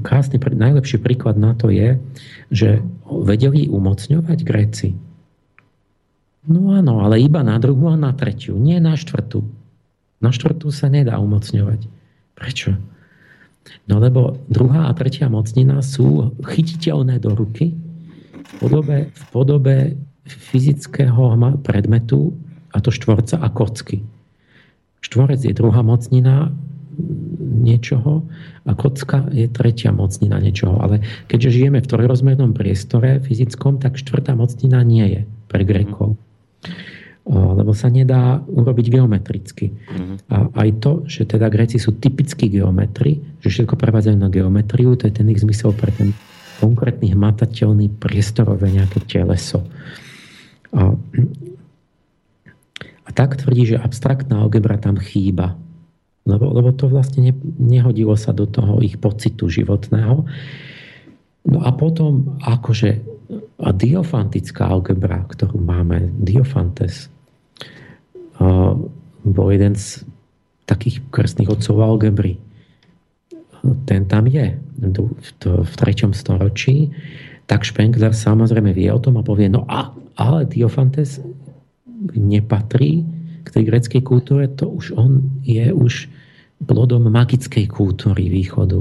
krásny, 0.00 0.40
najlepší 0.40 0.96
príklad 1.00 1.36
na 1.36 1.52
to 1.52 1.68
je, 1.68 2.00
že 2.48 2.80
vedeli 3.04 3.68
umocňovať 3.68 4.38
Gréci. 4.40 4.96
No 6.44 6.76
áno, 6.76 7.00
ale 7.00 7.24
iba 7.24 7.40
na 7.40 7.56
druhú 7.56 7.88
a 7.88 7.96
na 7.96 8.12
tretiu, 8.12 8.60
nie 8.60 8.76
na 8.76 9.00
štvrtú. 9.00 9.40
Na 10.20 10.28
štvrtú 10.28 10.68
sa 10.68 10.92
nedá 10.92 11.16
umocňovať. 11.16 11.88
Prečo? 12.36 12.76
No 13.88 13.96
lebo 13.96 14.36
druhá 14.52 14.92
a 14.92 14.96
tretia 14.96 15.32
mocnina 15.32 15.80
sú 15.80 16.36
chytiteľné 16.44 17.16
do 17.16 17.32
ruky 17.32 17.72
v 18.44 18.52
podobe, 18.60 19.08
v 19.08 19.22
podobe 19.32 19.76
fyzického 20.28 21.32
predmetu 21.64 22.36
a 22.76 22.80
to 22.84 22.92
štvorca 22.92 23.40
a 23.40 23.48
kocky. 23.48 24.04
Štvorec 25.00 25.40
je 25.40 25.52
druhá 25.56 25.80
mocnina 25.80 26.52
niečoho 27.40 28.24
a 28.64 28.72
kocka 28.76 29.28
je 29.32 29.48
tretia 29.48 29.92
mocnina 29.92 30.40
niečoho. 30.40 30.80
Ale 30.80 31.00
keďže 31.28 31.60
žijeme 31.60 31.80
v 31.80 31.90
trojrozmernom 31.90 32.52
priestore 32.52 33.20
fyzickom, 33.24 33.80
tak 33.80 33.96
štvrtá 33.96 34.36
mocnina 34.36 34.84
nie 34.84 35.04
je 35.08 35.20
pre 35.48 35.64
Grekov. 35.64 36.16
Lebo 37.24 37.72
sa 37.72 37.88
nedá 37.88 38.44
urobiť 38.44 39.00
geometricky. 39.00 39.72
Mm-hmm. 39.72 40.16
A 40.28 40.36
aj 40.60 40.68
to, 40.84 40.92
že 41.08 41.24
teda 41.24 41.48
Gréci 41.48 41.80
sú 41.80 41.96
typickí 41.96 42.52
geometri, 42.52 43.24
že 43.40 43.48
všetko 43.48 43.80
prevádzajú 43.80 44.16
na 44.20 44.28
geometriu, 44.28 44.92
to 44.92 45.08
je 45.08 45.16
ten 45.16 45.32
ich 45.32 45.40
zmysel 45.40 45.72
pre 45.72 45.88
ten 45.96 46.12
konkrétny 46.60 47.16
hmatateľný 47.16 47.96
priestorové 47.96 48.68
nejaké 48.76 49.00
teleso. 49.08 49.64
A, 50.76 50.92
a 53.04 53.10
tak 53.16 53.40
tvrdí, 53.40 53.72
že 53.72 53.80
abstraktná 53.80 54.44
algebra 54.44 54.76
tam 54.76 55.00
chýba. 55.00 55.56
Lebo, 56.24 56.48
lebo 56.52 56.72
to 56.72 56.88
vlastne 56.88 57.20
ne, 57.20 57.34
nehodilo 57.60 58.16
sa 58.16 58.32
do 58.32 58.48
toho 58.48 58.80
ich 58.80 58.96
pocitu 58.96 59.48
životného. 59.48 60.24
No 61.44 61.58
a 61.60 61.68
potom 61.76 62.40
akože 62.40 63.13
a 63.60 63.68
diofantická 63.72 64.68
algebra, 64.68 65.24
ktorú 65.28 65.56
máme, 65.56 66.12
Diofantes, 66.20 67.08
bol 69.24 69.48
jeden 69.48 69.74
z 69.78 70.04
takých 70.68 71.00
krstných 71.08 71.48
otcov 71.48 71.80
algebry. 71.80 72.36
Ten 73.88 74.04
tam 74.04 74.28
je 74.28 74.60
v 75.40 75.74
treťom 75.74 76.12
storočí. 76.12 76.92
Tak 77.48 77.64
Spengler 77.64 78.12
samozrejme 78.12 78.72
vie 78.76 78.88
o 78.92 79.00
tom 79.00 79.20
a 79.20 79.24
povie, 79.24 79.48
no 79.48 79.64
a, 79.68 79.92
ale 80.20 80.48
Diofantes 80.48 81.20
nepatrí 82.12 83.04
k 83.44 83.48
tej 83.48 83.64
greckej 83.68 84.02
kultúre, 84.04 84.48
to 84.52 84.68
už 84.68 84.96
on 84.96 85.24
je 85.44 85.68
už 85.72 86.08
plodom 86.64 87.08
magickej 87.12 87.68
kultúry 87.68 88.32
východu. 88.32 88.80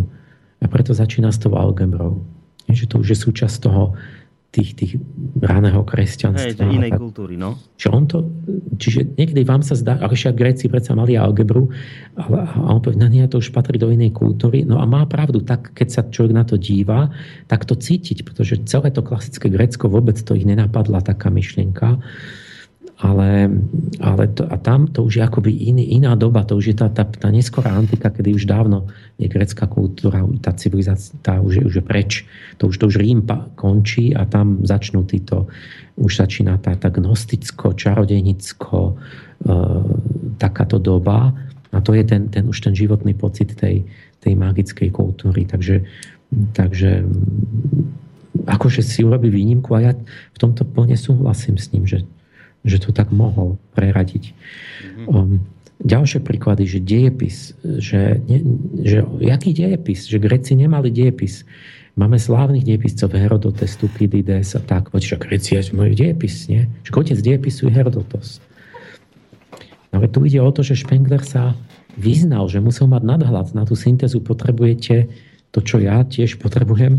A 0.63 0.65
preto 0.71 0.95
začína 0.95 1.31
s 1.31 1.39
tou 1.39 1.51
algebrou. 1.59 2.23
Že 2.71 2.87
to 2.87 2.95
už 3.03 3.07
je 3.11 3.17
súčasť 3.27 3.67
toho 3.67 3.91
tých, 4.53 4.77
tých 4.77 4.91
raného 5.41 5.81
kresťanstva. 5.81 6.69
Hej, 6.69 6.77
inej 6.77 6.93
kultúry, 6.93 7.34
no. 7.41 7.57
Čiže, 7.73 7.89
on 7.89 8.03
to, 8.05 8.17
čiže 8.77 9.17
niekedy 9.17 9.41
vám 9.41 9.65
sa 9.65 9.73
zdá, 9.73 9.97
ale 9.97 10.13
však 10.13 10.38
Gréci 10.38 10.69
predsa 10.69 10.93
mali 10.93 11.17
algebru, 11.17 11.73
ale, 12.13 12.45
a 12.45 12.69
on 12.69 12.77
povie, 12.77 13.01
no 13.01 13.09
nie, 13.09 13.25
to 13.25 13.41
už 13.41 13.49
patrí 13.49 13.81
do 13.81 13.89
inej 13.89 14.13
kultúry. 14.13 14.61
No 14.61 14.77
a 14.77 14.85
má 14.85 15.09
pravdu, 15.09 15.41
tak 15.41 15.73
keď 15.73 15.88
sa 15.89 16.01
človek 16.05 16.34
na 16.38 16.45
to 16.45 16.61
díva, 16.61 17.09
tak 17.49 17.65
to 17.65 17.73
cítiť, 17.73 18.21
pretože 18.21 18.61
celé 18.69 18.93
to 18.93 19.01
klasické 19.01 19.49
Grécko 19.49 19.89
vôbec 19.89 20.21
to 20.21 20.38
ich 20.38 20.45
nenapadla 20.45 21.01
taká 21.01 21.34
myšlienka 21.34 21.97
ale, 23.03 23.51
ale 23.99 24.23
to, 24.31 24.47
a 24.47 24.55
tam 24.55 24.88
to 24.88 25.03
už 25.03 25.19
je 25.19 25.23
akoby 25.27 25.51
iný, 25.51 25.99
iná 25.99 26.15
doba, 26.15 26.47
to 26.47 26.55
už 26.55 26.71
je 26.71 26.75
tá, 26.80 26.88
tá, 26.88 27.03
tá 27.03 27.27
neskorá 27.27 27.75
antika, 27.75 28.07
kedy 28.07 28.31
už 28.31 28.47
dávno 28.47 28.88
je 29.19 29.27
grecká 29.27 29.67
kultúra, 29.67 30.23
tá 30.39 30.55
civilizácia 30.55 31.11
tá 31.19 31.43
už, 31.43 31.59
je, 31.59 31.63
už 31.67 31.73
je 31.75 31.84
preč. 31.84 32.11
To 32.63 32.71
už, 32.71 32.80
to 32.80 32.88
už 32.88 33.03
Rím 33.03 33.27
končí 33.59 34.15
a 34.15 34.23
tam 34.23 34.63
začnú 34.63 35.03
títo, 35.03 35.51
už 35.99 36.15
začína 36.15 36.63
tá, 36.63 36.80
tá 36.80 36.88
gnosticko, 36.88 37.75
čarodejnicko, 37.75 38.80
e, 38.88 38.93
takáto 40.39 40.80
doba 40.80 41.35
a 41.75 41.77
to 41.84 41.91
je 41.91 42.07
ten, 42.07 42.31
ten 42.31 42.47
už 42.47 42.55
ten 42.63 42.71
životný 42.71 43.19
pocit 43.19 43.51
tej, 43.51 43.84
tej 44.23 44.34
magickej 44.39 44.95
kultúry. 44.95 45.43
Takže, 45.43 45.84
takže 46.55 47.03
akože 48.47 48.80
si 48.80 49.03
urobí 49.03 49.27
výnimku 49.27 49.75
a 49.75 49.91
ja 49.91 49.93
v 50.31 50.38
tomto 50.39 50.63
plne 50.63 50.95
súhlasím 50.95 51.59
s 51.59 51.67
ním, 51.75 51.84
že 51.84 52.07
že 52.64 52.80
to 52.80 52.95
tak 52.95 53.11
mohol 53.11 53.60
preradiť. 53.76 54.31
Mm-hmm. 54.31 55.06
Um, 55.11 55.44
ďalšie 55.84 56.23
príklady, 56.23 56.64
že 56.68 56.80
dejepis, 56.80 57.56
že, 57.64 58.23
ne, 58.23 58.40
že 58.81 59.03
jaký 59.19 59.52
dejepis, 59.52 60.07
že 60.07 60.18
Greci 60.18 60.56
nemali 60.56 60.88
dejepis. 60.90 61.44
Máme 61.94 62.18
slávnych 62.18 62.65
dejepiscov 62.65 63.14
Herodotes, 63.14 63.77
Tukidides 63.77 64.57
a 64.57 64.61
tak. 64.64 64.90
Že 64.90 65.22
Greci 65.22 65.60
majú 65.77 65.94
dejepis, 65.94 66.49
nie? 66.49 66.65
Že 66.88 66.91
otec 67.06 67.19
dejepisu 67.22 67.69
je 67.69 67.73
Herodotos. 67.76 68.41
Ale 69.94 70.10
tu 70.10 70.26
ide 70.26 70.41
o 70.41 70.49
to, 70.49 70.65
že 70.65 70.81
Spengler 70.81 71.22
sa 71.22 71.53
vyznal, 71.94 72.49
že 72.49 72.57
musel 72.57 72.90
mať 72.90 73.03
nadhľad. 73.06 73.53
Na 73.53 73.61
tú 73.69 73.77
syntézu 73.77 74.26
potrebujete 74.26 75.06
to, 75.53 75.61
čo 75.61 75.77
ja 75.77 76.02
tiež 76.02 76.41
potrebujem, 76.41 76.98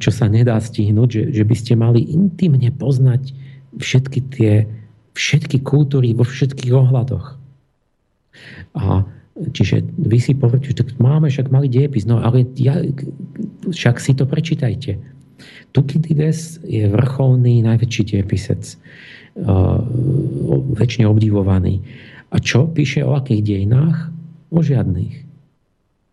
čo 0.00 0.08
sa 0.08 0.32
nedá 0.32 0.56
stihnúť, 0.56 1.08
že, 1.12 1.22
že 1.36 1.44
by 1.44 1.54
ste 1.58 1.72
mali 1.76 2.00
intimne 2.00 2.72
poznať 2.72 3.36
všetky 3.76 4.20
tie 4.32 4.64
všetky 5.12 5.60
kultúry 5.64 6.16
vo 6.16 6.24
všetkých 6.24 6.72
ohľadoch. 6.72 7.36
A 8.76 9.04
čiže 9.52 9.84
vy 9.96 10.18
si 10.20 10.32
poviete, 10.32 10.72
že 10.72 10.84
máme 11.00 11.28
však 11.28 11.52
malý 11.52 11.68
diepis, 11.68 12.08
no 12.08 12.20
ale 12.20 12.48
ja, 12.56 12.80
však 13.68 14.00
si 14.00 14.12
to 14.16 14.24
prečítajte. 14.24 14.96
Tukidides 15.72 16.60
je 16.62 16.84
vrcholný, 16.86 17.64
najväčší 17.64 18.02
diepisec, 18.12 18.76
uh, 19.40 19.80
väčšine 20.76 21.08
obdivovaný. 21.08 21.80
A 22.32 22.40
čo 22.40 22.68
píše 22.68 23.04
o 23.04 23.16
akých 23.16 23.42
dejinách? 23.44 24.12
O 24.52 24.60
žiadnych. 24.60 25.24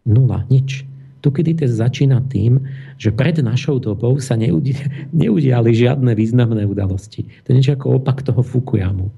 Nula, 0.08 0.48
nič. 0.48 0.89
Tukidides 1.20 1.76
začína 1.80 2.24
tým, 2.32 2.64
že 2.96 3.12
pred 3.12 3.36
našou 3.44 3.80
dobou 3.80 4.18
sa 4.24 4.40
neudiali 5.24 5.72
žiadne 5.76 6.12
významné 6.16 6.64
udalosti. 6.66 7.28
To 7.44 7.52
je 7.52 7.56
niečo 7.60 7.76
ako 7.76 8.00
opak 8.00 8.24
toho 8.24 8.40
Fukuyamu. 8.40 9.12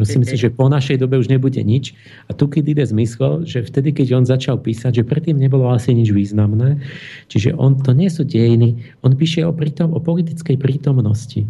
Myslím 0.00 0.24
si, 0.24 0.40
že 0.40 0.48
po 0.48 0.72
našej 0.72 1.04
dobe 1.04 1.20
už 1.20 1.28
nebude 1.28 1.60
nič. 1.60 1.92
A 2.24 2.32
Tukidides 2.32 2.96
myslel, 2.96 3.44
že 3.44 3.60
vtedy, 3.60 3.92
keď 3.92 4.16
on 4.16 4.24
začal 4.24 4.56
písať, 4.56 5.04
že 5.04 5.08
predtým 5.08 5.36
nebolo 5.36 5.68
asi 5.68 5.92
nič 5.92 6.08
významné, 6.16 6.80
čiže 7.28 7.52
on, 7.60 7.76
to 7.76 7.92
nie 7.92 8.08
sú 8.08 8.24
dejiny, 8.24 8.80
on 9.04 9.12
píše 9.12 9.44
o, 9.44 9.52
prítom, 9.52 9.92
o 9.92 10.00
politickej 10.00 10.56
prítomnosti. 10.56 11.44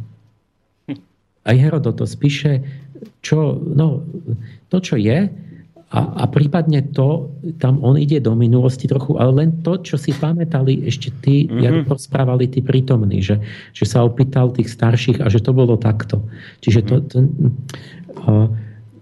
Aj 1.42 1.54
Herodotos 1.58 2.18
píše, 2.18 2.66
čo, 3.22 3.58
no, 3.58 4.02
to, 4.70 4.78
čo 4.82 4.98
je, 4.98 5.30
a, 5.92 6.24
a 6.24 6.24
prípadne 6.24 6.88
to, 6.96 7.28
tam 7.60 7.76
on 7.84 8.00
ide 8.00 8.16
do 8.24 8.32
minulosti 8.32 8.88
trochu, 8.88 9.20
ale 9.20 9.44
len 9.44 9.60
to, 9.60 9.76
čo 9.76 10.00
si 10.00 10.16
pamätali 10.16 10.88
ešte 10.88 11.12
tí, 11.20 11.44
mm-hmm. 11.44 11.60
jak 11.60 11.74
rozprávali 11.84 12.48
tí 12.48 12.64
prítomní, 12.64 13.20
že, 13.20 13.36
že 13.76 13.84
sa 13.84 14.00
opýtal 14.00 14.48
tých 14.56 14.72
starších 14.72 15.20
a 15.20 15.28
že 15.28 15.44
to 15.44 15.52
bolo 15.52 15.76
takto. 15.76 16.24
Čiže 16.64 16.80
to, 16.88 16.94
to 17.04 17.16
uh, 18.24 18.48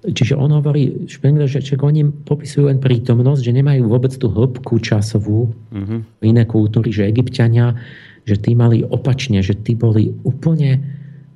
Čiže 0.00 0.32
on 0.32 0.48
hovorí, 0.56 1.04
Špengler, 1.04 1.44
že, 1.44 1.60
že 1.60 1.76
oni 1.76 2.08
popisujú 2.24 2.72
len 2.72 2.80
prítomnosť, 2.80 3.44
že 3.44 3.52
nemajú 3.52 3.84
vôbec 3.84 4.08
tú 4.16 4.32
hĺbku 4.32 4.80
časovú 4.80 5.52
mm-hmm. 5.52 6.24
iné 6.24 6.48
kultúry, 6.48 6.88
že 6.88 7.04
egyptiania, 7.04 7.76
že 8.24 8.40
tí 8.40 8.56
mali 8.56 8.80
opačne, 8.80 9.44
že 9.44 9.52
tí 9.60 9.76
boli 9.76 10.08
úplne, 10.24 10.80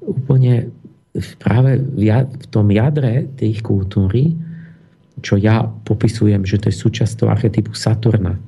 úplne 0.00 0.72
práve 1.44 1.76
v, 1.76 2.08
v 2.24 2.46
tom 2.48 2.72
jadre 2.72 3.28
tej 3.36 3.60
kultúry, 3.60 4.32
čo 5.22 5.38
ja 5.38 5.66
popisujem, 5.86 6.42
že 6.42 6.58
to 6.58 6.72
je 6.72 6.80
súčasť 6.80 7.12
toho 7.22 7.30
archetypu 7.30 7.76
Saturna. 7.76 8.40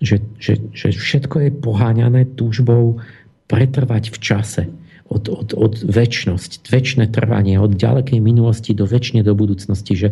Že, 0.00 0.16
že, 0.40 0.54
že 0.72 0.88
všetko 0.92 1.36
je 1.48 1.50
poháňané 1.52 2.36
túžbou 2.36 3.00
pretrvať 3.48 4.12
v 4.12 4.18
čase. 4.20 4.64
Od, 5.04 5.28
od, 5.28 5.52
od 5.52 5.74
väčšnosť, 5.84 6.72
väčšie 6.72 7.12
trvanie, 7.12 7.60
od 7.60 7.76
ďalekej 7.76 8.24
minulosti 8.24 8.72
do 8.72 8.88
väčšine 8.88 9.20
do 9.20 9.36
budúcnosti. 9.36 9.92
Že, 9.92 10.08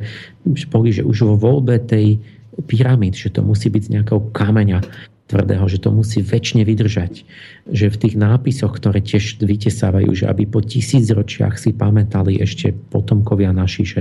že 0.93 1.03
už 1.03 1.19
vo 1.25 1.37
voľbe 1.41 1.81
tej 1.81 2.21
pyramíd, 2.69 3.17
že 3.17 3.33
to 3.33 3.41
musí 3.41 3.73
byť 3.73 3.83
z 3.89 3.93
nejakého 3.99 4.21
kameňa 4.37 4.85
tvrdého, 5.33 5.65
že 5.65 5.81
to 5.81 5.89
musí 5.89 6.21
väčšine 6.21 6.69
vydržať. 6.69 7.25
Že 7.73 7.87
v 7.89 8.01
tých 8.05 8.15
nápisoch, 8.21 8.77
ktoré 8.77 9.01
tiež 9.01 9.41
vytesávajú, 9.41 10.13
že 10.13 10.29
aby 10.29 10.45
po 10.45 10.61
tisícročiach 10.61 11.57
si 11.57 11.73
pamätali 11.73 12.37
ešte 12.37 12.77
potomkovia 12.93 13.57
naši, 13.57 13.83
že 13.89 14.01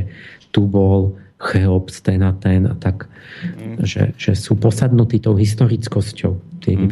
tu 0.51 0.67
bol 0.67 1.15
Cheops, 1.41 2.05
ten 2.05 2.21
a 2.21 2.31
ten 2.37 2.69
a 2.69 2.77
tak, 2.77 3.09
mm. 3.57 3.81
že, 3.81 4.13
že 4.13 4.37
sú 4.37 4.53
posadnutí 4.53 5.17
tou 5.17 5.33
historickosťou. 5.33 6.61
Tí 6.61 6.77
mm. 6.77 6.89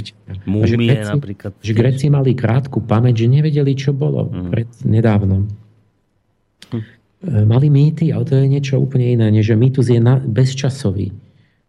Múmie 0.49 0.65
že 0.65 0.75
Greci, 0.81 1.13
napríklad. 1.13 1.51
Že 1.61 1.73
Greci 1.77 2.05
mali 2.09 2.33
krátku 2.33 2.81
pamäť, 2.81 3.25
že 3.25 3.27
nevedeli, 3.29 3.77
čo 3.77 3.93
bolo 3.93 4.25
mm. 4.25 4.49
pred 4.49 4.69
nedávnom. 4.81 5.45
Mm. 6.73 6.81
Mali 7.45 7.67
mýty, 7.69 8.09
ale 8.09 8.23
to 8.25 8.33
je 8.41 8.47
niečo 8.49 8.81
úplne 8.81 9.19
iné, 9.19 9.29
než 9.29 9.53
že 9.53 9.55
mýtus 9.59 9.93
je 9.93 10.01
na, 10.01 10.17
bezčasový. 10.17 11.13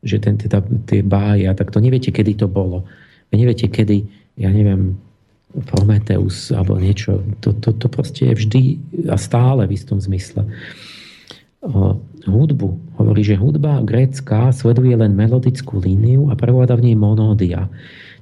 Že 0.00 0.16
ten, 0.22 0.34
teda, 0.40 0.64
tie 0.88 1.04
bája, 1.04 1.52
tak 1.52 1.68
to 1.68 1.84
neviete, 1.84 2.08
kedy 2.08 2.40
to 2.40 2.48
bolo. 2.48 2.88
Vy 3.28 3.44
neviete, 3.44 3.68
kedy, 3.68 4.08
ja 4.40 4.48
neviem, 4.48 4.96
Prometeus 5.50 6.54
alebo 6.54 6.78
niečo. 6.78 7.20
To, 7.42 7.50
to, 7.50 7.74
to 7.74 7.90
proste 7.90 8.22
je 8.30 8.34
vždy 8.38 8.62
a 9.10 9.18
stále 9.18 9.66
v 9.66 9.74
istom 9.74 9.98
zmysle 9.98 10.46
hudbu. 11.60 12.96
Hovorí, 12.96 13.20
že 13.20 13.36
hudba 13.36 13.84
grécka 13.84 14.48
sleduje 14.52 14.96
len 14.96 15.12
melodickú 15.12 15.76
líniu 15.76 16.32
a 16.32 16.34
prevláda 16.36 16.76
v 16.76 16.92
nej 16.92 16.96
monódia. 16.96 17.68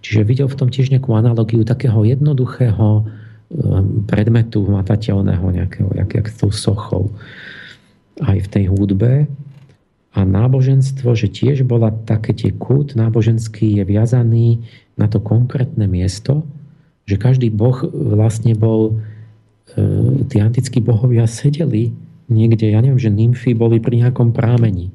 Čiže 0.02 0.26
videl 0.26 0.48
v 0.50 0.58
tom 0.58 0.68
tiež 0.70 0.90
nejakú 0.90 1.14
analogiu 1.14 1.62
takého 1.62 2.02
jednoduchého 2.06 2.86
um, 3.02 3.06
predmetu 4.06 4.62
matateľného 4.66 5.46
nejakého, 5.54 5.90
jak, 5.94 6.10
jak 6.18 6.26
s 6.30 6.36
tou 6.38 6.50
sochou. 6.50 7.14
Aj 8.22 8.38
v 8.38 8.48
tej 8.50 8.70
hudbe. 8.70 9.30
A 10.14 10.20
náboženstvo, 10.26 11.14
že 11.14 11.30
tiež 11.30 11.62
bola 11.62 11.94
také 11.94 12.34
tie 12.34 12.50
kult 12.50 12.98
náboženský 12.98 13.78
je 13.78 13.84
viazaný 13.86 14.66
na 14.98 15.06
to 15.06 15.22
konkrétne 15.22 15.86
miesto, 15.86 16.42
že 17.06 17.14
každý 17.14 17.54
boh 17.54 17.86
vlastne 17.94 18.58
bol, 18.58 18.98
e, 19.78 20.26
tí 20.26 20.42
antickí 20.42 20.82
bohovia 20.82 21.30
sedeli 21.30 21.94
niekde, 22.28 22.70
ja 22.70 22.80
neviem, 22.80 23.00
že 23.00 23.12
nymfy 23.12 23.56
boli 23.56 23.80
pri 23.80 24.04
nejakom 24.06 24.32
prámení. 24.32 24.92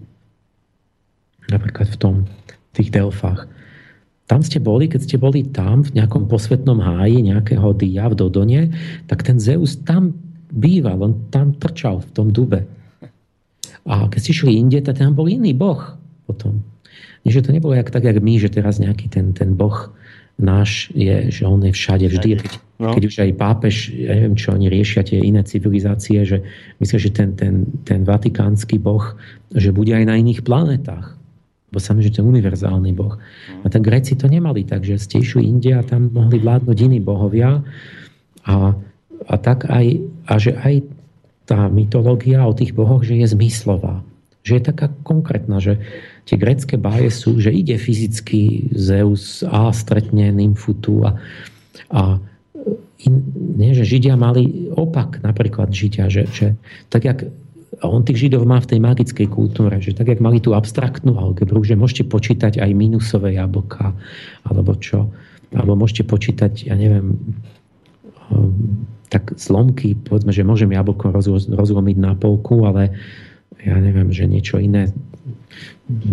Napríklad 1.49 1.91
v 1.91 1.97
tom, 1.99 2.15
v 2.49 2.72
tých 2.73 2.89
delfách. 2.93 3.49
Tam 4.23 4.39
ste 4.39 4.64
boli, 4.64 4.88
keď 4.88 5.01
ste 5.03 5.18
boli 5.19 5.43
tam 5.43 5.84
v 5.84 5.99
nejakom 5.99 6.31
posvetnom 6.31 6.80
háji 6.80 7.27
nejakého 7.27 7.76
dia 7.76 8.07
v 8.07 8.15
Dodone, 8.15 8.61
tak 9.05 9.27
ten 9.27 9.38
Zeus 9.38 9.76
tam 9.84 10.15
býval, 10.53 11.03
on 11.03 11.14
tam 11.27 11.51
trčal 11.60 11.99
v 11.99 12.10
tom 12.15 12.27
dube. 12.31 12.64
A 13.84 14.07
keď 14.07 14.19
ste 14.23 14.34
šli 14.34 14.55
inde, 14.55 14.80
tak 14.80 14.95
tam 14.95 15.11
bol 15.11 15.27
iný 15.27 15.51
boh 15.51 15.99
potom. 16.23 16.64
Nie, 17.27 17.35
že 17.35 17.43
to 17.43 17.51
nebolo 17.51 17.76
jak, 17.76 17.91
tak, 17.91 18.07
jak 18.07 18.19
my, 18.19 18.39
že 18.39 18.51
teraz 18.51 18.80
nejaký 18.80 19.11
ten, 19.11 19.35
ten 19.35 19.55
boh 19.60 19.91
náš 20.39 20.91
je, 20.95 21.30
že 21.30 21.43
on 21.43 21.60
je 21.64 21.72
všade, 21.76 22.07
vždy. 22.07 22.30
Keď, 22.39 22.53
no. 22.84 22.91
keď 22.91 23.03
už 23.07 23.15
aj 23.23 23.31
pápež, 23.39 23.76
ja 23.95 24.11
neviem, 24.19 24.35
čo 24.35 24.51
oni 24.51 24.68
riešia 24.68 25.07
tie 25.07 25.23
iné 25.23 25.39
civilizácie, 25.47 26.27
že 26.27 26.43
myslím, 26.84 26.99
že 26.99 27.10
ten, 27.15 27.30
ten, 27.39 27.55
ten 27.88 28.03
vatikánsky 28.03 28.76
boh, 28.76 29.15
že 29.55 29.72
bude 29.72 29.95
aj 29.95 30.03
na 30.03 30.19
iných 30.19 30.43
planetách. 30.43 31.15
Bo 31.73 31.81
sa 31.81 31.97
že 31.97 32.14
je 32.14 32.22
univerzálny 32.22 32.93
boh. 32.93 33.18
A 33.64 33.72
tak 33.72 33.81
Gréci 33.81 34.14
to 34.14 34.30
nemali, 34.30 34.61
takže 34.61 35.01
ste 35.01 35.26
išli 35.26 35.49
India 35.49 35.81
a 35.81 35.88
tam 35.88 36.14
mohli 36.14 36.38
vládnuť 36.38 36.77
iní 36.85 37.01
bohovia. 37.01 37.65
A, 38.45 38.77
a 39.26 39.35
tak 39.41 39.65
aj, 39.65 40.05
a 40.30 40.34
že 40.38 40.53
aj 40.53 40.85
tá 41.49 41.68
mytológia 41.73 42.45
o 42.45 42.53
tých 42.53 42.77
bohoch, 42.77 43.01
že 43.01 43.18
je 43.18 43.27
zmyslová. 43.34 44.05
Že 44.43 44.60
je 44.60 44.64
taká 44.69 44.88
konkrétna, 45.01 45.57
že 45.57 45.80
tie 46.27 46.38
grecké 46.38 46.76
báje 46.76 47.10
sú, 47.10 47.39
že 47.39 47.49
ide 47.49 47.80
fyzicky 47.80 48.69
Zeus 48.76 49.41
a 49.47 49.72
stretne 49.72 50.30
nymfutu 50.30 51.03
a, 51.03 51.15
a 51.89 52.19
in, 53.04 53.24
nie, 53.60 53.72
že 53.76 53.88
Židia 53.88 54.16
mali 54.16 54.72
opak 54.74 55.22
napríklad 55.24 55.72
Židia, 55.72 56.08
že, 56.08 56.28
že 56.32 56.48
tak 56.88 57.06
jak 57.08 57.28
on 57.82 58.06
tých 58.06 58.28
Židov 58.28 58.46
má 58.46 58.62
v 58.62 58.70
tej 58.70 58.80
magickej 58.80 59.28
kultúre, 59.34 59.82
že 59.82 59.98
tak, 59.98 60.12
jak 60.12 60.22
mali 60.22 60.38
tú 60.38 60.54
abstraktnú 60.54 61.18
algebru, 61.18 61.66
že 61.66 61.74
môžete 61.74 62.06
počítať 62.06 62.62
aj 62.62 62.72
minusové 62.78 63.34
jablka, 63.34 63.98
alebo 64.46 64.78
čo, 64.78 65.10
alebo 65.58 65.74
môžete 65.74 66.06
počítať, 66.06 66.70
ja 66.70 66.78
neviem, 66.78 67.18
um, 68.30 68.86
tak 69.10 69.34
zlomky, 69.38 69.98
povedzme, 69.98 70.34
že 70.34 70.46
môžem 70.46 70.70
jablko 70.74 71.14
rozlomiť 71.54 71.98
na 71.98 72.14
polku, 72.14 72.66
ale 72.66 72.94
ja 73.62 73.78
neviem, 73.78 74.10
že 74.10 74.30
niečo 74.30 74.58
iné 74.58 74.90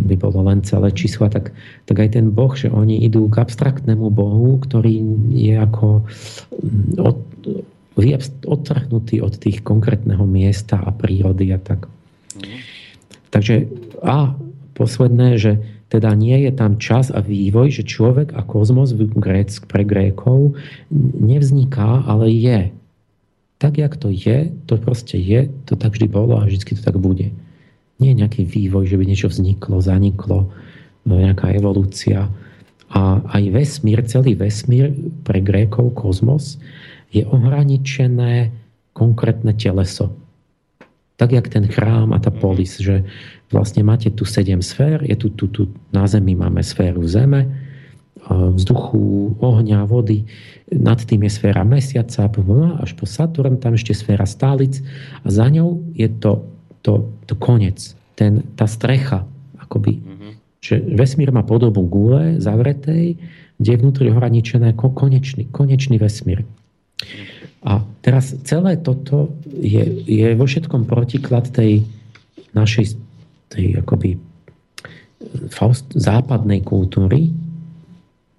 by 0.06 0.14
bolo 0.18 0.46
len 0.46 0.62
celé 0.62 0.94
čísla, 0.94 1.30
tak, 1.30 1.50
tak 1.86 1.96
aj 1.98 2.18
ten 2.18 2.30
Boh, 2.30 2.54
že 2.54 2.70
oni 2.70 3.02
idú 3.02 3.26
k 3.26 3.42
abstraktnému 3.42 4.10
Bohu, 4.10 4.58
ktorý 4.62 5.02
je 5.30 5.54
ako 5.58 6.06
mm, 6.06 7.02
od, 7.02 7.18
odtrhnutý 8.46 9.20
od 9.20 9.34
tých 9.36 9.66
konkrétneho 9.66 10.22
miesta 10.26 10.78
a 10.78 10.90
prírody 10.94 11.50
a 11.50 11.58
tak. 11.58 11.90
Takže 13.30 13.66
a 14.02 14.34
posledné, 14.74 15.38
že 15.38 15.52
teda 15.90 16.14
nie 16.14 16.46
je 16.46 16.52
tam 16.54 16.78
čas 16.78 17.10
a 17.10 17.18
vývoj, 17.18 17.82
že 17.82 17.82
človek 17.82 18.30
a 18.38 18.46
kozmos 18.46 18.94
Gréck, 18.94 19.66
pre 19.66 19.82
Grékov 19.82 20.54
nevzniká, 21.18 22.06
ale 22.06 22.30
je. 22.30 22.70
Tak, 23.60 23.76
jak 23.76 23.98
to 23.98 24.08
je, 24.08 24.54
to 24.70 24.78
proste 24.80 25.18
je, 25.18 25.50
to 25.66 25.74
tak 25.76 25.92
vždy 25.92 26.08
bolo 26.08 26.38
a 26.38 26.46
vždy 26.46 26.78
to 26.78 26.82
tak 26.86 26.96
bude. 26.96 27.34
Nie 28.00 28.16
je 28.16 28.20
nejaký 28.24 28.42
vývoj, 28.48 28.88
že 28.88 28.96
by 28.96 29.04
niečo 29.04 29.28
vzniklo, 29.28 29.84
zaniklo, 29.84 30.48
no, 31.04 31.12
nejaká 31.14 31.52
evolúcia. 31.52 32.32
A 32.90 33.22
aj 33.36 33.54
vesmír, 33.54 34.02
celý 34.08 34.34
vesmír 34.34 34.90
pre 35.22 35.38
Grékov, 35.38 35.94
kozmos, 35.94 36.58
je 37.14 37.22
ohraničené 37.22 38.50
konkrétne 38.96 39.54
teleso. 39.54 40.10
Tak, 41.20 41.36
jak 41.36 41.52
ten 41.52 41.68
chrám 41.68 42.16
a 42.16 42.18
tá 42.18 42.32
polis, 42.32 42.80
že 42.80 43.04
vlastne 43.52 43.84
máte 43.84 44.08
tu 44.08 44.24
sedem 44.24 44.64
sfér, 44.64 45.04
je 45.04 45.14
tu, 45.14 45.28
tu, 45.36 45.46
tu 45.52 45.62
na 45.92 46.08
Zemi 46.08 46.32
máme 46.32 46.64
sféru 46.64 47.04
Zeme, 47.04 47.46
vzduchu, 48.30 49.36
ohňa, 49.40 49.88
vody, 49.88 50.28
nad 50.70 51.00
tým 51.02 51.26
je 51.26 51.32
sféra 51.32 51.66
Mesiaca, 51.66 52.30
až 52.78 52.90
po 52.94 53.04
Saturn, 53.08 53.58
tam 53.58 53.74
ešte 53.74 53.96
sféra 53.96 54.28
stálic 54.28 54.78
a 55.24 55.28
za 55.32 55.50
ňou 55.50 55.82
je 55.96 56.08
to 56.20 56.46
to, 56.80 57.12
to 57.28 57.34
konec, 57.36 57.94
ten, 58.16 58.44
tá 58.56 58.64
strecha, 58.64 59.24
akoby. 59.60 60.00
Mm-hmm. 60.00 60.32
Že 60.60 60.74
vesmír 60.96 61.30
má 61.32 61.44
podobu 61.44 61.84
gule 61.88 62.36
zavretej, 62.40 63.16
kde 63.60 63.70
je 63.70 63.80
vnútri 63.80 64.08
ohraničené 64.12 64.76
konečný, 64.76 65.48
konečný 65.52 66.00
vesmír. 66.00 66.44
A 67.60 67.84
teraz 68.00 68.32
celé 68.48 68.80
toto 68.80 69.36
je, 69.44 69.84
je 70.08 70.32
vo 70.32 70.48
všetkom 70.48 70.88
protiklad 70.88 71.52
tej 71.52 71.84
našej 72.56 72.96
tej 73.50 73.82
akoby 73.82 74.16
faust, 75.52 75.90
západnej 75.92 76.64
kultúry, 76.64 77.34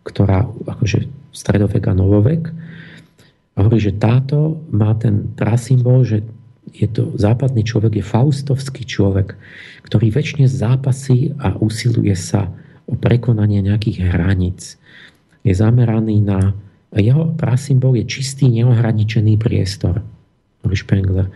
ktorá 0.02 0.48
akože 0.48 1.06
stredovek 1.30 1.86
a 1.92 1.94
novovek, 1.94 2.50
hovorí, 3.54 3.78
že 3.78 4.00
táto 4.00 4.58
má 4.74 4.96
ten 4.98 5.30
prasymbol, 5.38 6.02
že 6.08 6.26
je 6.72 6.88
to, 6.88 7.14
západný 7.20 7.62
človek 7.68 8.00
je 8.00 8.06
faustovský 8.06 8.84
človek, 8.88 9.36
ktorý 9.86 10.12
väčšine 10.12 10.48
zápasí 10.48 11.36
a 11.40 11.56
usiluje 11.60 12.16
sa 12.16 12.52
o 12.88 12.96
prekonanie 12.96 13.64
nejakých 13.64 14.12
hraníc. 14.12 14.80
Je 15.44 15.54
zameraný 15.56 16.24
na... 16.24 16.56
Jeho 16.92 17.32
prasymbol 17.40 17.96
je 18.04 18.06
čistý, 18.20 18.52
neohraničený 18.52 19.40
priestor. 19.40 20.04
Spengler. 20.62 21.32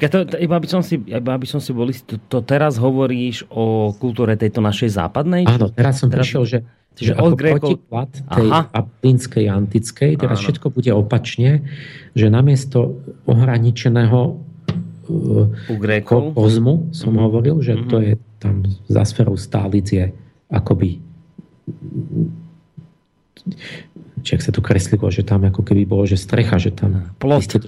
To, 0.00 0.24
to, 0.24 0.36
iba, 0.40 0.56
aby 0.56 0.64
som 0.64 0.80
si, 0.80 0.96
iba 0.96 1.36
aby 1.36 1.44
som 1.44 1.60
si 1.60 1.76
bol 1.76 1.92
to, 1.92 2.16
to 2.16 2.40
teraz 2.40 2.80
hovoríš 2.80 3.44
o 3.52 3.92
kultúre 3.92 4.32
tejto 4.32 4.64
našej 4.64 4.96
západnej? 4.96 5.44
Áno, 5.44 5.68
teraz 5.68 6.00
som 6.00 6.08
teraz, 6.08 6.24
prišiel, 6.24 6.42
že, 6.48 6.58
že 6.96 7.12
od 7.20 7.36
Grékov... 7.36 7.84
protiklad 7.84 8.10
tej 8.32 8.48
aplinskej, 8.48 9.44
antickej, 9.52 10.16
teraz 10.16 10.40
Áno. 10.40 10.44
všetko 10.48 10.66
bude 10.72 10.88
opačne, 10.96 11.68
že 12.16 12.32
namiesto 12.32 12.96
ohraničeného 13.28 14.40
u 15.66 15.74
Grékov. 15.76 16.32
kozmu 16.32 16.94
som 16.94 17.10
mm-hmm. 17.12 17.24
hovoril, 17.26 17.56
že 17.60 17.74
mm-hmm. 17.74 17.90
to 17.90 17.96
je 18.00 18.14
tam 18.40 18.64
za 18.88 19.02
sférou 19.04 19.36
stálic 19.36 19.86
je 19.90 20.04
akoby 20.48 21.02
či 24.20 24.36
ak 24.36 24.44
sa 24.44 24.52
to 24.52 24.60
kreslilo, 24.60 25.08
že 25.08 25.24
tam 25.24 25.48
ako 25.48 25.64
keby 25.64 25.88
bolo, 25.88 26.04
že 26.04 26.20
strecha, 26.20 26.60
že 26.60 26.76
tam 26.76 27.08
plot. 27.16 27.64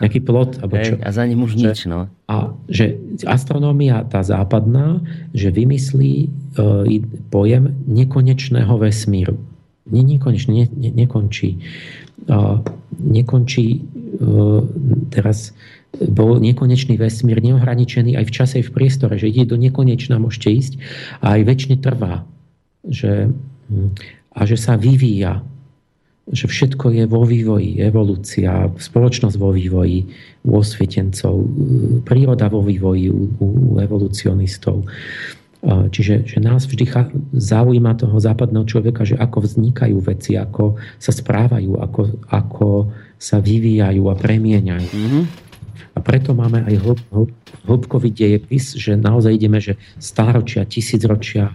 nejaký 0.00 0.20
plot. 0.24 0.56
Alebo 0.64 0.80
čo. 0.80 0.96
a 0.96 1.08
za 1.12 1.24
ním 1.28 1.44
už 1.44 1.52
že, 1.54 1.58
nič. 1.60 1.78
No. 1.84 2.08
A 2.24 2.56
že 2.72 2.96
astronómia 3.28 4.00
tá 4.08 4.24
západná, 4.24 5.04
že 5.36 5.52
vymyslí 5.52 6.12
uh, 6.56 6.88
pojem 7.28 7.76
nekonečného 7.84 8.74
vesmíru. 8.80 9.36
Nie, 9.84 10.00
nekonečný, 10.00 10.64
ne, 10.64 10.66
ne, 10.72 10.90
nekončí. 11.04 11.60
Uh, 12.24 12.64
nekončí 12.96 13.84
uh, 13.84 14.64
teraz 15.12 15.52
bol 16.02 16.42
nekonečný 16.42 16.98
vesmír, 16.98 17.38
neohraničený 17.38 18.18
aj 18.18 18.24
v 18.26 18.34
čase, 18.34 18.54
aj 18.60 18.66
v 18.70 18.74
priestore, 18.74 19.14
že 19.18 19.30
ide 19.30 19.46
do 19.46 19.54
nekonečna, 19.54 20.18
môžete 20.18 20.48
ísť 20.50 20.72
a 21.22 21.38
aj 21.38 21.40
väčšine 21.46 21.76
trvá. 21.78 22.26
Že, 22.84 23.32
a 24.34 24.40
že 24.44 24.56
sa 24.58 24.74
vyvíja. 24.74 25.40
Že 26.24 26.44
všetko 26.48 26.86
je 26.96 27.04
vo 27.04 27.22
vývoji, 27.28 27.80
evolúcia, 27.84 28.72
spoločnosť 28.72 29.36
vo 29.36 29.52
vývoji 29.52 30.08
u 30.44 30.56
osvietencov, 30.56 31.44
príroda 32.08 32.48
vo 32.48 32.64
vývoji 32.64 33.12
u, 33.12 33.28
u 33.40 33.76
evolucionistov. 33.76 34.88
Čiže 35.64 36.28
že 36.28 36.38
nás 36.44 36.68
vždy 36.68 36.92
zaujíma 37.32 37.96
toho 37.96 38.20
západného 38.20 38.68
človeka, 38.68 39.08
že 39.08 39.16
ako 39.16 39.48
vznikajú 39.48 39.96
veci, 40.04 40.36
ako 40.36 40.76
sa 41.00 41.08
správajú, 41.08 41.80
ako, 41.80 42.00
ako 42.28 42.68
sa 43.16 43.40
vyvíjajú 43.40 44.04
a 44.12 44.14
premieňajú. 44.16 44.88
Mm-hmm. 44.92 45.24
A 45.94 45.98
preto 46.02 46.34
máme 46.34 46.66
aj 46.66 46.74
hĺb, 46.82 47.00
hĺb, 47.14 47.30
hĺbkový 47.70 48.10
dejepis, 48.10 48.74
že 48.74 48.98
naozaj 48.98 49.38
ideme, 49.38 49.62
že 49.62 49.78
stáročia, 50.02 50.66
tisícročia 50.66 51.54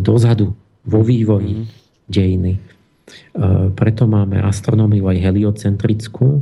dozadu 0.00 0.56
vo 0.84 1.00
vývoji 1.04 1.62
mm. 1.62 1.66
dejiny. 2.08 2.52
E, 2.56 2.60
preto 3.76 4.08
máme 4.08 4.40
astronómiu 4.40 5.04
aj 5.12 5.18
heliocentrickú, 5.20 6.40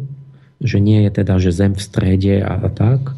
že 0.62 0.78
nie 0.78 1.02
je 1.06 1.10
teda, 1.10 1.42
že 1.42 1.50
Zem 1.50 1.74
v 1.74 1.82
strede 1.82 2.34
a, 2.38 2.54
a 2.54 2.68
tak. 2.70 3.10
E, 3.10 3.14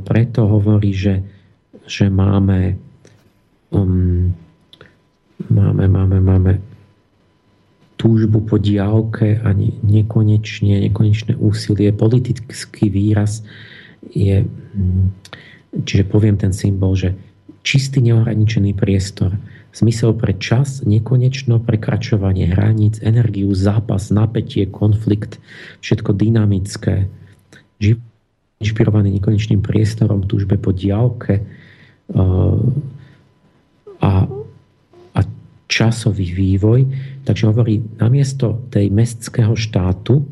preto 0.00 0.48
hovorí, 0.48 0.96
že, 0.96 1.20
že 1.84 2.08
máme 2.08 2.80
um, 3.68 4.32
máme, 5.50 5.88
máme, 5.88 6.20
máme 6.20 6.52
túžbu 8.04 8.44
po 8.44 8.60
diálke 8.60 9.40
a 9.40 9.56
nekonečne, 9.80 10.76
nekonečné 10.92 11.40
úsilie, 11.40 11.88
politický 11.88 12.92
výraz 12.92 13.40
je, 14.12 14.44
mm, 14.44 15.04
čiže 15.88 16.04
poviem 16.12 16.36
ten 16.36 16.52
symbol, 16.52 16.92
že 16.92 17.16
čistý 17.64 18.04
neohraničený 18.04 18.76
priestor, 18.76 19.40
zmysel 19.72 20.12
pre 20.20 20.36
čas, 20.36 20.84
nekonečno 20.84 21.64
prekračovanie 21.64 22.52
hraníc, 22.52 23.00
energiu, 23.00 23.48
zápas, 23.56 24.12
napätie, 24.12 24.68
konflikt, 24.68 25.40
všetko 25.80 26.12
dynamické, 26.12 27.08
inšpirovaný 28.60 29.16
nekonečným 29.16 29.64
priestorom, 29.64 30.28
túžbe 30.28 30.60
po 30.60 30.76
diálke 30.76 31.40
a, 33.98 34.12
a 35.16 35.20
časový 35.64 36.28
vývoj. 36.36 36.80
Takže 37.24 37.48
hovorí, 37.48 37.80
namiesto 37.96 38.64
tej 38.68 38.92
mestského 38.92 39.56
štátu 39.56 40.24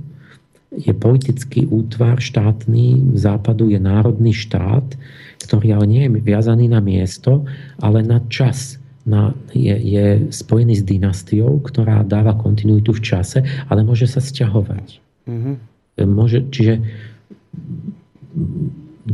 je 0.73 0.93
politický 0.97 1.69
útvar 1.69 2.21
štátny 2.21 3.17
západu, 3.17 3.69
je 3.69 3.81
národný 3.81 4.33
štát, 4.33 4.97
ktorý 5.45 5.77
ale 5.77 5.85
nie 5.89 6.03
je 6.09 6.11
viazaný 6.21 6.69
na 6.69 6.81
miesto, 6.81 7.45
ale 7.81 8.01
na 8.01 8.25
čas. 8.33 8.81
Na, 9.03 9.35
je, 9.51 9.75
je 9.75 10.07
spojený 10.31 10.79
s 10.79 10.87
dynastiou, 10.87 11.59
ktorá 11.59 12.07
dáva 12.07 12.39
kontinuitu 12.39 12.95
v 12.95 13.03
čase, 13.03 13.43
ale 13.67 13.83
môže 13.83 14.07
sa 14.07 14.23
sťahovať. 14.23 15.03
Mm-hmm. 15.27 15.55
Môže, 16.07 16.47
čiže 16.55 16.79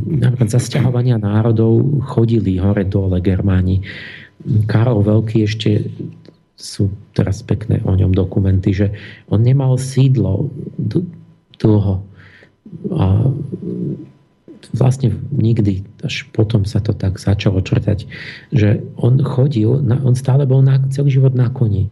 napríklad 0.05 0.53
za 0.53 0.61
sťahovania 0.61 1.17
národov 1.17 2.05
chodili 2.05 2.61
hore 2.61 2.85
dole 2.85 3.19
Germáni. 3.25 3.81
Karol 4.69 5.03
Veľký 5.03 5.49
ešte 5.49 5.89
sú 6.59 6.91
teraz 7.15 7.47
pekné 7.47 7.79
o 7.87 7.95
ňom 7.95 8.11
dokumenty, 8.11 8.75
že 8.75 8.91
on 9.31 9.47
nemal 9.47 9.79
sídlo 9.79 10.51
dlho. 11.63 12.03
A 12.99 13.07
vlastne 14.75 15.15
nikdy, 15.31 15.87
až 16.03 16.27
potom 16.35 16.67
sa 16.67 16.83
to 16.83 16.91
tak 16.91 17.23
začalo 17.23 17.63
črtať, 17.63 18.11
že 18.51 18.83
on 18.99 19.23
chodil, 19.23 19.71
on 19.87 20.15
stále 20.19 20.45
bol 20.45 20.61
na, 20.61 20.83
celý 20.91 21.15
život 21.15 21.33
na 21.33 21.47
koni. 21.47 21.87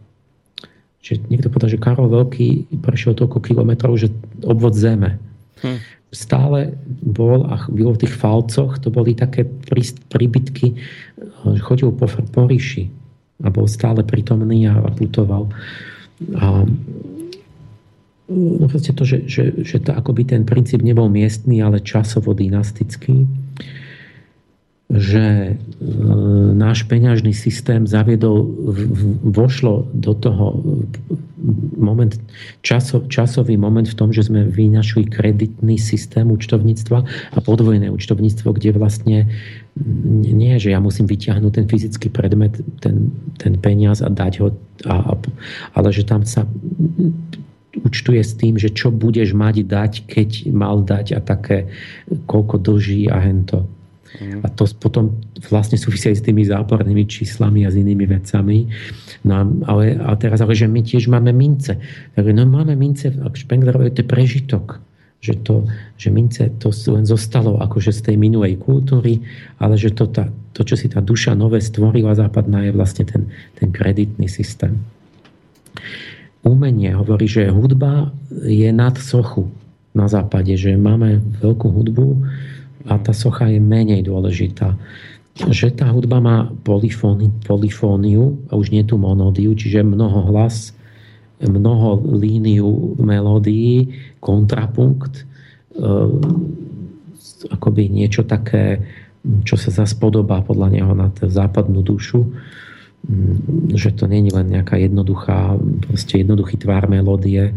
Že 0.99 1.31
niekto 1.31 1.47
povedal, 1.47 1.71
že 1.71 1.81
Karol 1.81 2.11
Veľký 2.11 2.67
prešiel 2.83 3.15
toľko 3.15 3.39
kilometrov, 3.39 3.95
že 3.95 4.11
obvod 4.43 4.75
zeme. 4.75 5.15
Hm. 5.63 5.79
Stále 6.11 6.75
bol 7.03 7.47
a 7.47 7.63
bylo 7.71 7.95
v 7.95 8.03
tých 8.03 8.13
falcoch, 8.15 8.83
to 8.83 8.91
boli 8.91 9.15
také 9.15 9.47
príbytky, 10.11 10.75
že 11.55 11.61
chodil 11.63 11.95
po, 11.95 12.11
po 12.11 12.41
ríši 12.51 13.06
a 13.43 13.47
bol 13.53 13.69
stále 13.69 14.01
prítomný 14.01 14.65
a 14.65 14.81
putoval. 14.93 15.49
A 16.37 16.65
no 18.27 18.65
proste 18.67 18.91
to, 18.91 19.05
že, 19.05 19.29
že, 19.29 19.43
že 19.61 19.77
to 19.79 19.93
akoby 19.93 20.25
ten 20.25 20.43
princíp 20.43 20.81
nebol 20.81 21.07
miestný, 21.07 21.61
ale 21.61 21.79
časovo 21.79 22.33
dynastický, 22.33 23.29
že 24.87 25.23
e, 25.23 25.53
náš 26.55 26.87
peňažný 26.87 27.35
systém 27.35 27.83
zaviedol, 27.83 28.47
vošlo 29.19 29.91
do 29.91 30.15
toho 30.15 30.63
moment, 31.75 32.15
časo, 32.63 33.03
časový 33.11 33.59
moment 33.59 33.83
v 33.83 33.97
tom, 33.99 34.15
že 34.15 34.31
sme 34.31 34.47
vynašli 34.47 35.11
kreditný 35.11 35.75
systém 35.75 36.31
účtovníctva 36.31 36.99
a 37.35 37.37
podvojné 37.43 37.91
účtovníctvo, 37.91 38.47
kde 38.55 38.69
vlastne 38.79 39.17
nie, 40.33 40.57
že 40.57 40.73
ja 40.73 40.79
musím 40.81 41.05
vyťahnuť 41.05 41.51
ten 41.53 41.65
fyzický 41.69 42.09
predmet, 42.09 42.57
ten, 42.81 43.13
ten 43.37 43.53
peniaz 43.61 44.01
a 44.01 44.09
dať 44.09 44.33
ho, 44.41 44.47
a, 44.89 45.13
ale 45.77 45.89
že 45.93 46.03
tam 46.07 46.25
sa 46.25 46.49
účtuje 47.85 48.21
s 48.21 48.33
tým, 48.33 48.57
že 48.57 48.73
čo 48.73 48.89
budeš 48.89 49.37
mať 49.37 49.55
dať, 49.67 49.93
keď 50.09 50.29
mal 50.49 50.81
dať 50.81 51.13
a 51.13 51.19
také, 51.21 51.69
koľko 52.25 52.57
dlží 52.57 53.05
a 53.11 53.21
hento. 53.21 53.69
Mm. 54.17 54.41
A 54.41 54.47
to 54.49 54.65
potom 54.79 55.19
vlastne 55.51 55.77
súvisia 55.77 56.09
aj 56.09 56.17
s 56.23 56.25
tými 56.25 56.41
zápornými 56.47 57.05
číslami 57.05 57.67
a 57.67 57.69
s 57.69 57.77
inými 57.77 58.07
vecami. 58.07 58.71
No, 59.27 59.61
ale, 59.67 59.99
a 59.99 60.15
teraz 60.17 60.41
ale, 60.41 60.57
že 60.57 60.65
my 60.65 60.81
tiež 60.81 61.11
máme 61.11 61.29
mince. 61.35 61.77
No 62.17 62.43
máme 62.47 62.73
mince, 62.73 63.13
Špenglerové 63.13 63.93
to 63.93 64.01
je 64.01 64.07
prežitok. 64.07 64.81
Že, 65.17 65.33
to, 65.41 65.55
že 65.97 66.13
mince 66.13 66.45
to 66.61 66.69
len 66.93 67.01
zostalo 67.01 67.57
akože 67.57 67.89
z 67.89 68.01
tej 68.05 68.15
minulej 68.21 68.61
kultúry, 68.61 69.25
ale 69.57 69.73
že 69.73 69.89
to, 69.89 70.05
tá, 70.05 70.29
to 70.53 70.61
čo 70.61 70.77
si 70.77 70.87
tá 70.87 71.01
duša 71.01 71.33
nové 71.33 71.57
stvorila 71.57 72.13
západná, 72.13 72.69
je 72.69 72.71
vlastne 72.71 73.01
ten, 73.01 73.25
ten 73.57 73.73
kreditný 73.73 74.29
systém 74.29 74.77
umenie 76.47 76.95
hovorí, 76.95 77.27
že 77.27 77.51
hudba 77.51 78.15
je 78.31 78.71
nad 78.71 78.95
sochu 78.95 79.51
na 79.91 80.07
západe, 80.07 80.55
že 80.55 80.79
máme 80.79 81.19
veľkú 81.43 81.67
hudbu 81.67 82.07
a 82.87 82.95
tá 83.01 83.11
socha 83.11 83.51
je 83.51 83.59
menej 83.59 84.07
dôležitá. 84.07 84.79
Že 85.37 85.77
tá 85.77 85.93
hudba 85.93 86.17
má 86.17 86.37
polifóni, 86.65 87.29
a 88.49 88.53
už 88.57 88.73
nie 88.73 88.81
tú 88.81 88.97
monódiu, 88.97 89.53
čiže 89.53 89.85
mnoho 89.85 90.33
hlas, 90.33 90.73
mnoho 91.43 92.01
líniu 92.17 92.97
melódií, 92.97 93.93
kontrapunkt, 94.17 95.21
e, 95.21 95.23
akoby 97.53 97.93
niečo 97.93 98.25
také, 98.25 98.81
čo 99.45 99.59
sa 99.59 99.69
zaspodobá 99.69 100.41
podľa 100.41 100.67
neho 100.73 100.91
na 100.97 101.13
západnú 101.13 101.85
dušu 101.85 102.25
Mm, 103.07 103.71
že 103.77 103.95
to 103.95 104.09
je 104.09 104.33
len 104.35 104.47
nejaká 104.51 104.75
jednoduchá, 104.75 105.55
proste 105.87 106.19
jednoduchý 106.25 106.59
tvár 106.59 106.91
melódie, 106.91 107.55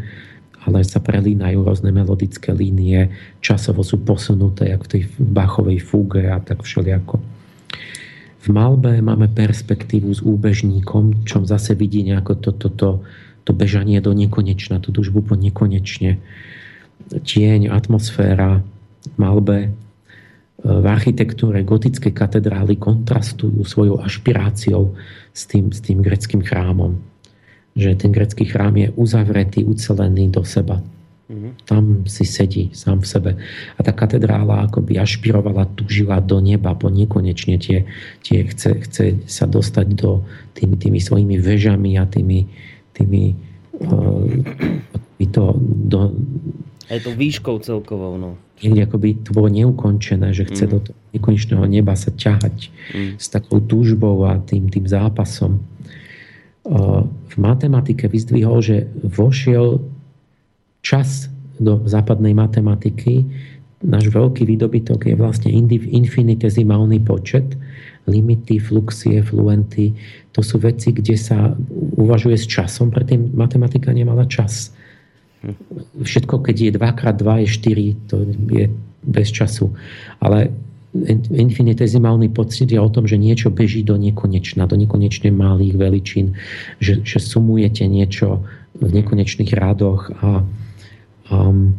ale 0.62 0.84
sa 0.86 1.02
prelínajú 1.02 1.64
rôzne 1.64 1.90
melodické 1.90 2.54
línie, 2.54 3.10
časovo 3.42 3.82
sú 3.82 3.98
posunuté, 4.04 4.70
ako 4.70 4.84
v 4.86 4.92
tej 4.92 5.02
Bachovej 5.16 5.78
fúge 5.82 6.22
a 6.28 6.38
tak 6.38 6.62
všelijako. 6.62 7.18
V 8.40 8.48
malbe 8.52 9.00
máme 9.02 9.26
perspektívu 9.32 10.12
s 10.12 10.20
úbežníkom, 10.22 11.26
čom 11.26 11.42
zase 11.48 11.74
vidí 11.74 12.04
nejako 12.04 12.32
to, 12.38 12.50
to, 12.54 12.68
to, 12.76 12.90
to 13.50 13.52
bežanie 13.58 13.98
do 13.98 14.14
nekonečna, 14.14 14.78
tú 14.78 14.94
dužbu 14.94 15.26
po 15.26 15.34
nekonečne. 15.34 16.22
Tieň, 17.10 17.74
atmosféra, 17.74 18.62
malbe, 19.18 19.74
v 20.60 20.86
architektúre 20.86 21.66
gotické 21.66 22.14
katedrály 22.14 22.78
kontrastujú 22.78 23.66
svojou 23.66 23.98
ašpiráciou 24.04 24.94
s 25.34 25.50
tým, 25.50 25.74
s 25.74 25.82
tým 25.82 25.98
greckým 25.98 26.46
chrámom. 26.46 27.00
Že 27.74 28.06
ten 28.06 28.10
grecký 28.14 28.46
chrám 28.46 28.76
je 28.76 28.92
uzavretý, 28.94 29.66
ucelený 29.66 30.30
do 30.30 30.44
seba. 30.44 30.84
Mm-hmm. 31.30 31.52
Tam 31.64 31.84
si 32.04 32.28
sedí 32.28 32.68
sám 32.76 33.00
v 33.00 33.06
sebe. 33.08 33.30
A 33.78 33.80
tá 33.80 33.94
katedrála 33.94 34.68
akoby 34.68 35.00
ašpirovala, 35.00 35.70
tužila 35.78 36.20
do 36.20 36.42
neba 36.44 36.76
po 36.76 36.92
nekonečne. 36.92 37.56
Tie, 37.56 37.88
tie 38.20 38.38
chce, 38.44 38.70
chce 38.84 39.04
sa 39.30 39.48
dostať 39.48 39.86
do 39.96 40.26
tými, 40.52 40.76
tými 40.76 41.00
svojimi 41.00 41.40
vežami 41.40 41.96
a 41.96 42.04
tými, 42.04 42.50
tými 43.00 43.32
uh, 43.80 44.28
to 45.30 45.54
do, 45.88 46.12
aj 46.90 47.06
to 47.06 47.14
výškou 47.14 47.62
celkovou, 47.62 48.18
no. 48.18 48.34
Niekde 48.60 48.82
akoby 48.82 49.08
to 49.22 49.30
bolo 49.30 49.46
neukončené, 49.46 50.34
že 50.34 50.50
chce 50.50 50.66
mm. 50.66 50.70
do 50.74 50.78
toho 50.82 50.98
nekonečného 51.14 51.64
neba 51.70 51.94
sa 51.94 52.10
ťahať 52.10 52.68
mm. 52.92 53.12
s 53.16 53.26
takou 53.30 53.62
túžbou 53.62 54.26
a 54.26 54.42
tým, 54.42 54.66
tým 54.66 54.90
zápasom. 54.90 55.62
V 57.30 57.34
matematike 57.38 58.10
vyzdvihol, 58.10 58.58
že 58.60 58.76
vošiel 59.06 59.80
čas 60.82 61.30
do 61.56 61.80
západnej 61.86 62.34
matematiky. 62.34 63.24
Náš 63.80 64.12
veľký 64.12 64.44
výdobytok 64.44 65.08
je 65.08 65.14
vlastne 65.16 65.50
infinitezimálny 65.88 67.00
počet, 67.00 67.56
limity, 68.04 68.60
fluxie, 68.60 69.24
fluenty. 69.24 69.96
To 70.30 70.40
sú 70.46 70.62
veci, 70.62 70.94
kde 70.94 71.18
sa 71.18 71.58
uvažuje 71.98 72.38
s 72.38 72.46
časom, 72.46 72.94
predtým 72.94 73.34
matematika 73.34 73.90
nemala 73.90 74.30
čas. 74.30 74.70
Všetko, 75.98 76.44
keď 76.46 76.56
je 76.56 76.70
2x2 76.78 77.26
je 77.42 77.48
4, 77.48 78.06
to 78.06 78.16
je 78.54 78.64
bez 79.02 79.28
času. 79.34 79.74
Ale 80.22 80.54
infinitezimálny 81.30 82.30
pocit 82.30 82.70
je 82.70 82.78
o 82.78 82.90
tom, 82.90 83.06
že 83.06 83.18
niečo 83.18 83.50
beží 83.50 83.82
do 83.82 83.94
nekonečna, 83.98 84.66
do 84.66 84.74
nekonečne 84.74 85.30
malých 85.30 85.74
veličín, 85.78 86.26
že, 86.82 87.02
že 87.02 87.18
sumujete 87.18 87.86
niečo 87.86 88.42
v 88.78 88.90
nekonečných 89.02 89.50
rádoch 89.54 90.10
a, 90.18 90.42
um, 91.30 91.74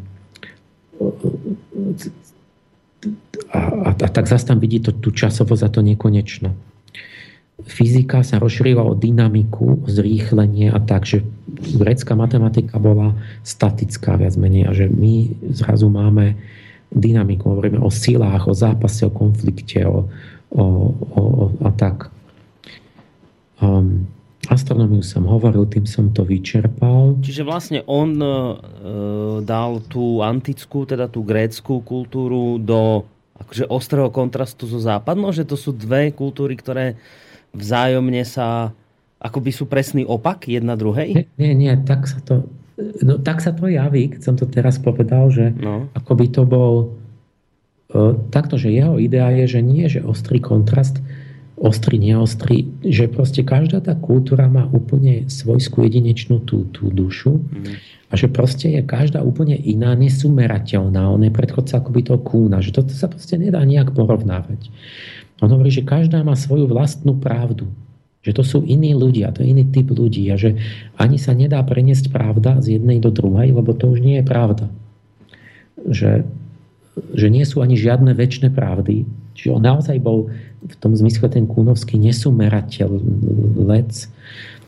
a, 3.52 3.60
a, 3.60 3.90
a 3.92 4.08
tak 4.12 4.28
zase 4.28 4.48
tam 4.48 4.60
vidí 4.60 4.80
to, 4.80 4.96
tú 4.96 5.12
časovosť 5.12 5.64
a 5.64 5.70
to 5.72 5.82
nekonečno 5.84 6.71
fyzika 7.66 8.22
sa 8.26 8.42
rozšírila 8.42 8.82
o 8.82 8.98
dynamiku, 8.98 9.84
o 9.84 9.88
zrýchlenie 9.88 10.72
a 10.72 10.80
tak, 10.82 11.06
že 11.06 11.26
grecká 11.78 12.14
matematika 12.14 12.82
bola 12.82 13.18
statická 13.46 14.18
viac 14.18 14.38
menej 14.38 14.64
a 14.68 14.72
že 14.72 14.90
my 14.90 15.30
zrazu 15.54 15.90
máme 15.90 16.38
dynamiku, 16.92 17.56
hovoríme 17.56 17.80
o 17.80 17.90
silách, 17.90 18.48
o 18.48 18.54
zápase, 18.54 19.08
o 19.08 19.12
konflikte 19.12 19.88
o, 19.88 20.12
o, 20.52 20.64
o, 21.16 21.22
a 21.64 21.72
tak. 21.72 22.12
Um, 23.62 24.10
astronómiu 24.50 25.06
som 25.06 25.24
hovoril, 25.30 25.70
tým 25.70 25.86
som 25.86 26.10
to 26.12 26.26
vyčerpal. 26.26 27.16
Čiže 27.22 27.46
vlastne 27.46 27.80
on 27.86 28.18
e, 28.18 28.28
dal 29.46 29.80
tú 29.86 30.20
antickú, 30.26 30.84
teda 30.84 31.08
tú 31.08 31.22
grécku 31.22 31.80
kultúru 31.86 32.58
do 32.58 33.06
akože 33.38 33.70
ostrého 33.70 34.10
kontrastu 34.10 34.66
so 34.70 34.78
západnou, 34.82 35.34
že 35.34 35.46
to 35.46 35.58
sú 35.58 35.74
dve 35.74 36.14
kultúry, 36.14 36.58
ktoré 36.58 36.98
vzájomne 37.52 38.24
sa 38.24 38.72
akoby 39.22 39.54
sú 39.54 39.70
presný 39.70 40.02
opak 40.02 40.50
jedna 40.50 40.74
druhej? 40.74 41.30
Nie, 41.38 41.54
nie, 41.54 41.72
tak 41.86 42.10
sa 42.10 42.18
to, 42.26 42.50
no, 43.06 43.22
tak 43.22 43.38
sa 43.40 43.54
to 43.54 43.70
javí, 43.70 44.10
keď 44.10 44.22
som 44.26 44.36
to 44.36 44.50
teraz 44.50 44.82
povedal, 44.82 45.30
že 45.30 45.54
no. 45.54 45.86
akoby 45.94 46.34
to 46.34 46.42
bol 46.44 46.98
takto, 48.32 48.56
že 48.56 48.72
jeho 48.72 48.96
idea 48.98 49.28
je, 49.36 49.60
že 49.60 49.62
nie, 49.62 49.86
že 49.92 50.00
ostrý 50.04 50.40
kontrast, 50.40 51.04
ostrý, 51.62 52.02
neostrý, 52.02 52.66
že 52.82 53.06
proste 53.06 53.46
každá 53.46 53.86
tá 53.86 53.94
kultúra 53.94 54.50
má 54.50 54.66
úplne 54.74 55.30
svojskú 55.30 55.86
jedinečnú 55.86 56.42
tú, 56.42 56.66
tú 56.74 56.90
dušu 56.90 57.38
mm. 57.38 57.74
a 58.10 58.14
že 58.18 58.26
proste 58.34 58.74
je 58.74 58.82
každá 58.82 59.22
úplne 59.22 59.54
iná, 59.54 59.94
nesumerateľná. 59.94 61.06
On 61.06 61.22
je 61.22 61.30
predchodca 61.30 61.78
akoby 61.78 62.02
toho 62.10 62.20
kúna, 62.26 62.66
že 62.66 62.74
toto 62.74 62.90
sa 62.98 63.06
proste 63.06 63.38
nedá 63.38 63.62
nejak 63.62 63.94
porovnávať. 63.94 64.74
On 65.46 65.54
hovorí, 65.54 65.70
že 65.70 65.86
každá 65.86 66.26
má 66.26 66.34
svoju 66.34 66.66
vlastnú 66.66 67.22
pravdu. 67.22 67.70
Že 68.22 68.32
to 68.38 68.44
sú 68.46 68.58
iní 68.66 68.94
ľudia, 68.94 69.34
to 69.34 69.42
je 69.42 69.54
iný 69.54 69.66
typ 69.70 69.90
ľudí 69.90 70.30
a 70.30 70.38
že 70.38 70.58
ani 70.98 71.18
sa 71.18 71.34
nedá 71.34 71.62
preniesť 71.62 72.14
pravda 72.14 72.62
z 72.62 72.78
jednej 72.78 73.02
do 73.02 73.10
druhej, 73.10 73.54
lebo 73.54 73.74
to 73.74 73.90
už 73.90 74.02
nie 74.02 74.22
je 74.22 74.26
pravda. 74.26 74.66
Že, 75.90 76.26
že 76.96 77.28
nie 77.32 77.44
sú 77.48 77.64
ani 77.64 77.80
žiadne 77.80 78.12
väčšie 78.12 78.52
pravdy. 78.52 79.08
Čiže 79.36 79.52
on 79.56 79.64
naozaj 79.64 79.98
bol 80.04 80.28
v 80.62 80.76
tom 80.78 80.94
zmysle 80.94 81.32
ten 81.32 81.48
Kúnovský 81.48 81.98
nesumerateľ 81.98 82.90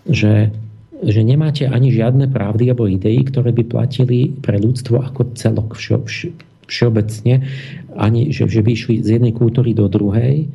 že, 0.04 0.52
že 1.00 1.22
nemáte 1.24 1.64
ani 1.64 1.88
žiadne 1.92 2.28
pravdy 2.28 2.72
alebo 2.72 2.92
idei, 2.92 3.24
ktoré 3.24 3.56
by 3.56 3.64
platili 3.68 4.36
pre 4.44 4.60
ľudstvo 4.60 5.00
ako 5.00 5.32
celok 5.40 5.80
všo, 5.80 5.98
vš, 6.04 6.20
všeobecne, 6.68 7.48
ani 7.96 8.36
že, 8.36 8.48
že 8.52 8.60
by 8.60 8.70
išli 8.76 8.94
z 9.00 9.20
jednej 9.20 9.32
kultúry 9.32 9.72
do 9.72 9.88
druhej. 9.88 10.52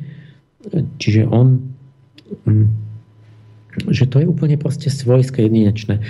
Čiže 1.01 1.25
on 1.25 1.65
hm, 2.45 2.89
že 3.87 4.09
to 4.09 4.19
je 4.19 4.27
úplne 4.27 4.59
proste 4.59 4.91
svojské, 4.91 5.47
jedinečné. 5.47 6.03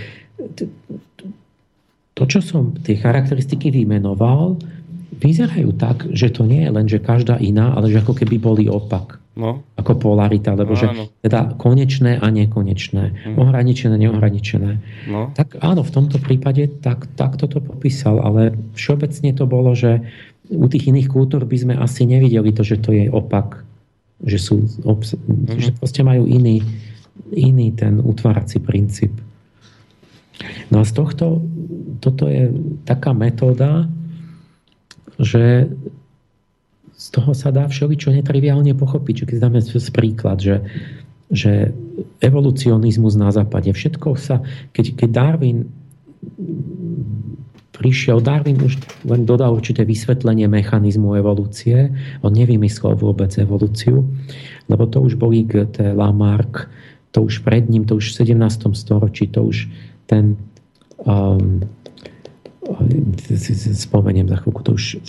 To, 2.18 2.24
čo 2.26 2.40
som, 2.42 2.76
tie 2.82 2.98
charakteristiky 2.98 3.70
vymenoval, 3.70 4.58
vyzerajú 5.20 5.76
tak, 5.76 6.08
že 6.16 6.32
to 6.32 6.48
nie 6.48 6.64
je 6.64 6.72
len, 6.72 6.88
že 6.88 7.04
každá 7.04 7.36
iná, 7.38 7.76
ale 7.76 7.92
že 7.92 8.00
ako 8.00 8.16
keby 8.16 8.40
boli 8.40 8.66
opak. 8.72 9.20
No. 9.40 9.64
Ako 9.80 9.96
polarita, 9.96 10.52
lebo 10.52 10.76
no, 10.76 10.80
že 10.80 10.88
teda 11.24 11.56
konečné 11.56 12.20
a 12.20 12.28
nekonečné, 12.28 13.04
mm. 13.32 13.36
ohraničené, 13.40 13.96
neohraničené. 13.96 14.72
No. 15.08 15.32
Tak 15.32 15.64
áno, 15.64 15.88
v 15.88 15.92
tomto 15.96 16.20
prípade 16.20 16.68
tak, 16.84 17.08
tak 17.16 17.40
toto 17.40 17.64
popísal, 17.64 18.20
ale 18.20 18.52
všeobecne 18.76 19.32
to 19.32 19.48
bolo, 19.48 19.72
že 19.72 20.04
u 20.52 20.68
tých 20.68 20.92
iných 20.92 21.08
kultúr 21.08 21.48
by 21.48 21.56
sme 21.56 21.74
asi 21.80 22.04
nevideli 22.04 22.52
to, 22.52 22.68
že 22.68 22.84
to 22.84 22.92
je 22.92 23.08
opak. 23.08 23.64
Že 24.20 24.38
sú, 24.44 24.56
obs- 24.84 25.16
mm. 25.16 25.56
že 25.56 25.72
proste 25.80 26.04
majú 26.04 26.28
iný, 26.28 26.60
iný 27.32 27.72
ten 27.72 28.04
utvárací 28.04 28.60
princíp. 28.60 29.16
No 30.68 30.84
a 30.84 30.88
z 30.88 30.92
tohto, 30.96 31.40
toto 32.04 32.28
je 32.28 32.52
taká 32.84 33.16
metóda, 33.16 33.88
že 35.20 35.68
z 37.00 37.08
toho 37.16 37.32
sa 37.32 37.52
dá 37.52 37.64
všeličo 37.68 38.12
netriviálne 38.12 38.76
pochopiť. 38.76 39.24
Že 39.24 39.26
keď 39.32 39.38
dáme 39.40 39.60
príklad, 39.96 40.38
že, 40.44 40.56
že 41.32 41.72
evolucionizmus 42.20 43.16
na 43.16 43.32
západe, 43.32 43.72
všetko 43.72 44.20
sa, 44.20 44.44
keď, 44.76 44.86
keď 45.00 45.10
Darwin 45.12 45.68
prišiel, 47.72 48.20
Darwin 48.20 48.60
už 48.60 48.76
len 49.08 49.24
dodal 49.24 49.56
určité 49.56 49.88
vysvetlenie 49.88 50.52
mechanizmu 50.52 51.16
evolúcie, 51.16 51.96
on 52.20 52.36
nevymyslel 52.36 53.00
vôbec 53.00 53.32
evolúciu, 53.40 54.04
lebo 54.68 54.84
to 54.84 55.00
už 55.00 55.16
boli 55.16 55.48
Goethe, 55.48 55.96
Lamarck, 55.96 56.68
to 57.16 57.24
už 57.24 57.40
pred 57.48 57.72
ním, 57.72 57.88
to 57.88 57.96
už 57.96 58.12
v 58.12 58.36
17. 58.36 58.76
storočí, 58.76 59.32
to 59.32 59.48
už 59.48 59.72
ten 60.12 60.36
um, 61.08 61.64
spomeniem 63.74 64.28
za 64.28 64.38
chvíľku, 64.44 64.62
to 64.64 64.76
už 64.76 65.00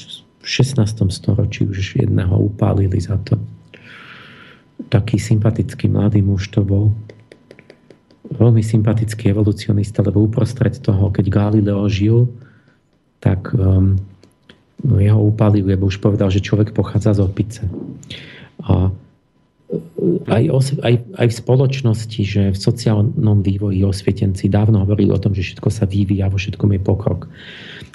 v 0.40 0.46
16. 0.46 0.86
storočí 1.12 1.68
už 1.68 2.00
jedného 2.00 2.32
upálili 2.38 2.96
za 2.96 3.20
to. 3.20 3.36
Taký 4.88 5.20
sympatický 5.20 5.92
mladý 5.92 6.24
muž 6.24 6.48
to 6.48 6.64
bol. 6.64 6.96
Veľmi 8.30 8.64
sympatický 8.64 9.34
evolucionista, 9.34 10.00
lebo 10.00 10.24
uprostred 10.24 10.78
toho, 10.80 11.12
keď 11.12 11.26
Galileo 11.28 11.84
žil, 11.90 12.30
tak 13.20 13.52
um, 13.52 14.00
jeho 14.80 15.20
upálili, 15.20 15.76
lebo 15.76 15.92
už 15.92 16.00
povedal, 16.00 16.32
že 16.32 16.40
človek 16.40 16.72
pochádza 16.72 17.20
z 17.20 17.20
opice. 17.20 17.62
A 18.64 18.88
aj, 20.26 20.42
aj, 20.82 20.94
aj 21.14 21.26
v 21.30 21.38
spoločnosti, 21.38 22.20
že 22.26 22.42
v 22.50 22.58
sociálnom 22.58 23.38
vývoji 23.44 23.86
osvietenci 23.86 24.50
dávno 24.50 24.82
hovorili 24.82 25.14
o 25.14 25.22
tom, 25.22 25.30
že 25.30 25.46
všetko 25.46 25.68
sa 25.70 25.86
vyvíja, 25.86 26.32
vo 26.32 26.38
všetkom 26.38 26.74
je 26.74 26.80
pokrok. 26.82 27.30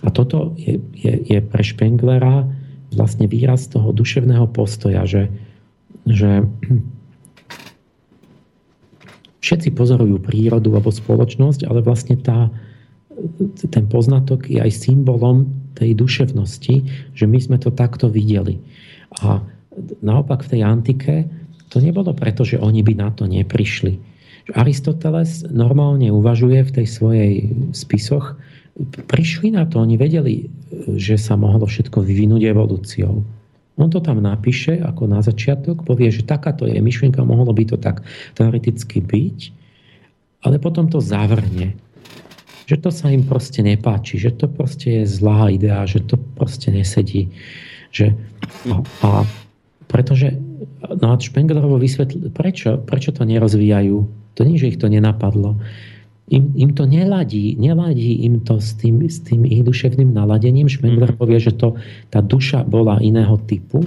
A 0.03 0.09
toto 0.11 0.55
je, 0.55 0.79
je, 0.95 1.13
je 1.27 1.39
pre 1.43 1.63
Špenglera 1.63 2.47
vlastne 2.95 3.27
výraz 3.27 3.67
toho 3.67 3.91
duševného 3.91 4.47
postoja, 4.55 5.03
že, 5.03 5.27
že 6.07 6.47
všetci 9.43 9.75
pozorujú 9.75 10.23
prírodu 10.23 10.71
alebo 10.71 10.95
spoločnosť, 10.95 11.67
ale 11.67 11.83
vlastne 11.83 12.15
tá, 12.15 12.47
ten 13.67 13.85
poznatok 13.91 14.47
je 14.47 14.63
aj 14.63 14.71
symbolom 14.71 15.51
tej 15.75 15.91
duševnosti, 15.91 16.75
že 17.11 17.25
my 17.27 17.39
sme 17.43 17.57
to 17.59 17.67
takto 17.69 18.07
videli. 18.07 18.63
A 19.19 19.43
naopak 19.99 20.47
v 20.47 20.55
tej 20.55 20.61
antike 20.63 21.13
to 21.75 21.83
nebolo 21.83 22.15
preto, 22.15 22.47
že 22.47 22.55
oni 22.55 22.79
by 22.87 22.95
na 22.95 23.11
to 23.11 23.27
neprišli. 23.27 23.99
Aristoteles 24.55 25.43
normálne 25.51 26.07
uvažuje 26.07 26.63
v 26.63 26.71
tej 26.71 26.87
svojej 26.87 27.33
spisoch, 27.75 28.39
prišli 29.11 29.51
na 29.51 29.67
to, 29.67 29.83
oni 29.83 29.99
vedeli, 29.99 30.47
že 30.95 31.19
sa 31.19 31.35
mohlo 31.35 31.67
všetko 31.67 31.99
vyvinúť 31.99 32.47
evolúciou. 32.47 33.27
On 33.75 33.91
to 33.91 33.99
tam 33.99 34.23
napíše 34.23 34.79
ako 34.79 35.03
na 35.11 35.19
začiatok, 35.19 35.83
povie, 35.83 36.07
že 36.15 36.23
takáto 36.23 36.63
je 36.63 36.79
myšlienka, 36.79 37.27
mohlo 37.27 37.51
by 37.51 37.67
to 37.67 37.75
tak 37.75 38.07
teoreticky 38.39 39.03
byť, 39.03 39.39
ale 40.47 40.55
potom 40.63 40.87
to 40.87 41.03
zavrne. 41.03 41.75
Že 42.71 42.87
to 42.87 42.89
sa 42.95 43.11
im 43.11 43.27
proste 43.27 43.59
nepáči, 43.59 44.15
že 44.15 44.31
to 44.31 44.47
proste 44.47 45.03
je 45.03 45.03
zlá 45.03 45.51
idea, 45.51 45.83
že 45.83 46.07
to 46.07 46.15
proste 46.39 46.71
nesedí. 46.71 47.35
Že, 47.91 48.15
a, 48.71 48.79
a 49.03 49.09
pretože 49.91 50.39
no 50.85 51.05
a 51.11 51.15
Špenglerovo 51.19 51.79
vysvetlil, 51.79 52.31
prečo, 52.31 52.79
prečo 52.81 53.11
to 53.11 53.27
nerozvíjajú. 53.27 53.97
To 54.35 54.41
nie, 54.43 54.59
že 54.59 54.75
ich 54.75 54.79
to 54.81 54.91
nenapadlo. 54.91 55.59
Im, 56.25 56.57
im 56.57 56.73
to 56.73 56.89
neladí, 56.89 57.53
neladí 57.53 58.25
im 58.25 58.41
to 58.41 58.57
s 58.57 58.73
tým, 58.73 59.05
s 59.05 59.21
tým 59.21 59.45
ich 59.45 59.61
duševným 59.61 60.09
naladením. 60.09 60.65
Špengler 60.65 61.13
mm-hmm. 61.13 61.21
povie, 61.21 61.37
že 61.37 61.53
to, 61.53 61.77
tá 62.09 62.19
duša 62.25 62.65
bola 62.65 62.97
iného 62.97 63.37
typu 63.45 63.85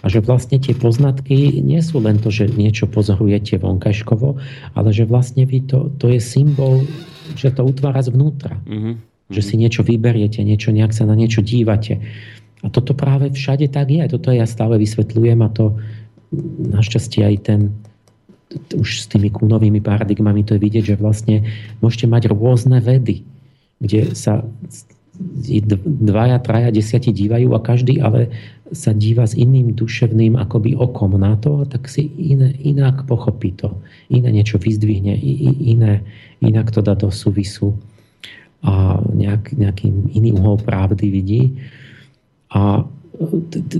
a 0.00 0.06
že 0.08 0.24
vlastne 0.24 0.56
tie 0.56 0.72
poznatky 0.72 1.60
nie 1.60 1.82
sú 1.84 2.00
len 2.00 2.16
to, 2.22 2.32
že 2.32 2.48
niečo 2.48 2.88
pozorujete 2.88 3.60
vonkajškovo, 3.60 4.28
ale 4.78 4.88
že 4.96 5.04
vlastne 5.04 5.44
vy 5.44 5.68
to, 5.68 5.92
to 6.00 6.08
je 6.08 6.20
symbol, 6.22 6.88
že 7.36 7.52
to 7.52 7.66
utvára 7.66 8.00
zvnútra. 8.00 8.56
Mm-hmm. 8.64 8.94
Že 9.28 9.42
si 9.44 9.54
niečo 9.60 9.84
vyberiete, 9.84 10.40
niečo, 10.40 10.72
nejak 10.72 10.96
sa 10.96 11.04
na 11.04 11.12
niečo 11.12 11.44
dívate. 11.44 12.00
A 12.62 12.66
toto 12.72 12.92
práve 12.96 13.30
všade 13.30 13.70
tak 13.70 13.90
je. 13.90 14.02
Toto 14.10 14.34
ja 14.34 14.46
stále 14.48 14.78
vysvetľujem 14.82 15.38
a 15.44 15.48
to 15.52 15.78
našťastie 16.74 17.22
aj 17.24 17.36
ten 17.46 17.60
už 18.72 19.04
s 19.04 19.06
tými 19.12 19.28
kúnovými 19.28 19.84
paradigmami 19.84 20.40
to 20.40 20.56
je 20.56 20.64
vidieť, 20.64 20.84
že 20.94 20.96
vlastne 20.96 21.44
môžete 21.84 22.08
mať 22.08 22.32
rôzne 22.32 22.80
vedy, 22.80 23.20
kde 23.76 24.16
sa 24.16 24.40
dvaja, 25.84 26.38
traja, 26.40 26.70
desiati 26.70 27.10
dívajú 27.10 27.50
a 27.52 27.60
každý 27.60 27.98
ale 27.98 28.30
sa 28.70 28.94
díva 28.94 29.26
s 29.26 29.34
iným 29.34 29.74
duševným 29.74 30.38
akoby 30.38 30.78
okom 30.78 31.18
na 31.18 31.34
to, 31.40 31.66
tak 31.66 31.90
si 31.90 32.06
iné, 32.16 32.54
inak 32.62 33.08
pochopí 33.08 33.56
to. 33.56 33.74
Iné 34.12 34.30
niečo 34.30 34.60
vyzdvihne, 34.60 35.16
iné, 35.64 36.04
inak 36.38 36.70
to 36.70 36.84
dá 36.84 36.94
do 36.94 37.10
súvisu 37.10 37.74
a 38.62 38.98
nejak, 39.02 39.54
nejaký 39.54 39.90
iný 40.14 40.34
uhol 40.34 40.60
pravdy 40.62 41.06
vidí. 41.10 41.42
A 42.54 42.84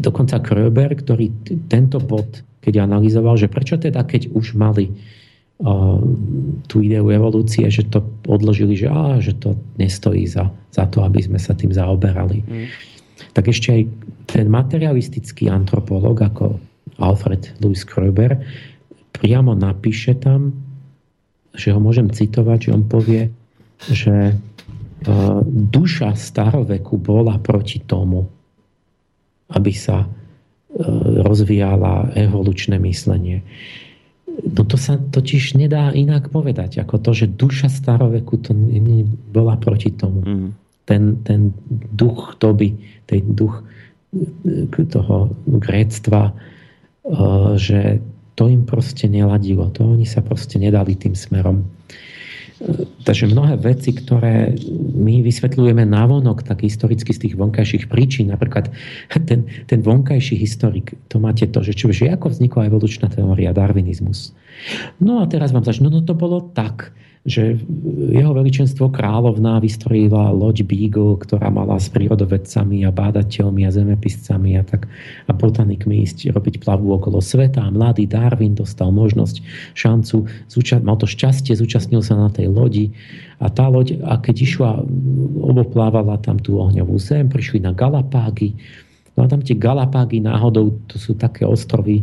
dokonca 0.03 0.43
Kröber, 0.43 0.93
ktorý 0.99 1.31
tento 1.71 2.03
bod, 2.03 2.43
keď 2.61 2.85
analyzoval, 2.85 3.39
že 3.39 3.49
prečo 3.49 3.79
teda, 3.79 4.05
keď 4.05 4.35
už 4.35 4.59
mali 4.59 4.93
tú 6.71 6.77
ideu 6.79 7.11
evolúcie, 7.11 7.67
že 7.67 7.91
to 7.91 8.07
odložili, 8.31 8.79
že, 8.79 8.87
á, 8.87 9.19
že 9.19 9.35
to 9.35 9.59
nestojí 9.75 10.23
za, 10.31 10.55
za 10.71 10.87
to, 10.87 11.03
aby 11.03 11.19
sme 11.19 11.35
sa 11.35 11.51
tým 11.51 11.75
zaoberali. 11.75 12.47
Mm. 12.47 12.67
Tak 13.35 13.51
ešte 13.51 13.75
aj 13.75 13.83
ten 14.31 14.47
materialistický 14.47 15.51
antropolog 15.51 16.15
ako 16.15 16.63
Alfred 17.03 17.59
Louis 17.59 17.83
Kröber 17.83 18.39
priamo 19.11 19.59
napíše 19.59 20.15
tam, 20.15 20.55
že 21.59 21.75
ho 21.75 21.83
môžem 21.83 22.07
citovať, 22.07 22.71
že 22.71 22.75
on 22.79 22.87
povie, 22.87 23.27
že 23.91 24.39
duša 25.75 26.15
staroveku 26.15 26.99
bola 27.03 27.35
proti 27.43 27.83
tomu, 27.83 28.31
aby 29.53 29.73
sa 29.73 30.05
e, 30.05 30.09
rozvíjala 31.25 32.13
evolučné 32.17 32.77
myslenie. 32.83 33.45
No 34.39 34.63
to 34.63 34.79
sa 34.79 35.01
totiž 35.01 35.59
nedá 35.59 35.91
inak 35.91 36.31
povedať, 36.31 36.79
ako 36.79 37.03
to, 37.03 37.11
že 37.11 37.27
duša 37.35 37.67
staroveku 37.67 38.39
to 38.39 38.55
bola 39.35 39.59
proti 39.59 39.91
tomu. 39.91 40.23
Mm. 40.23 40.49
Ten, 40.87 41.03
ten 41.27 41.53
duch 41.93 42.39
doby, 42.39 42.79
ten 43.05 43.35
duch 43.35 43.61
toho 44.89 45.37
gréctva, 45.45 46.33
že 47.61 48.01
to 48.39 48.49
im 48.49 48.65
proste 48.65 49.11
neladilo. 49.11 49.69
To 49.75 49.99
oni 49.99 50.07
sa 50.07 50.23
proste 50.23 50.57
nedali 50.57 50.95
tým 50.95 51.13
smerom. 51.13 51.67
Takže 53.07 53.31
mnohé 53.31 53.55
veci, 53.55 53.95
ktoré 53.95 54.51
my 54.99 55.23
vysvetľujeme 55.23 55.87
návonok, 55.87 56.43
tak 56.43 56.67
historicky 56.67 57.15
z 57.15 57.23
tých 57.29 57.35
vonkajších 57.39 57.87
príčin, 57.87 58.35
napríklad 58.35 58.75
ten, 59.27 59.47
ten 59.71 59.81
vonkajší 59.81 60.35
historik, 60.35 60.99
to 61.07 61.23
máte 61.23 61.47
to, 61.47 61.63
že, 61.63 61.79
čo, 61.79 61.95
že 61.95 62.11
ako 62.11 62.35
vznikla 62.35 62.67
evolučná 62.67 63.07
teória, 63.15 63.55
darwinizmus. 63.55 64.35
No 64.99 65.23
a 65.23 65.31
teraz 65.31 65.55
vám 65.55 65.63
začne, 65.63 65.87
no, 65.87 66.03
no 66.03 66.03
to 66.03 66.19
bolo 66.19 66.51
tak, 66.51 66.91
že 67.27 67.59
jeho 68.15 68.33
veličenstvo 68.33 68.89
kráľovná 68.95 69.59
vystrojila 69.59 70.31
loď 70.31 70.63
Beagle, 70.63 71.19
ktorá 71.19 71.51
mala 71.51 71.77
s 71.77 71.91
prírodovedcami 71.91 72.87
a 72.87 72.95
bádateľmi 72.95 73.67
a 73.67 73.75
zemepiscami 73.75 74.59
a, 74.59 74.63
tak, 74.63 74.87
a 75.27 75.33
botanikmi 75.35 76.07
ísť 76.07 76.31
robiť 76.31 76.63
plavbu 76.63 77.03
okolo 77.03 77.19
sveta. 77.19 77.67
A 77.67 77.75
mladý 77.75 78.07
Darwin 78.07 78.55
dostal 78.55 78.95
možnosť, 78.95 79.43
šancu, 79.75 80.31
zúča- 80.47 80.83
mal 80.83 80.97
to 80.97 81.11
šťastie, 81.11 81.59
zúčastnil 81.59 82.01
sa 82.01 82.15
na 82.15 82.31
tej 82.31 82.49
lodi. 82.49 82.95
A 83.43 83.51
tá 83.51 83.67
loď, 83.67 83.99
a 84.07 84.19
keď 84.19 84.37
išla, 84.43 84.71
oboplávala 85.43 86.19
tam 86.23 86.39
tú 86.39 86.59
ohňovú 86.59 86.99
zem, 86.99 87.31
prišli 87.31 87.63
na 87.63 87.71
Galapágy, 87.75 88.55
no 89.15 89.25
a 89.25 89.31
tam 89.31 89.43
tie 89.43 89.59
Galapágy 89.59 90.23
náhodou, 90.23 90.75
to 90.91 90.99
sú 90.99 91.15
také 91.15 91.47
ostrovy, 91.47 92.03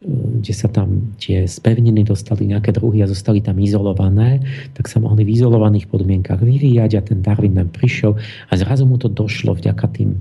kde 0.00 0.52
sa 0.56 0.72
tam 0.72 1.12
tie 1.20 1.44
spevniny 1.44 2.08
dostali 2.08 2.48
nejaké 2.48 2.72
druhy 2.72 3.04
a 3.04 3.10
zostali 3.10 3.44
tam 3.44 3.60
izolované, 3.60 4.40
tak 4.72 4.88
sa 4.88 4.96
mohli 4.96 5.28
v 5.28 5.36
izolovaných 5.36 5.92
podmienkach 5.92 6.40
vyvíjať 6.40 6.90
a 6.96 7.04
ten 7.04 7.20
Darwin 7.20 7.60
tam 7.60 7.68
prišiel 7.68 8.16
a 8.48 8.52
zrazu 8.56 8.88
mu 8.88 8.96
to 8.96 9.12
došlo 9.12 9.52
vďaka 9.60 9.92
tým, 9.92 10.16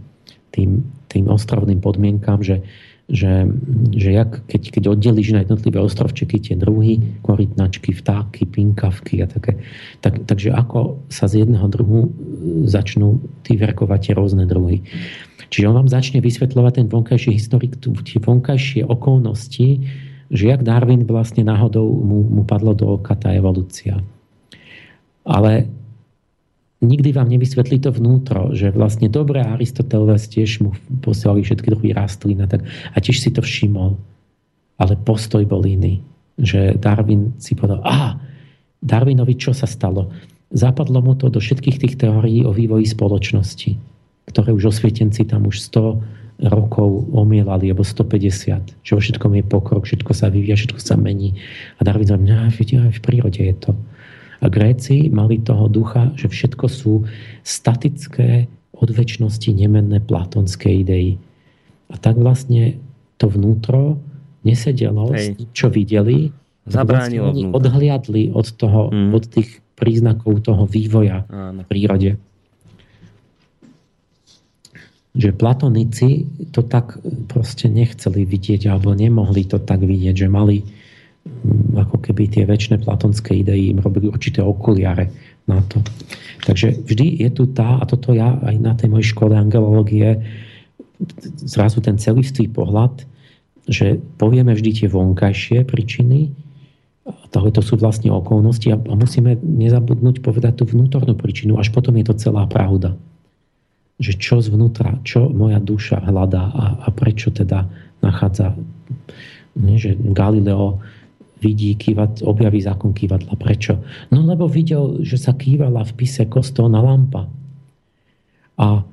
tým, 0.51 0.83
tým 1.07 1.31
ostrovným 1.31 1.79
podmienkám, 1.79 2.43
že, 2.43 2.59
že, 3.07 3.47
že 3.95 4.09
jak, 4.11 4.43
keď, 4.51 4.61
keď 4.67 4.83
oddelíš 4.99 5.31
na 5.31 5.47
jednotlivé 5.47 5.79
ostrovčeky 5.79 6.43
tie 6.43 6.55
druhy, 6.59 6.99
korytnačky, 7.23 7.95
vtáky, 7.95 8.51
pinkavky 8.51 9.23
a 9.23 9.31
také, 9.31 9.63
tak, 10.03 10.27
takže 10.27 10.51
ako 10.59 11.07
sa 11.07 11.31
z 11.31 11.47
jedného 11.47 11.71
druhu 11.71 12.11
začnú 12.67 13.23
vyverkovať 13.47 14.11
tie 14.11 14.13
rôzne 14.19 14.43
druhy. 14.43 14.83
Čiže 15.49 15.65
on 15.65 15.81
vám 15.81 15.89
začne 15.89 16.21
vysvetľovať 16.21 16.73
ten 16.77 16.87
vonkajší 16.87 17.33
historik, 17.33 17.81
tie 17.81 18.21
vonkajšie 18.21 18.85
okolnosti, 18.85 19.81
že 20.29 20.43
jak 20.45 20.61
Darwin 20.61 21.09
vlastne 21.09 21.41
náhodou 21.41 21.89
mu, 21.89 22.21
mu 22.21 22.45
padlo 22.45 22.77
do 22.77 23.01
oka 23.01 23.17
tá 23.17 23.33
evolúcia. 23.33 23.97
Ale 25.25 25.65
nikdy 26.85 27.09
vám 27.17 27.33
nevysvetlí 27.33 27.81
to 27.81 27.89
vnútro, 27.89 28.53
že 28.53 28.69
vlastne 28.69 29.09
dobré 29.09 29.41
Aristoteles 29.41 30.29
tiež 30.29 30.61
mu 30.61 30.77
posielali 31.01 31.41
všetky 31.41 31.67
druhy 31.73 31.89
rastlín 31.97 32.45
a 32.45 32.47
tak. 32.47 32.61
A 32.93 32.97
tiež 33.01 33.17
si 33.17 33.33
to 33.33 33.41
všimol. 33.41 33.97
Ale 34.77 34.93
postoj 35.01 35.41
bol 35.49 35.65
iný. 35.65 35.99
Že 36.39 36.77
Darwin 36.77 37.35
si 37.41 37.57
povedal, 37.57 37.81
a 37.83 38.15
Darwinovi 38.79 39.33
čo 39.35 39.51
sa 39.51 39.65
stalo? 39.65 40.13
Zapadlo 40.53 41.01
mu 41.01 41.17
to 41.17 41.27
do 41.27 41.41
všetkých 41.41 41.77
tých 41.83 41.95
teórií 41.99 42.45
o 42.45 42.53
vývoji 42.53 42.85
spoločnosti 42.85 43.98
ktoré 44.29 44.53
už 44.53 44.69
osvietenci 44.69 45.25
tam 45.25 45.49
už 45.49 45.65
100 45.73 46.45
rokov 46.47 47.11
omielali, 47.11 47.67
alebo 47.67 47.83
150, 47.83 48.79
že 48.79 48.91
vo 48.95 49.01
všetkom 49.03 49.35
je 49.35 49.43
pokrok, 49.43 49.83
všetko 49.83 50.11
sa 50.15 50.31
vyvíja, 50.31 50.55
všetko 50.55 50.79
sa 50.79 50.95
mení. 50.95 51.35
A 51.75 51.83
Darwin 51.83 52.07
hovorí, 52.07 52.79
aj 52.79 52.95
v 52.95 53.03
prírode 53.03 53.41
je 53.43 53.55
to. 53.59 53.71
A 54.39 54.47
Gréci 54.47 55.11
mali 55.11 55.43
toho 55.43 55.67
ducha, 55.67 56.15
že 56.15 56.31
všetko 56.31 56.65
sú 56.71 57.03
statické, 57.43 58.47
od 58.79 58.89
väčšnosti 58.95 59.51
nemenné 59.51 59.99
platonské 59.99 60.71
idei. 60.71 61.19
A 61.91 61.99
tak 61.99 62.15
vlastne 62.15 62.79
to 63.19 63.27
vnútro 63.27 63.99
nesedelo 64.47 65.11
Hej. 65.11 65.35
čo 65.51 65.67
videli, 65.67 66.31
Zabránilo 66.63 67.35
vlastne 67.35 67.51
odhliadli 67.51 68.23
od, 68.31 68.47
toho, 68.55 68.87
mm. 68.87 69.11
od 69.11 69.23
tých 69.27 69.59
príznakov 69.75 70.47
toho 70.47 70.63
vývoja 70.63 71.27
Áno. 71.27 71.65
v 71.65 71.67
prírode 71.67 72.09
že 75.17 75.33
platonici 75.33 76.29
to 76.53 76.61
tak 76.61 77.01
proste 77.25 77.65
nechceli 77.65 78.29
vidieť 78.29 78.69
alebo 78.69 78.93
nemohli 78.93 79.49
to 79.49 79.57
tak 79.57 79.81
vidieť, 79.81 80.15
že 80.15 80.27
mali 80.29 80.61
mm, 80.61 81.81
ako 81.81 81.97
keby 81.97 82.29
tie 82.29 82.45
väčšie 82.45 82.85
platonské 82.85 83.41
idei 83.41 83.73
im 83.73 83.81
robili 83.81 84.05
určité 84.05 84.45
okuliare 84.45 85.09
na 85.49 85.65
to. 85.65 85.81
Takže 86.45 86.85
vždy 86.85 87.25
je 87.25 87.29
tu 87.33 87.49
tá, 87.49 87.81
a 87.81 87.83
toto 87.89 88.13
ja 88.13 88.37
aj 88.37 88.55
na 88.61 88.77
tej 88.77 88.93
mojej 88.93 89.09
škole 89.17 89.33
angelológie, 89.33 90.21
zrazu 91.41 91.81
ten 91.81 91.97
celistvý 91.97 92.51
pohľad, 92.51 93.01
že 93.65 93.97
povieme 94.21 94.53
vždy 94.53 94.83
tie 94.83 94.87
vonkajšie 94.91 95.65
príčiny, 95.65 96.29
to, 97.33 97.61
sú 97.65 97.81
vlastne 97.81 98.13
okolnosti 98.13 98.69
a 98.69 98.77
musíme 98.77 99.41
nezabudnúť 99.41 100.21
povedať 100.21 100.61
tú 100.61 100.63
vnútornú 100.69 101.17
príčinu, 101.17 101.57
až 101.57 101.73
potom 101.73 101.97
je 101.97 102.05
to 102.05 102.13
celá 102.13 102.45
pravda 102.45 102.93
že 103.99 104.15
čo 104.15 104.39
zvnútra, 104.39 105.03
čo 105.03 105.27
moja 105.27 105.59
duša 105.59 105.99
hľadá 106.07 106.43
a, 106.55 106.65
a 106.83 106.89
prečo 106.95 107.35
teda 107.35 107.67
nachádza, 107.99 108.55
nie, 109.59 109.75
že 109.75 109.99
Galileo 109.99 110.79
vidí 111.43 111.75
kývat, 111.75 112.23
objaví 112.23 112.63
zákon 112.63 112.95
kývadla. 112.95 113.35
Prečo? 113.35 113.79
No 114.11 114.23
lebo 114.23 114.47
videl, 114.47 115.03
že 115.03 115.19
sa 115.19 115.35
kývala 115.35 115.83
v 115.87 115.95
pise 115.95 116.27
kostolná 116.27 116.79
lampa. 116.83 117.27
A, 118.59 118.83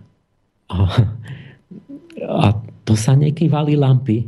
a, 0.70 0.78
a 2.22 2.46
to 2.86 2.94
sa 2.94 3.18
nekývali 3.18 3.74
lampy 3.74 4.26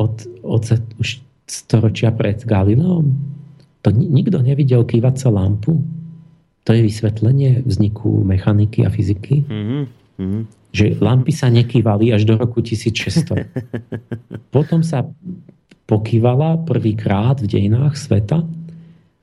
od, 0.00 0.24
od 0.40 0.62
už 1.00 1.20
storočia 1.44 2.12
pred 2.16 2.40
Galileom. 2.44 3.12
To 3.84 3.88
nikto 3.92 4.40
nevidel 4.40 4.84
kývať 4.84 5.20
sa 5.20 5.28
lampu. 5.32 5.80
To 6.64 6.70
je 6.72 6.80
vysvetlenie 6.84 7.64
vzniku 7.64 8.24
mechaniky 8.24 8.84
a 8.84 8.92
fyziky. 8.92 9.44
Mm-hmm. 9.48 9.99
Mm-hmm. 10.20 10.42
Že 10.70 10.84
lampy 11.00 11.32
sa 11.32 11.48
nekývali 11.48 12.12
až 12.12 12.28
do 12.28 12.36
roku 12.36 12.60
1600. 12.60 13.48
Potom 14.54 14.84
sa 14.84 15.08
pokývala 15.88 16.60
prvýkrát 16.62 17.40
v 17.42 17.50
dejinách 17.50 17.96
sveta 17.98 18.44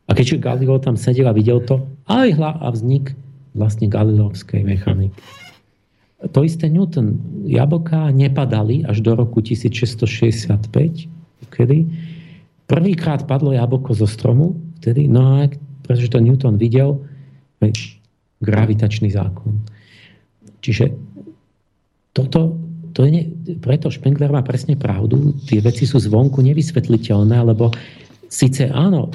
a 0.08 0.12
keďže 0.12 0.44
Galileo 0.44 0.82
tam 0.82 1.00
sedel 1.00 1.30
a 1.30 1.38
videl 1.38 1.62
to, 1.64 1.86
aj 2.10 2.36
hla 2.36 2.52
a 2.60 2.68
vznik 2.74 3.16
vlastne 3.56 3.88
galileovskej 3.88 4.66
mechaniky. 4.68 5.16
To 6.18 6.42
isté 6.42 6.66
Newton. 6.66 7.22
Jablká 7.46 8.10
nepadali 8.10 8.82
až 8.82 9.06
do 9.06 9.14
roku 9.14 9.38
1665, 9.40 11.08
kedy 11.54 11.78
prvýkrát 12.66 13.24
padlo 13.30 13.54
jablko 13.54 13.94
zo 13.94 14.10
stromu, 14.10 14.58
vtedy, 14.82 15.06
no 15.06 15.46
a 15.46 15.48
pretože 15.86 16.10
to 16.10 16.20
Newton 16.20 16.58
videl, 16.58 17.00
gravitačný 18.42 19.14
zákon. 19.14 19.62
Čiže 20.62 20.86
toto, 22.14 22.58
to 22.98 23.06
je, 23.06 23.30
preto 23.62 23.94
Spengler 23.94 24.34
má 24.34 24.42
presne 24.42 24.74
pravdu, 24.74 25.38
tie 25.46 25.62
veci 25.62 25.86
sú 25.86 26.02
zvonku 26.02 26.42
nevysvetliteľné, 26.42 27.38
lebo 27.46 27.70
síce 28.26 28.68
áno, 28.74 29.14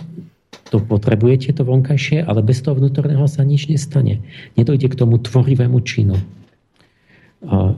to 0.72 0.80
potrebujete 0.80 1.52
to 1.52 1.68
vonkajšie, 1.68 2.24
ale 2.24 2.40
bez 2.40 2.64
toho 2.64 2.78
vnútorného 2.80 3.28
sa 3.28 3.44
nič 3.44 3.68
nestane. 3.68 4.24
Nedojde 4.56 4.88
k 4.88 4.98
tomu 4.98 5.20
tvorivému 5.20 5.78
činu. 5.84 6.16
A 7.44 7.76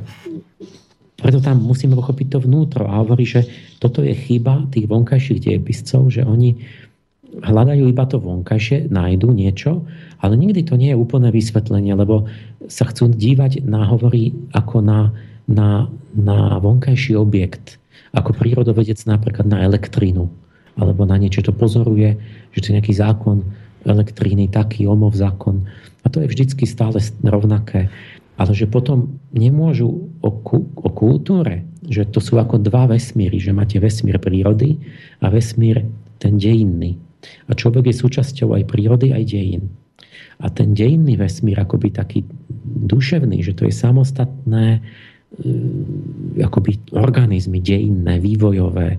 preto 1.18 1.40
tam 1.40 1.64
musíme 1.64 1.96
pochopiť 1.96 2.36
to 2.36 2.38
vnútro. 2.44 2.84
A 2.84 3.00
hovorí, 3.00 3.24
že 3.24 3.48
toto 3.80 4.04
je 4.04 4.12
chyba 4.14 4.68
tých 4.70 4.86
vonkajších 4.86 5.40
dejepiscov, 5.40 6.12
že 6.12 6.22
oni 6.22 6.60
hľadajú 7.42 7.90
iba 7.90 8.04
to 8.06 8.22
vonkajšie, 8.22 8.92
nájdu 8.92 9.34
niečo, 9.34 9.82
ale 10.22 10.38
nikdy 10.38 10.62
to 10.62 10.78
nie 10.78 10.94
je 10.94 11.00
úplné 11.00 11.34
vysvetlenie, 11.34 11.96
lebo 11.96 12.30
sa 12.70 12.86
chcú 12.86 13.10
dívať 13.10 13.66
na 13.66 13.88
hovory 13.88 14.36
ako 14.54 14.84
na, 14.84 15.10
na, 15.50 15.90
na 16.14 16.60
vonkajší 16.62 17.18
objekt, 17.18 17.82
ako 18.14 18.36
prírodovedec 18.36 19.02
napríklad 19.10 19.50
na 19.50 19.66
elektrínu, 19.66 20.30
alebo 20.78 21.02
na 21.02 21.18
niečo, 21.18 21.42
to 21.42 21.50
pozoruje, 21.50 22.14
že 22.54 22.58
to 22.62 22.66
je 22.70 22.76
nejaký 22.78 22.94
zákon 22.94 23.42
elektríny, 23.84 24.48
taký 24.48 24.88
omov 24.88 25.14
zákon. 25.18 25.66
A 26.04 26.08
to 26.08 26.24
je 26.24 26.30
vždycky 26.30 26.64
stále 26.64 26.96
rovnaké. 27.24 27.92
Ale 28.34 28.50
že 28.50 28.66
potom 28.66 29.20
nemôžu 29.30 30.10
o, 30.18 30.30
o 30.74 30.88
kultúre, 30.90 31.62
že 31.86 32.08
to 32.08 32.18
sú 32.18 32.40
ako 32.40 32.58
dva 32.58 32.90
vesmíry, 32.90 33.38
že 33.38 33.54
máte 33.54 33.78
vesmír 33.78 34.18
prírody 34.18 34.80
a 35.22 35.30
vesmír 35.30 35.86
ten 36.18 36.40
dejinný. 36.40 36.98
A 37.48 37.52
človek 37.52 37.90
je 37.90 38.00
súčasťou 38.00 38.56
aj 38.56 38.62
prírody, 38.68 39.12
aj 39.12 39.24
dejín. 39.28 39.70
A 40.42 40.50
ten 40.50 40.74
dejinný 40.74 41.14
vesmír 41.14 41.58
akoby 41.62 41.94
taký 41.94 42.26
duševný, 42.90 43.42
že 43.44 43.54
to 43.54 43.70
je 43.70 43.74
samostatné 43.74 44.66
e, 44.76 44.80
akoby 46.42 46.82
organizmy 46.90 47.62
dejinné, 47.62 48.18
vývojové, 48.18 48.98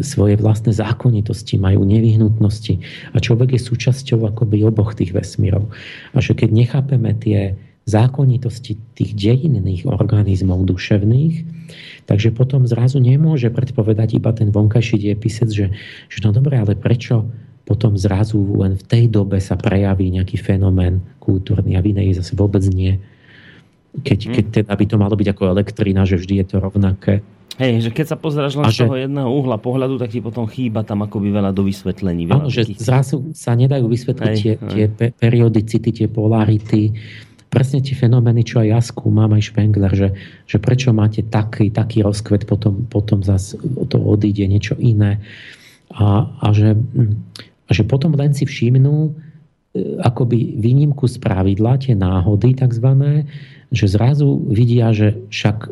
svoje 0.00 0.40
vlastné 0.40 0.72
zákonitosti, 0.72 1.60
majú 1.60 1.84
nevyhnutnosti 1.84 2.80
a 3.12 3.16
človek 3.20 3.56
je 3.56 3.60
súčasťou 3.60 4.24
akoby 4.32 4.64
oboch 4.64 4.96
tých 4.96 5.12
vesmírov. 5.12 5.68
A 6.16 6.18
že 6.24 6.32
keď 6.32 6.48
nechápeme 6.48 7.12
tie 7.20 7.60
zákonitosti 7.88 8.78
tých 8.94 9.12
dejinných 9.16 9.88
organizmov 9.88 10.62
duševných, 10.68 11.42
takže 12.06 12.30
potom 12.30 12.68
zrazu 12.68 13.02
nemôže 13.02 13.48
predpovedať 13.50 14.20
iba 14.20 14.30
ten 14.30 14.54
vonkajší 14.54 14.96
diepisec, 15.00 15.48
že, 15.50 15.66
že 16.06 16.18
no 16.22 16.30
dobre, 16.30 16.60
ale 16.60 16.76
prečo 16.76 17.26
potom 17.70 17.94
zrazu 17.94 18.42
len 18.58 18.74
v 18.74 18.82
tej 18.82 19.04
dobe 19.06 19.38
sa 19.38 19.54
prejaví 19.54 20.10
nejaký 20.10 20.42
fenomén 20.42 20.98
kultúrny 21.22 21.78
a 21.78 21.80
v 21.86 21.94
inej 21.94 22.18
zase 22.18 22.34
vôbec 22.34 22.66
nie. 22.66 22.98
Keď, 23.94 24.18
hm. 24.26 24.32
keď 24.34 24.44
teda 24.50 24.72
by 24.74 24.84
to 24.90 24.96
malo 24.98 25.14
byť 25.14 25.28
ako 25.30 25.54
elektrina, 25.54 26.02
že 26.02 26.18
vždy 26.18 26.42
je 26.42 26.46
to 26.50 26.56
rovnaké. 26.58 27.22
Hej, 27.62 27.86
že 27.86 27.90
keď 27.94 28.06
sa 28.10 28.16
pozráš 28.16 28.56
len 28.56 28.66
z 28.72 28.82
toho 28.82 28.96
jedného 28.96 29.28
uhla 29.30 29.60
pohľadu, 29.60 30.00
tak 30.00 30.10
ti 30.10 30.24
potom 30.24 30.48
chýba 30.50 30.82
tam 30.82 31.04
akoby 31.04 31.28
veľa 31.28 31.52
do 31.54 31.62
vysvetlení. 31.62 32.26
Veľa 32.26 32.48
áno, 32.48 32.50
že 32.50 32.66
zrazu 32.74 33.30
sa 33.36 33.52
nedajú 33.52 33.84
vysvetliť 33.84 34.32
hej, 34.32 34.38
tie, 34.40 34.54
hej. 34.56 34.88
tie 34.96 35.12
periodicity, 35.12 35.90
tie 35.92 36.08
polarity, 36.08 36.96
presne 37.52 37.84
tie 37.84 37.92
fenomény, 37.92 38.46
čo 38.46 38.62
aj 38.64 38.68
ja 38.70 38.80
skúmam, 38.80 39.28
aj 39.36 39.52
Spengler, 39.52 39.92
že, 39.92 40.08
že 40.48 40.56
prečo 40.56 40.94
máte 40.96 41.26
taký, 41.26 41.68
taký 41.68 42.00
rozkvet, 42.00 42.48
potom, 42.48 42.86
potom 42.88 43.20
zase 43.20 43.60
to 43.90 43.98
odíde 43.98 44.46
niečo 44.48 44.78
iné. 44.80 45.20
A, 45.90 46.30
a, 46.40 46.46
že, 46.54 46.78
a 47.70 47.74
že 47.74 47.86
potom 47.86 48.10
len 48.18 48.34
si 48.34 48.42
všimnú 48.42 48.96
e, 49.06 49.10
akoby 50.02 50.58
výnimku 50.58 51.06
z 51.06 51.22
pravidla, 51.22 51.78
tie 51.78 51.94
náhody 51.94 52.58
takzvané, 52.58 53.30
že 53.70 53.86
zrazu 53.86 54.42
vidia, 54.50 54.90
že 54.90 55.14
však 55.30 55.70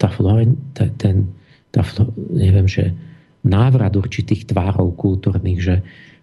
tá 0.00 0.08
Floren, 0.08 0.56
tá, 0.72 0.88
ten, 0.96 1.28
tá, 1.68 1.84
neviem, 2.32 2.64
že 2.64 2.96
návrat 3.44 3.92
určitých 3.94 4.48
tvárov 4.48 4.96
kultúrnych, 4.96 5.60
že, 5.60 5.76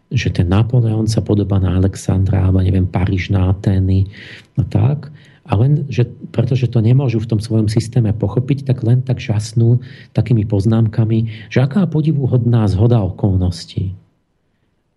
že 0.09 0.33
ten 0.33 0.49
Napoleon 0.49 1.05
sa 1.05 1.21
podobá 1.21 1.61
na 1.61 1.77
Alexandra, 1.77 2.49
alebo 2.49 2.65
neviem, 2.65 2.89
Paríž 2.89 3.29
na 3.29 3.53
Atény 3.53 4.09
a 4.57 4.65
tak. 4.65 5.13
A 5.43 5.59
len, 5.59 5.83
že, 5.91 6.07
pretože 6.31 6.71
to 6.71 6.79
nemôžu 6.79 7.19
v 7.19 7.29
tom 7.35 7.39
svojom 7.39 7.67
systéme 7.67 8.15
pochopiť, 8.15 8.63
tak 8.63 8.81
len 8.81 9.03
tak 9.03 9.19
žasnú 9.19 9.83
takými 10.15 10.47
poznámkami, 10.47 11.51
že 11.51 11.59
aká 11.61 11.83
podivuhodná 11.85 12.63
zhoda 12.71 13.03
okolností. 13.03 14.02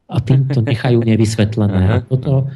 A 0.06 0.22
tým 0.22 0.46
to 0.46 0.62
nechajú 0.62 1.02
nevysvetlené. 1.02 1.80
A 1.90 1.96
toto, 2.06 2.46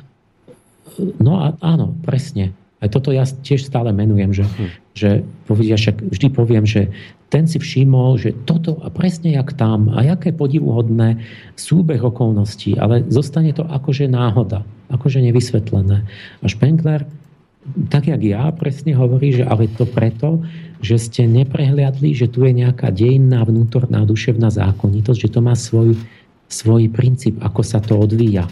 no 1.18 1.32
a 1.42 1.58
áno, 1.58 1.98
presne. 2.06 2.54
A 2.80 2.88
toto 2.88 3.12
ja 3.12 3.28
tiež 3.28 3.68
stále 3.68 3.92
menujem, 3.92 4.32
že, 4.32 4.44
hm. 4.48 4.68
že 4.96 5.08
povedia, 5.44 5.76
však 5.76 6.00
vždy 6.00 6.28
poviem, 6.32 6.64
že 6.64 6.88
ten 7.30 7.46
si 7.46 7.62
všimol, 7.62 8.18
že 8.18 8.34
toto 8.42 8.82
a 8.82 8.90
presne 8.90 9.38
jak 9.38 9.54
tam 9.54 9.94
a 9.94 10.02
aké 10.02 10.34
podivuhodné 10.34 11.22
súbeh 11.54 12.02
okolností, 12.02 12.74
ale 12.74 13.06
zostane 13.06 13.54
to 13.54 13.62
akože 13.62 14.10
náhoda, 14.10 14.66
akože 14.90 15.22
nevysvetlené. 15.22 16.02
A 16.42 16.44
Špenkler, 16.50 17.06
tak 17.86 18.10
jak 18.10 18.18
ja, 18.24 18.50
presne 18.50 18.98
hovorí, 18.98 19.30
že 19.30 19.46
ale 19.46 19.70
to 19.70 19.86
preto, 19.86 20.42
že 20.82 20.98
ste 20.98 21.22
neprehliadli, 21.30 22.16
že 22.16 22.26
tu 22.26 22.42
je 22.42 22.50
nejaká 22.50 22.90
dejinná 22.90 23.46
vnútorná 23.46 24.02
duševná 24.02 24.50
zákonitosť, 24.50 25.28
že 25.28 25.32
to 25.32 25.40
má 25.44 25.54
svoj, 25.54 25.94
svoj 26.50 26.90
princíp, 26.90 27.38
ako 27.40 27.62
sa 27.62 27.78
to 27.78 27.96
odvíja. 27.96 28.50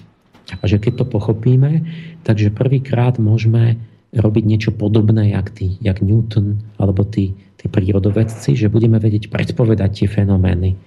A 0.49 0.65
že 0.65 0.81
keď 0.81 1.05
to 1.05 1.05
pochopíme, 1.05 1.85
takže 2.25 2.55
prvýkrát 2.55 3.21
môžeme 3.21 3.77
robiť 4.17 4.45
niečo 4.49 4.71
podobné, 4.73 5.37
jak, 5.37 5.53
tí, 5.53 5.77
jak 5.85 6.01
Newton 6.01 6.65
alebo 6.81 7.05
tí, 7.05 7.37
tí 7.61 7.69
prírodovedci, 7.69 8.57
že 8.57 8.73
budeme 8.73 8.97
vedieť 8.97 9.29
predpovedať 9.29 9.91
tie 9.93 10.09
fenomény. 10.09 10.79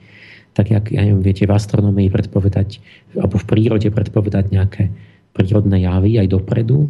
Tak 0.58 0.74
jak, 0.74 0.86
ja 0.90 1.06
neviem, 1.06 1.22
viete, 1.22 1.46
v 1.46 1.54
astronomii 1.54 2.10
predpovedať, 2.10 2.82
alebo 3.14 3.38
v 3.38 3.46
prírode 3.46 3.88
predpovedať 3.94 4.50
nejaké 4.50 4.90
prírodné 5.32 5.86
javy 5.86 6.18
aj 6.18 6.28
dopredu, 6.34 6.90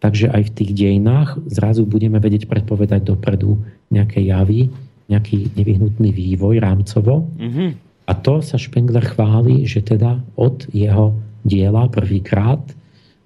takže 0.00 0.30
aj 0.32 0.48
v 0.48 0.54
tých 0.54 0.70
dejinách 0.72 1.42
zrazu 1.50 1.84
budeme 1.84 2.22
vedieť 2.22 2.48
predpovedať 2.48 3.02
dopredu 3.04 3.60
nejaké 3.92 4.24
javy, 4.24 4.70
nejaký 5.10 5.52
nevyhnutný 5.58 6.08
vývoj 6.14 6.62
rámcovo. 6.62 7.26
Mm-hmm. 7.36 7.91
A 8.06 8.12
to 8.18 8.42
sa 8.42 8.58
Spengler 8.58 9.04
chváli, 9.06 9.62
že 9.66 9.82
teda 9.82 10.18
od 10.34 10.66
jeho 10.74 11.14
diela 11.46 11.86
prvýkrát, 11.86 12.62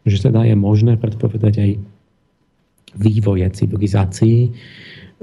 že 0.06 0.28
teda 0.30 0.44
je 0.46 0.56
možné 0.56 1.00
predpovedať 1.00 1.54
aj 1.58 1.70
vývoje 2.96 3.46
civilizácií, 3.52 4.38
eh, 4.48 4.52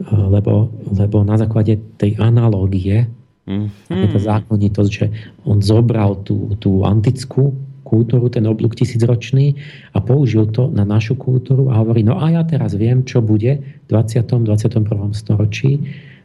lebo, 0.10 0.70
lebo 0.94 1.22
na 1.26 1.38
základe 1.38 1.80
tej 1.98 2.18
analógie 2.22 3.10
mm-hmm. 3.50 3.90
je 3.90 4.08
to 4.10 4.20
zákonitosť, 4.20 4.92
že 4.92 5.06
on 5.46 5.62
zobral 5.62 6.22
tú, 6.26 6.54
tú 6.58 6.86
antickú 6.86 7.54
kultúru, 7.84 8.32
ten 8.32 8.48
oblúk 8.50 8.74
tisícročný 8.74 9.54
a 9.94 10.02
použil 10.02 10.50
to 10.50 10.72
na 10.74 10.82
našu 10.82 11.14
kultúru 11.14 11.70
a 11.70 11.84
hovorí, 11.84 12.02
no 12.02 12.18
a 12.18 12.34
ja 12.34 12.42
teraz 12.42 12.74
viem, 12.74 13.06
čo 13.06 13.22
bude 13.22 13.62
v 13.62 13.88
20. 13.92 14.50
21. 14.50 15.14
storočí, 15.14 15.78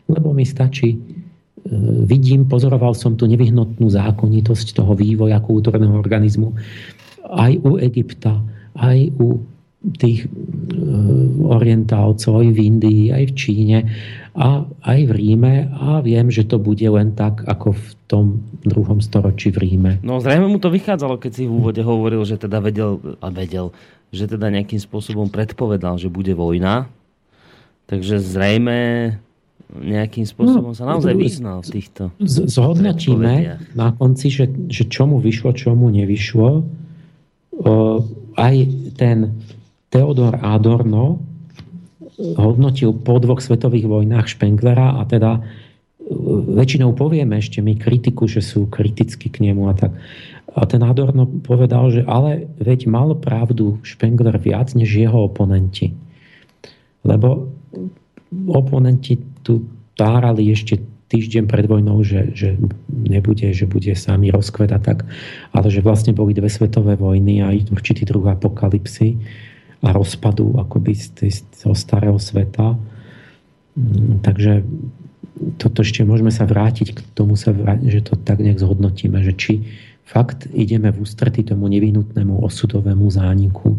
lebo 0.09 0.33
mi 0.33 0.49
stačí 0.49 0.97
vidím, 2.09 2.49
pozoroval 2.49 2.97
som 2.97 3.15
tu 3.17 3.29
nevyhnutnú 3.29 3.89
zákonitosť 3.93 4.73
toho 4.73 4.97
vývoja 4.97 5.41
kultúrneho 5.43 5.93
organizmu 5.97 6.57
aj 7.29 7.53
u 7.61 7.77
Egypta, 7.77 8.41
aj 8.79 9.13
u 9.21 9.43
tých 9.79 10.27
e, 10.27 10.29
orientálcov 11.45 12.43
aj 12.43 12.49
v 12.51 12.59
Indii, 12.59 13.05
aj 13.15 13.25
v 13.31 13.33
Číne 13.39 13.79
a 14.35 14.67
aj 14.67 15.01
v 15.07 15.11
Ríme 15.15 15.71
a 15.71 16.03
viem, 16.03 16.35
že 16.35 16.49
to 16.49 16.59
bude 16.59 16.83
len 16.83 17.15
tak, 17.15 17.47
ako 17.47 17.79
v 17.79 17.89
tom 18.11 18.25
druhom 18.67 18.99
storočí 18.99 19.55
v 19.55 19.63
Ríme. 19.63 19.93
No 20.03 20.19
zrejme 20.19 20.51
mu 20.51 20.59
to 20.59 20.73
vychádzalo, 20.73 21.23
keď 21.23 21.31
si 21.31 21.43
v 21.47 21.55
úvode 21.55 21.83
hovoril, 21.85 22.27
že 22.27 22.41
teda 22.41 22.59
vedel, 22.59 22.99
a 23.23 23.29
vedel, 23.31 23.71
že 24.11 24.27
teda 24.27 24.51
nejakým 24.51 24.83
spôsobom 24.83 25.31
predpovedal, 25.31 26.01
že 26.01 26.11
bude 26.11 26.35
vojna. 26.35 26.91
Takže 27.89 28.21
zrejme 28.21 28.79
nejakým 29.69 30.25
spôsobom 30.25 30.73
sa 30.73 30.89
naozaj 30.89 31.13
no, 31.13 31.21
vyznal 31.21 31.59
v 31.61 31.69
týchto 31.77 32.03
Zhodnotíme 32.25 33.61
na 33.77 33.93
konci, 33.93 34.33
že, 34.33 34.49
že 34.73 34.89
čomu 34.89 35.21
vyšlo, 35.21 35.53
čomu 35.53 35.93
nevyšlo. 35.93 36.51
O, 36.57 37.73
aj 38.41 38.55
ten 38.97 39.37
Theodor 39.93 40.41
Adorno 40.41 41.21
hodnotil 42.19 42.97
po 42.97 43.21
dvoch 43.21 43.45
svetových 43.45 43.87
vojnách 43.87 44.27
Špenglera 44.27 44.99
a 44.99 45.07
teda 45.07 45.39
e, 45.39 45.41
väčšinou 46.59 46.97
povieme 46.97 47.39
ešte 47.39 47.63
my 47.63 47.77
kritiku, 47.79 48.27
že 48.27 48.43
sú 48.43 48.67
kriticky 48.73 49.29
k 49.29 49.53
nemu 49.53 49.69
a 49.71 49.75
tak. 49.77 49.93
A 50.57 50.65
ten 50.65 50.83
Adorno 50.83 51.29
povedal, 51.29 51.93
že 51.93 52.03
ale 52.09 52.49
veď 52.59 52.89
mal 52.91 53.15
pravdu 53.15 53.79
Špengler 53.85 54.41
viac 54.41 54.73
než 54.75 54.91
jeho 54.91 55.29
oponenti. 55.29 55.95
Lebo 57.07 57.53
oponenti 58.51 59.38
tu 59.49 59.65
tárali 59.97 60.53
ešte 60.53 60.77
týždeň 61.09 61.49
pred 61.49 61.65
vojnou, 61.65 62.05
že, 62.05 62.37
že 62.37 62.61
nebude, 62.93 63.49
že 63.57 63.65
bude 63.65 63.97
samý 63.97 64.29
rozkvet 64.29 64.69
a 64.77 64.77
tak, 64.77 65.09
ale 65.57 65.73
že 65.73 65.81
vlastne 65.81 66.13
boli 66.13 66.37
dve 66.37 66.53
svetové 66.53 67.01
vojny 67.01 67.41
a 67.41 67.49
určitý 67.73 68.05
druh 68.05 68.29
apokalipsy 68.29 69.17
a 69.81 69.89
rozpadu 69.97 70.61
akoby 70.61 70.93
z, 70.93 71.33
z 71.33 71.41
toho 71.65 71.73
starého 71.73 72.21
sveta. 72.21 72.77
Mm, 73.73 74.21
takže 74.21 74.69
toto 75.57 75.81
ešte 75.81 76.05
môžeme 76.05 76.29
sa 76.29 76.45
vrátiť 76.45 76.93
k 76.93 77.01
tomu, 77.17 77.41
sa 77.41 77.57
vrátiť, 77.57 77.89
že 77.89 78.05
to 78.05 78.21
tak 78.21 78.45
nejak 78.45 78.61
zhodnotíme, 78.61 79.25
že 79.25 79.33
či 79.33 79.53
fakt 80.05 80.45
ideme 80.53 80.93
v 80.93 81.01
ústretí 81.09 81.41
tomu 81.41 81.73
nevyhnutnému 81.73 82.45
osudovému 82.45 83.07
zániku 83.09 83.73
e, 83.73 83.79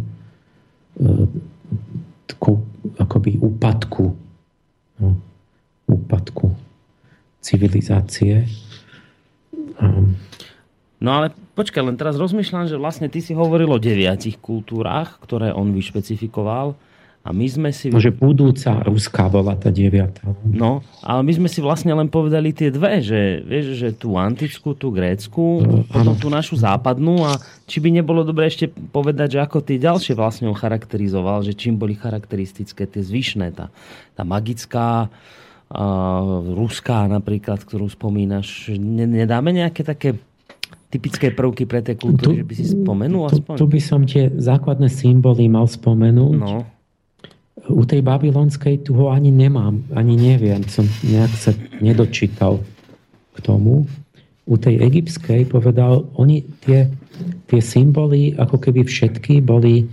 akoby 2.98 3.38
úpadku 3.38 4.06
no, 5.04 5.29
úpadku 5.90 6.54
civilizácie. 7.42 8.46
No 11.00 11.10
ale 11.16 11.32
počkaj, 11.56 11.82
len 11.82 11.96
teraz 11.96 12.20
rozmýšľam, 12.20 12.68
že 12.68 12.76
vlastne 12.76 13.08
ty 13.08 13.24
si 13.24 13.32
hovoril 13.32 13.72
o 13.72 13.80
deviatich 13.80 14.38
kultúrách, 14.38 15.18
ktoré 15.24 15.56
on 15.56 15.72
vyšpecifikoval. 15.72 16.76
A 17.20 17.36
my 17.36 17.46
sme 17.52 17.70
si... 17.76 17.92
No, 17.92 18.00
že 18.00 18.16
budúca 18.16 18.80
ruská 18.80 19.28
bola 19.28 19.52
tá 19.54 19.68
deviata. 19.68 20.24
No, 20.48 20.80
ale 21.04 21.28
my 21.28 21.34
sme 21.36 21.50
si 21.52 21.60
vlastne 21.60 21.92
len 21.92 22.08
povedali 22.08 22.56
tie 22.56 22.72
dve, 22.72 23.04
že 23.04 23.44
vieš, 23.44 23.76
že 23.76 23.90
tú 23.92 24.16
antickú, 24.16 24.72
tú 24.72 24.88
grécku, 24.88 25.62
no, 25.62 25.84
potom 25.84 26.16
tú 26.16 26.32
našu 26.32 26.56
západnú 26.56 27.28
a 27.28 27.36
či 27.68 27.84
by 27.84 27.92
nebolo 27.92 28.24
dobre 28.24 28.48
ešte 28.48 28.72
povedať, 28.72 29.36
že 29.36 29.44
ako 29.44 29.60
tie 29.60 29.78
ďalšie 29.78 30.16
vlastne 30.16 30.48
on 30.48 30.56
charakterizoval, 30.56 31.44
že 31.44 31.60
čím 31.60 31.76
boli 31.76 32.00
charakteristické 32.00 32.88
tie 32.88 33.04
zvyšné, 33.04 33.52
tá, 33.52 33.68
tá 34.16 34.24
magická, 34.24 35.12
ruská 36.58 37.06
napríklad, 37.06 37.62
ktorú 37.62 37.86
spomínaš. 37.94 38.74
Nedáme 38.80 39.54
nejaké 39.54 39.86
také 39.86 40.18
typické 40.90 41.30
prvky 41.30 41.70
pre 41.70 41.86
tie 41.86 41.94
kultúry, 41.94 42.34
tu, 42.34 42.40
že 42.42 42.46
by 42.50 42.54
si 42.58 42.66
spomenul 42.74 43.24
aspoň? 43.30 43.56
Tu, 43.56 43.62
tu 43.62 43.66
by 43.70 43.82
som 43.82 44.02
tie 44.10 44.34
základné 44.34 44.90
symboly 44.90 45.46
mal 45.46 45.70
spomenúť. 45.70 46.42
No. 46.42 46.66
U 47.70 47.86
tej 47.86 48.02
babylonskej 48.02 48.82
tu 48.82 48.98
ho 48.98 49.14
ani 49.14 49.30
nemám, 49.30 49.86
ani 49.94 50.18
neviem, 50.18 50.66
som 50.66 50.90
nejak 51.06 51.30
sa 51.38 51.54
nedočítal 51.78 52.58
k 53.38 53.46
tomu. 53.46 53.86
U 54.50 54.56
tej 54.58 54.82
egyptskej 54.82 55.46
povedal, 55.46 56.10
oni 56.18 56.42
tie, 56.66 56.90
tie 57.46 57.62
symboly 57.62 58.34
ako 58.42 58.58
keby 58.58 58.82
všetky 58.90 59.46
boli 59.46 59.86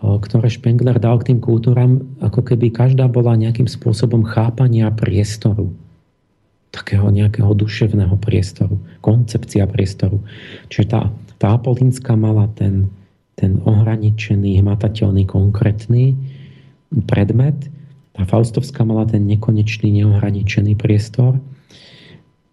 ktoré 0.00 0.48
Spengler 0.48 0.96
dal 0.96 1.20
k 1.20 1.32
tým 1.32 1.40
kultúram, 1.44 2.00
ako 2.24 2.40
keby 2.40 2.72
každá 2.72 3.04
bola 3.04 3.36
nejakým 3.36 3.68
spôsobom 3.68 4.24
chápania 4.24 4.88
priestoru. 4.88 5.68
Takého 6.72 7.12
nejakého 7.12 7.52
duševného 7.52 8.16
priestoru, 8.16 8.80
koncepcia 9.04 9.68
priestoru. 9.68 10.22
Čiže 10.72 10.86
tá, 10.88 11.00
tá 11.36 11.58
Apolínska 11.58 12.16
mala 12.16 12.48
ten, 12.56 12.88
ten 13.36 13.60
ohraničený, 13.60 14.56
hmatateľný, 14.64 15.28
konkrétny 15.28 16.16
predmet, 17.04 17.68
tá 18.16 18.24
Faustovská 18.24 18.82
mala 18.82 19.04
ten 19.04 19.28
nekonečný, 19.28 20.00
neohraničený 20.00 20.74
priestor. 20.80 21.38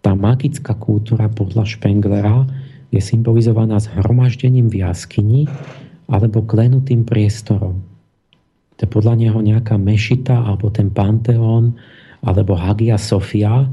Tá 0.04 0.14
magická 0.14 0.76
kultúra 0.76 1.26
podľa 1.32 1.64
Špenglera 1.64 2.46
je 2.88 3.00
symbolizovaná 3.02 3.82
zhromaždením 3.82 4.72
v 4.72 4.86
jaskyni, 4.86 5.44
alebo 6.08 6.44
klenutým 6.44 7.04
priestorom. 7.04 7.84
To 8.78 8.80
je 8.86 8.88
podľa 8.88 9.14
neho 9.20 9.38
nejaká 9.38 9.76
mešita 9.76 10.32
alebo 10.32 10.72
ten 10.72 10.88
Panteón 10.88 11.76
alebo 12.24 12.56
Hagia 12.56 12.96
Sofia 12.96 13.68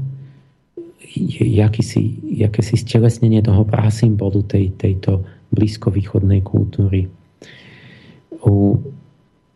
je 1.16 1.62
akýsi, 1.64 2.20
akési 2.44 2.76
stelesnenie 2.76 3.40
toho 3.40 3.64
prásymbolu 3.64 4.44
tej, 4.44 4.76
tejto 4.76 5.24
blízkovýchodnej 5.54 6.44
kultúry. 6.44 7.08
U, 8.44 8.76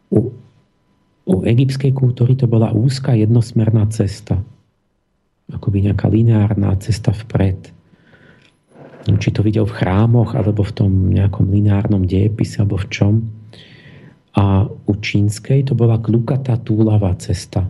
u, 0.08 0.18
u 1.26 1.34
egyptskej 1.44 1.92
kultúry 1.92 2.38
to 2.38 2.48
bola 2.48 2.72
úzka 2.72 3.12
jednosmerná 3.12 3.84
cesta. 3.92 4.40
Akoby 5.50 5.90
nejaká 5.90 6.08
lineárna 6.08 6.72
cesta 6.80 7.12
vpred 7.12 7.79
či 9.06 9.32
to 9.32 9.40
videl 9.40 9.64
v 9.64 9.76
chrámoch, 9.80 10.36
alebo 10.36 10.60
v 10.60 10.72
tom 10.76 10.92
nejakom 11.08 11.48
lineárnom 11.48 12.04
dejepise, 12.04 12.60
alebo 12.60 12.76
v 12.76 12.86
čom. 12.92 13.14
A 14.36 14.68
u 14.68 14.92
čínskej 14.94 15.66
to 15.66 15.74
bola 15.74 15.98
klukatá 15.98 16.60
túlavá 16.60 17.16
cesta. 17.16 17.66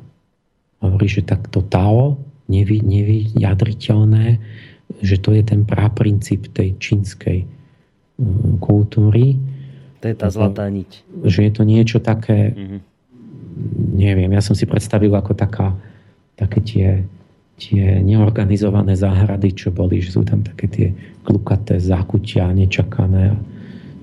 Hovorí, 0.82 1.06
že 1.06 1.22
takto 1.22 1.62
Tao, 1.62 2.18
nevy, 2.50 2.82
nevyjadriteľné, 2.82 4.26
že 4.98 5.16
to 5.22 5.32
je 5.38 5.42
ten 5.46 5.62
praprincíp 5.62 6.50
tej 6.50 6.74
čínskej 6.82 7.46
mm, 8.18 8.58
kultúry. 8.58 9.38
To 10.02 10.04
je 10.10 10.16
tá 10.18 10.28
zlatá 10.32 10.66
niť. 10.66 11.22
Že 11.22 11.40
je 11.46 11.52
to 11.54 11.62
niečo 11.62 11.98
také, 12.02 12.50
mm-hmm. 12.50 12.80
neviem, 13.94 14.30
ja 14.34 14.42
som 14.42 14.58
si 14.58 14.66
predstavil 14.66 15.14
ako 15.14 15.38
taká, 15.38 15.78
také 16.34 16.58
tie 16.64 16.88
tie 17.60 18.00
neorganizované 18.00 18.96
záhrady, 18.96 19.52
čo 19.52 19.68
boli, 19.68 20.00
že 20.00 20.16
sú 20.16 20.24
tam 20.24 20.40
také 20.40 20.66
tie 20.66 20.88
klukaté 21.20 21.76
zákutia, 21.76 22.48
nečakané, 22.56 23.36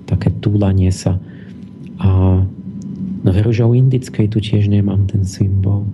také 0.06 0.30
túlanie 0.38 0.94
sa. 0.94 1.18
A 1.98 2.40
no 3.26 3.30
veru, 3.34 3.50
že 3.50 3.66
u 3.66 3.74
indickej 3.74 4.30
tu 4.30 4.38
tiež 4.38 4.70
nemám 4.70 5.10
ten 5.10 5.26
symbol. 5.26 5.90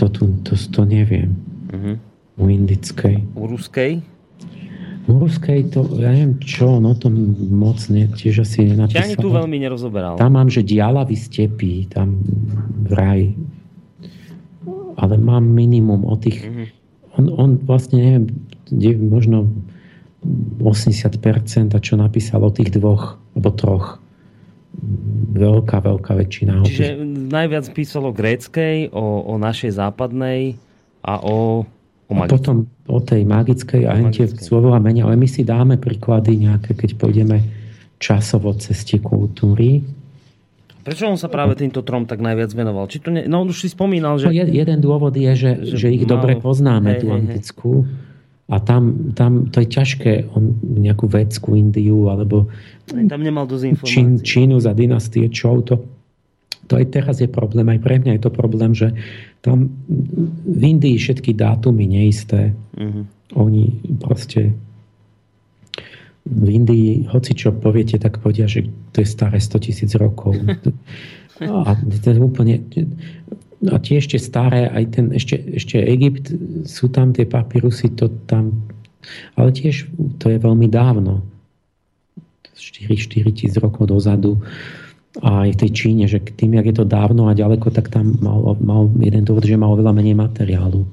To, 0.00 0.10
tu, 0.10 0.32
to, 0.42 0.56
to 0.56 0.82
neviem. 0.88 1.36
Uh-huh. 1.70 1.94
U 2.40 2.50
indickej. 2.50 3.22
U 3.38 3.46
ruskej? 3.46 4.02
U 5.04 5.20
ruskej 5.20 5.68
to, 5.68 5.84
ja 6.00 6.10
neviem 6.10 6.40
čo, 6.40 6.80
no 6.80 6.96
to 6.96 7.12
moc 7.52 7.76
ne, 7.92 8.08
tiež 8.08 8.42
asi 8.42 8.72
nenapísal. 8.72 9.04
Či 9.04 9.06
ani 9.12 9.16
tu 9.20 9.28
veľmi 9.28 9.60
nerozoberal. 9.60 10.16
Tam 10.16 10.32
mám, 10.32 10.48
že 10.48 10.64
dialavy 10.64 11.12
stepy, 11.12 11.92
tam 11.92 12.24
vraj 12.88 13.36
ale 14.98 15.14
mám 15.18 15.44
minimum 15.44 16.06
o 16.06 16.14
tých... 16.18 16.44
Mm-hmm. 16.44 16.66
On, 17.14 17.24
on 17.30 17.50
vlastne, 17.62 18.26
neviem, 18.74 19.06
možno 19.06 19.46
80% 20.58 21.76
a 21.76 21.78
čo 21.78 21.94
napísal 21.94 22.42
o 22.42 22.50
tých 22.50 22.74
dvoch, 22.74 23.20
alebo 23.36 23.50
troch. 23.54 23.86
Veľká, 25.34 25.78
veľká 25.78 26.12
väčšina. 26.18 26.66
Čiže 26.66 27.06
najviac 27.30 27.70
písalo 27.70 28.10
o 28.10 28.16
gréckej, 28.16 28.90
o, 28.90 29.30
o 29.30 29.34
našej 29.38 29.78
západnej 29.78 30.58
a 31.06 31.22
o, 31.22 31.62
o 32.10 32.12
A 32.18 32.26
potom 32.26 32.66
o 32.90 32.98
tej 32.98 33.22
magickej 33.22 33.86
a 33.86 33.94
tie 34.10 34.26
slovo 34.26 34.74
a 34.74 34.82
menia. 34.82 35.06
Ale 35.06 35.14
my 35.14 35.30
si 35.30 35.46
dáme 35.46 35.78
príklady 35.78 36.42
nejaké, 36.42 36.74
keď 36.74 36.98
pôjdeme 36.98 37.38
časovo 38.02 38.50
cez 38.58 38.82
tie 38.82 38.98
kultúry 38.98 39.86
Prečo 40.84 41.08
on 41.08 41.16
sa 41.16 41.32
práve 41.32 41.56
týmto 41.56 41.80
trom 41.80 42.04
tak 42.04 42.20
najviac 42.20 42.52
venoval? 42.52 42.84
Či 42.92 43.00
to 43.00 43.08
ne... 43.08 43.24
No 43.24 43.40
on 43.40 43.48
už 43.48 43.64
si 43.64 43.68
spomínal, 43.72 44.20
že... 44.20 44.28
No, 44.28 44.36
jeden 44.36 44.78
dôvod 44.84 45.16
je, 45.16 45.32
že, 45.32 45.52
že, 45.64 45.76
že 45.80 45.88
ich 45.96 46.04
mal... 46.04 46.20
dobre 46.20 46.36
poznáme, 46.36 46.94
hej, 46.94 47.00
tú 47.00 47.06
antickú. 47.08 47.72
A 48.52 48.60
tam, 48.60 49.16
tam 49.16 49.48
to 49.48 49.64
je 49.64 49.68
ťažké, 49.72 50.28
on 50.36 50.60
nejakú 50.60 51.08
vedskú 51.08 51.56
Indiu, 51.56 52.12
alebo 52.12 52.52
tam 52.84 53.24
nemal 53.24 53.48
dosť 53.48 53.64
informácií. 53.72 53.96
Čín, 53.96 54.08
Čínu 54.20 54.60
za 54.60 54.76
dynastie 54.76 55.32
Čou, 55.32 55.64
to, 55.64 55.80
to 56.68 56.76
aj 56.76 56.92
teraz 56.92 57.24
je 57.24 57.28
problém, 57.32 57.64
aj 57.72 57.80
pre 57.80 57.96
mňa 58.04 58.20
je 58.20 58.22
to 58.28 58.28
problém, 58.28 58.76
že 58.76 58.92
tam 59.40 59.72
v 60.44 60.60
Indii 60.60 61.00
všetky 61.00 61.32
dátumy 61.32 61.88
neisté. 61.88 62.52
Uh-huh. 62.76 63.08
Oni 63.32 63.80
proste 63.96 64.52
v 66.24 66.48
Indii, 66.48 67.04
hoci 67.12 67.36
čo 67.36 67.52
poviete, 67.52 68.00
tak 68.00 68.24
povedia, 68.24 68.48
že 68.48 68.64
to 68.96 69.04
je 69.04 69.08
staré 69.08 69.36
100 69.36 69.64
tisíc 69.64 69.90
rokov. 69.96 70.40
A 71.42 71.74
to 71.74 72.06
je 72.14 72.20
úplne... 72.22 72.62
A 73.64 73.80
tie 73.80 73.96
ešte 73.96 74.20
staré, 74.20 74.68
aj 74.68 74.84
ten 74.92 75.06
ešte, 75.10 75.40
ešte 75.40 75.80
Egypt, 75.80 76.30
sú 76.68 76.92
tam 76.92 77.10
tie 77.16 77.24
papírusy, 77.24 77.96
to 77.96 78.12
tam... 78.28 78.70
Ale 79.36 79.52
tiež 79.52 79.88
to 80.20 80.30
je 80.32 80.38
veľmi 80.38 80.68
dávno. 80.68 81.24
4, 82.54 82.92
4 82.92 83.34
tisíc 83.34 83.56
rokov 83.58 83.90
dozadu. 83.90 84.40
A 85.22 85.48
aj 85.48 85.58
v 85.58 85.60
tej 85.64 85.70
Číne, 85.74 86.04
že 86.06 86.22
tým, 86.22 86.56
jak 86.58 86.66
je 86.70 86.76
to 86.76 86.86
dávno 86.86 87.26
a 87.26 87.36
ďaleko, 87.38 87.70
tak 87.70 87.90
tam 87.90 88.14
mal, 88.18 88.56
mal 88.58 88.88
jeden 88.98 89.22
dôvod, 89.26 89.44
že 89.46 89.58
mal 89.58 89.74
oveľa 89.74 89.92
menej 89.94 90.16
materiálu. 90.16 90.86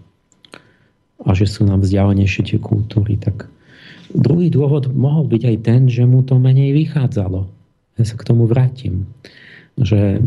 A 1.22 1.38
že 1.38 1.46
sú 1.46 1.66
nám 1.70 1.86
vzdialenejšie 1.86 2.42
tie 2.54 2.60
kultúry, 2.62 3.18
tak 3.18 3.52
Druhý 4.12 4.52
dôvod 4.52 4.92
mohol 4.92 5.28
byť 5.28 5.44
aj 5.48 5.58
ten, 5.64 5.82
že 5.88 6.04
mu 6.04 6.24
to 6.26 6.36
menej 6.38 6.76
vychádzalo. 6.76 7.48
Ja 8.00 8.04
sa 8.04 8.16
k 8.16 8.28
tomu 8.28 8.48
vrátim. 8.48 9.08
Že 9.80 10.24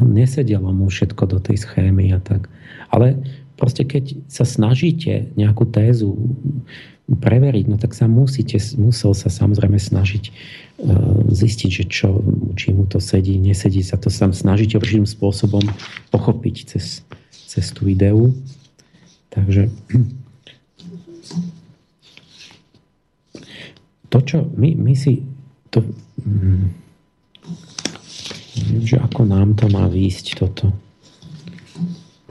nesedelo 0.00 0.72
mu 0.72 0.88
všetko 0.88 1.36
do 1.36 1.38
tej 1.40 1.60
schémy 1.60 2.12
a 2.16 2.20
tak. 2.20 2.48
Ale 2.88 3.20
proste 3.60 3.84
keď 3.84 4.16
sa 4.28 4.48
snažíte 4.48 5.32
nejakú 5.36 5.68
tézu 5.68 6.16
preveriť, 7.06 7.64
no 7.70 7.76
tak 7.78 7.94
sa 7.94 8.10
musíte, 8.10 8.58
musel 8.74 9.14
sa 9.14 9.30
samozrejme 9.30 9.78
snažiť 9.78 10.24
e, 10.26 10.32
zistiť, 11.30 11.70
že 11.70 11.84
čo, 11.86 12.18
či 12.58 12.74
mu 12.74 12.82
to 12.90 12.98
sedí, 12.98 13.38
nesedí 13.38 13.78
sa 13.86 13.94
to 13.94 14.10
sam 14.10 14.34
snažiť 14.34 14.74
určitým 14.74 15.06
spôsobom 15.06 15.62
pochopiť 16.10 16.56
cez, 16.66 17.06
cez 17.30 17.70
tú 17.70 17.86
ideu. 17.86 18.34
Takže 19.30 19.70
to, 24.16 24.24
čo 24.24 24.38
my, 24.56 24.72
my 24.80 24.94
si 24.96 25.20
to, 25.68 25.84
hm, 26.24 26.72
neviem, 28.64 28.84
že 28.88 28.96
ako 28.96 29.28
nám 29.28 29.52
to 29.52 29.68
má 29.68 29.84
výjsť 29.92 30.40
toto. 30.40 30.72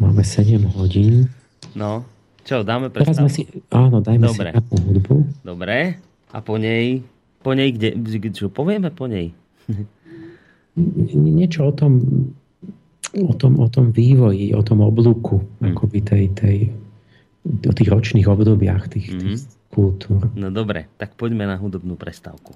Máme 0.01 0.25
7 0.25 0.65
hodín. 0.73 1.29
No, 1.77 2.01
čo, 2.41 2.65
dáme 2.65 2.89
prestávku? 2.89 3.13
Teraz 3.13 3.21
sme 3.21 3.29
si, 3.29 3.41
áno, 3.69 4.01
dajme 4.01 4.25
Dobre. 4.33 4.49
si 4.49 4.57
takú 4.57 4.75
hudbu. 4.81 5.15
Dobre, 5.45 5.77
a 6.33 6.37
po 6.41 6.57
nej, 6.57 7.05
po 7.45 7.53
nej 7.53 7.69
kde, 7.69 8.01
čo 8.33 8.49
povieme 8.49 8.89
po 8.89 9.05
nej? 9.05 9.29
Niečo 11.37 11.69
o 11.69 11.73
tom, 11.73 12.01
o 13.13 13.33
tom, 13.37 13.61
o 13.61 13.67
tom 13.69 13.93
vývoji, 13.93 14.51
o 14.57 14.65
tom 14.65 14.81
oblúku, 14.81 15.39
hmm. 15.61 15.71
akoby 15.71 15.99
tej, 16.01 16.25
tej, 16.33 16.57
o 17.45 17.71
tých 17.71 17.89
ročných 17.93 18.27
obdobiach 18.27 18.89
tých, 18.89 19.13
hmm. 19.13 19.21
tých 19.21 19.37
kultúr. 19.75 20.31
No 20.39 20.47
dobre, 20.47 20.87
tak 20.95 21.19
poďme 21.19 21.43
na 21.43 21.59
hudobnú 21.59 21.99
prestávku. 21.99 22.55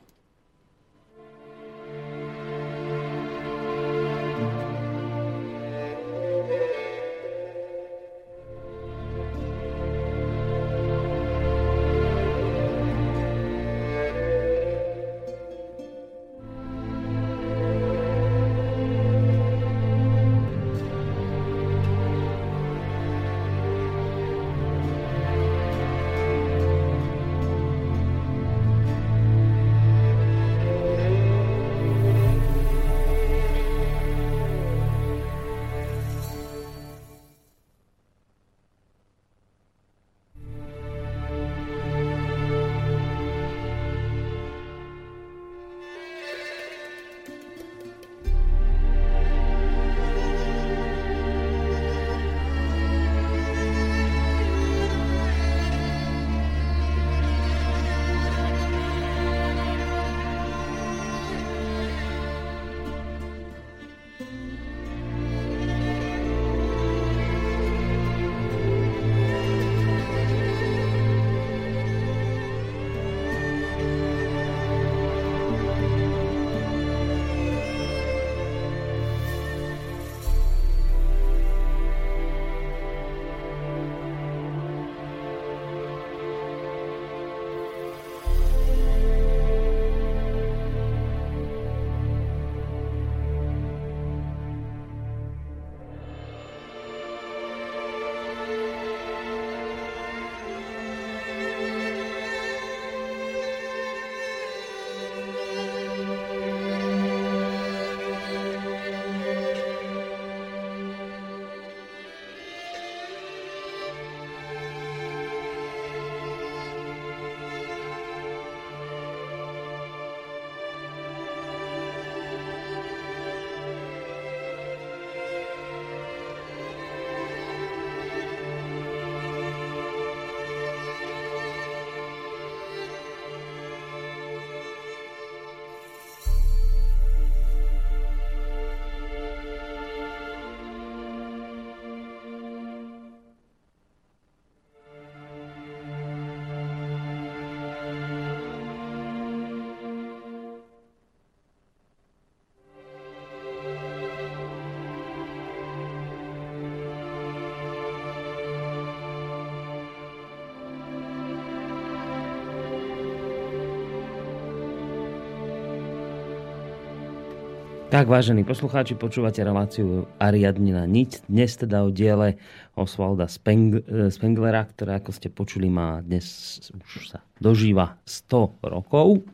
Tak, 167.90 168.06
vážení 168.06 168.46
poslucháči, 168.46 168.94
počúvate 168.94 169.42
reláciu 169.42 170.06
Ariadnina 170.22 170.86
niť. 170.86 171.26
Dnes 171.26 171.58
teda 171.58 171.82
o 171.82 171.90
diele 171.90 172.38
Osvalda 172.78 173.26
Speng- 173.26 173.82
eh, 173.82 174.14
Spenglera, 174.14 174.62
ktoré, 174.70 175.02
ako 175.02 175.10
ste 175.10 175.34
počuli, 175.34 175.74
má 175.74 175.98
dnes 176.06 176.30
už 176.70 177.10
sa 177.10 177.26
dožíva 177.42 177.98
100 178.06 178.62
rokov. 178.62 179.26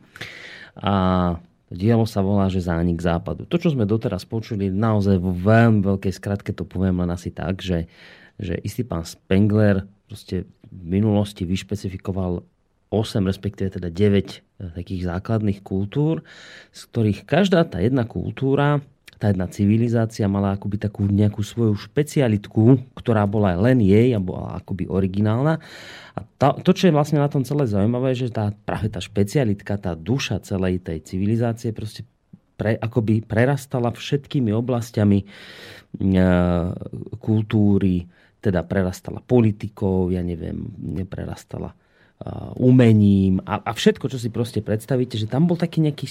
A 0.72 1.36
dielo 1.68 2.08
sa 2.08 2.24
volá, 2.24 2.48
že 2.48 2.64
Zánik 2.64 3.04
západu. 3.04 3.44
To, 3.44 3.60
čo 3.60 3.76
sme 3.76 3.84
doteraz 3.84 4.24
počuli, 4.24 4.72
naozaj 4.72 5.20
vo 5.20 5.36
veľmi 5.36 5.84
veľkej 5.84 6.16
skratke 6.16 6.56
to 6.56 6.64
poviem 6.64 7.04
len 7.04 7.12
asi 7.12 7.36
tak, 7.36 7.60
že, 7.60 7.92
že 8.40 8.56
istý 8.64 8.88
pán 8.88 9.04
Spengler 9.04 9.84
proste 10.08 10.48
v 10.64 10.96
minulosti 10.96 11.44
vyšpecifikoval 11.44 12.40
8, 12.90 13.26
respektíve 13.26 13.76
teda 13.76 13.90
9 13.90 14.76
takých 14.78 15.02
základných 15.04 15.60
kultúr, 15.60 16.24
z 16.72 16.80
ktorých 16.88 17.28
každá 17.28 17.66
tá 17.66 17.82
jedna 17.82 18.08
kultúra, 18.08 18.80
tá 19.16 19.32
jedna 19.32 19.48
civilizácia 19.48 20.28
mala 20.28 20.60
akoby 20.60 20.76
takú 20.76 21.08
nejakú 21.08 21.40
svoju 21.40 21.72
špecialitku, 21.72 22.92
ktorá 23.00 23.24
bola 23.24 23.56
len 23.56 23.80
jej 23.80 24.12
a 24.12 24.20
bola 24.20 24.60
akoby 24.60 24.92
originálna. 24.92 25.56
A 26.12 26.18
tá, 26.36 26.52
to, 26.52 26.76
čo 26.76 26.88
je 26.88 26.96
vlastne 26.96 27.20
na 27.20 27.28
tom 27.32 27.40
celé 27.40 27.64
zaujímavé, 27.64 28.12
že 28.12 28.28
tá, 28.28 28.52
práve 28.52 28.92
tá 28.92 29.00
špecialitka, 29.00 29.80
tá 29.80 29.96
duša 29.96 30.44
celej 30.44 30.84
tej 30.84 31.00
civilizácie 31.00 31.72
proste 31.72 32.04
pre, 32.60 32.76
akoby 32.76 33.24
prerastala 33.24 33.92
všetkými 33.92 34.52
oblastiami 34.52 35.24
e, 35.24 35.26
kultúry, 37.16 38.04
teda 38.40 38.64
prerastala 38.68 39.24
politikou, 39.24 40.12
ja 40.12 40.20
neviem, 40.20 40.60
neprerastala 40.76 41.72
umením 42.56 43.44
a, 43.44 43.60
a 43.60 43.70
všetko, 43.76 44.08
čo 44.08 44.16
si 44.16 44.32
proste 44.32 44.64
predstavíte, 44.64 45.20
že 45.20 45.28
tam 45.28 45.44
bol 45.44 45.60
taký 45.60 45.84
nejaký 45.84 46.08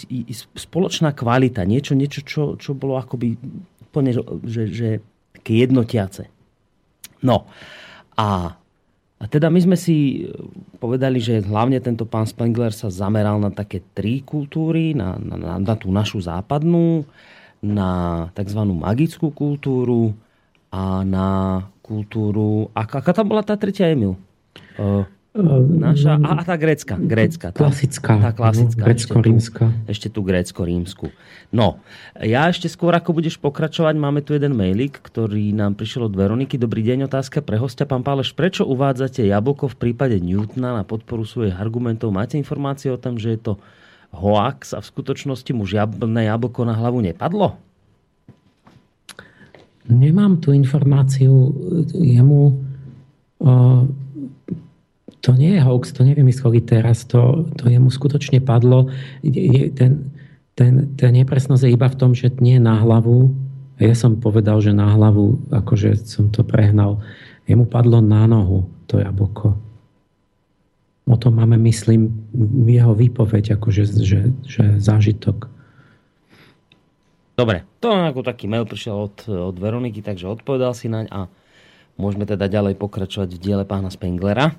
spoločná 0.53 1.17
kvalita, 1.17 1.65
niečo, 1.65 1.97
niečo 1.97 2.21
čo, 2.21 2.43
čo 2.61 2.77
bolo 2.77 3.01
akoby 3.01 3.33
úplne, 3.89 4.13
že, 4.45 4.63
že 4.69 4.89
také 5.33 5.65
jednotiace. 5.65 6.29
No 7.25 7.49
a, 8.13 8.53
a 9.17 9.23
teda 9.25 9.49
my 9.49 9.59
sme 9.65 9.73
si 9.73 10.29
povedali, 10.77 11.17
že 11.17 11.41
hlavne 11.41 11.81
tento 11.81 12.05
pán 12.05 12.29
Spengler 12.29 12.69
sa 12.69 12.93
zameral 12.93 13.41
na 13.41 13.49
také 13.49 13.81
tri 13.97 14.21
kultúry, 14.21 14.93
na, 14.93 15.17
na, 15.17 15.57
na 15.57 15.73
tú 15.73 15.89
našu 15.89 16.21
západnú, 16.21 17.01
na 17.65 17.89
tzv. 18.37 18.61
magickú 18.61 19.33
kultúru 19.33 20.13
a 20.69 21.01
na 21.01 21.27
kultúru... 21.81 22.69
Aká, 22.77 23.01
aká 23.01 23.09
tam 23.09 23.33
bola 23.33 23.41
tá 23.41 23.57
tretia, 23.57 23.89
Emil? 23.89 24.13
Uh, 24.77 25.07
Naša, 25.35 26.15
a, 26.15 26.39
a 26.39 26.43
tá 26.47 26.55
grécka, 26.55 26.95
grécka. 26.95 27.51
Tá, 27.51 27.67
klasická. 27.67 28.15
Tá 28.15 28.31
klasická. 28.31 28.79
No, 28.79 28.87
grécko-rímska. 28.87 29.67
Ešte 29.83 30.07
tu, 30.07 30.23
grécko-rímsku. 30.23 31.11
No, 31.51 31.83
ja 32.23 32.47
ešte 32.47 32.71
skôr, 32.71 32.95
ako 32.95 33.19
budeš 33.19 33.35
pokračovať, 33.43 33.99
máme 33.99 34.23
tu 34.23 34.31
jeden 34.31 34.55
mailik, 34.55 34.95
ktorý 34.95 35.51
nám 35.51 35.75
prišiel 35.75 36.07
od 36.07 36.15
Veroniky. 36.15 36.55
Dobrý 36.55 36.87
deň, 36.87 37.11
otázka 37.11 37.43
pre 37.43 37.59
hostia. 37.59 37.83
Pán 37.83 38.07
Páleš, 38.07 38.31
prečo 38.31 38.63
uvádzate 38.63 39.27
jablko 39.27 39.75
v 39.75 39.91
prípade 39.91 40.23
Newtona 40.23 40.71
na 40.71 40.87
podporu 40.87 41.27
svojich 41.27 41.59
argumentov? 41.59 42.15
Máte 42.15 42.39
informácie 42.39 42.87
o 42.87 42.95
tom, 42.95 43.19
že 43.19 43.35
je 43.35 43.39
to 43.51 43.53
hoax 44.15 44.71
a 44.71 44.79
v 44.79 44.87
skutočnosti 44.87 45.51
mu 45.51 45.67
žiadne 45.67 46.31
jablko 46.31 46.63
na 46.63 46.79
hlavu 46.79 47.03
nepadlo? 47.03 47.59
Nemám 49.91 50.39
tu 50.39 50.55
informáciu. 50.55 51.51
Jemu 51.91 52.41
uh, 53.43 53.83
to 55.25 55.33
nie 55.33 55.57
je 55.57 55.65
hoax, 55.65 55.89
to 55.89 56.05
nevymysleli 56.05 56.61
teraz, 56.61 57.09
to, 57.09 57.49
to 57.57 57.65
jemu 57.65 57.89
skutočne 57.89 58.45
padlo. 58.45 58.93
Ten, 59.73 60.13
ten, 60.53 60.73
ten 60.93 61.11
nepresnosť 61.17 61.65
je 61.65 61.73
iba 61.73 61.89
v 61.89 61.97
tom, 61.97 62.13
že 62.13 62.29
nie 62.37 62.61
na 62.61 62.77
hlavu. 62.77 63.33
Ja 63.81 63.97
som 63.97 64.21
povedal, 64.21 64.61
že 64.61 64.69
na 64.69 64.93
hlavu, 64.93 65.49
akože 65.49 65.97
som 66.05 66.29
to 66.29 66.45
prehnal. 66.45 67.01
Jemu 67.49 67.65
padlo 67.65 68.05
na 68.05 68.29
nohu 68.29 68.69
to 68.85 69.01
jablko. 69.01 69.57
O 71.09 71.17
tom 71.17 71.41
máme, 71.41 71.57
myslím, 71.57 72.29
jeho 72.69 72.93
výpoveď, 72.93 73.57
akože 73.57 73.83
že, 74.05 74.29
že 74.45 74.63
zážitok. 74.77 75.49
Dobre, 77.33 77.65
to 77.81 77.89
ako 77.89 78.21
taký 78.21 78.45
mail 78.45 78.69
prišiel 78.69 79.09
od, 79.09 79.25
od 79.25 79.57
Veroniky, 79.57 80.05
takže 80.05 80.29
odpovedal 80.29 80.77
si 80.77 80.85
naň 80.85 81.05
a 81.09 81.19
môžeme 81.97 82.29
teda 82.29 82.45
ďalej 82.45 82.77
pokračovať 82.77 83.29
v 83.35 83.41
diele 83.41 83.65
pána 83.65 83.89
Spenglera. 83.89 84.53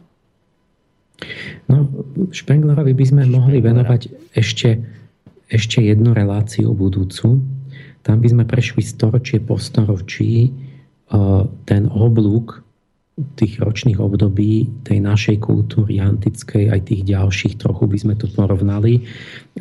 No, 1.67 1.89
Špenglerovi 2.31 2.93
by 2.93 3.05
sme 3.09 3.23
mohli 3.27 3.65
venovať 3.65 4.33
ešte, 4.37 4.79
ešte 5.49 5.81
jednu 5.81 6.13
reláciu 6.13 6.77
budúcu. 6.77 7.41
Tam 8.05 8.17
by 8.23 8.29
sme 8.31 8.45
prešli 8.45 8.85
storočie 8.85 9.41
po 9.43 9.57
storočí 9.57 10.53
ten 11.67 11.83
oblúk 11.91 12.67
tých 13.17 13.65
ročných 13.65 13.97
období 13.97 14.85
tej 14.85 15.01
našej 15.01 15.41
kultúry 15.41 15.97
antickej, 15.97 16.69
aj 16.69 16.81
tých 16.93 17.03
ďalších, 17.09 17.57
trochu 17.57 17.89
by 17.89 17.97
sme 17.97 18.15
to 18.21 18.29
porovnali. 18.29 19.09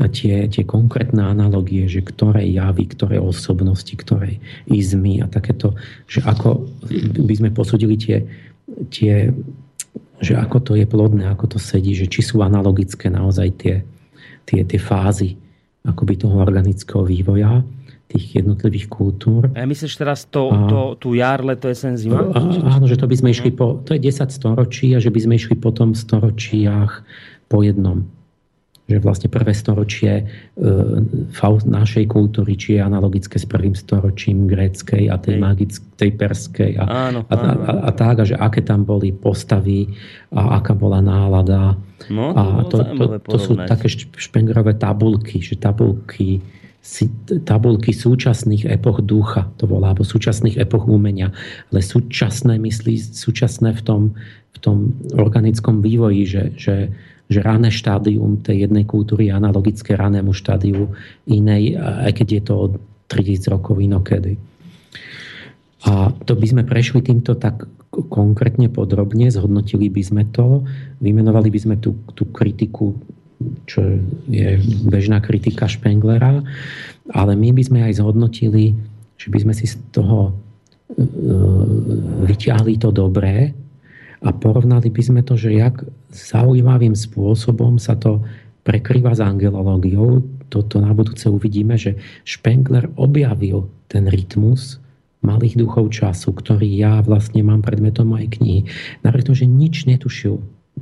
A 0.04 0.12
tie, 0.12 0.44
tie 0.52 0.68
konkrétne 0.68 1.24
analogie, 1.24 1.88
že 1.88 2.04
ktoré 2.04 2.44
javy, 2.52 2.92
ktoré 2.92 3.16
osobnosti, 3.16 3.96
ktoré 3.96 4.44
izmy 4.68 5.24
a 5.24 5.32
takéto, 5.32 5.72
že 6.04 6.20
ako 6.28 6.68
by 7.24 7.34
sme 7.40 7.50
posudili 7.56 7.96
tie, 7.96 8.28
tie 8.92 9.32
že 10.20 10.40
ako 10.40 10.58
to 10.64 10.72
je 10.80 10.86
plodné, 10.88 11.28
ako 11.28 11.56
to 11.56 11.60
sedí, 11.60 11.96
že 11.96 12.08
či 12.08 12.24
sú 12.24 12.40
analogické 12.40 13.12
naozaj 13.12 13.48
tie, 13.60 13.76
tie, 14.48 14.62
tie 14.64 14.80
fázy 14.80 15.36
akoby 15.86 16.18
toho 16.18 16.42
organického 16.42 17.06
vývoja 17.06 17.62
tých 18.06 18.38
jednotlivých 18.42 18.86
kultúr. 18.88 19.50
A 19.58 19.66
myslíš 19.66 19.98
teraz 19.98 20.30
to, 20.30 20.54
a, 20.54 20.70
to, 20.70 20.80
tú 21.02 21.18
jar, 21.18 21.42
leto, 21.42 21.66
jesen, 21.66 21.98
zima? 21.98 22.22
A, 22.32 22.38
áno, 22.78 22.86
že 22.86 23.02
to 23.02 23.10
by 23.10 23.16
sme 23.18 23.30
išli 23.34 23.50
po, 23.50 23.82
to 23.82 23.98
je 23.98 24.02
10 24.02 24.30
storočí 24.30 24.94
a 24.94 25.02
že 25.02 25.10
by 25.10 25.20
sme 25.26 25.34
išli 25.36 25.58
po 25.58 25.74
tom 25.74 25.98
storočiach 25.98 27.02
po 27.50 27.66
jednom 27.66 28.06
že 28.86 29.02
vlastne 29.02 29.34
prvé 29.34 29.58
storočie 29.58 30.14
e, 30.22 30.24
našej 31.66 32.06
kultúry, 32.06 32.54
či 32.54 32.78
je 32.78 32.86
analogické 32.86 33.42
s 33.42 33.50
prvým 33.50 33.74
storočím 33.74 34.46
gréckej 34.46 35.10
a 35.10 35.18
tej, 35.18 35.42
magickej, 35.42 35.98
tej 35.98 36.12
perskej 36.14 36.72
a, 36.78 36.84
áno, 37.10 37.26
a, 37.26 37.34
áno. 37.34 37.62
A, 37.66 37.72
a 37.90 37.92
tak, 37.98 38.22
a 38.22 38.24
že 38.30 38.38
aké 38.38 38.62
tam 38.62 38.86
boli 38.86 39.10
postavy 39.10 39.90
a 40.30 40.62
aká 40.62 40.78
bola 40.78 41.02
nálada. 41.02 41.74
No, 42.14 42.30
to, 42.30 42.38
a 42.38 42.44
to, 42.70 42.78
to, 42.94 43.06
to 43.26 43.38
sú 43.42 43.54
také 43.66 43.90
špengrové 43.90 44.78
tabulky, 44.78 45.42
že 45.42 45.58
tabulky 45.58 46.46
tabulky 47.50 47.90
súčasných 47.98 48.70
epoch 48.70 49.02
ducha, 49.02 49.50
to 49.58 49.66
volá, 49.66 49.90
alebo 49.90 50.06
súčasných 50.06 50.62
epoch 50.62 50.86
umenia, 50.86 51.34
ale 51.74 51.82
súčasné 51.82 52.62
myslí, 52.62 53.02
súčasné 53.10 53.74
v 53.74 53.82
tom, 53.82 54.02
v 54.54 54.58
tom 54.62 54.94
organickom 55.18 55.82
vývoji, 55.82 56.30
že, 56.30 56.44
že 56.54 56.76
že 57.26 57.42
rané 57.42 57.74
štádium 57.74 58.42
tej 58.46 58.70
jednej 58.70 58.86
kultúry 58.86 59.30
je 59.30 59.38
analogické 59.38 59.98
ranému 59.98 60.34
štádiu 60.34 60.94
inej, 61.26 61.78
aj 61.80 62.22
keď 62.22 62.28
je 62.30 62.42
to 62.46 62.54
od 62.54 62.72
3000 63.10 63.54
rokov 63.54 63.82
inokedy. 63.82 64.38
A 65.86 66.10
to 66.26 66.34
by 66.34 66.46
sme 66.50 66.64
prešli 66.66 67.02
týmto 67.06 67.38
tak 67.38 67.66
konkrétne 67.90 68.68
podrobne, 68.68 69.30
zhodnotili 69.30 69.88
by 69.88 70.02
sme 70.04 70.24
to, 70.34 70.66
vymenovali 71.00 71.48
by 71.54 71.60
sme 71.62 71.76
tú, 71.78 71.96
tú 72.18 72.28
kritiku, 72.34 72.98
čo 73.70 74.02
je 74.28 74.58
bežná 74.90 75.22
kritika 75.22 75.70
Špenglera, 75.70 76.42
ale 77.14 77.34
my 77.38 77.54
by 77.54 77.64
sme 77.64 77.80
aj 77.86 78.02
zhodnotili, 78.02 78.74
že 79.16 79.28
by 79.30 79.38
sme 79.46 79.54
si 79.54 79.70
z 79.70 79.78
toho 79.94 80.32
e, 80.32 80.32
vyťahli 82.26 82.82
to 82.82 82.90
dobré, 82.90 83.54
a 84.26 84.34
porovnali 84.34 84.90
by 84.90 85.02
sme 85.06 85.22
to, 85.22 85.38
že 85.38 85.54
jak 85.54 85.86
zaujímavým 86.10 86.98
spôsobom 86.98 87.78
sa 87.78 87.94
to 87.94 88.26
prekrýva 88.66 89.14
s 89.14 89.22
angelológiou. 89.22 90.26
Toto 90.50 90.82
na 90.82 90.90
budúce 90.98 91.30
uvidíme, 91.30 91.78
že 91.78 92.02
Spengler 92.26 92.90
objavil 92.98 93.70
ten 93.86 94.10
rytmus 94.10 94.82
malých 95.22 95.62
duchov 95.62 95.94
času, 95.94 96.34
ktorý 96.34 96.66
ja 96.66 97.02
vlastne 97.06 97.46
mám 97.46 97.62
predmetom 97.62 98.14
mojej 98.14 98.30
knihy. 98.30 98.62
Napriek 99.06 99.30
tomu, 99.30 99.38
že 99.38 99.50
nič 99.50 99.86
netušil, 99.86 100.38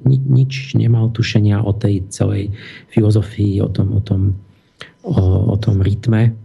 ni, 0.08 0.18
nič 0.20 0.76
nemal 0.80 1.12
tušenia 1.12 1.64
o 1.64 1.72
tej 1.76 2.08
celej 2.12 2.52
filozofii, 2.92 3.60
o 3.64 3.70
tom, 3.72 3.88
o 3.96 4.02
tom, 4.04 4.22
o, 5.04 5.20
o 5.52 5.56
tom 5.60 5.80
rytme. 5.84 6.36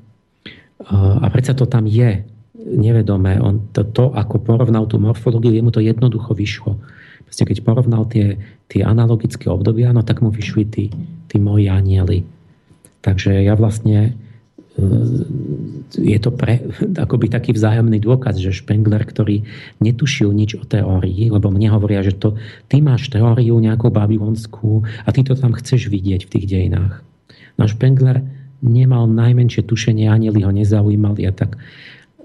A 0.95 1.27
predsa 1.31 1.59
to 1.59 1.66
tam 1.66 1.91
je 1.91 2.23
nevedomé. 2.59 3.39
On 3.39 3.71
to, 3.71 3.87
to, 3.87 4.11
ako 4.11 4.43
porovnal 4.43 4.91
tú 4.91 4.99
morfológiu, 4.99 5.55
jemu 5.55 5.71
to 5.71 5.79
jednoducho 5.79 6.35
vyšlo. 6.35 6.77
Proste 7.23 7.45
keď 7.47 7.59
porovnal 7.63 8.09
tie, 8.11 8.41
tie 8.67 8.83
analogické 8.83 9.47
obdobia, 9.47 9.95
no 9.95 10.03
tak 10.03 10.25
mu 10.25 10.35
vyšli 10.35 10.65
tí, 10.67 10.85
tí 11.31 11.37
moji 11.39 11.71
anieli. 11.71 12.27
Takže 13.05 13.47
ja 13.47 13.55
vlastne 13.55 14.11
e, 14.11 14.11
je 15.93 16.19
to 16.19 16.35
pre, 16.35 16.67
akoby 16.99 17.31
taký 17.31 17.55
vzájomný 17.55 18.03
dôkaz, 18.03 18.41
že 18.43 18.51
Spengler, 18.51 19.07
ktorý 19.07 19.47
netušil 19.79 20.35
nič 20.35 20.59
o 20.59 20.65
teórii, 20.67 21.31
lebo 21.31 21.53
mne 21.53 21.71
hovoria, 21.79 22.03
že 22.03 22.17
to, 22.17 22.35
ty 22.67 22.83
máš 22.83 23.13
teóriu 23.13 23.61
nejakú 23.61 23.93
babylonskú 23.93 24.83
a 25.07 25.09
ty 25.15 25.23
to 25.23 25.39
tam 25.39 25.55
chceš 25.55 25.93
vidieť 25.93 26.27
v 26.27 26.33
tých 26.33 26.47
dejinách. 26.49 27.05
No 27.61 27.71
Spengler 27.71 28.25
nemal 28.65 29.07
najmenšie 29.07 29.63
tušenie, 29.63 30.11
anieli 30.11 30.43
ho 30.43 30.51
nezaujímali 30.51 31.23
a 31.29 31.33
tak 31.37 31.55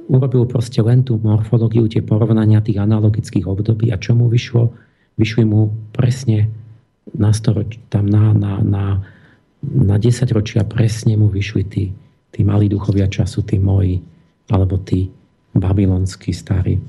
urobil 0.08 0.44
proste 0.50 0.84
len 0.84 1.04
tú 1.04 1.20
morfológiu, 1.20 1.88
tie 1.88 2.04
porovnania 2.04 2.60
tých 2.60 2.80
analogických 2.80 3.48
období 3.48 3.92
a 3.92 4.00
čo 4.00 4.16
mu 4.18 4.28
vyšlo? 4.28 4.74
Vyšli 5.16 5.44
mu 5.46 5.70
presne 5.94 6.50
na 7.14 7.30
storoč, 7.30 7.78
tam 7.94 8.10
na, 8.10 8.34
na, 8.34 8.60
na, 8.64 8.86
na 9.62 9.96
10 10.00 10.26
ročia 10.34 10.66
presne 10.66 11.14
mu 11.16 11.30
vyšli 11.30 11.64
tí, 11.70 11.94
tí 12.34 12.40
malí 12.42 12.68
duchovia 12.68 13.06
času, 13.06 13.46
tí 13.46 13.62
moji, 13.62 14.02
alebo 14.50 14.82
tí 14.82 15.08
babylonskí 15.54 16.34
starí. 16.34 16.82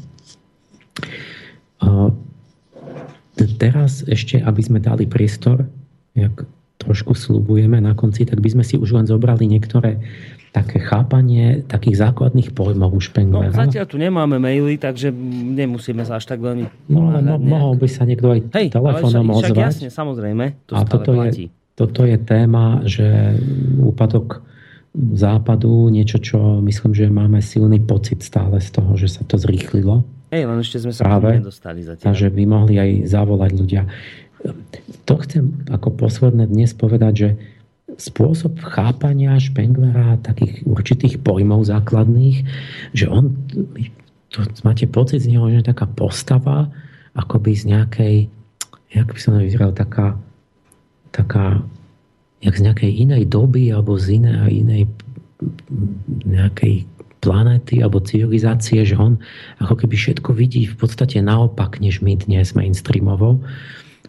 Teraz 3.59 4.07
ešte, 4.07 4.41
aby 4.41 4.61
sme 4.63 4.79
dali 4.81 5.05
priestor, 5.05 5.69
jak 6.17 6.47
trošku 6.81 7.13
slubujeme 7.13 7.81
na 7.83 7.93
konci, 7.93 8.25
tak 8.25 8.41
by 8.41 8.49
sme 8.55 8.65
si 8.65 8.79
už 8.79 8.95
len 8.95 9.07
zobrali 9.07 9.47
niektoré 9.47 10.01
také 10.55 10.79
chápanie 10.79 11.67
takých 11.67 11.99
základných 11.99 12.55
pojmov 12.55 12.95
už 12.95 13.11
Špenglera. 13.11 13.51
No, 13.51 13.59
zatiaľ 13.59 13.91
tu 13.91 13.99
nemáme 13.99 14.39
maily, 14.39 14.79
takže 14.79 15.11
nemusíme 15.59 16.07
sa 16.07 16.23
až 16.23 16.31
tak 16.31 16.39
veľmi 16.39 16.71
No, 16.87 17.11
no 17.19 17.43
mohol 17.43 17.75
by 17.75 17.91
sa 17.91 18.07
niekto 18.07 18.31
aj 18.31 18.55
Hej, 18.55 18.71
telefónom 18.71 19.35
ozvať. 19.35 19.59
jasne, 19.59 19.89
samozrejme, 19.91 20.71
to 20.71 20.79
A 20.79 20.87
toto 20.87 21.11
platí. 21.11 21.51
je, 21.51 21.75
toto 21.75 22.07
je 22.07 22.15
téma, 22.23 22.87
že 22.87 23.35
úpadok 23.83 24.47
západu, 24.95 25.91
niečo, 25.91 26.23
čo 26.23 26.63
myslím, 26.63 26.95
že 26.95 27.11
máme 27.11 27.43
silný 27.43 27.83
pocit 27.83 28.23
stále 28.23 28.63
z 28.63 28.79
toho, 28.79 28.95
že 28.95 29.11
sa 29.11 29.27
to 29.27 29.35
zrýchlilo. 29.35 30.07
Hej, 30.31 30.47
len 30.47 30.59
ešte 30.63 30.79
sme 30.79 30.95
sa 30.95 31.03
Práve, 31.03 31.43
nedostali 31.43 31.83
zatiaľ. 31.83 32.15
Takže 32.15 32.31
by 32.31 32.43
mohli 32.47 32.75
aj 32.79 32.91
zavolať 33.11 33.51
ľudia. 33.59 33.83
To 35.03 35.15
chcem 35.19 35.67
ako 35.67 35.99
posledné 35.99 36.47
dnes 36.47 36.71
povedať, 36.79 37.13
že 37.13 37.29
spôsob 37.97 38.59
chápania 38.61 39.39
Špenglera 39.39 40.19
takých 40.23 40.67
určitých 40.67 41.15
pojmov 41.23 41.67
základných, 41.67 42.47
že 42.97 43.07
on, 43.07 43.35
to 44.31 44.43
máte 44.67 44.87
pocit 44.91 45.23
z 45.23 45.35
neho, 45.35 45.47
že 45.51 45.63
je 45.63 45.71
taká 45.71 45.87
postava, 45.87 46.71
akoby 47.15 47.55
z 47.55 47.65
nejakej, 47.71 48.17
jak 48.91 49.09
by 49.11 49.19
som 49.21 49.39
vyzeral, 49.39 49.71
taká, 49.71 50.19
taká, 51.15 51.63
jak 52.43 52.55
z 52.59 52.65
nejakej 52.67 52.91
inej 53.07 53.23
doby, 53.31 53.71
alebo 53.71 53.95
z 53.95 54.19
inej, 54.19 54.67
inej 54.67 54.83
nejakej 56.27 56.87
planéty 57.25 57.81
alebo 57.81 58.05
civilizácie, 58.05 58.85
že 58.85 59.01
on 59.01 59.17
ako 59.57 59.81
keby 59.81 59.97
všetko 59.97 60.37
vidí 60.37 60.69
v 60.69 60.77
podstate 60.77 61.25
naopak, 61.25 61.81
než 61.81 62.05
my 62.05 62.21
dnes 62.21 62.53
mainstreamovo 62.53 63.41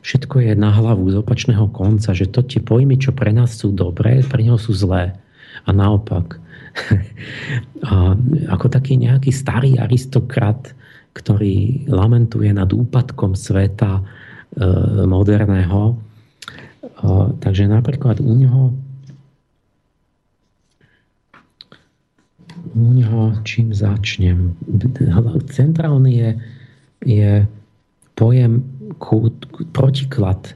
všetko 0.06 0.38
je 0.46 0.54
na 0.54 0.70
hlavu 0.70 1.10
z 1.10 1.18
opačného 1.18 1.66
konca, 1.74 2.14
že 2.14 2.30
to 2.30 2.46
tie 2.46 2.62
pojmy, 2.62 3.02
čo 3.02 3.10
pre 3.10 3.34
nás 3.34 3.58
sú 3.58 3.74
dobré, 3.74 4.22
pre 4.22 4.46
neho 4.46 4.62
sú 4.62 4.78
zlé. 4.78 5.18
A 5.66 5.74
naopak. 5.74 6.38
a 7.90 8.14
ako 8.54 8.66
taký 8.70 9.02
nejaký 9.02 9.34
starý 9.34 9.82
aristokrat, 9.82 10.78
ktorý 11.18 11.90
lamentuje 11.90 12.54
nad 12.54 12.70
úpadkom 12.70 13.34
sveta 13.34 13.98
e, 13.98 14.04
moderného. 15.10 15.82
E, 15.90 15.96
takže 17.42 17.66
napríklad 17.66 18.22
u 18.22 18.34
neho 18.38 18.64
u 22.76 22.92
neho 22.92 23.40
čím 23.48 23.72
začnem? 23.72 24.52
Centrálny 25.48 26.12
je, 26.12 26.30
je 27.08 27.32
pojem 28.16 28.64
protiklad 29.76 30.56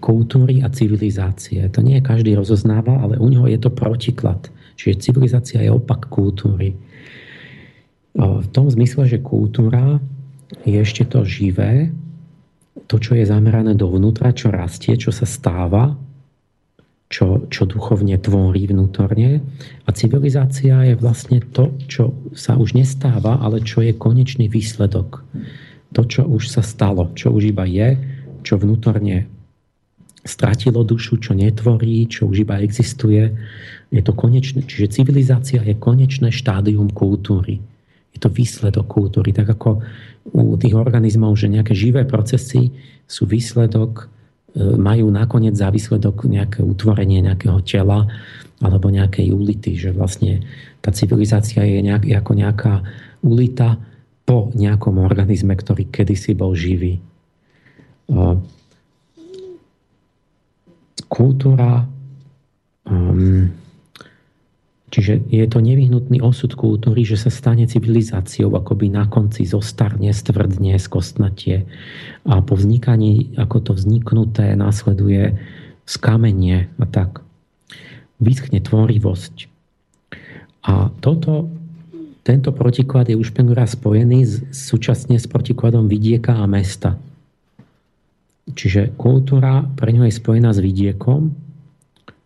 kultúry 0.00 0.64
a 0.64 0.72
civilizácie. 0.72 1.62
To 1.70 1.84
nie 1.84 2.02
každý 2.02 2.34
rozoznáva, 2.34 2.98
ale 2.98 3.20
u 3.20 3.28
neho 3.30 3.46
je 3.46 3.60
to 3.60 3.70
protiklad. 3.70 4.50
Čiže 4.74 5.04
civilizácia 5.04 5.62
je 5.62 5.70
opak 5.70 6.10
kultúry. 6.10 6.74
V 8.18 8.46
tom 8.50 8.66
zmysle, 8.66 9.06
že 9.06 9.22
kultúra 9.22 10.02
je 10.66 10.78
ešte 10.80 11.06
to 11.06 11.22
živé, 11.22 11.94
to, 12.90 12.98
čo 12.98 13.14
je 13.14 13.22
zamerané 13.22 13.78
dovnútra, 13.78 14.34
čo 14.34 14.50
rastie, 14.50 14.98
čo 14.98 15.14
sa 15.14 15.26
stáva, 15.26 15.94
čo, 17.06 17.46
čo 17.46 17.62
duchovne 17.70 18.18
tvorí 18.18 18.66
vnútorne. 18.66 19.38
A 19.86 19.90
civilizácia 19.94 20.82
je 20.90 20.94
vlastne 20.98 21.38
to, 21.54 21.70
čo 21.86 22.10
sa 22.34 22.58
už 22.58 22.74
nestáva, 22.74 23.38
ale 23.38 23.62
čo 23.62 23.78
je 23.78 23.94
konečný 23.94 24.50
výsledok 24.50 25.22
to, 25.94 26.02
čo 26.02 26.26
už 26.26 26.50
sa 26.50 26.62
stalo, 26.66 27.14
čo 27.14 27.30
už 27.30 27.54
iba 27.54 27.62
je, 27.64 27.94
čo 28.42 28.58
vnútorne 28.58 29.30
stratilo 30.24 30.82
dušu, 30.82 31.20
čo 31.20 31.36
netvorí, 31.36 32.08
čo 32.08 32.26
už 32.26 32.48
iba 32.48 32.58
existuje. 32.58 33.30
Je 33.92 34.02
to 34.02 34.16
konečné, 34.16 34.64
čiže 34.64 35.00
civilizácia 35.00 35.60
je 35.62 35.76
konečné 35.76 36.32
štádium 36.32 36.90
kultúry. 36.90 37.60
Je 38.10 38.18
to 38.18 38.32
výsledok 38.32 38.88
kultúry. 38.88 39.36
Tak 39.36 39.54
ako 39.54 39.84
u 40.32 40.56
tých 40.56 40.74
organizmov, 40.74 41.36
že 41.36 41.52
nejaké 41.52 41.76
živé 41.76 42.08
procesy 42.08 42.72
sú 43.04 43.28
výsledok, 43.28 44.08
e, 44.56 44.74
majú 44.80 45.12
nakoniec 45.12 45.52
za 45.54 45.68
výsledok 45.68 46.24
nejaké 46.24 46.64
utvorenie 46.64 47.20
nejakého 47.20 47.60
tela 47.60 48.08
alebo 48.64 48.88
nejakej 48.88 49.28
ulity, 49.28 49.76
že 49.76 49.90
vlastne 49.92 50.40
tá 50.80 50.88
civilizácia 50.88 51.60
je 51.68 51.84
nejak, 51.84 52.08
ako 52.16 52.32
nejaká 52.32 52.74
ulita, 53.20 53.76
po 54.24 54.48
nejakom 54.56 54.98
organizme, 55.00 55.52
ktorý 55.52 55.88
kedysi 55.92 56.32
bol 56.32 56.56
živý. 56.56 57.00
Kultúra, 61.08 61.84
um, 62.88 63.52
čiže 64.88 65.22
je 65.28 65.44
to 65.46 65.60
nevyhnutný 65.60 66.18
osud 66.24 66.56
kultúry, 66.56 67.04
že 67.04 67.20
sa 67.20 67.30
stane 67.30 67.68
civilizáciou, 67.68 68.50
akoby 68.56 68.90
na 68.90 69.06
konci 69.06 69.44
zostarne, 69.46 70.10
stvrdne, 70.10 70.74
skostnatie 70.80 71.68
a 72.24 72.40
po 72.40 72.58
vznikaní, 72.58 73.36
ako 73.38 73.56
to 73.60 73.72
vzniknuté, 73.76 74.56
následuje 74.56 75.36
skamenie 75.84 76.72
a 76.80 76.84
tak. 76.88 77.20
Vyschne 78.18 78.58
tvorivosť. 78.58 79.52
A 80.64 80.88
toto 81.04 81.53
tento 82.24 82.56
protiklad 82.56 83.12
je 83.12 83.20
už 83.20 83.36
raz 83.52 83.76
spojený 83.76 84.48
súčasne 84.48 85.20
s 85.20 85.28
protikladom 85.28 85.92
vidieka 85.92 86.32
a 86.32 86.48
mesta. 86.48 86.96
Čiže 88.48 88.96
kultúra 88.96 89.68
pre 89.76 89.92
ňo 89.92 90.08
je 90.08 90.16
spojená 90.16 90.56
s 90.56 90.60
vidiekom, 90.64 91.36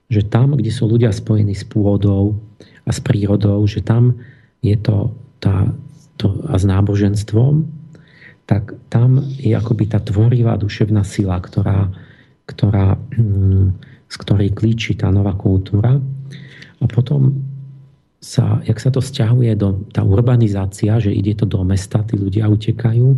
že 0.06 0.22
tam, 0.22 0.54
kde 0.54 0.70
sú 0.70 0.86
ľudia 0.86 1.10
spojení 1.10 1.52
s 1.52 1.66
pôdou 1.66 2.38
a 2.86 2.90
s 2.94 3.02
prírodou, 3.02 3.58
že 3.66 3.82
tam 3.82 4.22
je 4.62 4.78
to, 4.78 5.14
tá, 5.42 5.66
to 6.14 6.46
a 6.46 6.54
s 6.54 6.64
náboženstvom, 6.64 7.66
tak 8.46 8.78
tam 8.88 9.20
je 9.36 9.52
akoby 9.52 9.90
tá 9.90 9.98
tvorivá 9.98 10.54
duševná 10.56 11.02
sila, 11.02 11.42
ktorá, 11.42 11.90
ktorá, 12.46 12.94
hm, 13.18 13.74
z 14.08 14.14
ktorej 14.14 14.54
klíči 14.54 14.94
tá 14.94 15.10
nová 15.10 15.34
kultúra. 15.34 16.00
A 16.78 16.84
potom 16.86 17.47
sa, 18.18 18.58
jak 18.66 18.78
sa 18.82 18.90
to 18.90 18.98
stiahuje 18.98 19.54
do, 19.54 19.86
tá 19.94 20.02
urbanizácia, 20.02 20.98
že 20.98 21.14
ide 21.14 21.38
to 21.38 21.46
do 21.46 21.62
mesta, 21.62 22.02
tí 22.02 22.18
ľudia 22.18 22.50
utekajú, 22.50 23.14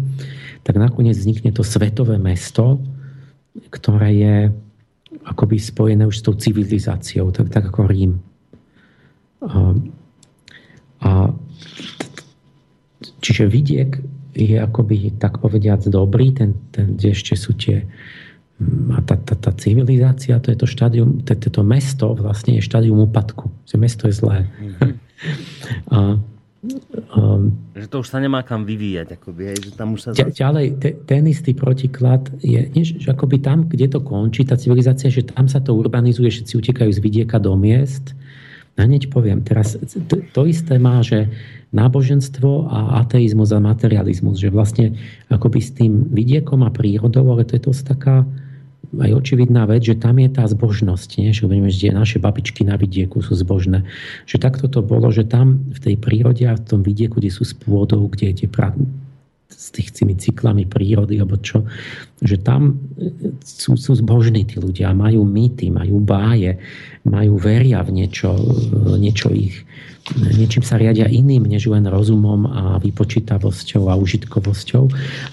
tak 0.60 0.77
nakoniec 0.77 1.16
vznikne 1.16 1.56
to 1.56 1.64
svetové 1.64 2.20
mesto, 2.20 2.77
ktoré 3.72 4.10
je 4.12 4.36
akoby 5.24 5.56
spojené 5.56 6.05
už 6.05 6.20
s 6.20 6.24
tou 6.24 6.36
civilizáciou, 6.36 7.32
tak, 7.32 7.48
tak 7.48 7.72
ako 7.72 7.89
Rím. 7.89 8.20
A, 9.40 9.72
a 11.01 11.10
čiže 13.24 13.48
vidiek 13.48 13.97
je 14.36 14.60
akoby, 14.60 15.16
tak 15.16 15.40
povediac, 15.40 15.81
dobrý, 15.89 16.36
ten, 16.36 16.55
ten, 16.70 16.94
kde 16.94 17.09
ešte 17.16 17.35
sú 17.35 17.56
tie 17.56 17.89
a 18.92 19.00
tá, 19.00 19.16
tá, 19.16 19.34
tá 19.34 19.52
civilizácia, 19.56 20.36
to 20.36 20.52
je 20.52 20.58
to 20.60 20.68
štádium, 20.68 21.24
to, 21.24 21.32
to 21.32 21.62
mesto 21.64 22.12
vlastne 22.12 22.60
je 22.60 22.62
štádium 22.62 23.08
úpadku. 23.08 23.48
Že 23.64 23.76
mesto 23.80 24.04
je 24.04 24.14
zlé. 24.14 24.44
Mm-hmm. 24.60 24.92
a, 25.96 25.98
um, 27.16 27.56
že 27.72 27.88
to 27.88 28.04
už 28.04 28.12
sa 28.12 28.20
nemá 28.20 28.44
kam 28.44 28.68
vyvíjať. 28.68 29.16
Akoby, 29.16 29.42
hej, 29.48 29.58
že 29.64 29.70
tam 29.72 29.96
už 29.96 30.00
sa... 30.04 30.08
Ďalej, 30.12 30.66
te, 30.76 30.92
ten 31.08 31.24
istý 31.24 31.56
protiklad 31.56 32.28
je, 32.44 32.60
nie, 32.76 32.84
že 32.84 33.08
akoby 33.08 33.40
tam, 33.40 33.64
kde 33.64 33.88
to 33.88 34.04
končí, 34.04 34.44
tá 34.44 34.60
civilizácia, 34.60 35.08
že 35.08 35.24
tam 35.24 35.48
sa 35.48 35.64
to 35.64 35.72
urbanizuje, 35.72 36.28
všetci 36.28 36.60
utekajú 36.60 36.90
z 36.92 37.00
vidieka 37.00 37.40
do 37.40 37.56
miest. 37.56 38.12
Hneď 38.76 39.12
poviem, 39.12 39.44
teraz 39.44 39.76
to, 40.08 40.20
to 40.32 40.40
isté 40.48 40.76
má, 40.80 41.00
že 41.04 41.28
náboženstvo 41.72 42.68
a 42.68 43.04
ateizmus 43.04 43.52
a 43.52 43.60
materializmus, 43.60 44.40
že 44.40 44.52
vlastne 44.52 44.96
akoby 45.28 45.60
s 45.60 45.70
tým 45.76 46.12
vidiekom 46.12 46.64
a 46.64 46.70
prírodou, 46.72 47.28
ale 47.32 47.44
to 47.44 47.56
je 47.56 47.62
to 47.64 47.72
taká 47.84 48.24
aj 48.98 49.10
očividná 49.14 49.70
vec, 49.70 49.86
že 49.86 49.94
tam 49.94 50.18
je 50.18 50.26
tá 50.26 50.42
zbožnosť, 50.50 51.10
nie? 51.22 51.30
že 51.30 51.46
budeme, 51.46 51.70
že 51.70 51.94
naše 51.94 52.18
babičky 52.18 52.66
na 52.66 52.74
vidieku 52.74 53.22
sú 53.22 53.38
zbožné. 53.38 53.86
Že 54.26 54.36
takto 54.42 54.66
to 54.66 54.82
bolo, 54.82 55.14
že 55.14 55.22
tam 55.22 55.62
v 55.70 55.78
tej 55.78 55.94
prírode 55.94 56.42
a 56.50 56.58
v 56.58 56.64
tom 56.66 56.82
vidieku, 56.82 57.22
kde 57.22 57.30
sú 57.30 57.46
s 57.46 57.54
pôdou, 57.54 58.10
kde 58.10 58.34
je 58.34 58.50
pra... 58.50 58.74
s 59.46 59.70
tými 59.70 60.18
cyklami 60.18 60.66
prírody, 60.66 61.22
alebo 61.22 61.38
čo, 61.38 61.62
že 62.18 62.42
tam 62.42 62.82
e, 62.98 63.38
sú, 63.46 63.78
sú 63.78 63.94
zbožní 63.94 64.42
tí 64.42 64.58
ľudia, 64.58 64.90
majú 64.90 65.22
mýty, 65.22 65.70
majú 65.70 66.02
báje, 66.02 66.58
majú 67.06 67.38
veria 67.38 67.86
v 67.86 68.02
niečo, 68.02 68.34
niečo 68.98 69.30
ich, 69.30 69.62
niečím 70.18 70.66
sa 70.66 70.74
riadia 70.74 71.06
iným, 71.06 71.46
než 71.46 71.70
len 71.70 71.86
rozumom 71.86 72.48
a 72.50 72.62
vypočítavosťou 72.82 73.86
a 73.86 73.94
užitkovosťou. 73.94 74.84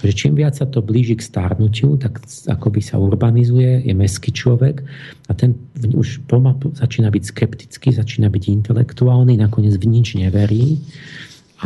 Že 0.06 0.12
čím 0.14 0.32
viac 0.38 0.54
sa 0.54 0.66
to 0.70 0.78
blíži 0.84 1.18
k 1.18 1.26
stárnutiu, 1.26 1.98
tak 1.98 2.22
akoby 2.46 2.80
sa 2.82 3.02
urbanizuje, 3.02 3.82
je 3.82 3.94
meský 3.94 4.30
človek 4.30 4.86
a 5.26 5.32
ten 5.34 5.58
už 5.82 6.22
pomalu 6.30 6.70
začína 6.78 7.10
byť 7.10 7.22
skeptický, 7.26 7.90
začína 7.90 8.30
byť 8.30 8.44
intelektuálny, 8.62 9.34
nakoniec 9.34 9.74
v 9.74 9.86
nič 9.90 10.14
neverí 10.14 10.78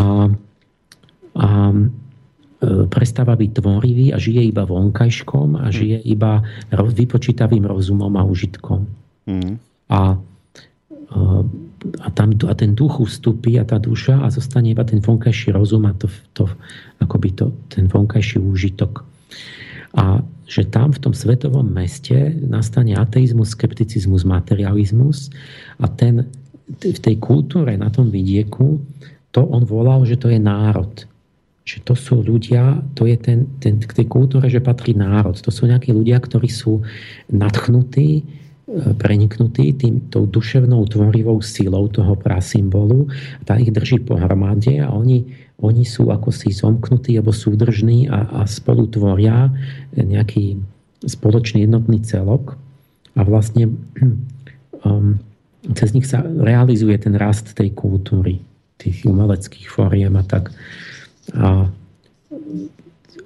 a, 0.01 0.33
a 1.37 1.49
e, 1.69 1.85
prestáva 2.89 3.37
byť 3.37 3.51
tvorivý 3.61 4.07
a 4.13 4.17
žije 4.17 4.41
iba 4.49 4.65
vonkajškom 4.65 5.61
a 5.61 5.69
žije 5.69 6.01
iba 6.09 6.41
vypočítavým 6.73 7.69
rozumom 7.69 8.13
a 8.17 8.25
užitkom. 8.25 8.89
Mm. 9.29 9.61
A, 9.93 10.17
e, 11.13 11.61
a, 12.03 12.09
tam, 12.15 12.35
a 12.47 12.55
ten 12.55 12.75
duch 12.75 13.03
ustúpi 13.03 13.59
a 13.59 13.65
tá 13.67 13.79
duša 13.79 14.23
a 14.23 14.31
zostane 14.31 14.71
iba 14.71 14.87
ten 14.87 15.03
vonkajší 15.03 15.55
rozum 15.55 15.87
a 15.91 15.93
to, 15.95 16.07
to, 16.33 16.47
akoby 17.03 17.35
to, 17.35 17.51
ten 17.71 17.91
vonkajší 17.91 18.39
úžitok. 18.39 19.03
A 19.99 20.23
že 20.47 20.69
tam 20.69 20.93
v 20.93 21.01
tom 21.01 21.15
svetovom 21.17 21.65
meste 21.65 22.37
nastane 22.45 22.93
ateizmus, 22.93 23.57
skepticizmus, 23.57 24.29
materializmus 24.29 25.33
a 25.81 25.89
ten, 25.89 26.29
v 26.81 26.99
tej 27.01 27.17
kultúre 27.19 27.77
na 27.77 27.89
tom 27.89 28.13
vidieku 28.13 28.81
to 29.33 29.41
on 29.49 29.65
volal, 29.65 30.05
že 30.05 30.21
to 30.21 30.29
je 30.29 30.37
národ. 30.37 30.93
Že 31.65 31.79
to 31.89 31.95
sú 31.97 32.15
ľudia, 32.21 32.85
to 32.93 33.09
je 33.09 33.17
ten, 33.17 33.49
ten, 33.65 33.81
k 33.81 33.89
tej 33.89 34.07
kultúre, 34.07 34.53
že 34.53 34.61
patrí 34.61 34.93
národ. 34.93 35.41
To 35.41 35.49
sú 35.49 35.65
nejakí 35.65 35.89
ľudia, 35.89 36.21
ktorí 36.21 36.53
sú 36.53 36.85
nadchnutí, 37.33 38.29
preniknutí 38.71 39.75
tým, 39.75 40.07
tou 40.07 40.25
duševnou 40.25 40.87
tvorivou 40.87 41.43
silou 41.43 41.91
toho 41.91 42.15
prasymbolu. 42.15 43.11
Tá 43.43 43.59
ich 43.59 43.75
drží 43.75 43.99
pohromade 44.07 44.79
a 44.79 44.95
oni, 44.95 45.27
oni 45.59 45.83
sú 45.83 46.15
ako 46.15 46.31
si 46.31 46.55
zomknutí 46.55 47.19
alebo 47.19 47.35
súdržní 47.35 48.07
a, 48.07 48.43
a 48.43 48.47
spolu 48.47 48.87
tvoria 48.87 49.51
nejaký 49.99 50.63
spoločný 51.03 51.67
jednotný 51.67 52.07
celok. 52.07 52.55
A 53.19 53.27
vlastne 53.27 53.67
um, 54.87 55.19
cez 55.75 55.91
nich 55.91 56.07
sa 56.07 56.23
realizuje 56.23 56.95
ten 57.03 57.19
rast 57.19 57.51
tej 57.59 57.75
kultúry, 57.75 58.39
tých 58.79 59.03
umeleckých 59.03 59.67
fóriem 59.67 60.15
a 60.15 60.23
tak. 60.23 60.55
A, 61.35 61.67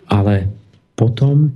ale 0.09 0.49
potom 0.97 1.53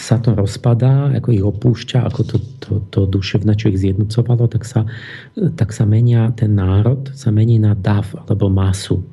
sa 0.00 0.16
to 0.16 0.32
rozpadá, 0.32 1.12
ako 1.12 1.28
ich 1.28 1.44
opúšťa, 1.44 2.08
ako 2.08 2.20
to, 2.24 2.36
to, 2.64 2.72
to 2.88 3.00
duševné, 3.04 3.52
čo 3.52 3.68
ich 3.68 3.84
zjednocovalo, 3.84 4.48
tak 4.48 4.64
sa, 4.64 4.88
tak 5.36 5.76
sa 5.76 5.84
menia 5.84 6.32
ten 6.32 6.56
národ, 6.56 7.12
sa 7.12 7.28
mení 7.28 7.60
na 7.60 7.76
dav 7.76 8.08
alebo 8.24 8.48
masu. 8.48 9.04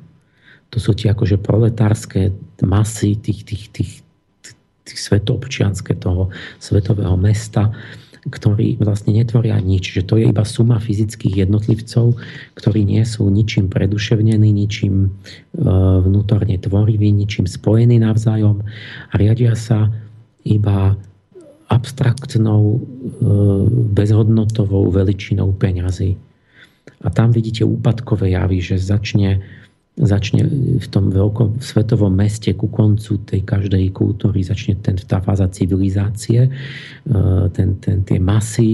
To 0.72 0.80
sú 0.80 0.96
tie 0.96 1.12
akože 1.12 1.36
proletárske 1.44 2.32
masy 2.64 3.20
tých, 3.20 3.44
tých, 3.44 3.64
tých, 3.68 3.92
tých 4.88 4.98
svetobčianské 4.98 5.92
toho 6.00 6.32
svetového 6.56 7.20
mesta, 7.20 7.68
ktorí 8.28 8.80
vlastne 8.80 9.16
netvoria 9.16 9.60
nič. 9.60 9.92
Že 10.00 10.02
to 10.04 10.14
je 10.20 10.24
iba 10.28 10.44
suma 10.44 10.80
fyzických 10.80 11.48
jednotlivcov, 11.48 12.16
ktorí 12.56 12.84
nie 12.84 13.04
sú 13.04 13.28
ničím 13.28 13.72
preduševnení, 13.72 14.52
ničím 14.52 14.94
e, 15.04 15.08
vnútorne 16.04 16.56
tvoriví, 16.60 17.08
ničím 17.12 17.48
spojení 17.48 18.00
navzájom 18.00 18.64
a 19.08 19.14
riadia 19.16 19.56
sa 19.56 19.88
iba 20.44 20.98
abstraktnou, 21.68 22.62
e, 22.74 22.80
bezhodnotovou 23.92 24.88
veličinou 24.88 25.52
peňazí. 25.52 26.16
A 27.04 27.08
tam 27.12 27.30
vidíte 27.30 27.62
úpadkové 27.62 28.32
javy, 28.32 28.58
že 28.58 28.80
začne, 28.80 29.44
začne 29.94 30.48
v 30.80 30.86
tom 30.88 31.12
veľkom 31.12 31.60
svetovom 31.60 32.10
meste 32.10 32.50
ku 32.56 32.66
koncu 32.72 33.20
tej 33.22 33.44
každej 33.44 33.92
kultúry 33.92 34.40
začne 34.42 34.80
ten, 34.80 34.96
tá 34.96 35.20
fáza 35.20 35.46
civilizácie, 35.52 36.48
e, 36.48 36.50
ten, 37.52 37.76
ten, 37.84 38.00
tie 38.00 38.16
masy 38.16 38.72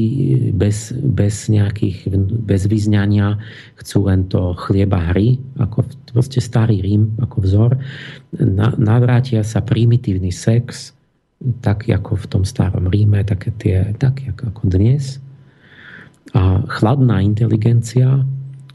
bez, 0.55 0.95
bez 0.95 1.51
nejakých, 1.51 2.15
bez 2.47 2.71
vyznania 2.71 3.43
chcú 3.75 4.07
len 4.07 4.31
to 4.31 4.55
chlieba 4.55 5.11
hry, 5.11 5.43
ako 5.59 5.83
proste 6.15 6.39
starý 6.39 6.79
Rím 6.79 7.19
ako 7.19 7.37
vzor. 7.43 7.73
Na, 8.39 8.71
navrátia 8.79 9.43
sa 9.43 9.67
primitívny 9.67 10.31
sex, 10.31 10.95
tak 11.61 11.85
ako 11.89 12.17
v 12.17 12.27
tom 12.27 12.43
starom 12.49 12.89
Ríme, 12.89 13.21
také 13.25 13.53
tie, 13.57 13.93
tak 13.97 14.25
ako 14.25 14.65
dnes. 14.69 15.21
A 16.33 16.65
chladná 16.67 17.21
inteligencia, 17.21 18.25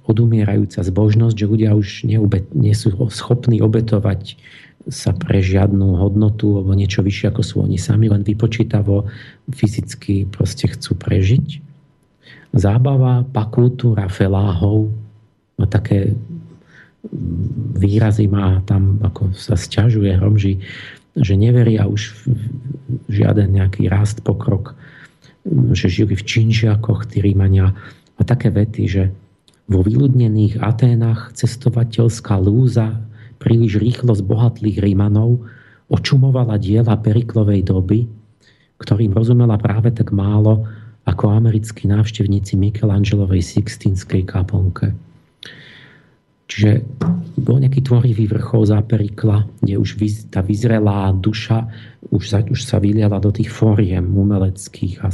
odumierajúca 0.10 0.82
zbožnosť, 0.82 1.36
že 1.38 1.50
ľudia 1.50 1.72
už 1.78 2.10
neube, 2.10 2.46
nie 2.58 2.74
sú 2.74 2.94
schopní 3.14 3.62
obetovať 3.62 4.38
sa 4.90 5.14
pre 5.14 5.44
žiadnu 5.44 6.02
hodnotu 6.02 6.58
alebo 6.58 6.74
niečo 6.74 7.06
vyššie 7.06 7.30
ako 7.30 7.42
sú 7.46 7.56
oni 7.62 7.78
sami, 7.78 8.10
len 8.10 8.26
vypočítavo 8.26 9.06
fyzicky 9.54 10.26
proste 10.26 10.72
chcú 10.72 10.98
prežiť. 10.98 11.62
Zábava, 12.58 13.22
pakultúra 13.30 14.10
feláhov, 14.10 14.90
no 15.62 15.66
také 15.70 16.18
výrazy 17.78 18.26
má 18.28 18.60
tam, 18.66 18.98
ako 19.06 19.32
sa 19.38 19.54
sťažuje 19.56 20.18
Hromži, 20.18 20.60
že 21.20 21.36
neveria 21.36 21.86
už 21.86 22.16
v 22.24 22.32
žiaden 23.12 23.60
nejaký 23.60 23.92
rast, 23.92 24.24
pokrok, 24.24 24.74
že 25.76 25.92
žili 25.92 26.16
v 26.16 26.24
činžiakoch, 26.24 27.12
tí 27.12 27.20
Rímania 27.20 27.76
a 28.16 28.22
také 28.24 28.52
vety, 28.52 28.84
že 28.88 29.04
vo 29.70 29.86
vyľudnených 29.86 30.60
Aténach 30.64 31.32
cestovateľská 31.38 32.40
lúza 32.42 32.98
príliš 33.38 33.78
rýchlo 33.78 34.18
z 34.18 34.26
bohatlých 34.26 34.82
Rímanov 34.82 35.46
očumovala 35.90 36.58
diela 36.58 36.98
Periklovej 36.98 37.66
doby, 37.66 38.10
ktorým 38.82 39.14
rozumela 39.14 39.58
práve 39.58 39.94
tak 39.94 40.14
málo 40.16 40.66
ako 41.06 41.34
americkí 41.34 41.90
návštevníci 41.90 42.54
Michelangelovej 42.58 43.42
Sixtínskej 43.42 44.30
kaponke. 44.30 44.94
Čiže 46.50 46.82
bol 47.38 47.62
nejaký 47.62 47.86
tvorivý 47.86 48.26
vrchol 48.26 48.66
za 48.66 48.82
Perikla, 48.82 49.46
kde 49.62 49.78
už 49.78 50.02
tá 50.34 50.42
vyzrelá 50.42 51.14
duša 51.14 51.70
už 52.10 52.24
sa, 52.26 52.42
už 52.42 52.60
sa 52.66 52.82
vyliala 52.82 53.22
do 53.22 53.30
tých 53.30 53.54
fóriem 53.54 54.10
umeleckých 54.10 55.06
a 55.06 55.14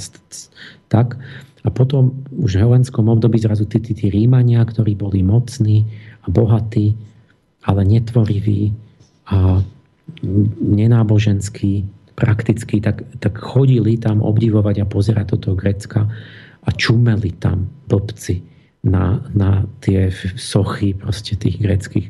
tak. 0.87 1.19
A 1.65 1.73
potom 1.73 2.23
už 2.39 2.55
v 2.55 2.61
helenskom 2.61 3.09
období 3.11 3.41
zrazu 3.41 3.67
tí, 3.67 3.81
tí, 3.83 3.97
tí 3.97 4.07
Rímania, 4.07 4.63
ktorí 4.63 4.95
boli 4.95 5.25
mocní 5.25 5.83
a 6.23 6.31
bohatí, 6.31 6.95
ale 7.65 7.81
netvoriví 7.83 8.71
a 9.33 9.59
nenáboženský, 10.61 11.83
prakticky, 12.15 12.79
tak, 12.79 13.03
tak 13.19 13.35
chodili 13.41 13.97
tam 13.97 14.21
obdivovať 14.21 14.85
a 14.85 14.89
pozerať 14.89 15.35
toto 15.35 15.57
Grecka 15.57 16.05
a 16.63 16.69
čumeli 16.71 17.33
tam 17.41 17.65
blbci 17.89 18.54
na, 18.85 19.19
na 19.33 19.65
tie 19.81 20.13
sochy 20.37 20.93
proste 20.93 21.33
tých 21.33 21.57
greckých. 21.57 22.07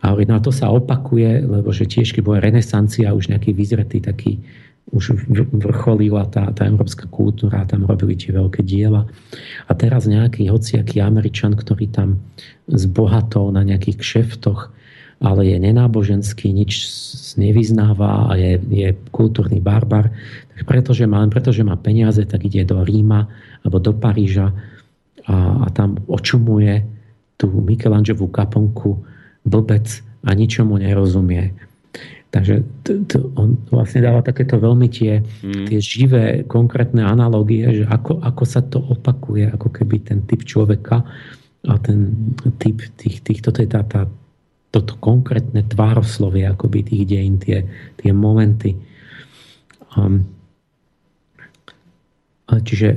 A 0.00 0.14
no 0.14 0.34
a 0.34 0.40
to 0.40 0.48
sa 0.48 0.72
opakuje, 0.72 1.44
lebo 1.44 1.68
že 1.74 1.84
tiež, 1.84 2.16
keď 2.16 2.22
bola 2.24 2.38
renesancia, 2.40 3.12
už 3.12 3.34
nejaký 3.34 3.52
vyzretý 3.52 3.98
taký, 4.00 4.40
už 4.88 5.28
vrcholila 5.52 6.24
tá, 6.32 6.48
tá 6.54 6.64
európska 6.64 7.04
kultúra, 7.10 7.68
tam 7.68 7.84
robili 7.84 8.16
tie 8.16 8.32
veľké 8.32 8.64
diela. 8.64 9.04
A 9.68 9.72
teraz 9.76 10.08
nejaký 10.08 10.48
hociaký 10.48 11.04
Američan, 11.04 11.52
ktorý 11.52 11.92
tam 11.92 12.22
zbohatol 12.70 13.52
na 13.52 13.66
nejakých 13.66 14.00
kšeftoch, 14.00 14.72
ale 15.18 15.50
je 15.50 15.56
nenáboženský, 15.58 16.54
nič 16.54 16.86
nevyznáva 17.34 18.30
a 18.30 18.38
je, 18.38 18.54
je 18.70 18.88
kultúrny 19.10 19.58
barbar, 19.58 20.14
tak 20.54 20.62
pretože 20.62 21.04
má, 21.10 21.26
pretože 21.26 21.66
má 21.66 21.74
peniaze, 21.74 22.22
tak 22.22 22.46
ide 22.46 22.62
do 22.62 22.78
Ríma 22.86 23.26
alebo 23.66 23.82
do 23.82 23.90
Paríža 23.98 24.54
a, 25.28 25.62
a 25.62 25.66
tam 25.70 26.00
očumuje 26.08 26.82
tú 27.38 27.52
Michelangelovú 27.52 28.32
kaponku 28.32 28.98
blbec 29.44 30.00
a 30.24 30.34
ničomu 30.34 30.80
nerozumie. 30.80 31.54
Takže 32.28 32.60
t- 32.84 33.00
t- 33.08 33.24
on 33.40 33.56
vlastne 33.72 34.04
dáva 34.04 34.20
takéto 34.20 34.60
veľmi 34.60 34.88
tie, 34.92 35.24
mm. 35.24 35.72
tie 35.72 35.80
živé, 35.80 36.24
konkrétne 36.44 37.00
analogie, 37.00 37.64
že 37.82 37.84
ako, 37.88 38.20
ako 38.20 38.44
sa 38.44 38.60
to 38.60 38.84
opakuje, 38.84 39.48
ako 39.48 39.72
keby 39.72 40.04
ten 40.04 40.20
typ 40.28 40.44
človeka 40.44 41.00
a 41.64 41.74
ten 41.80 42.12
typ 42.60 42.84
tých, 43.00 43.24
tých 43.24 43.40
toto 43.40 43.64
je 43.64 43.68
tá, 43.70 43.80
tá, 43.80 44.04
toto 44.68 45.00
konkrétne 45.00 45.64
tvároslovie 45.64 46.44
akoby 46.44 46.84
tých 46.84 47.04
dejín, 47.08 47.40
tie, 47.40 47.64
tie 47.96 48.12
momenty. 48.12 48.76
Um, 49.96 50.37
čiže 52.48 52.96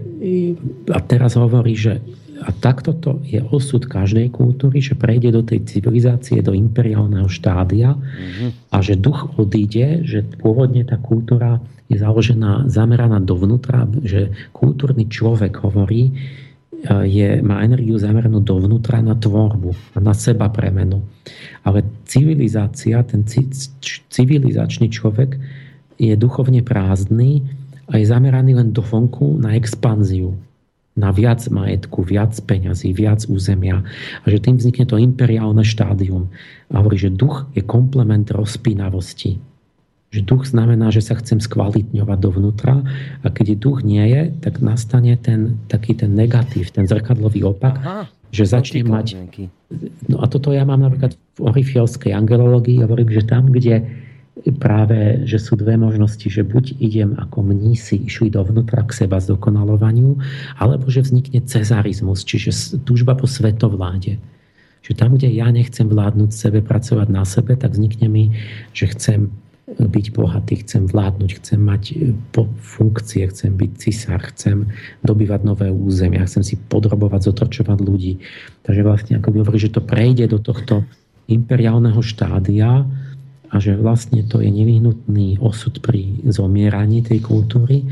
a 0.87 0.99
teraz 1.03 1.35
hovorí, 1.35 1.75
že 1.75 1.99
a 2.41 2.49
takto 2.49 2.97
to 2.97 3.21
je 3.21 3.37
osud 3.53 3.85
každej 3.85 4.33
kultúry, 4.33 4.81
že 4.81 4.97
prejde 4.97 5.29
do 5.29 5.45
tej 5.45 5.61
civilizácie, 5.61 6.41
do 6.41 6.57
imperiálneho 6.57 7.29
štádia 7.29 7.93
mm-hmm. 7.93 8.73
a 8.73 8.77
že 8.81 8.97
duch 8.97 9.37
odíde, 9.37 10.01
že 10.01 10.25
pôvodne 10.41 10.81
tá 10.81 10.97
kultúra 10.97 11.61
je 11.85 12.01
založená, 12.01 12.65
zameraná 12.65 13.21
dovnútra, 13.21 13.85
že 14.01 14.33
kultúrny 14.55 15.05
človek 15.05 15.61
hovorí, 15.61 16.09
e, 16.09 16.11
je, 17.05 17.29
má 17.45 17.61
energiu 17.61 18.01
zameranú 18.01 18.41
dovnútra 18.41 19.05
na 19.05 19.13
tvorbu 19.13 19.93
a 19.93 19.97
na 20.01 20.17
seba 20.17 20.49
premenu. 20.49 21.05
Ale 21.61 21.85
civilizácia, 22.09 23.05
ten 23.05 23.21
civilizačný 24.09 24.89
človek 24.89 25.37
je 26.01 26.17
duchovne 26.17 26.65
prázdny 26.65 27.60
a 27.91 27.99
je 27.99 28.05
zameraný 28.07 28.55
len 28.55 28.71
do 28.71 28.79
vonku 28.79 29.35
na 29.37 29.53
expanziu 29.59 30.39
na 30.91 31.09
viac 31.15 31.39
majetku, 31.47 32.03
viac 32.03 32.35
peňazí, 32.43 32.91
viac 32.91 33.23
územia 33.31 33.83
a 34.21 34.25
že 34.27 34.43
tým 34.43 34.59
vznikne 34.59 34.83
to 34.83 34.99
imperiálne 34.99 35.63
štádium. 35.63 36.27
A 36.67 36.83
hovorí, 36.83 36.99
že 36.99 37.07
duch 37.07 37.47
je 37.55 37.63
komplement 37.63 38.27
rozpínavosti. 38.27 39.39
Že 40.11 40.21
duch 40.27 40.43
znamená, 40.51 40.91
že 40.91 40.99
sa 40.99 41.15
chcem 41.15 41.39
skvalitňovať 41.39 42.17
dovnútra 42.19 42.83
a 43.23 43.27
keď 43.31 43.55
duch 43.55 43.87
nie 43.87 44.03
je, 44.03 44.35
tak 44.43 44.59
nastane 44.59 45.15
ten 45.15 45.55
taký 45.71 45.95
ten 45.95 46.11
negatív, 46.11 46.75
ten 46.75 46.83
zrkadlový 46.83 47.47
opak, 47.47 47.79
Aha, 47.79 48.11
že 48.31 48.43
začne 48.43 48.83
mať... 48.83 49.15
No 50.11 50.19
a 50.19 50.27
toto 50.27 50.51
ja 50.51 50.67
mám 50.67 50.83
napríklad 50.83 51.15
v 51.15 51.39
orifielskej 51.39 52.11
angelológii, 52.11 52.83
hovorím, 52.83 53.11
že 53.15 53.23
tam, 53.23 53.47
kde 53.47 53.87
práve, 54.57 55.27
že 55.27 55.37
sú 55.37 55.59
dve 55.59 55.75
možnosti, 55.75 56.23
že 56.23 56.47
buď 56.47 56.79
idem 56.79 57.19
ako 57.19 57.43
mnísi 57.43 57.99
išli 58.07 58.31
dovnútra 58.31 58.87
k 58.87 59.03
seba 59.03 59.19
zdokonalovaniu, 59.19 60.17
alebo 60.55 60.87
že 60.87 61.03
vznikne 61.03 61.43
cezarizmus, 61.43 62.23
čiže 62.23 62.79
túžba 62.87 63.13
po 63.13 63.27
svetovláde. 63.27 64.17
Že 64.81 64.91
tam, 64.97 65.19
kde 65.19 65.29
ja 65.29 65.51
nechcem 65.51 65.85
vládnuť 65.85 66.31
sebe, 66.31 66.59
pracovať 66.63 67.07
na 67.11 67.27
sebe, 67.27 67.53
tak 67.59 67.75
vznikne 67.75 68.07
mi, 68.07 68.23
že 68.73 68.89
chcem 68.95 69.29
byť 69.77 70.05
bohatý, 70.11 70.67
chcem 70.67 70.83
vládnuť, 70.89 71.31
chcem 71.39 71.59
mať 71.61 71.83
e, 71.95 72.11
funkcie, 72.59 73.23
chcem 73.31 73.55
byť 73.55 73.71
cisár, 73.77 74.19
chcem 74.35 74.67
dobývať 75.05 75.47
nové 75.47 75.71
územia, 75.71 76.27
chcem 76.27 76.43
si 76.43 76.55
podrobovať, 76.59 77.31
zotročovať 77.31 77.79
ľudí. 77.79 78.19
Takže 78.67 78.81
vlastne, 78.83 79.13
ako 79.21 79.31
by 79.31 79.37
hovorí, 79.45 79.59
že 79.61 79.71
to 79.71 79.79
prejde 79.79 80.27
do 80.27 80.43
tohto 80.43 80.83
imperiálneho 81.31 82.03
štádia, 82.03 82.83
a 83.51 83.59
že 83.59 83.75
vlastne 83.75 84.23
to 84.23 84.39
je 84.39 84.47
nevyhnutný 84.47 85.43
osud 85.43 85.83
pri 85.83 86.23
zomieraní 86.23 87.03
tej 87.03 87.19
kultúry 87.19 87.83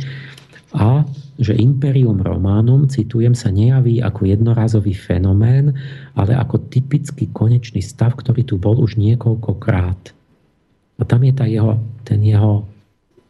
a 0.71 1.03
že 1.39 1.55
Imperium 1.55 2.19
Romanum, 2.19 2.91
citujem, 2.91 3.31
sa 3.31 3.47
nejaví 3.47 4.03
ako 4.03 4.27
jednorazový 4.27 4.91
fenomén, 4.91 5.71
ale 6.15 6.35
ako 6.35 6.67
typický 6.67 7.31
konečný 7.31 7.79
stav, 7.79 8.15
ktorý 8.19 8.43
tu 8.43 8.59
bol 8.59 8.75
už 8.75 8.99
niekoľkokrát. 8.99 10.01
A 10.99 11.01
tam 11.07 11.23
je 11.23 11.33
tá 11.33 11.47
jeho, 11.47 11.79
ten 12.03 12.19
jeho 12.19 12.67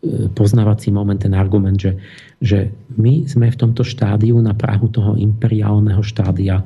e, 0.01 0.25
poznávací 0.33 0.89
moment, 0.89 1.21
ten 1.21 1.37
argument, 1.37 1.77
že, 1.77 2.01
že 2.41 2.73
my 2.97 3.29
sme 3.29 3.53
v 3.53 3.59
tomto 3.61 3.85
štádiu 3.85 4.41
na 4.41 4.57
Prahu 4.57 4.89
toho 4.89 5.13
imperiálneho 5.13 6.01
štádia. 6.01 6.65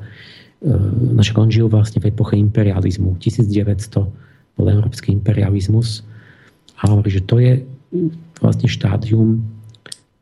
naš 1.12 1.36
on 1.36 1.52
žil 1.52 1.68
vlastne 1.68 2.00
v 2.00 2.08
epoche 2.08 2.40
imperializmu 2.40 3.20
1900 3.20 4.33
bol 4.54 4.66
európsky 4.70 5.10
imperializmus. 5.10 6.06
A 6.82 6.90
hovorí, 6.90 7.10
že 7.10 7.22
to 7.24 7.38
je 7.38 7.62
vlastne 8.42 8.66
štádium, 8.66 9.42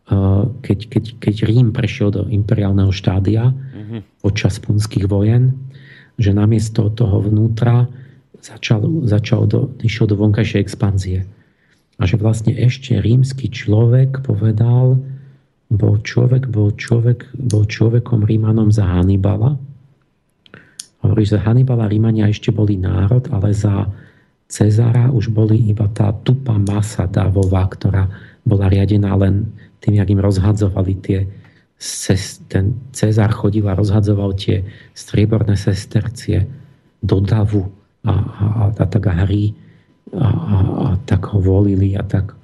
uh, 0.09 0.49
keď, 0.61 0.79
keď, 0.93 1.05
keď 1.21 1.35
Rím 1.49 1.73
prešiel 1.73 2.13
do 2.13 2.29
imperiálneho 2.29 2.93
štádia 2.93 3.53
mm-hmm. 3.53 4.01
počas 4.21 4.61
punských 4.61 5.09
vojen, 5.09 5.57
že 6.21 6.37
namiesto 6.37 6.93
toho 6.93 7.25
vnútra 7.25 7.89
začal, 8.43 9.07
začal 9.09 9.49
do, 9.49 9.73
išiel 9.81 10.11
do 10.11 10.19
vonkajšej 10.19 10.61
expanzie. 10.61 11.25
A 12.01 12.09
že 12.09 12.19
vlastne 12.19 12.53
ešte 12.57 12.99
rímsky 12.99 13.47
človek 13.49 14.27
povedal, 14.27 14.99
bol 15.73 15.97
človek, 16.05 16.53
bol 16.53 16.75
človek, 16.77 17.33
bol 17.33 17.65
človekom 17.65 18.29
Rímanom 18.29 18.69
za 18.69 18.85
Hannibala. 18.85 19.57
Hovorí, 21.01 21.25
že 21.25 21.41
za 21.41 21.49
Hannibala 21.49 21.89
Rímania 21.89 22.29
ešte 22.29 22.53
boli 22.53 22.77
národ, 22.77 23.25
ale 23.33 23.57
za 23.57 23.89
Cezara 24.53 25.09
už 25.09 25.33
boli 25.33 25.57
iba 25.73 25.89
tá 25.89 26.13
tupá 26.13 26.61
masa 26.61 27.09
dávová, 27.09 27.65
ktorá 27.73 28.13
bola 28.45 28.69
riadená 28.69 29.17
len 29.17 29.49
tým, 29.81 29.97
jak 29.97 30.13
im 30.13 30.21
rozhadzovali 30.21 30.95
tie 31.01 31.21
ten 32.47 32.79
Cezar 32.95 33.33
chodil 33.35 33.67
a 33.67 33.75
rozhadzoval 33.75 34.39
tie 34.39 34.63
strieborné 34.95 35.59
sestercie 35.59 36.47
do 37.03 37.19
davu 37.19 37.67
a, 38.07 38.13
a, 38.13 38.45
a, 38.47 38.65
a 38.71 38.85
tak 38.87 39.03
hry 39.11 39.51
a, 40.15 40.29
a, 40.29 40.57
a 40.63 40.89
tak 41.03 41.27
ho 41.35 41.43
volili 41.43 41.99
a 41.99 42.07
tak. 42.07 42.39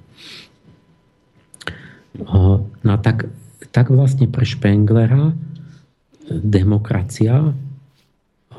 No 2.19 2.67
a 2.91 2.99
tak, 2.99 3.31
tak 3.71 3.93
vlastne 3.93 4.27
pre 4.27 4.43
Špenglera 4.43 5.31
demokracia 6.27 7.55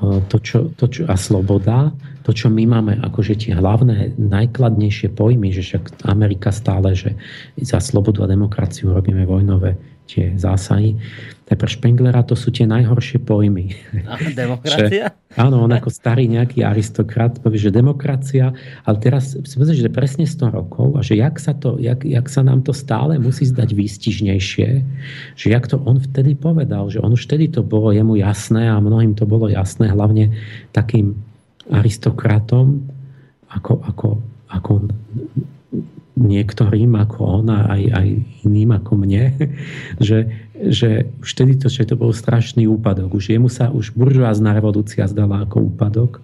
to, 0.01 0.37
čo, 0.41 0.73
to, 0.81 0.89
čo, 0.89 1.05
a 1.05 1.15
sloboda, 1.21 1.93
to, 2.23 2.31
čo 2.37 2.53
my 2.53 2.69
máme 2.69 3.01
akože 3.01 3.35
tie 3.37 3.53
hlavné, 3.57 4.17
najkladnejšie 4.21 5.17
pojmy, 5.17 5.51
že 5.51 5.65
však 5.65 6.05
Amerika 6.05 6.53
stále, 6.53 6.93
že 6.93 7.17
za 7.61 7.81
slobodu 7.81 8.25
a 8.25 8.31
demokraciu 8.31 8.93
robíme 8.93 9.25
vojnové 9.25 9.77
tie 10.11 10.35
zásahy, 10.35 10.99
tak 11.47 11.63
pre 11.63 11.71
Špenglera 11.71 12.27
to 12.27 12.35
sú 12.35 12.51
tie 12.51 12.67
najhoršie 12.67 13.23
pojmy. 13.23 13.71
A 14.11 14.19
demokracia? 14.35 15.15
že, 15.15 15.39
áno, 15.39 15.63
on 15.63 15.71
ako 15.71 15.87
starý 15.87 16.27
nejaký 16.27 16.67
aristokrat 16.67 17.39
povie, 17.39 17.63
že 17.63 17.71
demokracia, 17.71 18.51
ale 18.83 18.97
teraz 18.99 19.39
si 19.39 19.55
myslím, 19.55 19.79
že 19.79 19.91
presne 19.91 20.27
100 20.27 20.51
rokov 20.51 20.99
a 20.99 21.01
že 21.07 21.15
jak 21.15 21.39
sa, 21.39 21.55
to, 21.55 21.79
jak, 21.79 22.03
jak 22.03 22.27
sa 22.27 22.43
nám 22.43 22.67
to 22.67 22.75
stále 22.75 23.15
musí 23.23 23.47
zdať 23.47 23.71
výstižnejšie, 23.71 24.69
že 25.39 25.47
jak 25.47 25.71
to 25.71 25.79
on 25.79 26.03
vtedy 26.03 26.35
povedal, 26.35 26.91
že 26.91 26.99
on 26.99 27.15
už 27.15 27.31
vtedy 27.31 27.47
to 27.47 27.63
bolo 27.63 27.95
jemu 27.95 28.19
jasné 28.19 28.67
a 28.67 28.83
mnohým 28.83 29.15
to 29.15 29.31
bolo 29.31 29.47
jasné, 29.47 29.91
hlavne 29.95 30.35
takým 30.75 31.15
aristokratom, 31.69 32.89
ako, 33.51 33.83
ako, 33.85 34.09
ako 34.49 34.73
niektorým 36.21 36.93
ako 37.01 37.19
on 37.41 37.49
aj, 37.49 37.83
aj 37.97 38.09
iným 38.45 38.71
ako 38.77 38.93
mne, 39.01 39.25
že, 40.09 40.29
že 40.57 41.09
už 41.25 41.29
vtedy 41.33 41.57
to, 41.57 41.73
že 41.73 41.89
to 41.89 41.97
bol 41.97 42.13
strašný 42.13 42.69
úpadok. 42.69 43.17
Už 43.17 43.33
jemu 43.33 43.49
sa 43.49 43.73
už 43.73 43.97
buržoázna 43.97 44.53
revolúcia 44.53 45.09
zdala 45.09 45.49
ako 45.49 45.73
úpadok. 45.73 46.21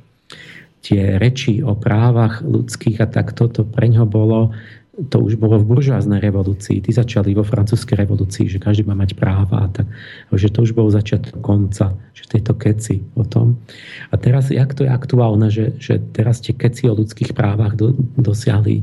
Tie 0.85 1.19
reči 1.19 1.65
o 1.67 1.75
právach 1.75 2.45
ľudských 2.47 3.03
a 3.03 3.11
tak 3.11 3.35
toto 3.35 3.67
pre 3.67 3.91
ňo 3.91 4.07
bolo 4.07 4.55
to 4.97 5.21
už 5.21 5.37
bolo 5.37 5.61
v 5.61 5.69
buržoáznej 5.77 6.25
revolúcii. 6.25 6.81
Tí 6.81 6.89
začali 6.89 7.37
vo 7.37 7.45
francúzskej 7.45 8.01
revolúcii, 8.01 8.49
že 8.49 8.57
každý 8.57 8.89
má 8.89 8.97
mať 8.97 9.13
práva 9.13 9.65
a 9.65 9.69
tak. 9.69 9.85
Že 10.33 10.49
to 10.49 10.59
už 10.65 10.73
bol 10.73 10.89
začiatok 10.89 11.37
konca, 11.45 11.93
že 12.17 12.25
tieto 12.25 12.57
keci 12.57 13.05
o 13.13 13.21
tom. 13.21 13.61
A 14.09 14.17
teraz, 14.17 14.49
jak 14.49 14.73
to 14.73 14.89
je 14.89 14.91
aktuálne, 14.91 15.53
že, 15.53 15.77
že 15.77 16.01
teraz 16.17 16.41
tie 16.41 16.57
keci 16.57 16.89
o 16.89 16.97
ľudských 16.97 17.37
právach 17.37 17.77
do, 17.77 17.93
dosiahli 18.17 18.81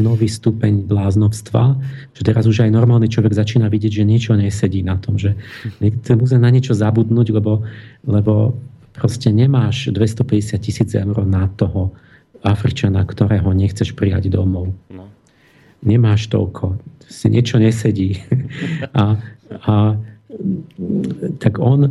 nový 0.00 0.32
stupeň 0.32 0.88
bláznovstva, 0.88 1.76
že 2.16 2.22
teraz 2.24 2.48
už 2.48 2.64
aj 2.64 2.72
normálny 2.72 3.12
človek 3.12 3.36
začína 3.36 3.68
vidieť, 3.68 4.00
že 4.00 4.08
niečo 4.08 4.32
nesedí 4.32 4.80
na 4.80 4.96
tom, 4.96 5.20
že 5.20 5.36
musí 6.16 6.40
na 6.40 6.48
niečo 6.48 6.72
zabudnúť, 6.72 7.36
lebo, 7.36 7.68
lebo 8.08 8.56
proste 8.96 9.28
nemáš 9.28 9.92
250 9.92 10.56
tisíc 10.56 10.88
eur 10.96 11.20
na 11.28 11.52
toho 11.52 11.92
Afričana, 12.40 13.04
ktorého 13.04 13.52
nechceš 13.52 13.92
prijať 13.92 14.32
domov. 14.32 14.72
No 14.88 15.19
nemáš 15.84 16.28
toľko, 16.28 16.76
si 17.10 17.26
niečo 17.32 17.58
nesedí. 17.58 18.20
A, 19.00 19.18
a 19.66 19.74
tak 21.42 21.58
on, 21.58 21.90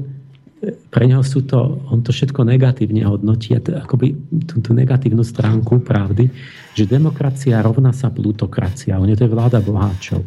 pre 0.92 1.06
neho 1.08 1.24
sú 1.24 1.44
to, 1.44 1.80
on 1.92 2.04
to 2.04 2.16
všetko 2.16 2.48
negatívne 2.48 3.04
hodnotí, 3.04 3.56
akoby 3.56 4.16
tú, 4.48 4.64
tú 4.64 4.72
negatívnu 4.72 5.24
stránku 5.24 5.84
pravdy, 5.84 6.32
že 6.76 6.88
demokracia 6.88 7.60
rovná 7.60 7.92
sa 7.92 8.08
plutokracia. 8.12 9.00
On 9.00 9.08
je 9.08 9.20
to 9.20 9.28
vláda 9.28 9.60
boháčov. 9.60 10.24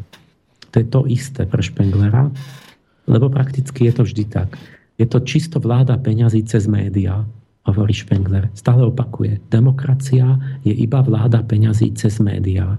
To 0.73 0.75
je 0.77 0.87
to 0.89 1.01
isté 1.09 1.45
pre 1.45 1.61
Špenglera, 1.61 2.33
lebo 3.09 3.29
prakticky 3.29 3.89
je 3.89 3.93
to 3.97 4.03
vždy 4.05 4.25
tak. 4.29 4.57
Je 4.97 5.09
to 5.09 5.25
čisto 5.25 5.57
vláda 5.61 5.97
peňazí 5.97 6.45
cez 6.45 6.69
médiá, 6.69 7.25
hovorí 7.65 7.97
Špengler. 7.97 8.53
Stále 8.53 8.85
opakuje. 8.89 9.41
Demokracia 9.49 10.37
je 10.65 10.73
iba 10.73 11.01
vláda 11.05 11.45
peňazí 11.45 11.93
cez 11.97 12.21
médiá 12.21 12.77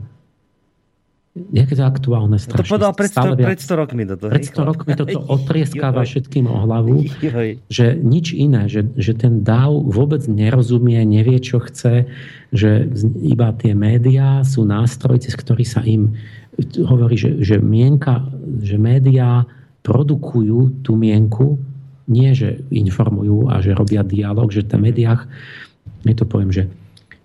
je 1.34 1.66
to 1.66 1.82
aktuálne 1.82 2.38
strašne. 2.38 2.70
To 2.70 2.78
povedal 2.78 2.94
pred 2.94 3.10
100, 3.10 3.42
pred 3.42 3.60
100 3.60 3.82
rokmi 3.82 4.04
toto. 4.06 4.26
Pred 4.30 4.46
100 4.54 4.70
rokmi 4.70 4.92
toto 4.94 5.18
otrieskáva 5.42 6.06
všetkým 6.06 6.46
o 6.46 6.62
hlavu, 6.62 7.10
že 7.74 7.98
nič 7.98 8.38
iné, 8.38 8.70
že, 8.70 8.86
že 8.94 9.18
ten 9.18 9.42
dáv 9.42 9.74
vôbec 9.90 10.22
nerozumie, 10.30 11.02
nevie, 11.02 11.42
čo 11.42 11.58
chce, 11.58 12.06
že 12.54 12.86
iba 13.26 13.50
tie 13.58 13.74
médiá 13.74 14.46
sú 14.46 14.62
nástroj, 14.62 15.26
cez 15.26 15.34
ktorý 15.34 15.66
sa 15.66 15.82
im 15.82 16.14
hovorí, 16.86 17.18
že, 17.18 17.42
že 17.42 17.58
mienka, 17.58 18.22
že 18.62 18.78
médiá 18.78 19.50
produkujú 19.82 20.86
tú 20.86 20.94
mienku 20.94 21.58
nie, 22.06 22.36
že 22.38 22.62
informujú 22.70 23.50
a 23.50 23.58
že 23.64 23.74
robia 23.74 24.06
dialog, 24.06 24.54
že 24.54 24.62
v 24.62 24.92
médiách, 24.92 25.26
ja 26.04 26.14
to 26.14 26.30
poviem, 26.30 26.52
že 26.54 26.70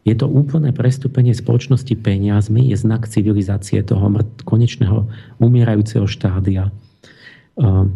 je 0.08 0.14
to 0.16 0.26
úplné 0.26 0.72
prestúpenie 0.72 1.36
spoločnosti 1.36 1.92
peniazmi, 2.00 2.72
je 2.72 2.76
znak 2.80 3.04
civilizácie 3.04 3.84
toho 3.84 4.08
konečného 4.48 5.04
umierajúceho 5.36 6.08
štádia. 6.08 6.72
Ehm, 7.60 7.92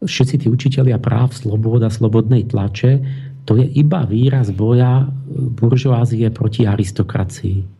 všetci 0.00 0.34
tí 0.42 0.46
učiteľia 0.48 0.96
práv, 0.96 1.36
sloboda, 1.36 1.92
slobodnej 1.92 2.48
tlače, 2.48 3.04
to 3.44 3.60
je 3.60 3.66
iba 3.68 4.08
výraz 4.08 4.50
boja 4.50 5.06
buržoázie 5.30 6.32
proti 6.32 6.66
aristokracii 6.66 7.76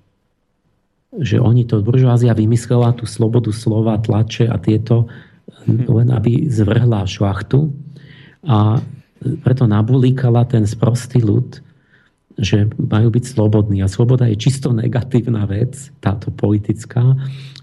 že 1.16 1.40
oni 1.40 1.64
to, 1.64 1.80
buržoázia 1.80 2.36
vymyslela 2.36 2.92
tú 2.92 3.08
slobodu 3.08 3.48
slova, 3.48 3.96
tlače 3.96 4.48
a 4.52 4.60
tieto 4.60 5.08
hm, 5.64 5.88
len 5.88 6.08
aby 6.12 6.48
zvrhla 6.50 7.08
šlachtu 7.08 7.72
a 8.44 8.80
preto 9.42 9.64
nabulíkala 9.64 10.44
ten 10.44 10.68
sprostý 10.68 11.24
ľud, 11.24 11.64
že 12.36 12.68
majú 12.76 13.08
byť 13.08 13.24
slobodní. 13.24 13.80
A 13.80 13.88
sloboda 13.88 14.28
je 14.28 14.36
čisto 14.36 14.72
negatívna 14.72 15.48
vec, 15.48 15.88
táto 16.04 16.28
politická, 16.28 17.16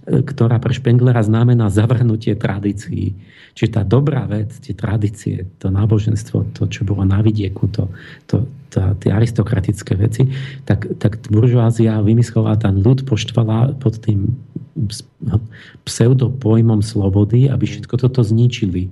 ktorá 0.04 0.60
pre 0.60 0.74
Špenglera 0.76 1.24
znamená 1.24 1.72
zavrhnutie 1.72 2.36
tradícií. 2.36 3.16
Čiže 3.54 3.80
tá 3.80 3.82
dobrá 3.86 4.26
vec, 4.26 4.52
tie 4.60 4.74
tradície, 4.74 5.48
to 5.62 5.70
náboženstvo, 5.70 6.58
to, 6.58 6.66
čo 6.68 6.84
bolo 6.84 7.06
na 7.06 7.22
vidieku, 7.22 7.70
to, 7.70 7.88
to, 8.26 8.50
tá, 8.74 8.98
tie 8.98 9.14
aristokratické 9.14 9.94
veci, 9.94 10.28
tak, 10.66 10.90
tak 10.98 11.22
buržoázia 11.30 12.02
vymyslela, 12.02 12.58
ten 12.58 12.82
ľud 12.82 13.06
poštvala 13.06 13.78
pod 13.78 14.02
tým 14.02 14.34
pseudopojmom 15.86 16.82
slobody, 16.82 17.46
aby 17.46 17.64
všetko 17.70 17.96
toto 18.02 18.26
zničili 18.26 18.90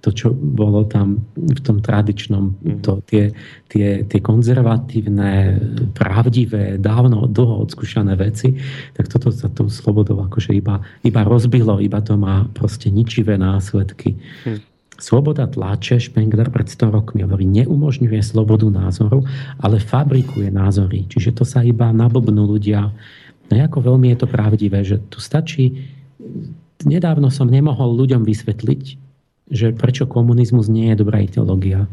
to, 0.00 0.10
čo 0.16 0.32
bolo 0.32 0.88
tam 0.88 1.20
v 1.36 1.60
tom 1.60 1.84
tradičnom, 1.84 2.56
mhm. 2.56 2.78
to, 2.80 3.04
tie, 3.04 3.32
tie, 3.68 4.02
tie 4.08 4.20
konzervatívne, 4.20 5.60
pravdivé, 5.92 6.80
dávno, 6.80 7.28
dlho 7.28 7.68
odskúšané 7.68 8.16
veci, 8.16 8.56
tak 8.96 9.12
toto 9.12 9.28
sa 9.28 9.52
tou 9.52 9.68
slobodou 9.68 10.24
akože 10.24 10.56
iba, 10.56 10.80
iba 11.04 11.20
rozbilo, 11.22 11.78
iba 11.78 12.00
to 12.00 12.16
má 12.16 12.48
proste 12.56 12.88
ničivé 12.88 13.36
následky. 13.36 14.16
Hmm. 14.44 14.60
Sloboda 15.00 15.48
tlače, 15.48 15.96
Spengler 15.96 16.52
pred 16.52 16.68
100 16.68 16.92
rokmi 16.92 17.24
hovorí, 17.24 17.48
neumožňuje 17.48 18.20
slobodu 18.20 18.68
názoru, 18.68 19.24
ale 19.56 19.80
fabrikuje 19.80 20.52
názory. 20.52 21.08
Čiže 21.08 21.40
to 21.40 21.44
sa 21.48 21.64
iba 21.64 21.88
nablbnú 21.88 22.44
ľudia. 22.44 22.92
No 23.48 23.52
ako 23.56 23.80
veľmi 23.80 24.12
je 24.12 24.18
to 24.20 24.28
pravdivé, 24.28 24.84
že 24.84 25.00
tu 25.08 25.20
stačí... 25.20 25.88
Nedávno 26.80 27.28
som 27.28 27.44
nemohol 27.44 27.92
ľuďom 27.92 28.24
vysvetliť, 28.24 29.09
že 29.50 29.74
prečo 29.74 30.06
komunizmus 30.06 30.70
nie 30.70 30.94
je 30.94 30.96
dobrá 31.02 31.20
ideológia. 31.20 31.90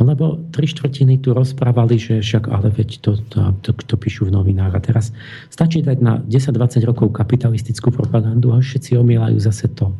Lebo 0.00 0.40
tri 0.48 0.64
štvrtiny 0.64 1.20
tu 1.20 1.36
rozprávali, 1.36 2.00
že 2.00 2.24
však 2.24 2.48
ale 2.48 2.72
veď 2.72 2.90
to, 3.04 3.20
to, 3.28 3.40
to, 3.60 3.70
to 3.76 3.94
píšu 4.00 4.32
v 4.32 4.34
novinách. 4.34 4.72
A 4.72 4.80
teraz 4.80 5.12
stačí 5.52 5.84
dať 5.84 5.98
na 6.00 6.16
10-20 6.24 6.80
rokov 6.88 7.12
kapitalistickú 7.12 7.92
propagandu 7.92 8.56
a 8.56 8.64
všetci 8.64 8.96
omielajú 8.96 9.36
zase 9.36 9.68
to. 9.76 9.92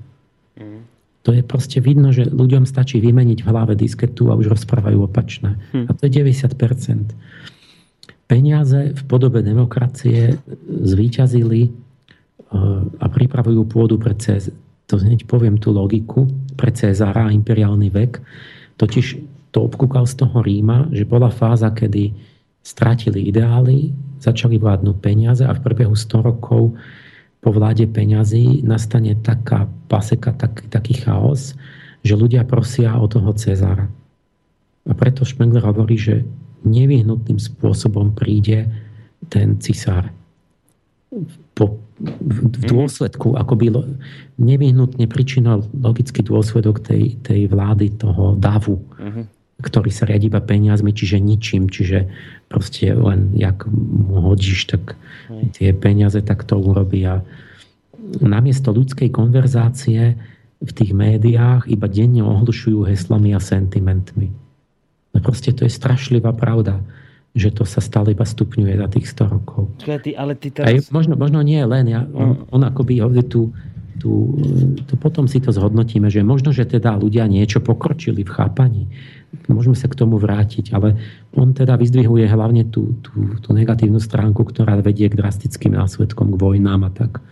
Mm. 0.57 0.89
To 1.29 1.31
je 1.37 1.45
proste 1.45 1.79
vidno, 1.85 2.09
že 2.09 2.25
ľuďom 2.25 2.65
stačí 2.65 3.05
vymeniť 3.05 3.45
v 3.45 3.49
hlave 3.53 3.77
disketu 3.77 4.33
a 4.33 4.39
už 4.41 4.57
rozprávajú 4.57 5.05
opačné. 5.05 5.61
Mm. 5.77 5.87
A 5.87 5.91
to 5.93 6.09
je 6.09 6.13
90%. 6.25 7.13
Peniaze 8.33 8.97
v 8.97 9.03
podobe 9.05 9.45
demokracie 9.45 10.41
zvíťazili 10.65 11.69
e, 11.69 11.71
a 12.97 13.07
pripravujú 13.13 13.61
pôdu 13.69 14.01
pre 14.01 14.17
to 14.89 15.01
hneď 15.01 15.25
poviem 15.25 15.57
tú 15.57 15.73
logiku 15.73 16.29
pre 16.55 16.71
Cezára 16.73 17.29
a 17.29 17.35
imperiálny 17.35 17.89
vek. 17.89 18.13
Totiž 18.77 19.07
to 19.53 19.69
obkúkal 19.69 20.09
z 20.09 20.25
toho 20.25 20.41
Ríma, 20.41 20.89
že 20.93 21.05
bola 21.05 21.29
fáza, 21.29 21.73
kedy 21.73 22.15
stratili 22.63 23.29
ideály, 23.29 23.93
začali 24.23 24.57
vládnuť 24.57 24.97
peniaze 25.03 25.43
a 25.45 25.53
v 25.53 25.61
priebehu 25.61 25.93
100 25.93 26.29
rokov 26.29 26.79
po 27.43 27.51
vláde 27.51 27.91
peňazí 27.91 28.63
nastane 28.63 29.19
taká 29.19 29.67
paseka, 29.91 30.31
tak, 30.33 30.63
taký 30.71 31.03
chaos, 31.03 31.59
že 32.07 32.15
ľudia 32.15 32.47
prosia 32.47 32.95
o 32.95 33.11
toho 33.11 33.35
Cezára. 33.35 33.91
A 34.87 34.93
preto 34.95 35.27
Špengler 35.27 35.67
hovorí, 35.67 35.99
že 35.99 36.23
nevyhnutným 36.63 37.43
spôsobom 37.43 38.15
príde 38.15 38.71
ten 39.27 39.59
cisár 39.59 40.11
po, 41.53 41.79
v 42.03 42.59
mhm. 42.59 42.67
dôsledku, 42.67 43.37
ako 43.39 43.55
by 43.55 43.67
nevyhnutne 44.41 45.07
príčinal 45.07 45.63
logický 45.71 46.25
dôsledok 46.25 46.83
tej, 46.83 47.21
tej 47.23 47.47
vlády 47.47 47.95
toho 47.95 48.35
davu, 48.35 48.83
uh-huh. 48.99 49.29
ktorý 49.63 49.91
sa 49.95 50.11
riadi 50.11 50.27
iba 50.27 50.43
peniazmi, 50.43 50.91
čiže 50.91 51.23
ničím, 51.23 51.71
čiže 51.71 52.11
proste 52.51 52.91
len 52.91 53.37
jak 53.39 53.69
mu 53.71 54.33
hodíš, 54.33 54.67
tak 54.67 54.99
uh-huh. 54.99 55.53
tie 55.55 55.71
peniaze 55.77 56.19
tak 56.27 56.43
to 56.43 56.59
urobia. 56.59 57.23
Namiesto 58.19 58.75
ľudskej 58.75 59.15
konverzácie 59.15 60.19
v 60.59 60.71
tých 60.75 60.91
médiách 60.91 61.71
iba 61.71 61.87
denne 61.87 62.27
ohlušujú 62.27 62.91
heslami 62.91 63.31
a 63.37 63.41
sentimentmi. 63.43 64.35
No 65.13 65.19
proste 65.23 65.55
to 65.55 65.69
je 65.69 65.71
strašlivá 65.71 66.35
pravda 66.35 66.83
že 67.33 67.49
to 67.49 67.65
sa 67.65 67.81
stále 67.81 68.13
iba 68.13 68.29
stupňuje 68.29 68.77
za 68.77 68.89
tých 68.93 69.09
100 69.09 69.35
rokov. 69.41 69.73
Ty, 69.81 70.11
ale 70.21 70.37
ty 70.37 70.53
teraz... 70.53 70.69
Aj, 70.69 70.77
možno, 70.93 71.17
možno 71.17 71.41
nie 71.41 71.65
len. 71.65 71.89
Ja, 71.89 72.05
on, 72.13 72.45
on 72.53 72.61
akoby 72.61 73.01
tu, 73.25 73.57
tu, 73.97 74.37
tu 74.85 74.95
potom 75.01 75.25
si 75.25 75.41
to 75.41 75.49
zhodnotíme, 75.49 76.13
že 76.13 76.21
možno, 76.21 76.53
že 76.53 76.69
teda 76.69 76.93
ľudia 77.01 77.25
niečo 77.25 77.65
pokročili 77.65 78.21
v 78.21 78.35
chápaní. 78.37 78.85
Môžeme 79.49 79.73
sa 79.73 79.89
k 79.89 79.97
tomu 79.97 80.21
vrátiť, 80.21 80.77
ale 80.77 81.01
on 81.33 81.57
teda 81.57 81.81
vyzdvihuje 81.81 82.29
hlavne 82.29 82.69
tú, 82.69 83.01
tú, 83.01 83.41
tú 83.41 83.51
negatívnu 83.57 83.97
stránku, 83.97 84.45
ktorá 84.45 84.77
vedie 84.85 85.09
k 85.09 85.17
drastickým 85.17 85.73
následkom, 85.73 86.37
k 86.37 86.41
vojnám 86.41 86.85
a 86.85 86.91
tak. 86.93 87.25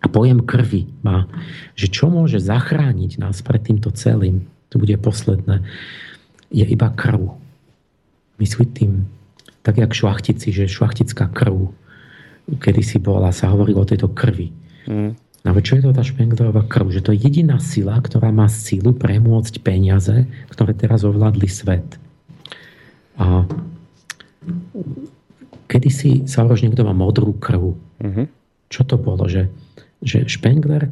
A 0.00 0.06
pojem 0.08 0.40
krvi 0.48 0.88
má, 1.04 1.28
že 1.76 1.92
čo 1.92 2.08
môže 2.08 2.40
zachrániť 2.40 3.20
nás 3.20 3.44
pred 3.44 3.60
týmto 3.60 3.92
celým, 3.92 4.48
to 4.72 4.80
bude 4.80 4.96
posledné, 4.96 5.60
je 6.48 6.64
iba 6.64 6.88
krv 6.88 7.36
myslí 8.38 8.64
tým, 8.74 9.06
tak 9.62 9.78
jak 9.78 9.94
šlachtici, 9.94 10.54
že 10.54 10.70
šlachtická 10.70 11.28
krv, 11.30 11.74
kedy 12.62 12.80
si 12.80 12.96
bola, 12.96 13.34
sa 13.34 13.52
hovorilo 13.52 13.84
o 13.84 13.88
tejto 13.88 14.08
krvi. 14.08 14.54
Mm. 14.88 15.12
No 15.44 15.54
čo 15.62 15.78
je 15.78 15.84
to 15.86 15.94
tá 15.94 16.02
Špenglerová 16.02 16.66
krv? 16.66 16.90
Že 16.92 17.04
to 17.04 17.12
je 17.14 17.22
jediná 17.24 17.62
sila, 17.62 17.96
ktorá 18.00 18.34
má 18.34 18.50
silu 18.50 18.92
premôcť 18.96 19.62
peniaze, 19.62 20.26
ktoré 20.50 20.74
teraz 20.74 21.06
ovládli 21.06 21.46
svet. 21.46 21.86
A 23.18 23.46
kedy 25.68 25.88
si 25.92 26.10
sa 26.24 26.48
že 26.48 26.64
niekto 26.66 26.82
má 26.82 26.96
modrú 26.96 27.36
krv. 27.36 27.76
Mm-hmm. 28.02 28.26
Čo 28.68 28.82
to 28.88 28.96
bolo? 28.96 29.28
Že, 29.28 29.48
že 30.00 30.24
Špengler 30.26 30.88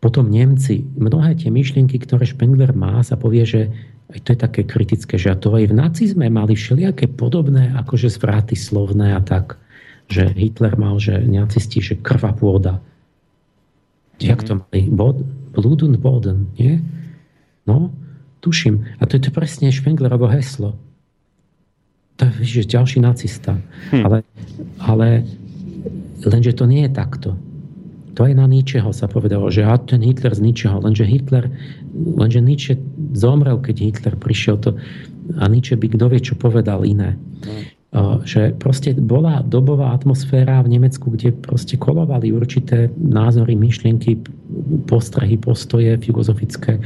potom 0.00 0.32
Nemci, 0.32 0.84
mnohé 0.96 1.36
tie 1.36 1.52
myšlienky, 1.52 2.00
ktoré 2.00 2.24
Špengler 2.24 2.72
má, 2.72 3.04
sa 3.04 3.20
povie, 3.20 3.44
že 3.44 3.68
aj 4.08 4.18
to 4.24 4.28
je 4.32 4.38
také 4.40 4.62
kritické, 4.64 5.20
že 5.20 5.36
to 5.36 5.52
aj 5.52 5.68
v 5.68 5.74
nacizme 5.76 6.26
mali 6.32 6.56
všelijaké 6.56 7.12
podobné 7.12 7.76
akože 7.76 8.08
zvraty 8.08 8.56
slovné 8.56 9.12
a 9.12 9.20
tak, 9.20 9.60
že 10.08 10.32
Hitler 10.32 10.80
mal, 10.80 10.96
že 10.96 11.20
nacisti, 11.28 11.84
že 11.84 12.00
krva 12.00 12.32
pôda. 12.32 12.80
Mm-hmm. 12.80 14.28
Jak 14.32 14.40
to 14.48 14.52
mali? 14.64 14.80
Bod, 14.88 15.20
blood 15.52 15.84
und 15.84 16.00
Boden, 16.00 16.48
nie? 16.56 16.80
No, 17.68 17.92
tuším. 18.40 18.96
A 18.96 19.04
to 19.04 19.20
je 19.20 19.28
to 19.28 19.30
presne 19.30 19.68
Špenglerovo 19.68 20.24
heslo. 20.32 20.72
To 22.18 22.26
je 22.42 22.64
že 22.64 22.72
ďalší 22.72 23.04
nacista. 23.04 23.60
Hm. 23.94 24.02
Ale, 24.02 24.18
ale 24.80 25.08
lenže 26.24 26.56
to 26.56 26.64
nie 26.66 26.88
je 26.88 26.90
takto. 26.90 27.30
To 28.18 28.26
aj 28.26 28.34
na 28.34 28.50
Nietzscheho 28.50 28.90
sa 28.90 29.06
povedalo, 29.06 29.46
že 29.46 29.62
a 29.62 29.78
ten 29.78 30.02
Hitler 30.02 30.34
z 30.34 30.42
ničeho, 30.42 30.82
lenže 30.82 31.06
Hitler, 31.06 31.54
lenže 31.98 32.40
Nietzsche 32.40 32.74
zomrel, 33.12 33.58
keď 33.58 33.76
Hitler 33.82 34.14
prišiel 34.14 34.56
to, 34.62 34.70
a 35.36 35.44
Nietzsche 35.50 35.76
by 35.76 35.86
kto 35.92 36.04
vie, 36.08 36.20
čo 36.22 36.34
povedal 36.38 36.88
iné. 36.88 37.18
Mm. 37.44 37.62
Že 38.24 38.60
proste 38.60 38.92
bola 38.92 39.40
dobová 39.40 39.96
atmosféra 39.96 40.60
v 40.60 40.76
Nemecku, 40.76 41.08
kde 41.08 41.32
proste 41.32 41.80
kolovali 41.80 42.28
určité 42.28 42.92
názory, 43.00 43.56
myšlienky, 43.56 44.20
postrehy, 44.84 45.40
postoje 45.40 45.96
filozofické. 45.96 46.84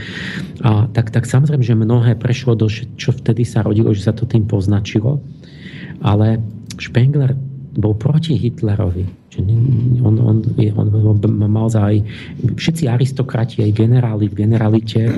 A 0.63 0.87
tak, 0.95 1.11
tak 1.11 1.27
samozrejme, 1.27 1.67
že 1.67 1.75
mnohé 1.75 2.15
prešlo 2.15 2.55
do, 2.55 2.71
čo 2.71 3.11
vtedy 3.11 3.43
sa 3.43 3.67
rodilo, 3.67 3.91
že 3.91 4.07
sa 4.07 4.15
to 4.15 4.31
tým 4.31 4.47
poznačilo. 4.47 5.19
Ale 6.07 6.39
Spengler 6.79 7.35
bol 7.75 7.99
proti 7.99 8.39
Hitlerovi 8.39 9.22
on, 9.41 10.15
on, 10.21 10.37
on, 10.77 10.87
on 10.93 11.19
mal 11.49 11.73
za 11.73 11.89
aj 11.89 12.05
všetci 12.57 12.85
aristokrati, 12.89 13.65
aj 13.65 13.73
generáli 13.73 14.29
v 14.29 14.45
generalite 14.45 15.01
e, 15.09 15.13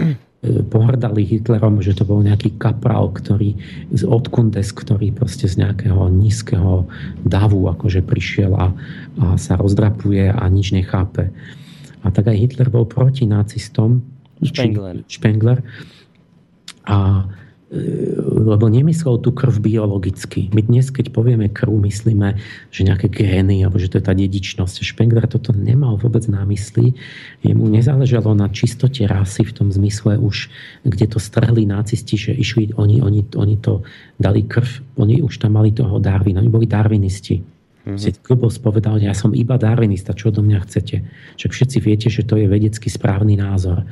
pohrdali 0.62 1.26
Hitlerom, 1.26 1.82
že 1.82 1.98
to 1.98 2.06
bol 2.06 2.22
nejaký 2.22 2.54
kapral, 2.54 3.10
ktorý 3.10 3.58
z 3.90 4.02
odkundes, 4.06 4.70
ktorý 4.70 5.10
proste 5.10 5.50
z 5.50 5.66
nejakého 5.66 6.06
nízkeho 6.14 6.86
davu 7.26 7.66
akože 7.66 8.06
prišiel 8.06 8.54
a, 8.54 8.70
a 9.18 9.24
sa 9.34 9.58
rozdrapuje 9.58 10.30
a 10.30 10.44
nič 10.46 10.70
nechápe. 10.70 11.34
A 12.04 12.12
tak 12.12 12.30
aj 12.30 12.36
Hitler 12.38 12.68
bol 12.70 12.86
proti 12.86 13.26
nacistom, 13.26 14.14
Spengler. 14.44 15.00
Spengler. 15.08 15.58
A 16.84 17.24
lebo 18.44 18.70
nemyslel 18.70 19.18
tú 19.18 19.34
krv 19.34 19.58
biologicky. 19.58 20.46
My 20.54 20.62
dnes, 20.62 20.94
keď 20.94 21.10
povieme 21.10 21.50
krv, 21.50 21.74
myslíme, 21.82 22.38
že 22.70 22.86
nejaké 22.86 23.10
gény, 23.10 23.66
alebo 23.66 23.82
že 23.82 23.90
to 23.90 23.98
je 23.98 24.06
tá 24.06 24.14
dedičnosť. 24.14 24.86
Špengler 24.86 25.26
toto 25.26 25.50
nemal 25.50 25.98
vôbec 25.98 26.22
na 26.30 26.46
mysli. 26.46 26.94
Jemu 27.42 27.66
nezáležalo 27.66 28.30
na 28.38 28.46
čistote 28.46 29.02
rasy 29.10 29.42
v 29.42 29.52
tom 29.52 29.68
zmysle 29.74 30.20
už, 30.22 30.52
kde 30.86 31.06
to 31.10 31.18
strhli 31.18 31.66
nacisti, 31.66 32.14
že 32.14 32.32
išli, 32.36 32.78
oni, 32.78 33.02
oni, 33.02 33.26
oni 33.34 33.56
to 33.58 33.82
dali 34.22 34.46
krv, 34.46 34.70
oni 34.94 35.18
už 35.24 35.42
tam 35.42 35.58
mali 35.58 35.74
toho 35.74 35.98
Darwina, 35.98 36.38
oni 36.38 36.52
boli 36.52 36.70
darwinisti. 36.70 37.42
Mm-hmm. 37.84 38.00
Si 38.00 38.16
Klubos 38.16 38.56
povedal, 38.56 38.96
ja 38.96 39.12
som 39.12 39.36
iba 39.36 39.60
darwinista, 39.60 40.16
čo 40.16 40.32
do 40.32 40.40
mňa 40.40 40.58
chcete. 40.64 41.04
Však 41.36 41.52
všetci 41.52 41.78
viete, 41.84 42.08
že 42.08 42.24
to 42.24 42.40
je 42.40 42.48
vedecky 42.48 42.88
správny 42.88 43.36
názor 43.36 43.84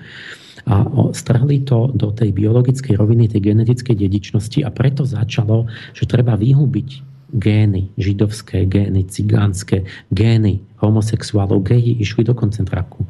a 0.63 0.87
strhli 1.11 1.67
to 1.67 1.91
do 1.91 2.15
tej 2.15 2.31
biologickej 2.31 2.95
roviny, 2.95 3.27
tej 3.27 3.51
genetickej 3.51 3.99
dedičnosti 3.99 4.63
a 4.63 4.71
preto 4.71 5.03
začalo, 5.03 5.67
že 5.91 6.07
treba 6.07 6.39
vyhubiť 6.39 6.89
gény, 7.33 7.97
židovské 7.97 8.69
gény, 8.69 9.09
cigánske 9.09 9.89
gény, 10.13 10.61
homosexuálov, 10.79 11.65
geji 11.65 11.99
išli 12.05 12.23
do 12.23 12.37
koncentráku, 12.37 13.09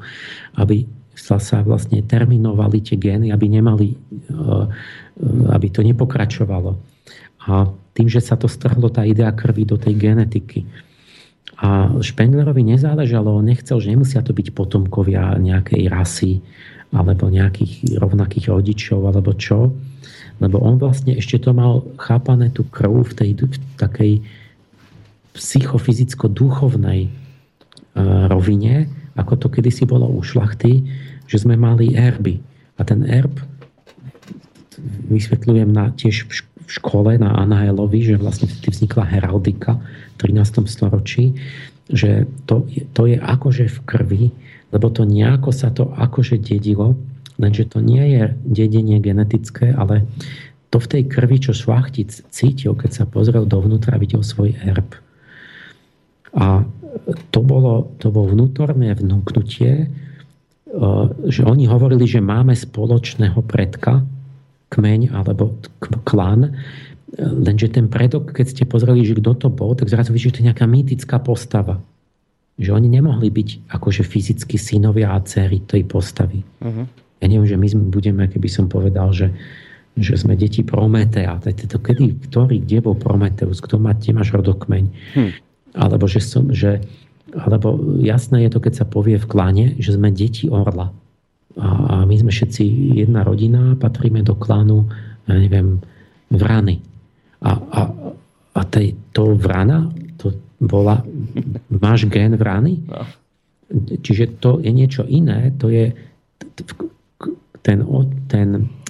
aby 0.57 0.87
sa, 1.13 1.37
vlastne 1.61 2.01
terminovali 2.01 2.81
tie 2.81 2.97
gény, 2.97 3.35
aby 3.35 3.47
nemali, 3.51 3.93
eh, 3.93 4.65
aby 5.53 5.67
to 5.69 5.85
nepokračovalo. 5.85 6.79
A 7.43 7.69
tým, 7.93 8.09
že 8.09 8.23
sa 8.25 8.39
to 8.39 8.49
strhlo 8.49 8.89
tá 8.89 9.05
idea 9.05 9.29
krvi 9.35 9.69
do 9.69 9.77
tej 9.77 9.99
genetiky. 9.99 10.65
A 11.63 11.95
Špenglerovi 12.01 12.65
nezáležalo, 12.65 13.39
nechcel, 13.45 13.79
že 13.79 13.93
nemusia 13.93 14.25
to 14.25 14.35
byť 14.35 14.51
potomkovia 14.57 15.37
nejakej 15.39 15.87
rasy, 15.87 16.43
alebo 16.93 17.33
nejakých 17.33 17.97
rovnakých 17.97 18.53
rodičov, 18.53 19.09
alebo 19.09 19.33
čo. 19.33 19.73
Lebo 20.39 20.61
on 20.61 20.77
vlastne 20.77 21.17
ešte 21.17 21.41
to 21.41 21.57
mal 21.57 21.85
chápané 21.97 22.53
tú 22.53 22.69
krv 22.69 23.09
v 23.09 23.13
tej 23.17 23.31
v 23.49 23.57
takej 23.81 24.13
psychofyzicko-duchovnej 25.33 27.09
e, 27.09 27.11
rovine, 28.29 28.93
ako 29.17 29.33
to 29.41 29.49
kedysi 29.49 29.89
bolo 29.89 30.05
u 30.09 30.21
šlachty, 30.21 30.85
že 31.25 31.41
sme 31.41 31.57
mali 31.57 31.97
erby. 31.97 32.45
A 32.77 32.85
ten 32.85 33.09
erb 33.09 33.41
vysvetľujem 35.09 35.71
na, 35.73 35.93
tiež 35.97 36.29
v 36.29 36.33
škole 36.69 37.17
na 37.17 37.33
Anaelovi, 37.41 38.05
že 38.05 38.21
vlastne 38.21 38.49
vznikla 38.49 39.09
heraldika 39.09 39.81
v 40.17 40.33
13. 40.33 40.65
storočí, 40.69 41.37
že 41.93 42.25
to, 42.49 42.69
to 42.97 43.09
je 43.09 43.17
akože 43.21 43.69
v 43.69 43.79
krvi 43.85 44.25
lebo 44.73 44.89
to 44.89 45.05
nejako 45.05 45.53
sa 45.53 45.69
to 45.69 45.93
akože 45.93 46.41
dedilo, 46.41 46.97
lenže 47.37 47.69
to 47.69 47.85
nie 47.85 48.17
je 48.17 48.25
dedenie 48.43 48.99
genetické, 48.99 49.71
ale 49.77 50.09
to 50.73 50.81
v 50.81 50.89
tej 50.89 51.03
krvi, 51.05 51.37
čo 51.37 51.53
šlachtic 51.53 52.25
cítil, 52.33 52.73
keď 52.73 52.91
sa 52.91 53.05
pozrel 53.05 53.45
dovnútra, 53.45 54.01
videl 54.01 54.25
svoj 54.25 54.57
erb. 54.65 54.97
A 56.33 56.65
to 57.29 57.45
bolo, 57.45 57.93
to 58.01 58.09
bolo 58.09 58.33
vnútorné 58.33 58.97
vnúknutie, 58.97 59.85
e, 59.85 59.87
že 61.29 61.45
oni 61.45 61.69
hovorili, 61.69 62.09
že 62.09 62.25
máme 62.25 62.57
spoločného 62.57 63.45
predka, 63.45 64.01
kmeň 64.73 65.13
alebo 65.13 65.61
klan, 66.09 66.57
lenže 67.21 67.77
ten 67.77 67.93
predok, 67.93 68.33
keď 68.33 68.47
ste 68.49 68.65
pozreli, 68.65 69.05
že 69.05 69.21
kto 69.21 69.37
to 69.37 69.49
bol, 69.53 69.77
tak 69.77 69.93
zrazu 69.93 70.17
vidíte, 70.17 70.25
že 70.25 70.33
to 70.33 70.41
je 70.41 70.49
nejaká 70.49 70.65
mýtická 70.65 71.21
postava 71.21 71.85
že 72.63 72.71
oni 72.71 72.87
nemohli 72.87 73.29
byť 73.29 73.75
akože 73.75 74.07
fyzicky 74.07 74.57
synovia 74.57 75.11
a 75.13 75.19
dcery 75.19 75.67
tej 75.67 75.83
postavy. 75.85 76.41
Uh-huh. 76.63 76.87
Ja 77.19 77.27
neviem, 77.27 77.47
že 77.47 77.59
my 77.59 77.69
budeme, 77.91 78.27
keby 78.27 78.49
som 78.51 78.67
povedal, 78.71 79.11
že, 79.15 79.31
že 79.99 80.19
sme 80.19 80.35
deti 80.35 80.63
Prometea. 80.63 81.39
To 81.43 81.79
kedy, 81.79 82.31
ktorý, 82.31 82.63
kde 82.63 82.79
bol 82.83 82.99
Prometeus? 82.99 83.63
Kto 83.63 83.79
má, 83.79 83.95
kde 83.95 84.15
máš 84.15 84.35
rodokmeň? 84.35 84.85
Hmm. 85.15 85.31
Alebo 85.75 86.11
že 86.11 86.19
som, 86.19 86.51
že, 86.51 86.83
alebo 87.31 87.79
jasné 88.03 88.47
je 88.47 88.51
to, 88.51 88.59
keď 88.59 88.83
sa 88.83 88.87
povie 88.87 89.23
v 89.23 89.31
klane, 89.31 89.65
že 89.79 89.95
sme 89.95 90.11
deti 90.11 90.51
Orla. 90.51 90.91
A, 91.55 91.67
a 91.67 91.95
my 92.09 92.15
sme 92.19 92.35
všetci 92.35 92.97
jedna 92.99 93.23
rodina, 93.23 93.79
patríme 93.79 94.27
do 94.27 94.35
klanu, 94.35 94.91
ja 95.31 95.39
neviem, 95.39 95.79
Vrany. 96.33 96.81
A, 97.45 97.55
a, 97.55 97.81
a 98.57 98.61
tej, 98.67 98.97
to 99.15 99.37
Vrana, 99.39 99.93
bola, 100.63 101.03
máš 101.69 102.07
gen 102.07 102.39
vrany? 102.39 102.79
No. 102.87 103.03
Čiže 103.99 104.39
to 104.39 104.61
je 104.63 104.71
niečo 104.71 105.03
iné, 105.09 105.51
to 105.59 105.73
je 105.73 105.91
ten, 107.63 107.79
ten, 108.29 108.49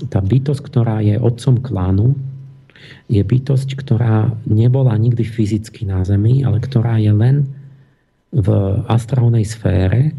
tá 0.08 0.20
bytosť, 0.20 0.60
ktorá 0.60 1.00
je 1.00 1.16
otcom 1.16 1.60
klánu, 1.62 2.18
je 3.06 3.22
bytosť, 3.22 3.78
ktorá 3.78 4.32
nebola 4.48 4.96
nikdy 4.98 5.22
fyzicky 5.22 5.86
na 5.86 6.02
Zemi, 6.02 6.42
ale 6.42 6.58
ktorá 6.58 6.98
je 6.98 7.12
len 7.14 7.36
v 8.32 8.48
astrálnej 8.88 9.44
sfére, 9.44 10.16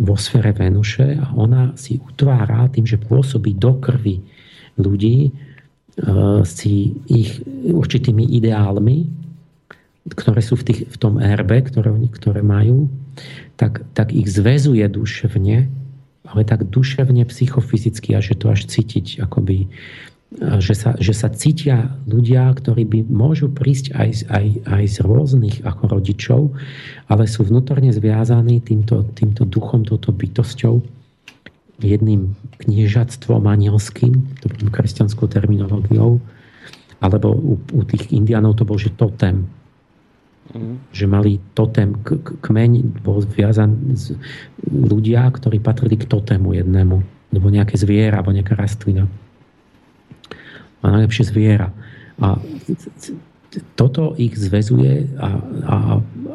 vo 0.00 0.16
sfére 0.16 0.56
Venuše 0.56 1.20
a 1.20 1.36
ona 1.36 1.76
si 1.76 2.00
utvára 2.00 2.72
tým, 2.72 2.88
že 2.88 2.96
pôsobí 2.96 3.52
do 3.60 3.76
krvi 3.76 4.16
ľudí, 4.80 5.28
e, 5.28 5.30
si 6.48 6.96
ich 7.04 7.44
určitými 7.68 8.32
ideálmi, 8.40 9.19
ktoré 10.08 10.40
sú 10.40 10.56
v, 10.56 10.64
tých, 10.72 10.80
v 10.88 10.96
tom 10.96 11.20
erbe, 11.20 11.60
ktoré, 11.60 11.92
ktoré 12.16 12.40
majú, 12.40 12.88
tak, 13.60 13.84
tak 13.92 14.16
ich 14.16 14.30
zväzuje 14.30 14.88
duševne, 14.88 15.68
ale 16.24 16.42
tak 16.46 16.64
duševne, 16.68 17.26
psychofyzicky 17.28 18.16
a 18.16 18.24
že 18.24 18.38
to 18.38 18.48
až 18.48 18.64
cítiť 18.64 19.20
akoby 19.20 19.68
že 20.38 20.78
sa, 20.78 20.94
že 20.94 21.10
sa 21.10 21.26
cítia 21.26 21.90
ľudia, 22.06 22.54
ktorí 22.54 22.86
by 22.86 22.98
môžu 23.10 23.50
prísť 23.50 23.98
aj, 23.98 24.10
aj, 24.30 24.46
aj 24.62 24.84
z 24.86 24.96
rôznych 25.02 25.56
ako 25.66 25.98
rodičov, 25.98 26.40
ale 27.10 27.26
sú 27.26 27.42
vnútorne 27.42 27.90
zviazaní 27.90 28.62
týmto, 28.62 29.02
týmto 29.18 29.42
duchom, 29.42 29.82
touto 29.82 30.14
bytosťou, 30.14 30.78
jedným 31.82 32.38
kniežatstvom 32.62 33.42
anielským, 33.42 34.38
kresťanskou 34.70 35.26
terminológiou, 35.26 36.22
alebo 37.02 37.34
u, 37.34 37.54
u 37.74 37.82
tých 37.82 38.14
indianov 38.14 38.54
to 38.54 38.62
bol, 38.62 38.78
že 38.78 38.94
totem, 38.94 39.50
Mm. 40.50 40.82
Že 40.90 41.04
mali 41.06 41.32
totem, 41.54 41.94
k, 42.02 42.18
kmeň 42.42 43.02
bol 43.06 43.22
zviazaný 43.22 43.94
z 43.94 44.06
ľudia, 44.66 45.26
ktorí 45.30 45.62
patrili 45.62 45.94
k 45.94 46.10
totému 46.10 46.58
jednému. 46.58 46.96
Nebo 47.30 47.46
nejaké 47.46 47.78
zviera, 47.78 48.18
alebo 48.18 48.34
nejaká 48.34 48.58
rastlina. 48.58 49.06
A 50.82 50.84
najlepšie 50.90 51.30
zviera. 51.30 51.70
A 52.18 52.42
toto 53.74 54.14
ich 54.14 54.38
zväzuje 54.38 55.10
a, 55.18 55.28
a, 55.66 55.76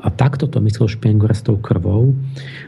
a 0.03 0.07
takto 0.11 0.51
to 0.51 0.59
myslel 0.59 0.91
Špengler 0.91 1.31
s 1.31 1.47
tou 1.47 1.55
krvou, 1.55 2.11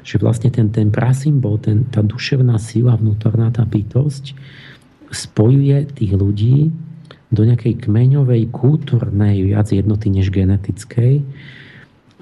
že 0.07 0.15
vlastne 0.19 0.47
ten, 0.47 0.71
ten 0.71 0.87
prasymbol, 0.87 1.59
ten, 1.59 1.83
tá 1.91 1.99
duševná 1.99 2.55
sila 2.55 2.95
vnútorná, 2.95 3.51
tá 3.51 3.67
bytosť 3.67 4.31
spojuje 5.11 5.91
tých 5.99 6.13
ľudí 6.15 6.71
do 7.27 7.43
nejakej 7.43 7.87
kmeňovej, 7.87 8.51
kultúrnej 8.55 9.43
viac 9.43 9.67
jednoty 9.71 10.07
než 10.07 10.31
genetickej 10.31 11.27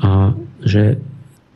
a 0.02 0.34
že 0.66 0.98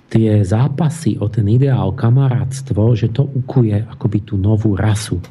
tie 0.09 0.41
zápasy 0.41 1.17
o 1.21 1.29
ten 1.29 1.45
ideál 1.49 1.93
kamarátstvo, 1.93 2.93
že 2.97 3.09
to 3.09 3.25
ukuje 3.25 3.77
akoby 3.77 4.19
tú 4.25 4.37
novú 4.37 4.73
rasu. 4.77 5.21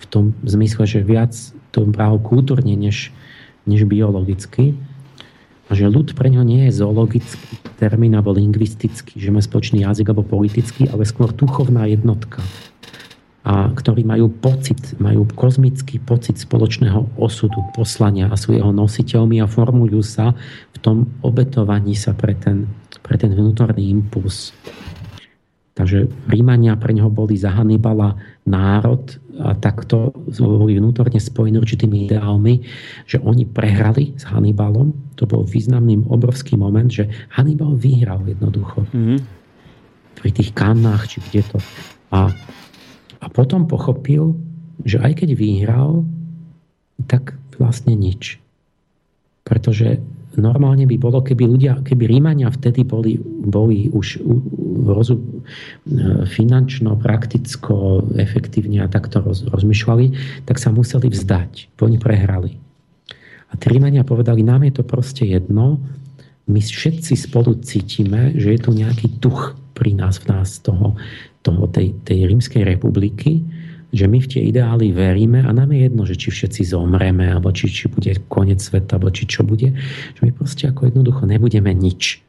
V 0.00 0.04
tom 0.10 0.34
zmysle, 0.42 0.86
že 0.86 1.06
viac 1.06 1.34
to 1.70 1.86
bral 1.86 2.18
kultúrne 2.18 2.74
než, 2.74 3.14
než 3.66 3.86
biologicky. 3.86 4.74
A 5.70 5.78
že 5.78 5.86
ľud 5.86 6.18
pre 6.18 6.26
ňo 6.34 6.42
nie 6.42 6.66
je 6.66 6.82
zoologický 6.82 7.54
termín 7.78 8.18
alebo 8.18 8.34
lingvistický, 8.34 9.22
že 9.22 9.30
má 9.30 9.38
spoločný 9.38 9.86
jazyk 9.86 10.10
alebo 10.10 10.26
politický, 10.26 10.90
ale 10.90 11.06
skôr 11.06 11.30
duchovná 11.30 11.86
jednotka 11.86 12.42
a 13.40 13.72
ktorí 13.72 14.04
majú 14.04 14.28
pocit, 14.28 15.00
majú 15.00 15.24
kozmický 15.32 15.96
pocit 16.04 16.36
spoločného 16.36 17.16
osudu, 17.16 17.64
poslania 17.72 18.28
a 18.28 18.36
sú 18.36 18.52
jeho 18.52 18.68
nositeľmi 18.68 19.40
a 19.40 19.48
formujú 19.48 20.04
sa 20.04 20.36
v 20.76 20.78
tom 20.84 21.08
obetovaní 21.24 21.96
sa 21.96 22.12
pre 22.12 22.36
ten, 22.36 22.68
pre 23.00 23.16
ten 23.16 23.32
vnútorný 23.32 23.88
impuls. 23.88 24.52
Takže 25.72 26.12
Rímania 26.28 26.76
pre 26.76 26.92
neho 26.92 27.08
boli 27.08 27.40
za 27.40 27.56
Hannibala 27.56 28.12
národ 28.44 29.00
a 29.40 29.56
takto 29.56 30.12
boli 30.36 30.76
vnútorne 30.76 31.16
spojení 31.16 31.56
určitými 31.56 32.04
ideálmi, 32.04 32.60
že 33.08 33.16
oni 33.24 33.48
prehrali 33.48 34.12
s 34.20 34.28
Hannibalom. 34.28 35.16
To 35.16 35.24
bol 35.24 35.48
významný 35.48 36.04
obrovský 36.12 36.60
moment, 36.60 36.92
že 36.92 37.08
Hannibal 37.32 37.72
vyhral 37.80 38.20
jednoducho. 38.28 38.84
Mm-hmm. 38.92 39.18
Pri 40.20 40.30
tých 40.36 40.52
kannách, 40.52 41.16
či 41.16 41.24
kde 41.24 41.40
to. 41.48 41.58
A 42.12 42.28
a 43.20 43.26
potom 43.28 43.68
pochopil, 43.68 44.36
že 44.84 44.96
aj 45.00 45.24
keď 45.24 45.30
vyhral, 45.36 46.08
tak 47.04 47.36
vlastne 47.60 47.92
nič. 47.92 48.40
Pretože 49.44 50.00
normálne 50.38 50.86
by 50.86 50.96
bolo, 50.96 51.20
keby 51.20 51.44
ľudia, 51.44 51.84
keby 51.84 52.06
Rímania 52.06 52.48
vtedy 52.48 52.86
boli, 52.86 53.18
boli 53.20 53.92
už 53.92 54.22
rozu, 54.86 55.18
e, 55.18 55.24
finančno, 56.24 56.96
prakticko, 56.96 58.06
efektívne 58.16 58.86
a 58.86 58.88
takto 58.88 59.20
roz, 59.20 59.44
rozmýšľali, 59.50 60.06
tak 60.46 60.56
sa 60.62 60.70
museli 60.70 61.10
vzdať. 61.10 61.76
Oni 61.82 61.98
prehrali. 61.98 62.56
A 63.50 63.58
tí 63.58 63.66
Rímania 63.68 64.06
povedali, 64.06 64.46
nám 64.46 64.64
je 64.70 64.80
to 64.80 64.84
proste 64.86 65.26
jedno, 65.26 65.82
my 66.50 66.58
všetci 66.58 67.14
spolu 67.14 67.58
cítime, 67.62 68.34
že 68.34 68.54
je 68.54 68.60
tu 68.60 68.70
nejaký 68.74 69.22
duch 69.22 69.54
pri 69.80 69.96
nás, 69.96 70.20
v 70.20 70.28
nás 70.28 70.60
toho, 70.60 71.00
toho 71.40 71.64
tej, 71.72 71.96
tej 72.04 72.28
rímskej 72.28 72.68
republiky, 72.68 73.40
že 73.90 74.06
my 74.06 74.20
v 74.20 74.30
tie 74.30 74.42
ideály 74.52 74.92
veríme 74.92 75.42
a 75.42 75.50
nám 75.50 75.72
je 75.72 75.88
jedno, 75.88 76.02
že 76.04 76.14
či 76.14 76.28
všetci 76.30 76.62
zomreme, 76.68 77.26
alebo 77.26 77.50
či, 77.50 77.66
či 77.66 77.88
bude 77.88 78.12
koniec 78.28 78.60
sveta, 78.60 79.00
alebo 79.00 79.10
či 79.10 79.26
čo 79.26 79.42
bude, 79.42 79.74
že 80.14 80.20
my 80.20 80.30
proste 80.30 80.68
ako 80.68 80.92
jednoducho 80.92 81.26
nebudeme 81.26 81.72
nič. 81.74 82.22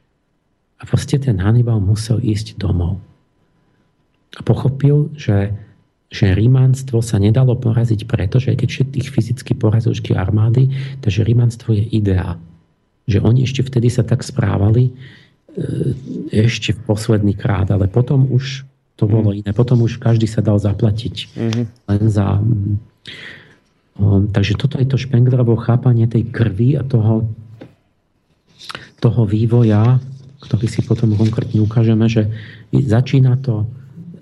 A 0.82 0.90
proste 0.90 1.22
ten 1.22 1.38
Hannibal 1.38 1.78
musel 1.78 2.18
ísť 2.18 2.58
domov. 2.58 2.98
A 4.34 4.42
pochopil, 4.42 5.14
že, 5.14 5.54
že 6.10 6.34
rímanstvo 6.34 7.06
sa 7.06 7.22
nedalo 7.22 7.54
poraziť 7.54 8.10
preto, 8.10 8.42
že 8.42 8.56
aj 8.56 8.66
keď 8.66 8.70
všetkých 8.72 9.08
fyzicky 9.14 9.52
porazil 9.54 9.94
armády, 10.18 10.74
takže 11.06 11.22
rímanstvo 11.22 11.78
je 11.78 11.86
ideál. 11.94 12.42
Že 13.06 13.22
oni 13.22 13.46
ešte 13.46 13.62
vtedy 13.62 13.94
sa 13.94 14.02
tak 14.02 14.26
správali, 14.26 14.90
ešte 16.32 16.72
v 16.72 16.80
posledný 16.88 17.36
krát, 17.36 17.68
ale 17.72 17.92
potom 17.92 18.28
už 18.32 18.64
to 18.96 19.10
bolo 19.10 19.34
mhm. 19.34 19.38
iné. 19.44 19.52
Potom 19.52 19.82
už 19.84 19.98
každý 19.98 20.30
sa 20.30 20.46
dal 20.46 20.62
zaplatiť 20.62 21.16
mm-hmm. 21.34 21.66
len 21.90 22.04
za... 22.08 22.38
Um, 23.98 24.30
takže 24.32 24.56
toto 24.56 24.80
je 24.80 24.88
to 24.88 24.98
Špenglerovo 24.98 25.60
chápanie 25.60 26.08
tej 26.08 26.32
krvi 26.32 26.80
a 26.80 26.84
toho, 26.86 27.28
toho 29.04 29.22
vývoja, 29.28 30.00
ktorý 30.42 30.66
si 30.70 30.82
potom 30.86 31.14
konkrétne 31.18 31.60
ukážeme, 31.60 32.08
že 32.08 32.32
začína 32.72 33.38
to 33.44 33.68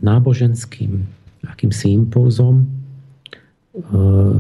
náboženským 0.02 1.06
akýmsi 1.46 1.96
impulzom, 1.96 2.66
E, 2.66 2.79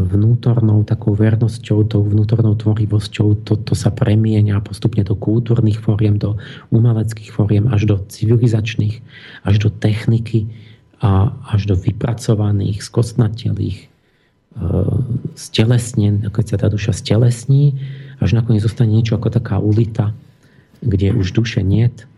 vnútornou 0.09 0.81
takou 0.81 1.13
vernosťou, 1.13 1.85
tou 1.85 2.01
vnútornou 2.01 2.57
tvorivosťou, 2.57 3.45
to, 3.45 3.61
to 3.61 3.77
sa 3.77 3.93
premienia 3.93 4.57
postupne 4.57 5.05
do 5.05 5.13
kultúrnych 5.13 5.77
fóriem, 5.77 6.17
do 6.17 6.41
umeleckých 6.73 7.29
fóriem, 7.29 7.69
až 7.69 7.85
do 7.85 7.95
civilizačných, 8.09 9.05
až 9.45 9.55
do 9.61 9.69
techniky 9.69 10.49
a 10.97 11.29
až 11.45 11.69
do 11.69 11.75
vypracovaných, 11.77 12.81
skostnatelých, 12.81 13.85
e, 13.85 13.87
stelesnen, 15.37 16.25
keď 16.33 16.45
sa 16.49 16.57
tá 16.65 16.67
duša 16.73 16.97
stelesní, 16.97 17.77
až 18.17 18.33
nakoniec 18.33 18.65
zostane 18.65 18.97
niečo 18.97 19.13
ako 19.13 19.29
taká 19.29 19.61
ulita, 19.61 20.09
kde 20.81 21.13
už 21.13 21.37
duše 21.37 21.61
niet, 21.61 22.09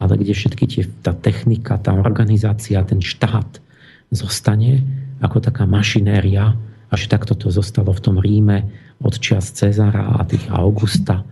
ale 0.00 0.16
kde 0.16 0.32
všetky 0.32 0.64
tie, 0.64 0.82
tá 1.04 1.12
technika, 1.12 1.76
tá 1.76 1.92
organizácia, 1.92 2.80
ten 2.88 3.04
štát 3.04 3.60
zostane 4.08 5.03
ako 5.24 5.40
taká 5.40 5.64
mašinéria, 5.64 6.52
až 6.92 7.08
takto 7.08 7.32
to 7.32 7.48
zostalo 7.48 7.90
v 7.96 8.04
tom 8.04 8.16
Ríme 8.20 8.68
od 9.00 9.16
čias 9.16 9.50
Cezara 9.56 10.20
a 10.20 10.22
tých 10.28 10.46
Augusta, 10.52 11.24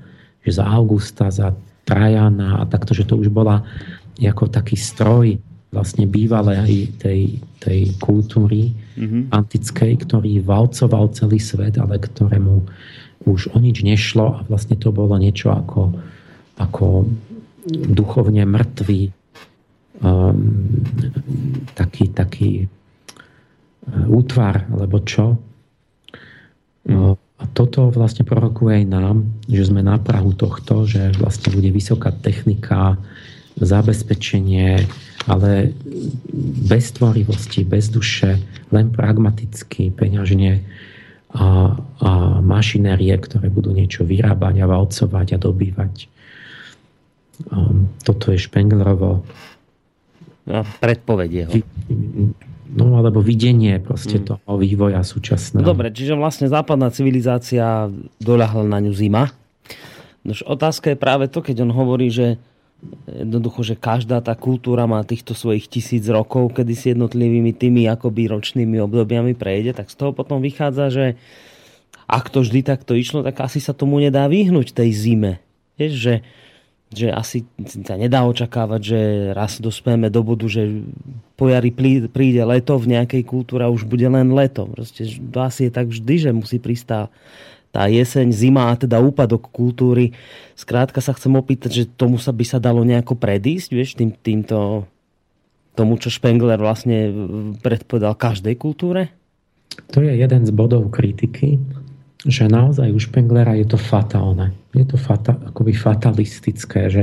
že 0.42 0.58
za 0.58 0.64
Augusta, 0.64 1.28
za 1.28 1.52
Trajana 1.84 2.62
a 2.62 2.66
takto, 2.66 2.96
že 2.96 3.04
to 3.04 3.20
už 3.20 3.28
bola 3.28 3.62
ako 4.16 4.48
taký 4.48 4.78
stroj 4.78 5.36
vlastne 5.72 6.04
bývalej 6.04 7.00
tej, 7.00 7.40
tej 7.56 7.96
kultúry 7.96 8.76
mm-hmm. 8.76 9.32
antickej, 9.32 10.04
ktorý 10.04 10.44
valcoval 10.44 11.10
celý 11.16 11.40
svet, 11.40 11.80
ale 11.80 11.96
ktorému 11.96 12.68
už 13.24 13.56
o 13.56 13.58
nič 13.58 13.80
nešlo 13.80 14.36
a 14.36 14.40
vlastne 14.46 14.76
to 14.76 14.92
bolo 14.92 15.16
niečo 15.16 15.48
ako, 15.48 15.96
ako 16.60 17.08
duchovne 17.88 18.44
mŕtvý 18.44 19.00
um, 20.04 20.38
taký, 21.72 22.04
taký 22.12 22.50
útvar, 23.90 24.66
alebo 24.70 25.02
čo. 25.02 25.38
No, 26.86 27.18
a 27.38 27.44
toto 27.50 27.90
vlastne 27.90 28.22
prorokuje 28.22 28.82
aj 28.82 28.86
nám, 28.86 29.16
že 29.50 29.66
sme 29.66 29.82
na 29.82 29.98
Prahu 29.98 30.34
tohto, 30.34 30.86
že 30.86 31.10
vlastne 31.18 31.50
bude 31.50 31.74
vysoká 31.74 32.14
technika, 32.14 32.98
zabezpečenie, 33.58 34.86
ale 35.28 35.74
bez 36.66 36.94
tvorivosti, 36.96 37.66
bez 37.66 37.90
duše, 37.92 38.38
len 38.72 38.88
pragmaticky, 38.94 39.92
peňažne 39.92 40.62
a, 41.36 41.76
a 41.76 42.10
mašinérie, 42.40 43.12
ktoré 43.18 43.52
budú 43.52 43.76
niečo 43.76 44.08
vyrábať 44.08 44.62
a 44.62 44.70
valcovať 44.70 45.28
a 45.36 45.38
dobývať. 45.38 45.94
Um, 47.50 47.90
toto 48.06 48.30
je 48.30 48.38
Špenglerovo. 48.40 49.26
A 50.48 50.62
predpovedie 50.80 51.46
ho 51.46 51.52
no 52.72 52.96
alebo 52.98 53.20
videnie 53.20 53.78
proste 53.78 54.18
mm. 54.18 54.24
toho 54.24 54.54
vývoja 54.56 55.04
súčasného. 55.04 55.64
Dobre, 55.64 55.92
čiže 55.92 56.16
vlastne 56.16 56.48
západná 56.48 56.88
civilizácia 56.88 57.92
doľahla 58.18 58.64
na 58.64 58.78
ňu 58.80 58.92
zima. 58.96 59.30
Nož 60.24 60.46
otázka 60.46 60.94
je 60.94 60.98
práve 60.98 61.26
to, 61.28 61.42
keď 61.44 61.66
on 61.66 61.72
hovorí, 61.74 62.08
že 62.08 62.40
jednoducho, 63.06 63.62
že 63.62 63.78
každá 63.78 64.18
tá 64.18 64.34
kultúra 64.34 64.90
má 64.90 65.02
týchto 65.06 65.38
svojich 65.38 65.70
tisíc 65.70 66.02
rokov, 66.10 66.50
kedy 66.54 66.72
si 66.74 66.86
jednotlivými 66.94 67.54
tými 67.54 67.86
akoby 67.86 68.26
ročnými 68.30 68.82
obdobiami 68.82 69.38
prejde, 69.38 69.78
tak 69.78 69.90
z 69.90 69.96
toho 69.98 70.10
potom 70.10 70.42
vychádza, 70.42 70.90
že 70.90 71.06
ak 72.10 72.28
to 72.28 72.42
vždy 72.42 72.66
takto 72.66 72.98
išlo, 72.98 73.22
tak 73.22 73.38
asi 73.38 73.62
sa 73.62 73.72
tomu 73.72 74.02
nedá 74.02 74.26
vyhnúť 74.26 74.74
tej 74.74 74.90
zime. 74.92 75.32
Vieš, 75.78 75.92
že 75.94 76.14
že 76.92 77.08
asi 77.10 77.48
sa 77.84 77.96
nedá 77.96 78.22
očakávať, 78.28 78.80
že 78.80 79.00
raz 79.32 79.58
dospieme 79.58 80.12
do 80.12 80.20
bodu, 80.22 80.46
že 80.46 80.84
po 81.34 81.48
jari 81.48 81.72
príde 82.06 82.42
leto 82.44 82.78
v 82.78 82.94
nejakej 82.94 83.24
kultúre 83.26 83.66
už 83.66 83.88
bude 83.88 84.06
len 84.06 84.30
leto. 84.30 84.68
Proste 84.68 85.08
to 85.08 85.38
asi 85.42 85.68
je 85.68 85.72
tak 85.72 85.90
vždy, 85.90 86.14
že 86.28 86.30
musí 86.30 86.60
prísť 86.62 87.10
tá 87.72 87.82
jeseň, 87.88 88.28
zima 88.36 88.68
a 88.68 88.76
teda 88.76 89.00
úpadok 89.00 89.48
kultúry. 89.48 90.12
Skrátka 90.52 91.00
sa 91.00 91.16
chcem 91.16 91.32
opýtať, 91.32 91.70
že 91.72 91.84
tomu 91.88 92.20
sa 92.20 92.28
by 92.28 92.44
sa 92.44 92.60
dalo 92.60 92.84
nejako 92.84 93.16
predísť, 93.16 93.68
vieš, 93.72 93.96
tým, 93.96 94.12
týmto 94.12 94.84
tomu, 95.72 95.96
čo 95.96 96.12
Spengler 96.12 96.60
vlastne 96.60 97.08
predpovedal 97.64 98.12
každej 98.12 98.60
kultúre? 98.60 99.08
To 99.96 100.04
je 100.04 100.12
jeden 100.12 100.44
z 100.44 100.52
bodov 100.52 100.92
kritiky, 100.92 101.56
že 102.22 102.46
naozaj 102.46 102.94
u 102.94 103.00
Špenglera 103.02 103.58
je 103.58 103.66
to 103.66 103.78
fatálne. 103.78 104.54
Je 104.70 104.86
to 104.86 104.94
fata, 104.94 105.34
akoby 105.34 105.74
fatalistické, 105.74 106.86
že 106.86 107.02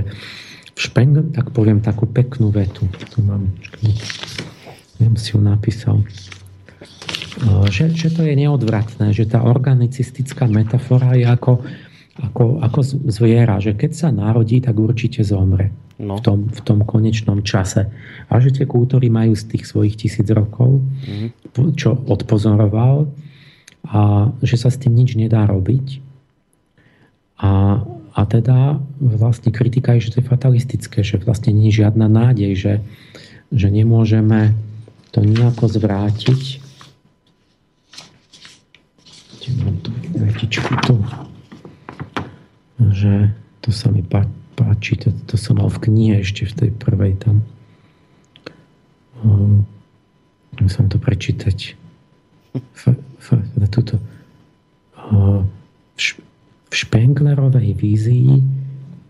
v 0.75 0.79
Špengler, 0.79 1.27
tak 1.35 1.51
poviem 1.51 1.83
takú 1.83 2.07
peknú 2.07 2.55
vetu, 2.55 2.87
tu 3.11 3.19
mám, 3.19 3.51
neviem 4.95 5.17
si 5.19 5.35
ju 5.35 5.39
napísal, 5.43 6.07
že, 7.67 7.91
že 7.91 8.07
to 8.15 8.23
je 8.23 8.31
neodvratné, 8.35 9.11
že 9.11 9.27
tá 9.27 9.43
organicistická 9.43 10.47
metafora 10.47 11.19
je 11.19 11.27
ako, 11.27 11.67
ako, 12.15 12.43
ako 12.63 12.79
zviera, 13.11 13.59
že 13.59 13.75
keď 13.75 13.91
sa 13.91 14.07
narodí, 14.11 14.63
tak 14.63 14.79
určite 14.79 15.19
zomre 15.23 15.71
no. 15.99 16.15
v, 16.15 16.21
tom, 16.23 16.39
v 16.47 16.61
tom 16.63 16.79
konečnom 16.87 17.43
čase. 17.43 17.91
A 18.31 18.39
že 18.39 18.55
tie 18.55 18.63
kultúry 18.63 19.11
majú 19.11 19.35
z 19.35 19.55
tých 19.55 19.67
svojich 19.67 19.99
tisíc 19.99 20.27
rokov, 20.31 20.79
mm. 20.79 21.75
čo 21.75 21.95
odpozoroval, 22.07 23.07
a 23.87 24.29
že 24.43 24.55
sa 24.59 24.69
s 24.69 24.77
tým 24.77 24.95
nič 24.95 25.15
nedá 25.15 25.47
robiť. 25.47 26.03
A, 27.39 27.81
a 28.11 28.21
teda 28.27 28.83
vlastne 28.99 29.55
kritika 29.55 29.95
je, 29.95 30.09
že 30.09 30.11
to 30.11 30.19
je 30.19 30.31
fatalistické, 30.31 30.99
že 31.07 31.21
vlastne 31.23 31.55
nie 31.55 31.71
je 31.71 31.83
žiadna 31.85 32.11
nádej, 32.11 32.51
že, 32.55 32.73
že 33.55 33.67
nemôžeme 33.71 34.53
to 35.15 35.23
nejako 35.23 35.71
zvrátiť. 35.71 36.59
Tu 39.39 40.47
tu? 40.85 40.95
Že 42.79 43.33
to 43.65 43.69
sa 43.73 43.89
mi 43.89 44.05
páči, 44.05 44.93
to, 44.99 45.09
to 45.25 45.35
som 45.39 45.57
mal 45.57 45.71
v 45.73 45.89
knihe 45.89 46.21
ešte 46.21 46.45
v 46.45 46.53
tej 46.53 46.69
prvej 46.77 47.17
tam. 47.17 47.41
Um, 49.25 49.65
musím 50.61 50.87
to 50.87 51.01
prečítať. 51.01 51.75
F, 53.29 53.37
tuto, 53.69 54.01
v 55.99 56.73
Špenglerovej 56.73 57.77
vízii 57.77 58.41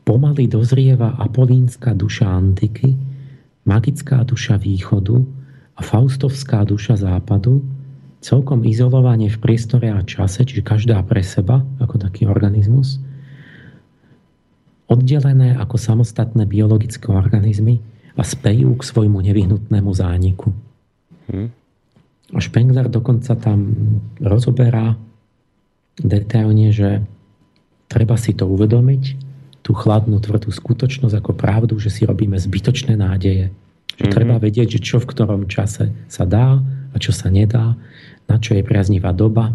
pomaly 0.03 0.49
dozrieva 0.49 1.15
apolínska 1.21 1.93
duša 1.93 2.25
antiky, 2.27 2.95
magická 3.67 4.25
duša 4.25 4.57
východu 4.57 5.21
a 5.77 5.81
faustovská 5.85 6.65
duša 6.65 6.97
západu, 6.97 7.61
celkom 8.19 8.67
izolovanie 8.67 9.31
v 9.31 9.37
priestore 9.39 9.91
a 9.93 10.03
čase, 10.03 10.43
čiže 10.43 10.65
každá 10.65 10.99
pre 11.07 11.23
seba, 11.23 11.63
ako 11.79 12.01
taký 12.01 12.27
organizmus, 12.27 12.99
oddelené 14.89 15.55
ako 15.55 15.77
samostatné 15.77 16.49
biologické 16.49 17.13
organizmy 17.13 17.79
a 18.17 18.25
spejú 18.25 18.75
k 18.75 18.83
svojmu 18.83 19.21
nevyhnutnému 19.21 19.91
zániku. 19.93 20.49
Hmm. 21.29 21.53
A 22.29 22.39
Spengler 22.41 22.85
dokonca 22.89 23.33
tam 23.33 23.73
rozoberá 24.21 24.93
detailne, 25.97 26.69
že 26.69 27.01
treba 27.89 28.15
si 28.15 28.37
to 28.37 28.45
uvedomiť 28.45 29.03
tú 29.65 29.73
chladnú, 29.73 30.21
tvrdú 30.21 30.53
skutočnosť 30.53 31.15
ako 31.19 31.31
pravdu, 31.33 31.75
že 31.81 31.89
si 31.89 32.05
robíme 32.05 32.37
zbytočné 32.37 32.95
nádeje. 32.95 33.49
Že 33.97 34.05
mm-hmm. 34.05 34.15
treba 34.15 34.35
vedieť, 34.37 34.77
že 34.77 34.83
čo 34.85 34.97
v 35.01 35.09
ktorom 35.09 35.49
čase 35.49 35.91
sa 36.07 36.23
dá 36.23 36.61
a 36.93 36.95
čo 37.01 37.11
sa 37.11 37.27
nedá, 37.33 37.75
na 38.29 38.37
čo 38.37 38.53
je 38.55 38.63
priaznivá 38.63 39.11
doba. 39.11 39.51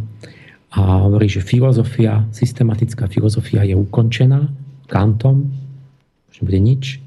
A 0.75 1.07
hovorí, 1.07 1.31
že 1.31 1.39
filozofia, 1.39 2.27
systematická 2.35 3.07
filozofia 3.07 3.62
je 3.62 3.78
ukončená 3.78 4.51
Kantom, 4.91 5.55
že 6.35 6.43
bude 6.43 6.59
nič. 6.59 6.99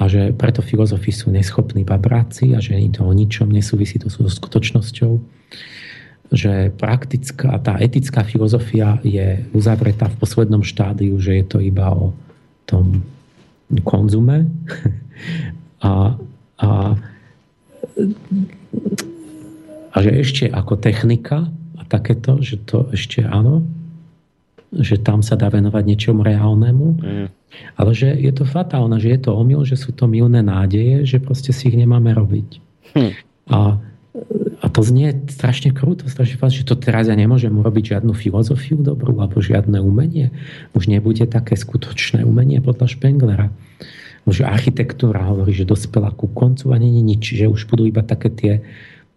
A 0.00 0.08
že 0.08 0.32
preto 0.32 0.64
filozofi 0.64 1.12
sú 1.12 1.28
neschopní 1.28 1.84
babráci 1.84 2.56
a 2.56 2.58
že 2.64 2.76
to 2.96 3.04
o 3.04 3.12
ničom 3.12 3.52
nesúvisí 3.52 4.00
to 4.00 4.08
so 4.08 4.24
skutočnosťou. 4.24 5.20
Že 6.32 6.72
praktická, 6.80 7.60
tá 7.60 7.76
etická 7.76 8.24
filozofia 8.24 8.96
je 9.04 9.44
uzavretá 9.52 10.08
v 10.08 10.16
poslednom 10.16 10.64
štádiu, 10.64 11.20
že 11.20 11.40
je 11.40 11.44
to 11.44 11.58
iba 11.60 11.92
o 11.92 12.16
tom 12.64 13.04
konzume. 13.84 14.48
A, 15.82 16.14
a, 16.62 16.94
a 19.90 19.96
že 19.98 20.10
ešte 20.14 20.44
ako 20.46 20.78
technika 20.78 21.50
a 21.74 21.82
takéto, 21.90 22.38
že 22.38 22.62
to 22.62 22.86
ešte 22.94 23.26
áno, 23.26 23.66
že 24.70 25.02
tam 25.02 25.26
sa 25.26 25.34
dá 25.34 25.50
venovať 25.50 25.82
niečomu 25.82 26.22
reálnemu, 26.22 26.86
mm. 27.02 27.26
Ale 27.76 27.90
že 27.92 28.08
je 28.12 28.32
to 28.32 28.44
fatálne, 28.48 28.96
že 28.96 29.12
je 29.12 29.20
to 29.22 29.30
omyl, 29.32 29.62
že 29.62 29.76
sú 29.76 29.92
to 29.92 30.08
milné 30.08 30.40
nádeje, 30.40 31.04
že 31.04 31.18
proste 31.20 31.52
si 31.52 31.68
ich 31.72 31.76
nemáme 31.76 32.12
robiť. 32.12 32.48
Hm. 32.96 33.12
A 33.52 33.58
a 34.62 34.66
to 34.68 34.84
znie 34.84 35.16
strašne 35.26 35.72
krúto, 35.72 36.04
strašne 36.06 36.36
fakt, 36.36 36.52
že 36.52 36.68
to 36.68 36.76
teraz 36.76 37.08
ja 37.08 37.16
nemôžem 37.16 37.50
urobiť 37.50 37.96
žiadnu 37.96 38.12
filozofiu 38.12 38.78
dobrú 38.78 39.16
alebo 39.18 39.40
žiadne 39.40 39.80
umenie. 39.80 40.30
Už 40.76 40.86
nebude 40.86 41.24
také 41.24 41.56
skutočné 41.56 42.22
umenie 42.22 42.60
podľa 42.60 42.92
Špenglera. 42.92 43.48
Už 44.28 44.46
architektúra 44.46 45.26
hovorí, 45.26 45.56
že 45.56 45.66
dospela 45.66 46.12
ku 46.14 46.30
koncu 46.30 46.70
a 46.70 46.78
je 46.78 47.02
nič, 47.02 47.34
že 47.34 47.50
už 47.50 47.66
budú 47.66 47.88
iba 47.88 48.06
také 48.06 48.28
tie, 48.30 48.52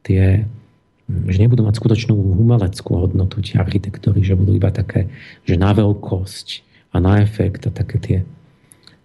tie 0.01 0.47
že 1.05 1.37
nebudú 1.37 1.61
mať 1.61 1.77
skutočnú 1.77 2.17
umeleckú 2.17 2.97
hodnotu 2.97 3.37
tie 3.45 3.61
architektúry, 3.61 4.25
že 4.25 4.33
budú 4.33 4.57
iba 4.57 4.73
také, 4.73 5.05
že 5.45 5.53
na 5.53 5.69
veľkosť 5.69 6.65
a 6.95 6.97
na 7.03 7.19
efekt 7.19 7.67
a 7.67 7.71
také 7.75 7.97
tie, 7.99 8.19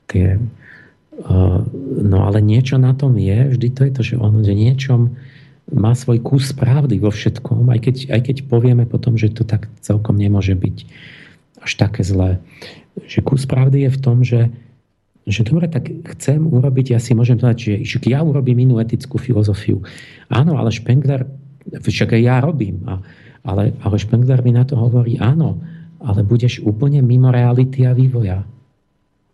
tie 0.07 0.39
no 2.01 2.19
ale 2.25 2.39
niečo 2.41 2.81
na 2.81 2.97
tom 2.97 3.19
je, 3.19 3.53
vždy 3.53 3.69
to 3.75 3.81
je 3.85 3.93
to, 3.93 4.03
že 4.07 4.15
on 4.17 4.41
že 4.41 4.55
niečom 4.55 5.19
má 5.71 5.95
svoj 5.95 6.19
kus 6.23 6.51
pravdy 6.51 6.99
vo 6.99 7.13
všetkom, 7.13 7.71
aj 7.71 7.81
keď, 7.83 7.97
aj 8.11 8.21
keď 8.27 8.37
povieme 8.51 8.89
potom, 8.89 9.15
že 9.15 9.31
to 9.31 9.47
tak 9.47 9.71
celkom 9.85 10.19
nemôže 10.19 10.57
byť 10.57 10.77
až 11.63 11.73
také 11.77 12.03
zlé. 12.03 12.43
Že 13.07 13.21
kus 13.23 13.45
pravdy 13.47 13.87
je 13.87 13.91
v 13.95 13.99
tom, 14.03 14.27
že, 14.27 14.51
že 15.31 15.47
dobre, 15.47 15.71
tak 15.71 15.93
chcem 16.17 16.43
urobiť, 16.43 16.97
ja 16.97 16.99
si 16.99 17.15
môžem 17.15 17.39
povedať, 17.39 17.59
že, 17.59 17.75
že 17.87 17.97
ja 18.11 18.25
urobím 18.25 18.67
inú 18.67 18.83
etickú 18.83 19.21
filozofiu. 19.21 19.85
Áno, 20.27 20.59
ale 20.59 20.75
Spengler, 20.75 21.29
však 21.71 22.19
ja 22.19 22.43
robím, 22.43 22.83
a, 22.91 22.99
ale, 23.47 23.77
ale 23.85 23.97
Spengler 24.01 24.43
mi 24.43 24.51
na 24.51 24.67
to 24.67 24.75
hovorí, 24.75 25.23
áno, 25.23 25.63
ale 26.01 26.25
budeš 26.25 26.65
úplne 26.65 27.05
mimo 27.05 27.29
reality 27.29 27.85
a 27.85 27.93
vývoja. 27.93 28.43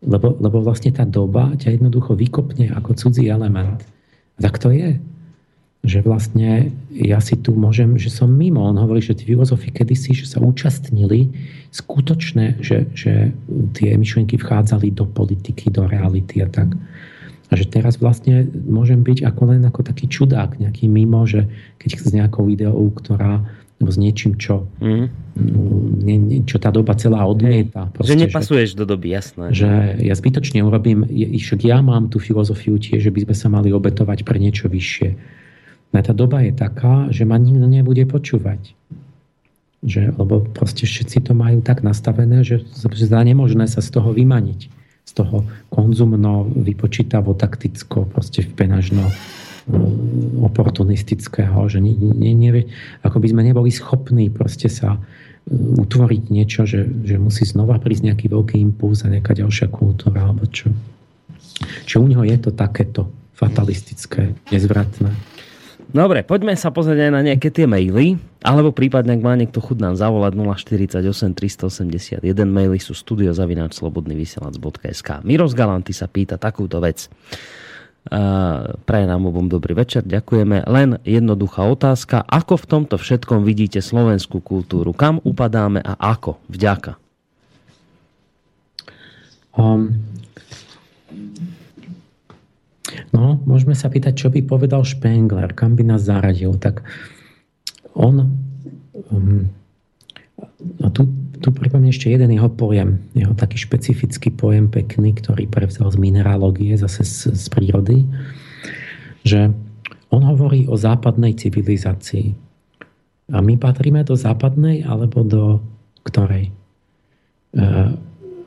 Lebo, 0.02 0.36
lebo 0.38 0.60
vlastne 0.60 0.92
tá 0.92 1.08
doba 1.08 1.56
ťa 1.56 1.80
jednoducho 1.80 2.14
vykopne 2.14 2.70
ako 2.74 2.94
cudzí 2.94 3.26
element. 3.30 3.80
Tak 4.36 4.60
to 4.60 4.70
je 4.70 5.00
že 5.86 6.02
vlastne 6.02 6.74
ja 6.90 7.22
si 7.22 7.38
tu 7.38 7.54
môžem, 7.54 7.94
že 7.94 8.10
som 8.10 8.26
mimo. 8.26 8.66
On 8.66 8.74
hovorí, 8.74 8.98
že 8.98 9.14
tí 9.14 9.22
filozofi 9.30 9.70
kedysi, 9.70 10.18
že 10.18 10.26
sa 10.26 10.42
účastnili 10.42 11.30
skutočne, 11.70 12.58
že, 12.58 12.90
že 12.90 13.30
tie 13.78 13.94
myšlienky 13.94 14.34
vchádzali 14.34 14.90
do 14.90 15.06
politiky, 15.06 15.70
do 15.70 15.86
reality 15.86 16.42
a 16.42 16.50
tak. 16.50 16.74
A 17.46 17.52
že 17.54 17.70
teraz 17.70 18.02
vlastne 18.02 18.50
môžem 18.66 19.06
byť 19.06 19.22
ako 19.22 19.54
len 19.54 19.62
ako 19.62 19.86
taký 19.86 20.10
čudák, 20.10 20.58
nejaký 20.58 20.90
mimo, 20.90 21.22
že 21.22 21.46
keď 21.78 21.90
s 22.02 22.10
nejakou 22.10 22.50
ideou, 22.50 22.90
ktorá 22.90 23.46
alebo 23.76 23.92
s 23.92 23.98
niečím, 24.00 24.40
čo, 24.40 24.64
mm. 24.80 25.06
nie, 26.00 26.16
nie, 26.16 26.38
čo 26.48 26.56
tá 26.56 26.72
doba 26.72 26.96
celá 26.96 27.28
odmieta. 27.28 27.92
Proste, 27.92 28.16
že 28.16 28.24
nepasuješ 28.24 28.68
že, 28.72 28.78
do 28.80 28.84
doby, 28.88 29.12
jasné. 29.12 29.52
Že 29.52 30.00
ja 30.00 30.14
zbytočne 30.16 30.64
urobím, 30.64 31.04
však 31.12 31.60
ja 31.60 31.84
mám 31.84 32.08
tú 32.08 32.16
filozofiu 32.16 32.80
tiež, 32.80 33.04
že 33.04 33.12
by 33.12 33.28
sme 33.28 33.36
sa 33.36 33.48
mali 33.52 33.68
obetovať 33.76 34.24
pre 34.24 34.40
niečo 34.40 34.72
vyššie 34.72 35.36
No 35.96 36.04
tá 36.04 36.12
doba 36.12 36.42
je 36.42 36.52
taká, 36.52 37.08
že 37.08 37.24
ma 37.24 37.38
nikto 37.38 37.64
nebude 37.64 38.04
počúvať. 38.04 38.74
Že, 39.80 40.18
lebo 40.18 40.44
proste 40.44 40.84
všetci 40.84 41.24
to 41.24 41.32
majú 41.36 41.64
tak 41.64 41.80
nastavené, 41.86 42.42
že 42.42 42.60
dá 43.08 43.24
nemožné 43.24 43.64
sa 43.70 43.80
z 43.80 43.96
toho 43.96 44.12
vymaniť. 44.12 44.68
Z 45.06 45.12
toho 45.16 45.46
konzumno, 45.70 46.50
vypočítavo, 46.50 47.32
takticko, 47.38 48.10
proste 48.10 48.42
v 48.42 48.50
penažno 48.52 49.08
oportunistického, 50.46 51.66
že 51.66 51.82
nie, 51.82 51.98
nie, 51.98 52.38
nie, 52.38 52.70
ako 53.02 53.18
by 53.18 53.34
sme 53.34 53.42
neboli 53.42 53.74
schopní 53.74 54.30
proste 54.30 54.70
sa 54.70 54.94
mm, 54.94 55.82
utvoriť 55.82 56.22
niečo, 56.30 56.62
že, 56.62 56.86
že 57.02 57.18
musí 57.18 57.42
znova 57.42 57.82
prísť 57.82 58.12
nejaký 58.12 58.30
veľký 58.30 58.62
impuls 58.62 59.02
a 59.02 59.10
nejaká 59.10 59.34
ďalšia 59.34 59.66
kultúra, 59.66 60.30
alebo 60.30 60.46
čo. 60.46 60.70
Čo 61.82 62.04
u 62.04 62.06
neho 62.06 62.22
je 62.22 62.38
to 62.38 62.54
takéto 62.54 63.10
fatalistické, 63.34 64.38
nezvratné. 64.54 65.10
Dobre, 65.86 66.26
poďme 66.26 66.58
sa 66.58 66.74
pozrieť 66.74 67.06
aj 67.08 67.12
na 67.14 67.22
nejaké 67.22 67.50
tie 67.50 67.66
maily, 67.66 68.18
alebo 68.42 68.72
prípadne, 68.74 69.12
ak 69.14 69.22
má 69.22 69.36
niekto 69.38 69.60
chud 69.62 69.78
nám 69.78 69.94
zavolať 69.94 70.34
048 70.34 70.98
381 71.34 72.22
maily 72.46 72.78
sú 72.82 72.94
studiozavináčslobodnyvysielac.sk 72.94 75.10
Miros 75.22 75.54
Galanty 75.54 75.92
sa 75.94 76.08
pýta 76.10 76.38
takúto 76.38 76.80
vec. 76.82 77.08
Uh, 78.06 78.78
praje 78.86 79.10
nám 79.10 79.26
obom 79.26 79.50
dobrý 79.50 79.74
večer, 79.74 80.06
ďakujeme. 80.06 80.62
Len 80.70 81.02
jednoduchá 81.02 81.66
otázka, 81.66 82.22
ako 82.22 82.54
v 82.54 82.66
tomto 82.70 82.94
všetkom 83.02 83.42
vidíte 83.42 83.82
slovenskú 83.82 84.38
kultúru? 84.38 84.94
Kam 84.94 85.18
upadáme 85.26 85.82
a 85.82 85.98
ako? 85.98 86.38
Vďaka. 86.46 86.94
Um, 89.58 90.06
No, 93.10 93.40
môžeme 93.44 93.74
sa 93.74 93.90
pýtať, 93.90 94.14
čo 94.14 94.28
by 94.30 94.46
povedal 94.46 94.86
Spengler, 94.86 95.52
kam 95.52 95.74
by 95.74 95.84
nás 95.84 96.06
zaradil. 96.06 96.54
Tak 96.56 96.86
on... 97.98 98.30
Um, 99.10 99.50
a 100.80 100.88
tu, 100.92 101.08
tu 101.46 101.54
pripomínam 101.54 101.94
ešte 101.94 102.10
jeden 102.10 102.34
jeho 102.34 102.50
pojem, 102.50 102.98
jeho 103.14 103.30
taký 103.30 103.62
špecifický 103.62 104.34
pojem 104.34 104.66
pekný, 104.66 105.14
ktorý 105.14 105.46
prevzal 105.46 105.94
z 105.94 106.02
mineralógie, 106.02 106.74
zase 106.74 107.06
z, 107.06 107.38
z 107.38 107.46
prírody, 107.54 108.02
že 109.22 109.54
on 110.10 110.26
hovorí 110.26 110.66
o 110.66 110.74
západnej 110.74 111.38
civilizácii. 111.38 112.34
A 113.30 113.38
my 113.38 113.54
patríme 113.54 114.02
do 114.02 114.18
západnej 114.18 114.82
alebo 114.82 115.22
do 115.22 115.62
ktorej? 116.02 116.50
Uh, 117.54 117.94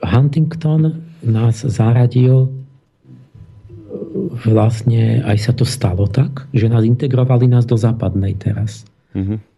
Huntington 0.04 1.00
nás 1.24 1.64
zaradil 1.64 2.52
vlastne 4.44 5.24
aj 5.24 5.38
sa 5.40 5.52
to 5.56 5.64
stalo 5.64 6.04
tak, 6.08 6.52
že 6.52 6.68
nás 6.68 6.84
integrovali 6.84 7.48
nás 7.48 7.64
do 7.64 7.80
západnej 7.80 8.36
teraz. 8.36 8.84
Mm-hmm. 9.16 9.49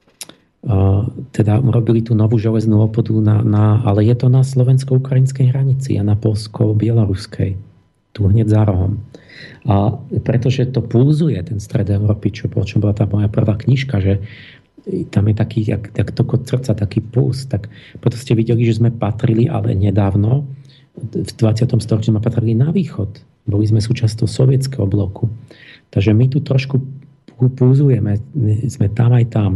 Uh, 0.62 1.10
teda 1.34 1.58
urobili 1.58 2.06
tú 2.06 2.14
novú 2.14 2.38
železnú 2.38 2.86
opodu, 2.86 3.18
na, 3.18 3.42
na, 3.42 3.82
ale 3.82 4.06
je 4.06 4.14
to 4.14 4.30
na 4.30 4.46
slovensko-ukrajinskej 4.46 5.50
hranici 5.50 5.98
a 5.98 6.06
na 6.06 6.14
polsko-bieloruskej. 6.14 7.58
Tu 8.14 8.20
hneď 8.22 8.46
za 8.46 8.62
rohom. 8.70 9.02
A 9.66 9.98
pretože 10.22 10.70
to 10.70 10.86
pulzuje, 10.86 11.42
ten 11.42 11.58
stred 11.58 11.90
Európy, 11.90 12.30
čo, 12.30 12.46
čo 12.46 12.78
bola 12.78 12.94
tá 12.94 13.10
moja 13.10 13.26
prvá 13.26 13.58
knižka, 13.58 14.06
že 14.06 14.22
tam 15.10 15.34
je 15.34 15.36
taký, 15.38 15.66
jak, 15.66 15.90
jak 15.98 16.10
to 16.14 16.22
srdca, 16.26 16.78
taký 16.78 17.02
puls, 17.02 17.50
tak 17.50 17.66
preto 17.98 18.18
ste 18.18 18.38
videli, 18.38 18.62
že 18.62 18.78
sme 18.78 18.94
patrili, 18.94 19.50
ale 19.50 19.74
nedávno, 19.74 20.46
v 20.94 21.32
20. 21.42 21.74
storočí 21.82 22.14
sme 22.14 22.22
patrili 22.22 22.54
na 22.54 22.70
východ 22.70 23.32
boli 23.46 23.66
sme 23.66 23.82
súčasťou 23.82 24.28
sovietského 24.30 24.86
bloku. 24.86 25.30
Takže 25.90 26.14
my 26.14 26.26
tu 26.30 26.44
trošku 26.44 26.78
púzujeme, 27.58 28.22
sme 28.70 28.88
tam 28.94 29.18
aj 29.18 29.26
tam, 29.34 29.52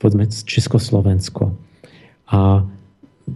povedzme 0.00 0.24
Československo. 0.28 1.52
A 2.28 2.64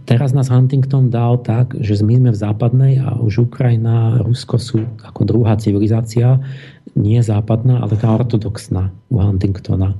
teraz 0.05 0.33
nás 0.33 0.49
Huntington 0.49 1.13
dal 1.13 1.41
tak, 1.41 1.77
že 1.77 2.01
my 2.01 2.17
sme 2.17 2.31
v 2.33 2.41
západnej 2.41 2.93
a 3.01 3.17
už 3.17 3.49
Ukrajina, 3.49 4.21
Rusko 4.21 4.57
sú 4.57 4.77
ako 5.05 5.21
druhá 5.25 5.53
civilizácia, 5.57 6.41
nie 6.93 7.17
západná, 7.21 7.81
ale 7.81 7.97
tá 7.97 8.09
ortodoxná 8.13 8.93
u 9.09 9.17
Huntingtona. 9.21 9.97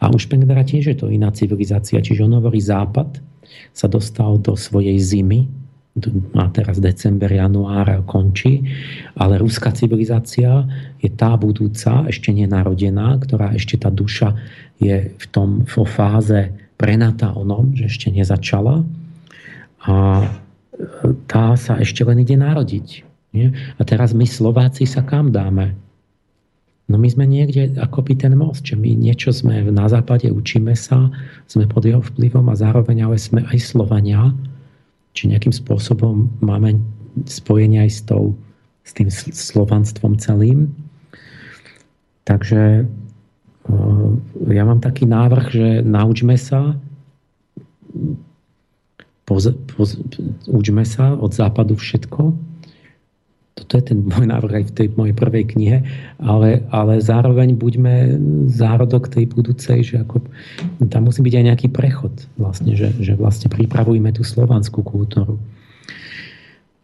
A 0.00 0.12
už 0.12 0.28
Špenglera 0.28 0.64
tiež 0.64 0.92
je 0.92 0.96
to 0.96 1.08
iná 1.08 1.32
civilizácia, 1.32 2.00
čiže 2.00 2.24
on 2.24 2.36
hovorí 2.40 2.60
západ 2.60 3.20
sa 3.72 3.86
dostal 3.88 4.40
do 4.40 4.56
svojej 4.56 4.96
zimy, 5.00 5.48
má 6.36 6.52
teraz 6.52 6.76
december, 6.76 7.32
január 7.32 8.04
končí, 8.04 8.68
ale 9.16 9.40
ruská 9.40 9.72
civilizácia 9.72 10.68
je 11.00 11.08
tá 11.08 11.32
budúca, 11.40 12.04
ešte 12.04 12.30
nenarodená, 12.36 13.16
ktorá 13.24 13.56
ešte 13.56 13.80
tá 13.80 13.88
duša 13.88 14.36
je 14.76 15.16
v 15.16 15.24
tom 15.32 15.64
vo 15.64 15.88
fáze 15.88 16.52
prenata 16.76 17.32
onom, 17.32 17.72
že 17.72 17.88
ešte 17.88 18.12
nezačala. 18.12 18.84
A 19.88 19.94
tá 21.24 21.56
sa 21.56 21.80
ešte 21.80 22.04
len 22.04 22.20
ide 22.20 22.36
narodiť. 22.36 22.88
Nie? 23.32 23.56
A 23.80 23.82
teraz 23.84 24.12
my 24.12 24.28
Slováci 24.28 24.84
sa 24.84 25.00
kam 25.00 25.32
dáme? 25.32 25.72
No 26.86 27.02
my 27.02 27.08
sme 27.10 27.26
niekde 27.26 27.74
akoby 27.82 28.14
ten 28.14 28.38
most, 28.38 28.62
že 28.62 28.78
my 28.78 28.94
niečo 28.94 29.34
sme 29.34 29.58
na 29.74 29.90
západe, 29.90 30.30
učíme 30.30 30.76
sa, 30.78 31.10
sme 31.50 31.66
pod 31.66 31.82
jeho 31.82 31.98
vplyvom 31.98 32.46
a 32.46 32.54
zároveň 32.54 33.10
ale 33.10 33.18
sme 33.18 33.42
aj 33.42 33.58
Slovania, 33.58 34.30
či 35.16 35.32
nejakým 35.32 35.56
spôsobom 35.56 36.28
máme 36.44 36.76
spojenie 37.24 37.88
aj 37.88 37.90
s, 37.90 38.00
tou, 38.04 38.36
s 38.84 38.92
tým 38.92 39.08
slovanstvom 39.32 40.20
celým. 40.20 40.76
Takže 42.28 42.84
eh, 42.84 44.10
ja 44.52 44.62
mám 44.68 44.84
taký 44.84 45.08
návrh, 45.08 45.46
že 45.48 45.66
naučme 45.80 46.36
sa 46.36 46.76
poz, 49.26 49.50
poz, 49.74 49.98
učme 50.46 50.84
sa 50.86 51.16
od 51.18 51.34
západu 51.34 51.74
všetko, 51.74 52.36
toto 53.56 53.80
je 53.80 53.88
ten 53.88 54.04
môj 54.04 54.28
návrh 54.28 54.52
aj 54.52 54.64
v 54.68 54.74
tej 54.76 54.86
mojej 55.00 55.16
prvej 55.16 55.44
knihe, 55.56 55.80
ale, 56.20 56.60
ale 56.68 57.00
zároveň 57.00 57.56
buďme 57.56 58.20
zárodok 58.52 59.08
tej 59.08 59.32
budúcej, 59.32 59.80
že 59.80 60.04
ako, 60.04 60.20
tam 60.92 61.08
musí 61.08 61.24
byť 61.24 61.34
aj 61.40 61.44
nejaký 61.48 61.68
prechod 61.72 62.12
vlastne, 62.36 62.76
že, 62.76 62.92
že 63.00 63.16
vlastne 63.16 63.48
pripravujeme 63.48 64.12
tú 64.12 64.20
slovanskú 64.28 64.84
kultúru. 64.84 65.40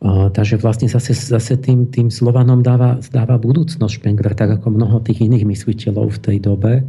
Uh, 0.03 0.33
takže 0.35 0.59
vlastne 0.59 0.91
zase, 0.91 1.15
zase 1.15 1.61
tým, 1.61 1.87
tým 1.93 2.11
Slovanom 2.11 2.65
dáva, 2.65 2.99
dáva 3.15 3.39
budúcnosť 3.39 4.03
Špengler, 4.03 4.35
tak 4.35 4.59
ako 4.59 4.75
mnoho 4.75 4.99
tých 4.99 5.23
iných 5.23 5.47
mysliteľov 5.47 6.19
v 6.19 6.23
tej 6.25 6.37
dobe. 6.43 6.83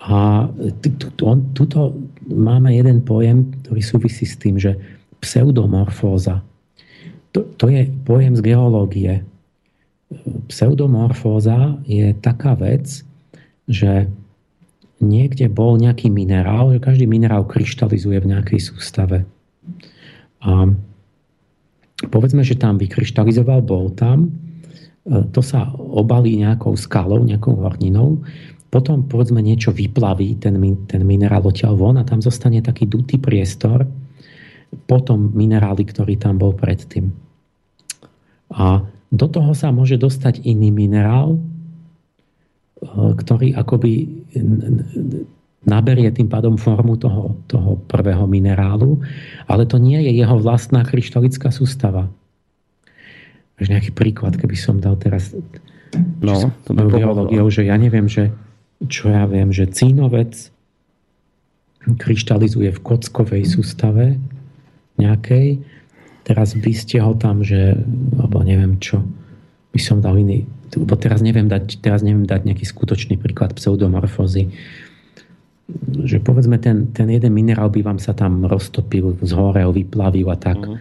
A 0.00 0.48
tuto 1.52 1.92
máme 2.24 2.72
jeden 2.72 3.04
pojem, 3.04 3.52
ktorý 3.60 3.82
súvisí 3.84 4.24
s 4.24 4.40
tým, 4.40 4.56
že 4.56 4.80
pseudomorfóza, 5.20 6.40
to, 7.32 7.44
to 7.56 7.66
je 7.68 7.88
pojem 8.04 8.34
z 8.36 8.40
geológie. 8.40 9.14
Pseudomorfóza 10.48 11.76
je 11.84 12.16
taká 12.16 12.56
vec, 12.56 13.04
že 13.68 14.08
niekde 14.98 15.46
bol 15.52 15.76
nejaký 15.76 16.08
minerál, 16.08 16.72
že 16.74 16.82
každý 16.82 17.04
minerál 17.04 17.44
kryštalizuje 17.44 18.18
v 18.24 18.30
nejakej 18.34 18.60
sústave. 18.60 19.28
A 20.42 20.72
povedzme, 22.08 22.42
že 22.42 22.58
tam 22.58 22.80
vykryštalizoval, 22.80 23.60
bol 23.62 23.92
tam, 23.92 24.32
to 25.08 25.40
sa 25.40 25.68
obalí 25.76 26.40
nejakou 26.40 26.76
skalou, 26.76 27.24
nejakou 27.24 27.60
horninou, 27.60 28.24
potom 28.68 29.08
povedzme 29.08 29.40
niečo 29.40 29.72
vyplaví, 29.72 30.36
ten, 30.40 30.60
ten 30.84 31.02
minerál 31.04 31.44
odtiaľ 31.48 31.74
von 31.76 31.96
a 31.96 32.04
tam 32.04 32.20
zostane 32.20 32.60
taký 32.60 32.84
dutý 32.84 33.16
priestor, 33.16 33.88
potom 34.88 35.32
minerály, 35.32 35.84
ktorý 35.88 36.20
tam 36.20 36.36
bol 36.36 36.52
predtým. 36.52 37.12
A 38.52 38.84
do 39.08 39.26
toho 39.28 39.56
sa 39.56 39.72
môže 39.72 39.96
dostať 39.96 40.44
iný 40.44 40.68
minerál, 40.68 41.36
e, 41.36 41.40
ktorý 43.16 43.56
akoby 43.56 44.24
naberie 45.68 46.08
tým 46.12 46.28
pádom 46.28 46.56
formu 46.56 46.96
toho, 46.96 47.36
toho 47.48 47.80
prvého 47.88 48.24
minerálu, 48.24 49.00
ale 49.44 49.68
to 49.68 49.76
nie 49.76 50.00
je 50.00 50.12
jeho 50.16 50.36
vlastná 50.40 50.84
kryštalická 50.84 51.52
sústava. 51.52 52.08
Až 53.58 53.74
nejaký 53.74 53.90
príklad, 53.92 54.38
keby 54.38 54.54
som 54.54 54.78
dal 54.78 54.94
teraz 54.96 55.34
no, 56.22 56.52
to 56.64 56.72
by 56.72 56.88
biológiou, 56.88 57.48
že 57.50 57.66
ja 57.66 57.74
neviem, 57.74 58.06
že 58.06 58.30
čo 58.86 59.10
ja 59.10 59.26
viem, 59.26 59.50
že 59.50 59.66
cínovec 59.66 60.54
kryštalizuje 61.82 62.70
v 62.70 62.80
kockovej 62.84 63.44
sústave 63.48 64.20
nejakej 65.00 65.64
Teraz 66.28 66.52
by 66.52 66.72
ste 66.76 67.00
ho 67.00 67.16
tam, 67.16 67.40
že, 67.40 67.72
alebo 68.20 68.44
neviem 68.44 68.76
čo, 68.76 69.00
by 69.72 69.80
som 69.80 70.04
dal 70.04 70.20
iný, 70.20 70.44
lebo 70.76 70.92
teraz 71.00 71.24
neviem 71.24 71.48
dať, 71.48 71.80
teraz 71.80 72.04
neviem 72.04 72.28
dať 72.28 72.44
nejaký 72.44 72.68
skutočný 72.68 73.16
príklad 73.16 73.56
pseudomorfózy. 73.56 74.52
Že 75.88 76.20
povedzme, 76.20 76.60
ten, 76.60 76.92
ten 76.92 77.08
jeden 77.08 77.32
minerál 77.32 77.72
by 77.72 77.80
vám 77.80 77.96
sa 77.96 78.12
tam 78.12 78.44
roztopil, 78.44 79.16
zhorel, 79.24 79.72
vyplavil 79.72 80.28
a 80.28 80.36
tak. 80.36 80.60
Uh-huh. 80.60 80.76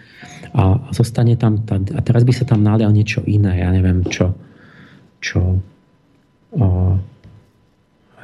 A, 0.52 0.84
a 0.84 0.90
zostane 0.92 1.40
tam, 1.40 1.64
a 1.72 2.00
teraz 2.04 2.28
by 2.28 2.34
sa 2.36 2.44
tam 2.44 2.60
nalial 2.60 2.92
niečo 2.92 3.24
iné, 3.24 3.64
ja 3.64 3.72
neviem 3.72 4.04
čo, 4.04 4.36
čo, 5.24 5.64
o, 6.60 6.68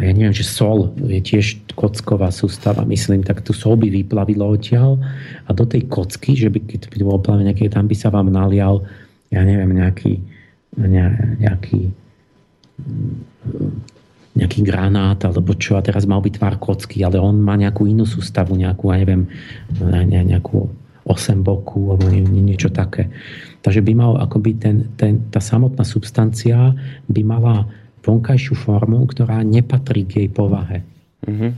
ja 0.01 0.09
neviem, 0.09 0.33
že 0.33 0.41
sol 0.41 0.89
je 0.97 1.22
tiež 1.22 1.69
kocková 1.77 2.33
sústava, 2.33 2.81
myslím, 2.89 3.22
tak 3.22 3.45
tu 3.45 3.53
sol 3.53 3.77
by 3.77 3.93
vyplavilo 3.93 4.57
odtiaľ 4.57 4.97
a 5.45 5.49
do 5.53 5.69
tej 5.69 5.85
kocky, 5.85 6.33
že 6.33 6.49
by, 6.49 6.65
keď 6.65 6.81
by 6.89 6.97
bolo 7.05 7.22
plavené 7.22 7.53
nejaké, 7.53 7.69
tam 7.69 7.85
by 7.85 7.93
sa 7.93 8.09
vám 8.09 8.33
nalial, 8.33 8.81
ja 9.30 9.45
neviem, 9.45 9.69
nejaký, 9.69 10.17
ne, 10.81 11.05
nejaký 11.38 11.93
nejaký 14.33 14.65
granát 14.65 15.22
alebo 15.22 15.53
čo 15.53 15.77
a 15.77 15.85
teraz 15.85 16.09
mal 16.09 16.17
byť 16.17 16.33
tvár 16.41 16.55
kocky, 16.57 17.05
ale 17.05 17.22
on 17.22 17.38
má 17.38 17.53
nejakú 17.53 17.85
inú 17.85 18.01
sústavu, 18.01 18.57
nejakú, 18.57 18.89
ja 18.89 18.97
neviem, 19.05 19.30
ne, 19.77 20.22
nejakú 20.25 20.73
osem 21.05 21.45
boku 21.45 21.93
alebo 21.93 22.09
nie, 22.09 22.25
niečo 22.25 22.73
také. 22.73 23.13
Takže 23.61 23.85
by 23.85 23.93
mal 23.93 24.11
akoby 24.17 24.57
ten, 24.57 24.89
ten, 24.97 25.22
tá 25.30 25.38
samotná 25.38 25.85
substancia 25.85 26.73
by 27.05 27.22
mala 27.22 27.69
vonkajšiu 28.03 28.53
formu, 28.59 29.07
ktorá 29.07 29.41
nepatrí 29.41 30.03
k 30.03 30.11
jej 30.23 30.30
povahe. 30.30 30.83
Mm-hmm. 31.23 31.51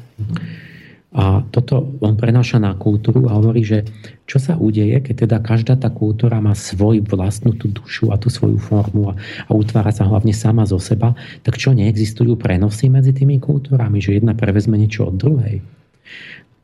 A 1.16 1.40
toto 1.48 1.96
on 2.04 2.20
prenáša 2.20 2.60
na 2.60 2.76
kultúru 2.76 3.32
a 3.32 3.40
hovorí, 3.40 3.64
že 3.64 3.88
čo 4.28 4.36
sa 4.36 4.60
udeje, 4.60 5.00
keď 5.00 5.16
teda 5.24 5.38
každá 5.40 5.80
tá 5.80 5.88
kultúra 5.88 6.44
má 6.44 6.52
svoju 6.52 7.08
vlastnú 7.08 7.56
tú 7.56 7.72
dušu 7.72 8.12
a 8.12 8.20
tú 8.20 8.28
svoju 8.28 8.60
formu 8.60 9.10
a, 9.10 9.18
a 9.48 9.52
utvára 9.56 9.96
sa 9.96 10.04
hlavne 10.04 10.36
sama 10.36 10.68
zo 10.68 10.76
seba, 10.76 11.16
tak 11.40 11.56
čo 11.56 11.72
neexistujú 11.72 12.36
prenosy 12.36 12.92
medzi 12.92 13.16
tými 13.16 13.40
kultúrami, 13.40 14.04
že 14.04 14.20
jedna 14.20 14.36
prevezme 14.36 14.76
niečo 14.76 15.08
od 15.08 15.16
druhej. 15.16 15.64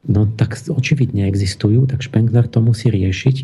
No 0.01 0.25
tak 0.25 0.57
očividne 0.57 1.29
existujú, 1.29 1.85
tak 1.85 2.01
Spengler 2.01 2.49
to 2.49 2.57
musí 2.57 2.89
riešiť. 2.89 3.35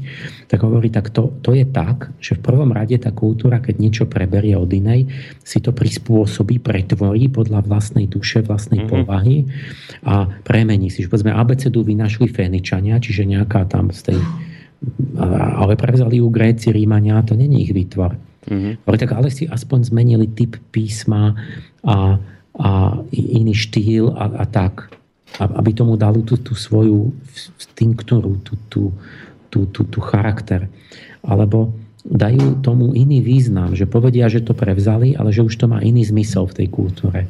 Tak 0.50 0.66
hovorí, 0.66 0.90
tak 0.90 1.14
to, 1.14 1.30
to 1.46 1.54
je 1.54 1.70
tak, 1.70 2.10
že 2.18 2.34
v 2.34 2.42
prvom 2.42 2.74
rade 2.74 2.98
tá 2.98 3.14
kultúra, 3.14 3.62
keď 3.62 3.76
niečo 3.78 4.06
preberie 4.10 4.58
od 4.58 4.66
inej, 4.74 5.06
si 5.46 5.62
to 5.62 5.70
prispôsobí, 5.70 6.58
pretvorí 6.58 7.30
podľa 7.30 7.62
vlastnej 7.62 8.10
duše, 8.10 8.42
vlastnej 8.42 8.90
mm-hmm. 8.90 9.06
povahy 9.06 9.46
a 10.02 10.26
premení 10.42 10.90
si. 10.90 11.06
Že 11.06 11.14
povedzme, 11.14 11.32
abecedu 11.38 11.86
vynašli 11.86 12.26
Féničania, 12.26 12.98
čiže 12.98 13.30
nejaká 13.30 13.70
tam 13.70 13.94
z 13.94 14.14
tej... 14.14 14.20
Ale 15.62 15.78
prevzali 15.78 16.18
ju 16.18 16.30
Gréci, 16.34 16.74
Rímania, 16.74 17.22
to 17.22 17.38
není 17.38 17.70
ich 17.70 17.74
výtvor. 17.74 18.18
Mm-hmm. 18.50 18.82
Ale 18.82 18.96
tak 18.98 19.14
ale 19.14 19.30
si 19.30 19.46
aspoň 19.46 19.94
zmenili 19.94 20.26
typ 20.34 20.58
písma 20.74 21.38
a, 21.86 22.18
a 22.58 22.70
iný 23.14 23.54
štýl 23.54 24.10
a, 24.18 24.42
a 24.42 24.46
tak 24.50 24.97
aby 25.38 25.72
tomu 25.76 26.00
dali 26.00 26.24
tú, 26.24 26.40
tú 26.40 26.58
svoju 26.58 27.14
tinktúru, 27.78 28.40
tú, 28.42 28.54
tú, 28.72 28.82
tú, 29.52 29.60
tú, 29.70 29.82
tú 29.86 30.00
charakter. 30.02 30.72
Alebo 31.22 31.76
dajú 32.08 32.64
tomu 32.64 32.96
iný 32.96 33.20
význam, 33.20 33.76
že 33.76 33.84
povedia, 33.84 34.32
že 34.32 34.42
to 34.42 34.56
prevzali, 34.56 35.14
ale 35.14 35.36
že 35.36 35.44
už 35.44 35.54
to 35.60 35.68
má 35.68 35.84
iný 35.84 36.08
zmysel 36.08 36.48
v 36.48 36.64
tej 36.64 36.68
kultúre. 36.72 37.28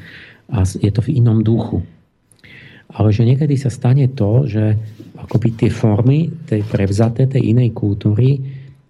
A 0.53 0.63
je 0.63 0.91
to 0.93 1.01
v 1.01 1.17
inom 1.17 1.41
duchu. 1.41 1.81
Ale 2.87 3.11
že 3.11 3.27
niekedy 3.27 3.59
sa 3.59 3.67
stane 3.67 4.07
to, 4.15 4.47
že 4.47 4.77
akoby 5.19 5.59
tie 5.59 5.69
formy 5.73 6.31
tej 6.47 6.63
prevzaté, 6.63 7.27
tej 7.27 7.51
inej 7.51 7.75
kultúry 7.75 8.39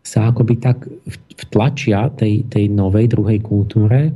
sa 0.05 0.29
akoby 0.29 0.53
tak 0.61 0.85
vtlačia 1.35 2.13
tej, 2.13 2.45
tej 2.47 2.69
novej 2.69 3.09
druhej 3.09 3.39
kultúre, 3.41 4.13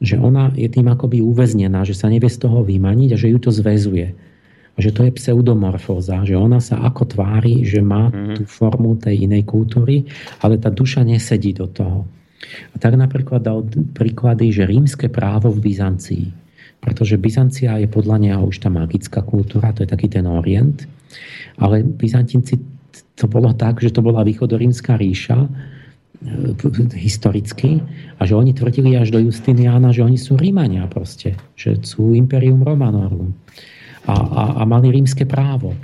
že 0.00 0.20
ona 0.20 0.52
je 0.52 0.68
tým 0.68 0.86
akoby 0.92 1.24
uväznená, 1.24 1.84
že 1.88 1.96
sa 1.96 2.12
nevie 2.12 2.28
z 2.28 2.44
toho 2.44 2.60
vymaniť 2.62 3.16
a 3.16 3.20
že 3.20 3.32
ju 3.32 3.38
to 3.40 3.50
zväzuje. 3.52 4.06
A 4.76 4.78
že 4.84 4.92
to 4.92 5.08
je 5.08 5.16
pseudomorfóza, 5.16 6.20
že 6.28 6.36
ona 6.36 6.60
sa 6.60 6.84
ako 6.84 7.16
tvári, 7.16 7.64
že 7.64 7.80
má 7.80 8.12
mm-hmm. 8.12 8.36
tú 8.36 8.42
formu 8.44 9.00
tej 9.00 9.24
inej 9.24 9.48
kultúry, 9.48 10.04
ale 10.44 10.60
tá 10.60 10.68
duša 10.68 11.00
nesedí 11.00 11.56
do 11.56 11.64
toho. 11.64 12.04
A 12.72 12.76
tak 12.76 13.00
napríklad 13.00 13.40
dal 13.40 13.64
príklady, 13.96 14.52
že 14.52 14.68
rímske 14.68 15.08
právo 15.08 15.48
v 15.48 15.72
Byzancii. 15.72 16.26
Pretože 16.84 17.16
Byzancia 17.16 17.80
je 17.80 17.88
podľa 17.88 18.20
neho 18.20 18.42
už 18.44 18.60
tá 18.60 18.68
magická 18.68 19.24
kultúra, 19.24 19.72
to 19.72 19.80
je 19.82 19.88
taký 19.88 20.12
ten 20.12 20.28
orient. 20.28 20.84
Ale 21.56 21.80
Byzantinci 21.80 22.60
to 23.16 23.24
bolo 23.32 23.56
tak, 23.56 23.80
že 23.80 23.88
to 23.88 24.04
bola 24.04 24.20
východorímska 24.20 25.00
ríša, 25.00 25.48
historicky 26.96 27.84
a 28.16 28.24
že 28.24 28.34
oni 28.34 28.56
tvrdili 28.56 28.96
až 28.96 29.12
do 29.12 29.20
Justiniana, 29.20 29.92
že 29.92 30.02
oni 30.02 30.16
sú 30.16 30.34
Rímania 30.34 30.88
proste, 30.88 31.36
že 31.54 31.76
sú 31.84 32.16
Imperium 32.16 32.64
Romanorum 32.64 33.36
a, 34.08 34.14
a, 34.14 34.42
a 34.60 34.62
mali 34.64 34.88
rímske 34.90 35.28
právo. 35.28 35.76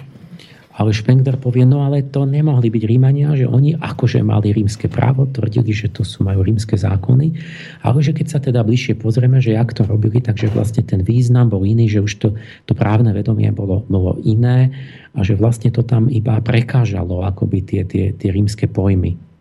Ale 0.72 0.88
Spengler 0.96 1.36
povie, 1.36 1.68
no 1.68 1.84
ale 1.84 2.00
to 2.00 2.24
nemohli 2.24 2.72
byť 2.72 2.82
Rímania, 2.88 3.36
že 3.36 3.44
oni 3.44 3.76
akože 3.76 4.24
mali 4.24 4.56
rímske 4.56 4.88
právo, 4.88 5.28
tvrdili, 5.28 5.68
že 5.68 5.92
to 5.92 6.00
sú, 6.00 6.24
majú 6.24 6.40
rímske 6.40 6.80
zákony, 6.80 7.36
ale 7.84 8.00
že 8.00 8.16
keď 8.16 8.26
sa 8.32 8.38
teda 8.40 8.64
bližšie 8.64 8.96
pozrieme, 8.96 9.36
že 9.36 9.52
jak 9.52 9.76
to 9.76 9.84
robili, 9.84 10.24
takže 10.24 10.48
vlastne 10.48 10.80
ten 10.80 11.04
význam 11.04 11.52
bol 11.52 11.60
iný, 11.68 11.92
že 11.92 12.00
už 12.00 12.12
to, 12.16 12.28
to 12.64 12.72
právne 12.72 13.12
vedomie 13.12 13.52
bolo, 13.52 13.84
bolo 13.84 14.16
iné 14.24 14.72
a 15.12 15.20
že 15.20 15.36
vlastne 15.36 15.68
to 15.68 15.84
tam 15.84 16.08
iba 16.08 16.40
prekážalo 16.40 17.20
akoby 17.20 17.60
tie, 17.68 17.84
tie, 17.84 18.16
tie 18.16 18.32
rímske 18.32 18.64
pojmy. 18.64 19.31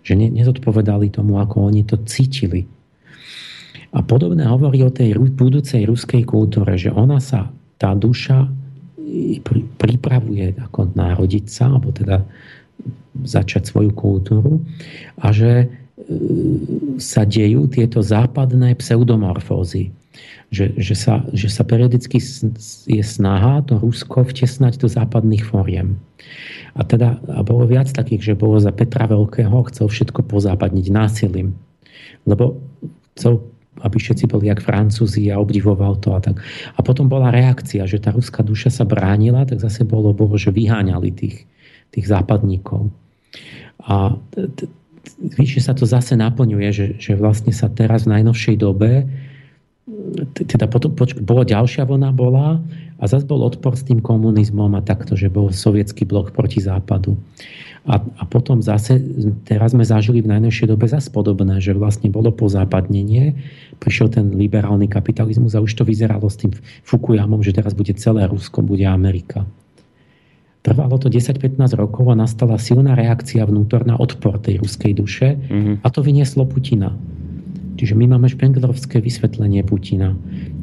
Že 0.00 0.12
ne, 0.16 0.26
nezodpovedali 0.32 1.12
tomu, 1.12 1.38
ako 1.38 1.70
oni 1.70 1.84
to 1.84 2.00
cítili. 2.08 2.66
A 3.90 4.06
podobné 4.06 4.46
hovorí 4.46 4.86
o 4.86 4.94
tej 4.94 5.18
budúcej 5.18 5.82
ruskej 5.86 6.22
kultúre, 6.22 6.78
že 6.78 6.94
ona 6.94 7.18
sa, 7.18 7.50
tá 7.74 7.92
duša 7.96 8.46
pripravuje 9.80 10.54
ako 10.62 10.94
narodiť 10.94 11.44
sa, 11.50 11.74
alebo 11.74 11.90
teda 11.90 12.22
začať 13.26 13.66
svoju 13.66 13.90
kultúru 13.92 14.62
a 15.20 15.34
že 15.34 15.52
e, 15.60 15.66
sa 16.96 17.26
dejú 17.26 17.68
tieto 17.68 18.00
západné 18.00 18.78
pseudomorfózy. 18.78 19.92
Že, 20.50 20.82
že, 20.82 20.94
sa, 20.98 21.22
že 21.30 21.46
sa 21.46 21.62
periodicky 21.62 22.18
je 22.90 23.04
snaha 23.06 23.62
to 23.62 23.78
Rusko 23.78 24.26
vtesnať 24.26 24.82
do 24.82 24.90
západných 24.90 25.46
fóriem. 25.46 25.94
A 26.74 26.82
teda 26.82 27.22
a 27.30 27.46
bolo 27.46 27.70
viac 27.70 27.86
takých, 27.94 28.34
že 28.34 28.34
bolo 28.34 28.58
za 28.58 28.74
Petra 28.74 29.06
Veľkého, 29.06 29.54
chcel 29.70 29.86
všetko 29.86 30.26
pozápadniť 30.26 30.86
násilím. 30.90 31.54
Lebo 32.26 32.58
chcel 33.14 33.46
aby 33.80 33.96
všetci 33.96 34.28
boli 34.28 34.52
jak 34.52 34.60
Francúzi 34.60 35.32
a 35.32 35.40
obdivoval 35.40 35.96
to 36.04 36.12
a 36.12 36.20
tak. 36.20 36.36
A 36.76 36.80
potom 36.84 37.08
bola 37.08 37.32
reakcia, 37.32 37.88
že 37.88 37.96
tá 37.96 38.12
ruská 38.12 38.44
duša 38.44 38.68
sa 38.68 38.84
bránila, 38.84 39.48
tak 39.48 39.62
zase 39.62 39.88
bolo, 39.88 40.12
bolo 40.12 40.36
že 40.36 40.52
vyháňali 40.52 41.08
tých, 41.16 41.48
tých 41.94 42.06
západníkov. 42.06 42.92
A 43.80 44.20
vyššie 45.20 45.60
sa 45.64 45.72
to 45.72 45.88
zase 45.88 46.12
naplňuje, 46.18 46.68
že, 46.70 46.86
že 47.00 47.12
vlastne 47.16 47.56
sa 47.56 47.72
teraz 47.72 48.04
v 48.04 48.20
najnovšej 48.20 48.56
dobe 48.60 49.08
teda 50.34 50.66
potom 50.66 50.92
bolo 51.22 51.42
ďalšia 51.46 51.86
vlna 51.86 52.10
bola 52.12 52.58
a 53.00 53.04
zase 53.08 53.24
bol 53.24 53.40
odpor 53.46 53.76
s 53.78 53.86
tým 53.86 54.02
komunizmom 54.02 54.76
a 54.76 54.84
takto, 54.84 55.16
že 55.16 55.32
bol 55.32 55.48
sovietský 55.54 56.04
blok 56.04 56.36
proti 56.36 56.60
západu. 56.60 57.16
A, 57.88 57.96
a 57.96 58.22
potom 58.28 58.60
zase, 58.60 59.00
teraz 59.48 59.72
sme 59.72 59.88
zažili 59.88 60.20
v 60.20 60.28
najnovšej 60.36 60.68
dobe 60.68 60.84
zase 60.84 61.08
podobné, 61.08 61.64
že 61.64 61.72
vlastne 61.72 62.12
bolo 62.12 62.28
pozápadnenie, 62.28 63.32
prišiel 63.80 64.12
ten 64.12 64.36
liberálny 64.36 64.84
kapitalizmus 64.84 65.56
a 65.56 65.64
už 65.64 65.80
to 65.80 65.88
vyzeralo 65.88 66.28
s 66.28 66.36
tým 66.44 66.52
Fukuyamom, 66.84 67.40
že 67.40 67.56
teraz 67.56 67.72
bude 67.72 67.96
celé 67.96 68.28
Rusko, 68.28 68.60
bude 68.60 68.84
Amerika. 68.84 69.48
Trvalo 70.60 71.00
to 71.00 71.08
10-15 71.08 71.56
rokov 71.72 72.04
a 72.12 72.20
nastala 72.20 72.60
silná 72.60 72.92
reakcia 72.92 73.48
vnútorná 73.48 73.96
odpor 73.96 74.36
tej 74.36 74.60
ruskej 74.60 74.92
duše 74.92 75.40
mm-hmm. 75.40 75.74
a 75.80 75.88
to 75.88 76.04
vynieslo 76.04 76.44
Putina. 76.44 76.92
Čiže 77.80 77.96
my 77.96 78.12
máme 78.12 78.28
špenglerovské 78.28 79.00
vysvetlenie 79.00 79.64
Putina, 79.64 80.12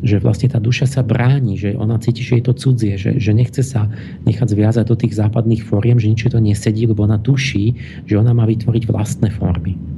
že 0.06 0.22
vlastne 0.22 0.54
tá 0.54 0.62
duša 0.62 0.86
sa 0.86 1.02
bráni, 1.02 1.58
že 1.58 1.74
ona 1.74 1.98
cíti, 1.98 2.22
že 2.22 2.38
je 2.38 2.46
to 2.46 2.54
cudzie, 2.54 2.94
že, 2.94 3.18
že 3.18 3.34
nechce 3.34 3.66
sa 3.66 3.90
nechať 4.30 4.54
zviazať 4.54 4.86
do 4.86 4.94
tých 4.94 5.18
západných 5.18 5.66
fóriem, 5.66 5.98
že 5.98 6.14
nič 6.14 6.30
to 6.30 6.38
nesedí, 6.38 6.86
lebo 6.86 7.10
ona 7.10 7.18
tuší, 7.18 7.74
že 8.06 8.22
ona 8.22 8.38
má 8.38 8.46
vytvoriť 8.46 8.86
vlastné 8.86 9.34
formy. 9.34 9.97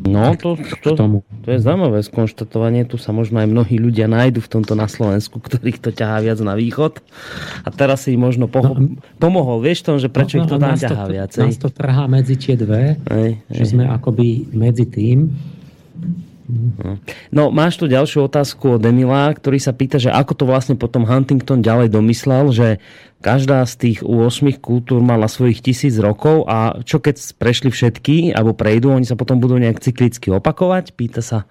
No, 0.00 0.32
to, 0.32 0.56
to, 0.80 0.96
to 1.44 1.48
je 1.52 1.58
zaujímavé 1.60 2.00
skonštatovanie. 2.00 2.88
Tu 2.88 2.96
sa 2.96 3.12
možno 3.12 3.44
aj 3.44 3.48
mnohí 3.52 3.76
ľudia 3.76 4.08
nájdu 4.08 4.40
v 4.40 4.48
tomto 4.48 4.72
na 4.72 4.88
Slovensku, 4.88 5.36
ktorých 5.36 5.76
to 5.76 5.90
ťahá 5.92 6.24
viac 6.24 6.40
na 6.40 6.56
východ. 6.56 7.04
A 7.64 7.68
teraz 7.68 8.08
si 8.08 8.16
možno 8.16 8.48
poho- 8.48 8.80
no, 8.80 8.96
pomohol. 9.20 9.60
Vieš 9.60 9.84
tom, 9.84 9.96
že 10.00 10.08
prečo 10.08 10.40
no, 10.40 10.44
ich 10.44 10.48
to 10.48 10.56
no, 10.56 10.72
ťahá 10.72 11.04
viacej? 11.04 11.52
Nás 11.52 11.60
to 11.60 11.68
trhá 11.68 12.08
medzi 12.08 12.34
tie 12.40 12.56
dve. 12.56 12.96
Ej, 13.12 13.44
že 13.52 13.64
ej. 13.66 13.70
sme 13.76 13.84
akoby 13.84 14.48
medzi 14.56 14.88
tým. 14.88 15.36
No, 17.30 17.50
máš 17.54 17.78
tu 17.78 17.90
ďalšiu 17.90 18.26
otázku 18.26 18.78
od 18.78 18.82
Emila, 18.82 19.30
ktorý 19.32 19.58
sa 19.58 19.72
pýta, 19.72 19.96
že 19.96 20.12
ako 20.12 20.32
to 20.34 20.44
vlastne 20.44 20.74
potom 20.76 21.06
Huntington 21.06 21.64
ďalej 21.64 21.94
domyslel, 21.94 22.50
že 22.52 22.68
každá 23.20 23.64
z 23.68 23.74
tých 23.76 23.98
8 24.04 24.60
kultúr 24.60 25.00
mala 25.04 25.28
svojich 25.28 25.60
tisíc 25.60 25.96
rokov 26.00 26.48
a 26.48 26.80
čo 26.84 27.00
keď 27.00 27.20
prešli 27.36 27.70
všetky, 27.72 28.36
alebo 28.36 28.56
prejdú, 28.56 28.92
oni 28.92 29.08
sa 29.08 29.16
potom 29.16 29.38
budú 29.40 29.56
nejak 29.60 29.80
cyklicky 29.80 30.32
opakovať? 30.32 30.96
Pýta 30.96 31.20
sa 31.24 31.48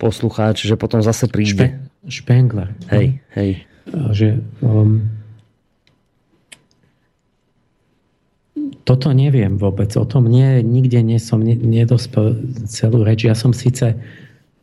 poslucháč, 0.00 0.64
že 0.64 0.80
potom 0.80 1.04
zase 1.04 1.28
príde. 1.28 1.52
Špe, 1.52 1.68
Špengler. 2.08 2.72
Hej, 2.88 3.20
hej. 3.36 3.68
Že, 3.90 4.40
um, 4.64 5.19
toto 8.84 9.12
neviem 9.12 9.60
vôbec. 9.60 9.92
O 9.96 10.04
tom 10.08 10.26
nie, 10.26 10.64
nikde 10.64 11.02
nie 11.04 11.20
som 11.20 11.40
nedospel 11.44 12.38
celú 12.66 13.04
reč. 13.04 13.24
Ja 13.28 13.36
som 13.36 13.52
síce, 13.54 13.94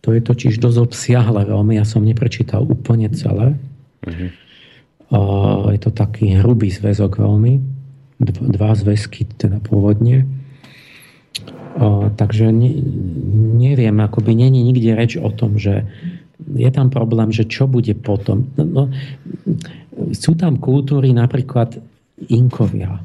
to 0.01 0.14
je 0.14 0.22
totiž 0.24 0.59
dosť 0.59 0.77
obsiahle 0.82 1.45
veľmi, 1.48 1.77
ja 1.77 1.85
som 1.85 2.03
neprečítal 2.06 2.66
úplne 2.66 3.09
celé. 3.14 3.56
Mm-hmm. 4.03 4.30
Je 5.72 5.80
to 5.80 5.92
taký 5.95 6.35
hrubý 6.40 6.67
zväzok 6.67 7.19
veľmi. 7.19 7.64
Dva 8.24 8.74
zväzky 8.76 9.24
teda 9.38 9.64
pôvodne. 9.64 10.26
Takže 12.17 12.50
ne, 12.50 12.74
neviem, 13.61 13.93
akoby 14.01 14.34
není 14.34 14.66
nikde 14.66 14.98
reč 14.98 15.14
o 15.22 15.30
tom, 15.30 15.61
že 15.61 15.85
je 16.58 16.69
tam 16.74 16.90
problém, 16.90 17.30
že 17.30 17.45
čo 17.45 17.69
bude 17.69 17.93
potom. 17.93 18.50
No, 18.58 18.66
no, 18.66 18.84
sú 20.17 20.34
tam 20.34 20.58
kultúry 20.58 21.14
napríklad 21.14 21.77
Inkovia, 22.34 22.98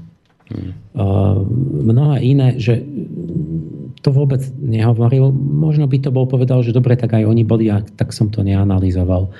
Hmm. 0.53 2.21
Iné, 2.21 2.61
že 2.61 2.85
to 4.05 4.13
vôbec 4.13 4.45
nehovoril. 4.61 5.33
Možno 5.35 5.89
by 5.89 5.99
to 6.05 6.11
bol 6.13 6.29
povedal, 6.29 6.61
že 6.61 6.77
dobre, 6.77 6.99
tak 7.01 7.17
aj 7.17 7.25
oni 7.25 7.43
boli, 7.43 7.73
a 7.73 7.81
tak 7.81 8.13
som 8.13 8.29
to 8.29 8.45
neanalizoval. 8.45 9.33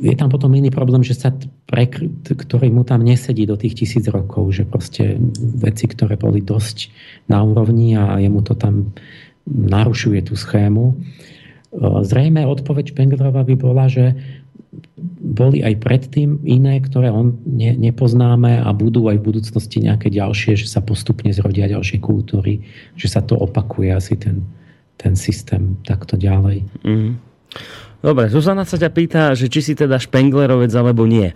Je 0.00 0.16
tam 0.16 0.32
potom 0.32 0.56
iný 0.56 0.72
problém, 0.72 1.04
že 1.04 1.12
sa 1.12 1.28
pre, 1.68 1.84
ktorý 2.24 2.72
mu 2.72 2.88
tam 2.88 3.04
nesedí 3.04 3.44
do 3.44 3.60
tých 3.60 3.84
tisíc 3.84 4.08
rokov, 4.08 4.56
že 4.56 4.64
proste 4.64 5.20
veci, 5.60 5.84
ktoré 5.84 6.16
boli 6.16 6.40
dosť 6.40 6.88
na 7.28 7.44
úrovni 7.44 7.92
a 8.00 8.16
jemu 8.16 8.40
to 8.40 8.56
tam 8.56 8.96
narušuje 9.44 10.24
tú 10.24 10.40
schému. 10.40 10.96
Zrejme 12.06 12.48
odpoveď 12.48 12.96
Špenglerova 12.96 13.44
by 13.44 13.54
bola, 13.60 13.92
že 13.92 14.16
boli 15.20 15.66
aj 15.66 15.82
predtým 15.82 16.46
iné, 16.46 16.78
ktoré 16.78 17.10
on 17.10 17.34
ne, 17.42 17.74
nepoznáme 17.74 18.62
a 18.62 18.70
budú 18.70 19.10
aj 19.10 19.18
v 19.18 19.26
budúcnosti 19.34 19.82
nejaké 19.82 20.14
ďalšie, 20.14 20.54
že 20.54 20.70
sa 20.70 20.78
postupne 20.78 21.34
zrodia 21.34 21.66
ďalšie 21.66 21.98
kultúry, 21.98 22.62
že 22.94 23.10
sa 23.10 23.18
to 23.18 23.34
opakuje 23.34 23.90
asi 23.90 24.14
ten, 24.14 24.46
ten 24.94 25.18
systém 25.18 25.74
takto 25.82 26.14
ďalej. 26.14 26.62
Mm. 26.86 27.18
Dobre, 28.00 28.30
Zuzana 28.30 28.62
sa 28.64 28.78
ťa 28.78 28.90
pýta, 28.94 29.22
že 29.34 29.50
či 29.50 29.60
si 29.60 29.72
teda 29.74 29.98
Špenglerovec 29.98 30.70
alebo 30.72 31.04
nie. 31.04 31.34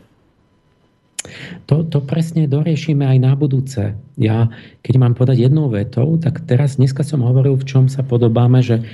To, 1.66 1.82
to 1.82 2.04
presne 2.04 2.44
doriešime 2.44 3.04
aj 3.04 3.18
na 3.18 3.32
budúce. 3.32 3.96
Ja, 4.20 4.52
keď 4.84 4.94
mám 5.00 5.16
povedať 5.16 5.48
jednou 5.48 5.72
vetou, 5.72 6.20
tak 6.20 6.44
teraz 6.44 6.76
dneska 6.76 7.02
som 7.02 7.24
hovoril, 7.24 7.56
v 7.56 7.64
čom 7.64 7.84
sa 7.88 8.04
podobáme, 8.04 8.60
že, 8.60 8.84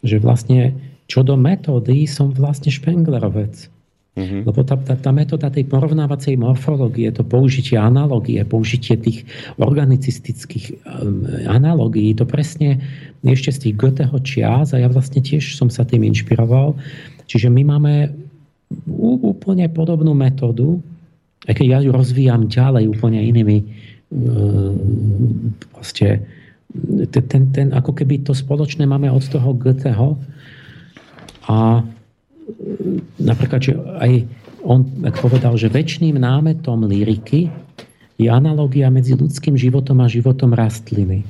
že 0.00 0.22
vlastne 0.22 0.78
čo 1.10 1.26
do 1.26 1.34
metódy 1.34 2.06
som 2.06 2.30
vlastne 2.30 2.70
Špenglerovec. 2.70 3.79
Mm-hmm. 4.10 4.42
Lebo 4.42 4.60
tá, 4.66 4.74
tá, 4.74 4.98
tá 4.98 5.10
metóda 5.14 5.54
tej 5.54 5.70
porovnávacej 5.70 6.34
morfológie, 6.34 7.14
to 7.14 7.22
použitie 7.22 7.78
analogie, 7.78 8.42
použitie 8.42 8.98
tých 8.98 9.22
organicistických 9.62 10.82
um, 10.82 11.22
analogií, 11.46 12.10
to 12.18 12.26
presne 12.26 12.82
ešte 13.22 13.54
z 13.54 13.58
tých 13.62 13.74
Goetheho 13.78 14.18
čias 14.26 14.74
a 14.74 14.82
ja 14.82 14.90
vlastne 14.90 15.22
tiež 15.22 15.54
som 15.54 15.70
sa 15.70 15.86
tým 15.86 16.02
inšpiroval. 16.10 16.74
Čiže 17.30 17.54
my 17.54 17.62
máme 17.62 17.92
úplne 19.22 19.70
podobnú 19.70 20.10
metódu, 20.18 20.82
aj 21.46 21.54
keď 21.54 21.66
ja 21.70 21.78
ju 21.78 21.90
rozvíjam 21.94 22.50
ďalej 22.50 22.90
úplne 22.90 23.22
inými 23.22 23.58
um, 24.10 25.54
proste 25.70 26.18
ten, 27.10 27.50
ten, 27.50 27.66
ako 27.74 27.94
keby 27.94 28.26
to 28.26 28.34
spoločné 28.34 28.86
máme 28.86 29.10
od 29.10 29.22
toho 29.26 29.54
Goetheho 29.54 30.18
a 31.46 31.82
napríklad, 33.20 33.60
že 33.60 33.72
aj 33.76 34.12
on 34.60 34.84
povedal, 35.20 35.56
že 35.56 35.72
väčšným 35.72 36.20
námetom 36.20 36.84
lyriky 36.84 37.48
je 38.20 38.28
analogia 38.28 38.92
medzi 38.92 39.16
ľudským 39.16 39.56
životom 39.56 40.04
a 40.04 40.06
životom 40.12 40.52
rastliny. 40.52 41.24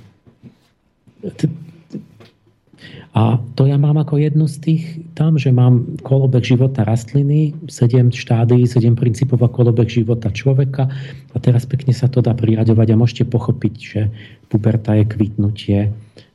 A 3.11 3.43
to 3.59 3.67
ja 3.67 3.75
mám 3.75 3.99
ako 3.99 4.23
jednu 4.23 4.47
z 4.47 4.57
tých 4.63 4.83
tam, 5.19 5.35
že 5.35 5.51
mám 5.51 5.99
kolobek 6.07 6.47
života 6.47 6.87
rastliny, 6.87 7.59
7 7.67 8.15
štádií, 8.15 8.71
7 8.71 8.95
princípov 8.95 9.43
a 9.43 9.51
kolobek 9.51 9.91
života 9.91 10.31
človeka 10.31 10.87
a 11.35 11.37
teraz 11.43 11.67
pekne 11.67 11.91
sa 11.91 12.07
to 12.07 12.23
dá 12.23 12.39
priraďovať 12.39 12.87
a 12.95 13.01
môžete 13.01 13.25
pochopiť, 13.27 13.75
že 13.77 14.01
puberta 14.47 14.95
je 14.95 15.05
kvitnutie, 15.11 15.79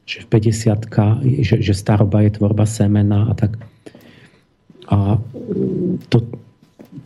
že 0.03 0.17
v 0.23 0.27
50 0.27 1.47
že, 1.47 1.55
že 1.63 1.73
staroba 1.73 2.27
je 2.27 2.35
tvorba 2.35 2.67
semena 2.67 3.31
a 3.31 3.33
tak. 3.33 3.55
A 4.91 5.17
to, 6.09 6.17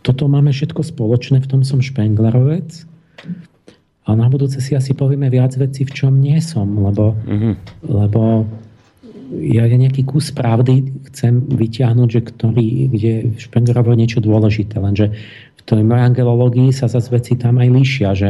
toto 0.04 0.28
máme 0.28 0.52
všetko 0.52 0.84
spoločné, 0.84 1.40
v 1.44 1.50
tom 1.50 1.62
som 1.64 1.80
špenglerovec. 1.80 2.88
A 4.10 4.18
na 4.18 4.26
budúce 4.26 4.58
si 4.58 4.74
asi 4.74 4.98
povieme 4.98 5.30
viac 5.30 5.54
vecí, 5.54 5.86
v 5.86 5.94
čom 5.94 6.18
nie 6.18 6.42
som, 6.42 6.66
lebo, 6.66 7.14
mm-hmm. 7.14 7.54
lebo 7.86 8.50
ja, 9.38 9.70
ja 9.70 9.78
nejaký 9.78 10.02
kus 10.10 10.34
pravdy 10.34 11.06
chcem 11.14 11.46
vyťahnuť, 11.46 12.10
že 12.10 12.22
ktorý, 12.26 12.70
kde 12.90 13.14
Špenglerovo 13.38 13.94
niečo 13.94 14.18
dôležité, 14.18 14.82
lenže 14.82 15.14
v 15.54 15.62
tej 15.62 15.86
mojej 15.86 16.04
angelológii 16.10 16.74
sa 16.74 16.90
zase 16.90 17.14
veci 17.14 17.38
tam 17.38 17.62
aj 17.62 17.70
líšia, 17.70 18.10
že 18.18 18.30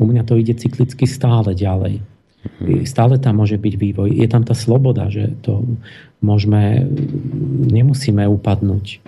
u 0.00 0.08
mňa 0.08 0.24
to 0.24 0.40
ide 0.40 0.56
cyklicky 0.56 1.04
stále 1.04 1.52
ďalej. 1.52 2.00
Mm-hmm. 2.40 2.88
Stále 2.88 3.20
tam 3.20 3.44
môže 3.44 3.60
byť 3.60 3.74
vývoj. 3.76 4.08
Je 4.16 4.28
tam 4.28 4.44
tá 4.44 4.56
sloboda, 4.56 5.12
že 5.12 5.36
to 5.44 5.64
môžeme, 6.24 6.88
nemusíme 7.68 8.24
upadnúť. 8.24 9.00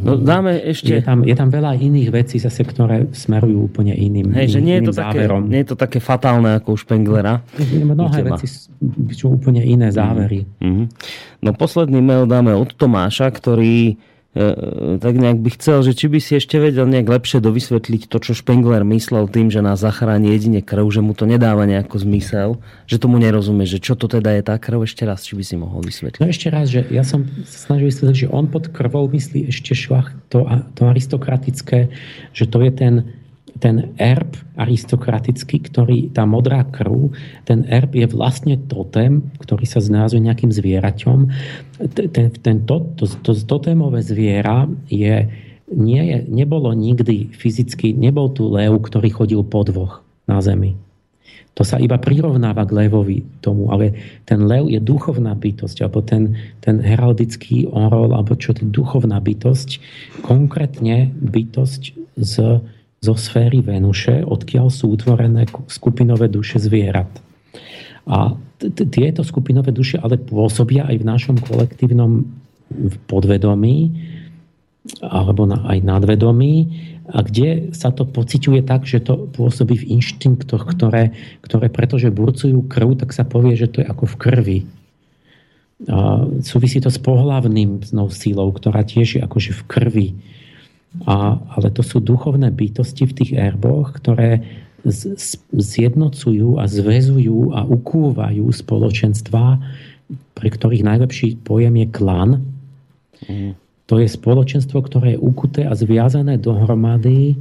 No, 0.00 0.16
dáme 0.16 0.56
ešte... 0.56 0.96
Je 0.96 1.04
tam, 1.04 1.20
je 1.20 1.36
tam 1.36 1.52
veľa 1.52 1.76
iných 1.76 2.08
vecí 2.08 2.40
zase, 2.40 2.64
ktoré 2.64 3.12
smerujú 3.12 3.68
úplne 3.68 3.92
iným, 3.92 4.32
Hej, 4.32 4.56
že 4.56 4.60
nie 4.64 4.80
je, 4.80 4.88
to 4.88 4.92
záverom. 4.96 5.44
také, 5.44 5.52
nie 5.52 5.60
je 5.60 5.68
to 5.68 5.76
také 5.76 5.98
fatálne 6.00 6.56
ako 6.56 6.72
u 6.72 6.78
Špenglera. 6.80 7.44
Mnohé 7.60 8.24
veci 8.24 8.48
sú 9.12 9.36
úplne 9.36 9.60
iné 9.60 9.92
závery. 9.92 10.48
Mm-hmm. 10.62 10.86
No 11.44 11.52
posledný 11.52 12.00
mail 12.00 12.24
dáme 12.24 12.56
od 12.56 12.72
Tomáša, 12.72 13.28
ktorý 13.28 14.00
tak 14.30 15.14
nejak 15.18 15.42
by 15.42 15.50
chcel, 15.58 15.82
že 15.82 15.90
či 15.90 16.06
by 16.06 16.22
si 16.22 16.38
ešte 16.38 16.62
vedel 16.62 16.86
nejak 16.86 17.10
lepšie 17.10 17.42
dovysvetliť 17.42 18.06
to, 18.06 18.22
čo 18.22 18.38
Spengler 18.38 18.86
myslel 18.86 19.26
tým, 19.26 19.50
že 19.50 19.58
nás 19.58 19.82
zachráni 19.82 20.30
jedine 20.30 20.62
krv, 20.62 20.86
že 20.86 21.02
mu 21.02 21.18
to 21.18 21.26
nedáva 21.26 21.66
nejako 21.66 21.98
zmysel, 22.06 22.62
že 22.86 23.02
tomu 23.02 23.18
nerozumie, 23.18 23.66
že 23.66 23.82
čo 23.82 23.98
to 23.98 24.06
teda 24.06 24.38
je 24.38 24.42
tá 24.46 24.54
krv, 24.54 24.86
ešte 24.86 25.02
raz, 25.02 25.26
či 25.26 25.34
by 25.34 25.42
si 25.42 25.58
mohol 25.58 25.82
vysvetliť. 25.82 26.22
No 26.22 26.30
ešte 26.30 26.46
raz, 26.46 26.70
že 26.70 26.86
ja 26.94 27.02
som 27.02 27.26
snažil 27.42 27.90
vysvetliť, 27.90 28.16
že 28.26 28.28
on 28.30 28.46
pod 28.46 28.70
krvou 28.70 29.10
myslí 29.10 29.50
ešte 29.50 29.74
šlach 29.74 30.14
to, 30.30 30.46
to 30.78 30.86
aristokratické, 30.86 31.90
že 32.30 32.44
to 32.46 32.62
je 32.62 32.70
ten 32.70 32.94
ten 33.58 33.96
erb 33.98 34.36
aristokratický, 34.54 35.66
ktorý, 35.66 36.12
tá 36.14 36.28
modrá 36.28 36.62
krv, 36.62 37.10
ten 37.48 37.66
erb 37.66 37.96
je 37.96 38.06
vlastne 38.06 38.54
totem, 38.70 39.26
ktorý 39.42 39.64
sa 39.66 39.82
znázuje 39.82 40.22
nejakým 40.22 40.52
zvieraťom. 40.52 41.18
Ten, 41.90 42.28
ten 42.30 42.56
to, 42.68 42.86
to, 42.94 43.04
to 43.24 43.32
totémové 43.48 44.04
zviera 44.04 44.70
je, 44.86 45.26
nie 45.72 46.02
je, 46.06 46.18
nebolo 46.30 46.70
nikdy 46.76 47.34
fyzicky, 47.34 47.96
nebol 47.96 48.30
tu 48.30 48.46
lev, 48.46 48.78
ktorý 48.78 49.10
chodil 49.10 49.42
po 49.42 49.66
dvoch 49.66 50.04
na 50.30 50.38
zemi. 50.38 50.78
To 51.58 51.66
sa 51.66 51.82
iba 51.82 51.98
prirovnáva 51.98 52.62
k 52.62 52.86
levovi 52.86 53.26
tomu, 53.42 53.74
ale 53.74 53.92
ten 54.22 54.46
lev 54.46 54.70
je 54.70 54.78
duchovná 54.78 55.34
bytosť, 55.34 55.82
alebo 55.82 56.00
ten, 56.00 56.38
ten 56.62 56.78
heraldický 56.78 57.66
orol, 57.68 58.14
alebo 58.14 58.38
čo 58.38 58.54
to 58.54 58.64
duchovná 58.64 59.18
bytosť, 59.18 59.82
konkrétne 60.22 61.10
bytosť 61.10 61.82
z 62.16 62.34
zo 63.00 63.16
sféry 63.16 63.64
Venuše, 63.64 64.24
odkiaľ 64.28 64.68
sú 64.68 64.92
utvorené 64.92 65.48
skupinové 65.72 66.28
duše 66.28 66.60
zvierat. 66.60 67.08
A 68.04 68.36
tieto 68.92 69.24
skupinové 69.24 69.72
duše 69.72 69.96
ale 69.96 70.20
pôsobia 70.20 70.84
aj 70.84 70.96
v 71.00 71.08
našom 71.08 71.36
kolektívnom 71.40 72.28
podvedomí 73.08 73.92
alebo 75.04 75.44
na, 75.44 75.60
aj 75.68 75.84
nadvedomí, 75.84 76.54
a 77.10 77.26
kde 77.26 77.74
sa 77.74 77.90
to 77.90 78.06
pociťuje 78.06 78.62
tak, 78.62 78.86
že 78.86 79.02
to 79.02 79.26
pôsobí 79.34 79.82
v 79.82 79.98
inštinktoch, 79.98 80.62
ktoré, 80.62 81.12
ktoré 81.42 81.66
pretože 81.66 82.14
burcujú 82.14 82.62
krv, 82.70 83.02
tak 83.02 83.10
sa 83.10 83.26
povie, 83.26 83.58
že 83.58 83.66
to 83.66 83.82
je 83.82 83.86
ako 83.90 84.04
v 84.06 84.16
krvi. 84.16 84.58
A 85.90 86.28
súvisí 86.44 86.78
to 86.78 86.92
s 86.92 87.02
pohlavným 87.02 87.82
silou, 88.14 88.48
ktorá 88.54 88.86
tiež 88.86 89.18
je 89.18 89.20
akože 89.20 89.52
v 89.58 89.62
krvi. 89.66 90.08
A, 91.06 91.38
ale 91.38 91.68
to 91.70 91.86
sú 91.86 92.02
duchovné 92.02 92.50
bytosti 92.50 93.06
v 93.06 93.16
tých 93.16 93.32
erboch, 93.38 93.94
ktoré 93.94 94.42
zjednocujú 95.54 96.56
a 96.58 96.64
zväzujú 96.66 97.52
a 97.52 97.62
ukúvajú 97.68 98.48
spoločenstva, 98.48 99.60
pre 100.34 100.48
ktorých 100.48 100.82
najlepší 100.82 101.28
pojem 101.44 101.84
je 101.84 101.86
klan. 101.92 102.30
Mm. 103.28 103.52
To 103.86 103.94
je 104.00 104.08
spoločenstvo, 104.08 104.80
ktoré 104.82 105.14
je 105.14 105.22
ukuté 105.22 105.66
a 105.66 105.76
zviazané 105.76 106.40
dohromady 106.40 107.38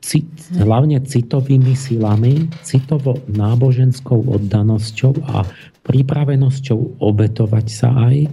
cit, 0.00 0.26
hlavne 0.56 0.98
citovými 1.04 1.76
silami, 1.76 2.48
citovo-náboženskou 2.66 4.26
oddanosťou 4.26 5.12
a 5.28 5.46
pripravenosťou 5.86 7.00
obetovať 7.00 7.66
sa 7.70 7.88
aj 8.10 8.16
e, 8.24 8.28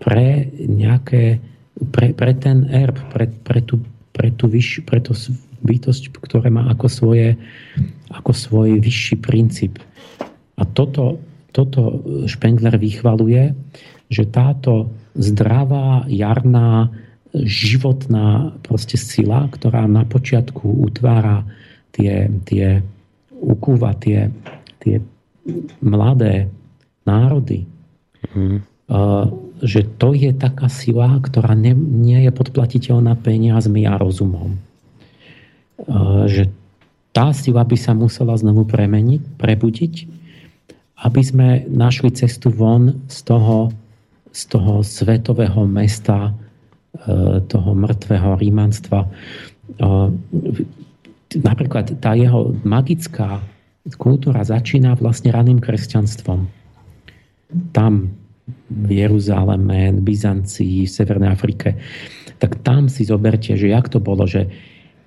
pre 0.00 0.48
nejaké 0.56 1.42
pre, 1.88 2.12
pre 2.12 2.32
ten 2.36 2.68
erb, 2.68 3.00
pre, 3.08 3.32
pre, 3.44 3.64
tú, 3.64 3.80
pre, 4.12 4.28
tú 4.34 4.52
vyš, 4.52 4.84
pre 4.84 5.00
tú 5.00 5.16
bytosť, 5.60 6.12
ktoré 6.20 6.52
má 6.52 6.68
ako, 6.72 6.86
svoje, 6.88 7.36
ako 8.12 8.32
svoj 8.32 8.80
vyšší 8.80 9.16
princíp. 9.20 9.80
A 10.60 10.68
toto, 10.68 11.20
toto 11.56 12.04
Špengler 12.28 12.76
vychvaluje, 12.76 13.56
že 14.12 14.28
táto 14.28 14.92
zdravá, 15.16 16.04
jarná, 16.08 16.90
životná 17.34 18.58
proste 18.66 18.98
sila, 18.98 19.46
ktorá 19.52 19.86
na 19.86 20.02
počiatku 20.02 20.66
utvára 20.82 21.46
tie, 21.94 22.26
tie 22.42 22.82
ukúva 23.38 23.94
tie, 23.96 24.28
tie 24.82 24.98
mladé 25.80 26.50
národy, 27.06 27.64
mm. 28.34 28.58
uh, 28.90 29.26
že 29.60 29.84
to 30.00 30.16
je 30.16 30.32
taká 30.32 30.72
sila, 30.72 31.20
ktorá 31.20 31.52
ne, 31.52 31.76
nie 31.76 32.24
je 32.24 32.32
podplatiteľná 32.32 33.16
peniazmi 33.20 33.84
a 33.84 34.00
rozumom. 34.00 34.56
Že 36.28 36.52
tá 37.10 37.32
sila 37.36 37.66
by 37.66 37.76
sa 37.76 37.92
musela 37.92 38.36
znovu 38.36 38.64
premeniť, 38.64 39.36
prebudiť, 39.36 39.94
aby 41.00 41.20
sme 41.24 41.48
našli 41.68 42.12
cestu 42.12 42.52
von 42.52 43.04
z 43.08 43.18
toho, 43.24 43.72
z 44.30 44.42
toho 44.52 44.84
svetového 44.84 45.64
mesta, 45.64 46.30
e, 46.94 47.40
toho 47.48 47.70
mŕtvého 47.72 48.36
rímanstva. 48.36 49.08
Napríklad 51.30 51.96
tá 52.04 52.12
jeho 52.12 52.52
magická 52.68 53.40
kultúra 53.96 54.44
začína 54.44 54.92
vlastne 55.00 55.32
raným 55.32 55.56
kresťanstvom. 55.56 56.46
Tam 57.72 58.12
v 58.70 58.88
Jeruzaleme, 59.02 59.90
Byzancii, 59.98 60.86
v 60.86 60.90
Severnej 60.90 61.34
Afrike, 61.34 61.74
tak 62.38 62.62
tam 62.62 62.86
si 62.86 63.04
zoberte, 63.04 63.58
že 63.58 63.68
jak 63.68 63.90
to 63.90 63.98
bolo, 63.98 64.24
že 64.24 64.48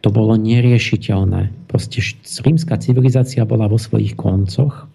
to 0.03 0.11
bolo 0.11 0.35
neriešiteľné. 0.35 1.71
Proste 1.71 2.03
rímska 2.43 2.75
civilizácia 2.77 3.47
bola 3.47 3.71
vo 3.71 3.79
svojich 3.79 4.19
koncoch, 4.19 4.91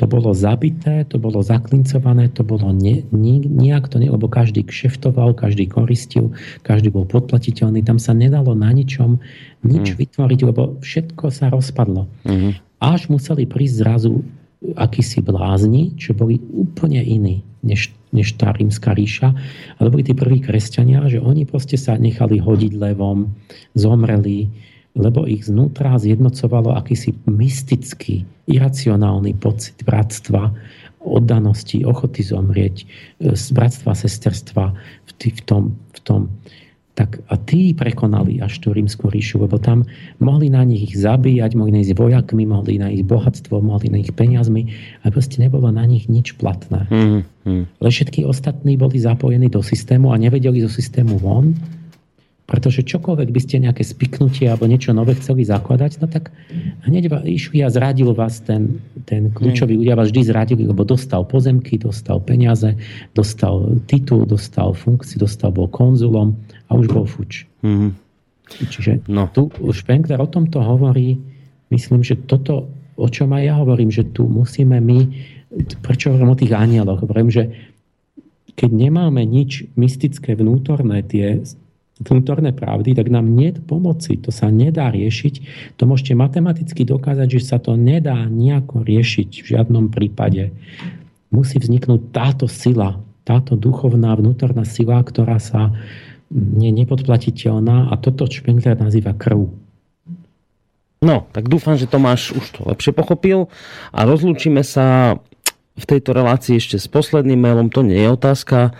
to 0.00 0.08
bolo 0.08 0.32
zabité, 0.32 1.04
to 1.04 1.20
bolo 1.20 1.44
zaklincované, 1.44 2.32
to 2.32 2.42
bolo 2.42 2.72
ne, 2.72 3.04
ni, 3.12 3.44
nijak 3.44 3.92
to 3.92 4.00
ne, 4.00 4.08
lebo 4.08 4.26
každý 4.26 4.64
kšeftoval, 4.64 5.36
každý 5.36 5.68
koristil, 5.68 6.32
každý 6.64 6.88
bol 6.88 7.04
podplatiteľný, 7.04 7.84
tam 7.84 8.00
sa 8.00 8.16
nedalo 8.16 8.56
na 8.56 8.72
ničom 8.72 9.20
nič 9.62 9.94
mm. 9.94 9.96
vytvoriť, 10.00 10.40
lebo 10.48 10.80
všetko 10.80 11.28
sa 11.28 11.52
rozpadlo. 11.52 12.08
Mm. 12.24 12.56
Až 12.82 13.12
museli 13.12 13.44
prísť 13.44 13.84
zrazu 13.84 14.24
akísi 14.74 15.20
blázni, 15.22 15.94
čo 16.00 16.16
boli 16.16 16.40
úplne 16.50 17.04
iní 17.04 17.44
než, 17.62 17.94
než 18.10 18.34
tá 18.36 18.52
rímska 18.52 18.92
ríša. 18.92 19.32
Ale 19.78 19.88
boli 19.88 20.02
tí 20.02 20.12
prví 20.12 20.42
kresťania, 20.42 21.06
že 21.08 21.22
oni 21.22 21.46
proste 21.46 21.78
sa 21.78 21.96
nechali 21.96 22.42
hodiť 22.42 22.72
levom, 22.76 23.32
zomreli, 23.78 24.50
lebo 24.92 25.24
ich 25.24 25.48
znútra 25.48 25.96
zjednocovalo 25.96 26.76
akýsi 26.76 27.16
mystický, 27.24 28.28
iracionálny 28.50 29.32
pocit 29.38 29.80
bratstva, 29.86 30.52
oddanosti, 31.02 31.82
ochoty 31.82 32.22
zomrieť, 32.22 32.76
e, 33.18 33.34
bratstva, 33.34 33.96
sesterstva 33.96 34.64
v, 35.08 35.10
v, 35.18 35.40
tom, 35.42 35.74
v 35.96 35.98
tom 36.04 36.20
tak 36.92 37.24
a 37.32 37.40
tí 37.40 37.72
prekonali 37.72 38.44
až 38.44 38.60
tú 38.60 38.76
rímsku 38.76 39.08
ríšu, 39.08 39.40
lebo 39.40 39.56
tam 39.56 39.88
mohli 40.20 40.52
na 40.52 40.60
nich 40.60 40.92
zabíjať, 40.92 41.56
mohli 41.56 41.72
na 41.72 41.80
nich 41.80 41.96
vojakmi, 41.96 42.44
mohli 42.44 42.76
na 42.76 42.92
ich 42.92 43.00
bohatstvo, 43.00 43.64
mohli 43.64 43.88
na 43.88 43.98
ich 44.04 44.12
peniazmi, 44.12 44.68
ale 45.00 45.08
proste 45.08 45.40
nebolo 45.40 45.72
na 45.72 45.88
nich 45.88 46.12
nič 46.12 46.36
platné. 46.36 46.84
Mm, 46.92 47.20
mm. 47.48 47.64
Ale 47.80 47.88
všetky 47.88 48.28
ostatní 48.28 48.76
boli 48.76 49.00
zapojení 49.00 49.48
do 49.48 49.64
systému 49.64 50.12
a 50.12 50.20
nevedeli 50.20 50.60
zo 50.60 50.68
systému 50.68 51.16
von, 51.16 51.56
pretože 52.52 52.84
čokoľvek 52.84 53.28
by 53.32 53.40
ste 53.40 53.64
nejaké 53.64 53.80
spiknutie 53.80 54.44
alebo 54.44 54.68
niečo 54.68 54.92
nové 54.92 55.16
chceli 55.16 55.48
zakladať, 55.48 56.04
no 56.04 56.06
tak 56.10 56.28
hneď 56.84 57.08
išli 57.24 57.64
a 57.64 57.72
zradil 57.72 58.12
vás 58.12 58.44
ten, 58.44 58.82
ten 59.08 59.32
kľúčový 59.32 59.80
ľudia, 59.80 59.96
vás 59.96 60.12
vždy 60.12 60.22
zradili, 60.28 60.68
lebo 60.68 60.84
dostal 60.84 61.24
pozemky, 61.24 61.80
dostal 61.80 62.20
peniaze, 62.20 62.76
dostal 63.16 63.80
titul, 63.88 64.28
dostal 64.28 64.76
funkciu, 64.76 65.24
dostal 65.24 65.48
bol 65.48 65.64
konzulom 65.72 66.36
a 66.72 66.80
už 66.80 66.88
bol 66.88 67.04
fuč. 67.04 67.44
Mm-hmm. 67.60 67.90
Čiže 68.48 69.04
no. 69.12 69.28
tu 69.28 69.52
Špenkler 69.52 70.16
o 70.20 70.28
tomto 70.28 70.64
hovorí, 70.64 71.20
myslím, 71.68 72.00
že 72.00 72.16
toto, 72.24 72.72
o 72.96 73.08
čom 73.12 73.32
aj 73.36 73.42
ja 73.44 73.54
hovorím, 73.60 73.92
že 73.92 74.08
tu 74.08 74.24
musíme 74.24 74.80
my, 74.80 74.98
prečo 75.84 76.12
hovorím 76.12 76.32
o 76.32 76.40
tých 76.40 76.52
anieloch, 76.56 77.04
hovorím, 77.04 77.28
že 77.28 77.52
keď 78.56 78.70
nemáme 78.72 79.24
nič 79.24 79.68
mystické 79.76 80.36
vnútorné, 80.36 81.04
tie 81.04 81.40
vnútorné 82.02 82.52
pravdy, 82.52 82.98
tak 82.98 83.08
nám 83.08 83.30
nie 83.30 83.54
pomoci. 83.54 84.18
To 84.26 84.34
sa 84.34 84.50
nedá 84.50 84.90
riešiť. 84.90 85.34
To 85.78 85.86
môžete 85.86 86.18
matematicky 86.18 86.82
dokázať, 86.82 87.28
že 87.38 87.40
sa 87.40 87.56
to 87.62 87.78
nedá 87.78 88.26
nejako 88.26 88.82
riešiť 88.82 89.28
v 89.40 89.46
žiadnom 89.46 89.88
prípade. 89.88 90.50
Musí 91.32 91.56
vzniknúť 91.56 92.12
táto 92.12 92.44
sila, 92.50 93.00
táto 93.22 93.54
duchovná 93.54 94.12
vnútorná 94.18 94.66
sila, 94.66 95.00
ktorá 95.00 95.38
sa 95.38 95.72
je 96.32 96.70
nepodplatiteľná 96.72 97.92
a 97.92 97.94
toto 98.00 98.24
Špengler 98.24 98.80
nazýva 98.80 99.12
krv. 99.12 99.52
No, 101.02 101.26
tak 101.34 101.50
dúfam, 101.50 101.76
že 101.76 101.90
Tomáš 101.90 102.32
už 102.32 102.46
to 102.56 102.60
lepšie 102.64 102.94
pochopil 102.94 103.50
a 103.90 104.06
rozlúčime 104.06 104.64
sa 104.64 105.18
v 105.74 105.84
tejto 105.84 106.14
relácii 106.14 106.56
ešte 106.56 106.78
s 106.78 106.86
posledným 106.86 107.42
mailom. 107.42 107.68
To 107.74 107.82
nie 107.82 107.98
je 107.98 108.14
otázka, 108.14 108.70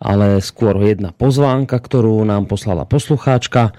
ale 0.00 0.40
skôr 0.40 0.76
jedna 0.82 1.12
pozvánka, 1.12 1.76
ktorú 1.76 2.24
nám 2.24 2.48
poslala 2.48 2.88
poslucháčka 2.88 3.76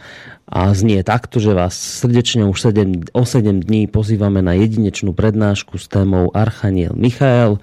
a 0.48 0.72
znie 0.72 1.04
takto, 1.04 1.44
že 1.44 1.58
vás 1.58 1.76
srdečne 1.76 2.48
už 2.48 2.72
7, 2.72 3.12
o 3.12 3.24
7 3.28 3.66
dní 3.68 3.90
pozývame 3.90 4.40
na 4.46 4.56
jedinečnú 4.56 5.12
prednášku 5.12 5.76
s 5.76 5.92
témou 5.92 6.32
Archaniel 6.32 6.96
Michael. 6.96 7.60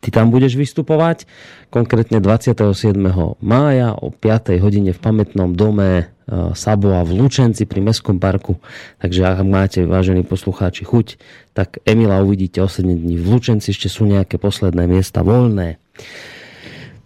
Ty 0.00 0.08
tam 0.08 0.32
budeš 0.32 0.56
vystupovať, 0.56 1.28
konkrétne 1.70 2.18
27. 2.18 2.98
mája 3.40 3.94
o 3.94 4.10
5. 4.10 4.58
hodine 4.58 4.90
v 4.90 5.00
pamätnom 5.00 5.54
dome 5.54 5.90
e, 5.96 6.04
Saboa 6.52 7.06
v 7.06 7.14
Lučenci 7.14 7.64
pri 7.64 7.80
Mestskom 7.80 8.18
parku. 8.18 8.58
Takže 8.98 9.22
ak 9.22 9.46
máte, 9.46 9.80
vážení 9.86 10.26
poslucháči, 10.26 10.82
chuť, 10.82 11.16
tak 11.54 11.78
Emila 11.86 12.20
uvidíte 12.20 12.58
o 12.60 12.68
7 12.68 12.84
dní 12.84 13.16
v 13.16 13.26
Lučenci, 13.30 13.70
ešte 13.70 13.86
sú 13.86 14.04
nejaké 14.04 14.36
posledné 14.36 14.90
miesta 14.90 15.22
voľné. 15.22 15.78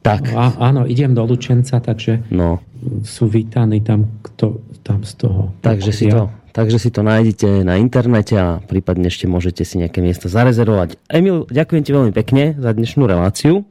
Tak. 0.04 0.32
No, 0.32 0.52
áno, 0.60 0.82
idem 0.88 1.12
do 1.12 1.24
Lučenca, 1.24 1.80
takže 1.80 2.28
no. 2.32 2.60
sú 3.04 3.28
vítaní 3.28 3.80
tam, 3.80 4.20
kto, 4.20 4.60
tam 4.84 5.04
z 5.04 5.12
toho. 5.16 5.52
Takže 5.60 5.92
si 5.92 6.08
to 6.08 6.32
Takže 6.54 6.78
si 6.78 6.94
to 6.94 7.02
nájdete 7.02 7.66
na 7.66 7.82
internete 7.82 8.38
a 8.38 8.62
prípadne 8.62 9.10
ešte 9.10 9.26
môžete 9.26 9.66
si 9.66 9.74
nejaké 9.82 9.98
miesto 9.98 10.30
zarezervovať. 10.30 11.02
Emil, 11.10 11.50
ďakujem 11.50 11.82
ti 11.82 11.90
veľmi 11.90 12.12
pekne 12.14 12.54
za 12.54 12.70
dnešnú 12.70 13.10
reláciu 13.10 13.66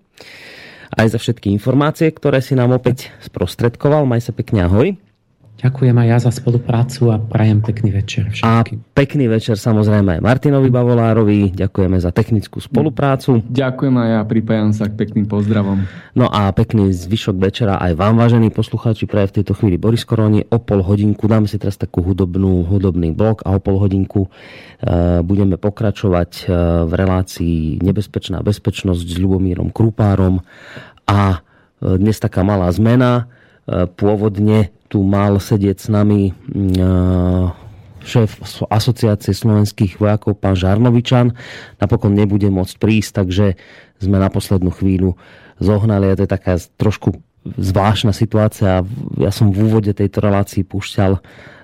aj 0.95 1.07
za 1.13 1.19
všetky 1.19 1.51
informácie, 1.51 2.09
ktoré 2.13 2.39
si 2.39 2.55
nám 2.55 2.73
opäť 2.73 3.11
sprostredkoval. 3.25 4.07
Maj 4.07 4.29
sa 4.29 4.33
pekne, 4.33 4.65
ahoj. 4.65 4.95
Ďakujem 5.53 5.95
aj 5.95 6.07
ja 6.09 6.17
za 6.19 6.31
spoluprácu 6.33 7.13
a 7.13 7.21
prajem 7.21 7.63
pekný 7.63 7.95
večer 7.95 8.27
všetkým. 8.27 8.83
A 8.83 8.91
pekný 8.91 9.31
večer 9.31 9.55
samozrejme 9.55 10.19
aj 10.19 10.21
Martinovi 10.25 10.67
Bavolárovi. 10.67 11.55
Ďakujeme 11.55 11.97
za 12.03 12.11
technickú 12.11 12.59
spoluprácu. 12.59 13.39
Ďakujem 13.47 13.95
aj 13.95 14.09
ja, 14.11 14.21
pripájam 14.27 14.75
sa 14.75 14.91
k 14.91 14.99
pekným 14.99 15.23
pozdravom. 15.23 15.87
No 16.19 16.27
a 16.27 16.51
pekný 16.51 16.91
zvyšok 16.91 17.39
večera 17.39 17.79
aj 17.79 17.95
vám, 17.95 18.19
vážení 18.19 18.51
poslucháči, 18.51 19.07
praje 19.07 19.31
v 19.31 19.35
tejto 19.39 19.53
chvíli 19.55 19.79
Boris 19.79 20.03
Koroni. 20.03 20.43
O 20.51 20.59
pol 20.59 20.83
hodinku 20.83 21.31
dáme 21.31 21.47
si 21.47 21.55
teraz 21.55 21.79
takú 21.79 22.03
hudobnú, 22.03 22.67
hudobný 22.67 23.15
blok 23.15 23.47
a 23.47 23.55
o 23.55 23.63
pol 23.63 23.79
hodinku 23.79 24.27
uh, 24.27 25.23
budeme 25.23 25.55
pokračovať 25.55 26.31
uh, 26.43 26.83
v 26.89 26.91
relácii 26.91 27.79
Nebezpečná 27.79 28.43
bezpečnosť 28.43 29.05
s 29.05 29.15
Ľubomírom 29.15 29.71
Krupárom 29.71 30.43
a 31.07 31.39
uh, 31.39 31.95
dnes 31.95 32.19
taká 32.19 32.43
malá 32.43 32.67
zmena. 32.73 33.31
Pôvodne 33.95 34.75
tu 34.93 35.01
mal 35.01 35.41
sedieť 35.41 35.77
s 35.81 35.87
nami 35.89 36.29
mm, 36.29 37.49
šéf 38.05 38.37
asociácie 38.69 39.33
slovenských 39.33 39.97
vojakov, 39.97 40.37
pán 40.37 40.53
Žarnovičan. 40.53 41.33
Napokon 41.81 42.13
nebude 42.13 42.45
môcť 42.53 42.77
prísť, 42.77 43.25
takže 43.25 43.57
sme 43.97 44.21
na 44.21 44.29
poslednú 44.29 44.69
chvíľu 44.69 45.17
zohnali 45.57 46.13
a 46.13 46.17
to 46.19 46.29
je 46.29 46.35
taká 46.37 46.61
trošku 46.77 47.17
zvláštna 47.57 48.13
situácia. 48.13 48.85
Ja 49.17 49.31
som 49.33 49.49
v 49.49 49.65
úvode 49.65 49.97
tejto 49.97 50.21
relácii 50.21 50.61
púšťal 50.61 51.17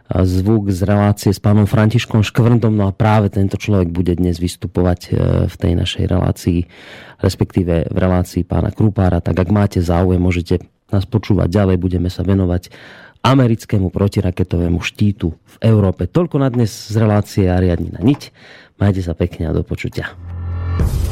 zvuk 0.09 0.73
z 0.73 0.89
relácie 0.89 1.29
s 1.29 1.37
pánom 1.37 1.69
Františkom 1.69 2.25
Škvrndom, 2.25 2.73
no 2.73 2.89
a 2.89 2.97
práve 2.97 3.29
tento 3.29 3.61
človek 3.61 3.93
bude 3.93 4.17
dnes 4.17 4.41
vystupovať 4.41 4.99
e, 5.05 5.09
v 5.45 5.55
tej 5.55 5.73
našej 5.77 6.03
relácii, 6.09 6.59
respektíve 7.21 7.93
v 7.93 7.97
relácii 7.97 8.41
pána 8.41 8.73
Krupára, 8.73 9.21
tak 9.21 9.37
ak 9.37 9.53
máte 9.53 9.85
záujem, 9.85 10.17
môžete 10.17 10.65
nás 10.89 11.05
počúvať 11.05 11.53
ďalej, 11.53 11.77
budeme 11.77 12.09
sa 12.09 12.25
venovať 12.25 12.73
americkému 13.23 13.91
protiraketovému 13.91 14.79
štítu 14.79 15.31
v 15.33 15.55
Európe. 15.63 16.07
Toľko 16.07 16.39
na 16.39 16.47
dnes 16.47 16.71
z 16.71 16.95
relácie 16.95 17.45
Ariadnina 17.51 17.99
niť. 17.99 18.31
Majte 18.79 19.03
sa 19.03 19.11
pekne 19.11 19.51
a 19.51 19.55
do 19.55 19.65
počutia. 19.65 20.15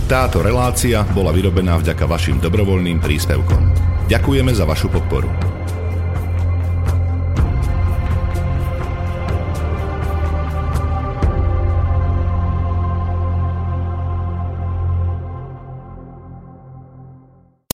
Táto 0.07 0.39
relácia 0.39 1.03
bola 1.11 1.35
vyrobená 1.35 1.75
vďaka 1.75 2.07
vašim 2.07 2.39
dobrovoľným 2.39 3.03
príspevkom. 3.03 3.61
Ďakujeme 4.07 4.55
za 4.55 4.63
vašu 4.63 4.87
podporu. 4.87 5.56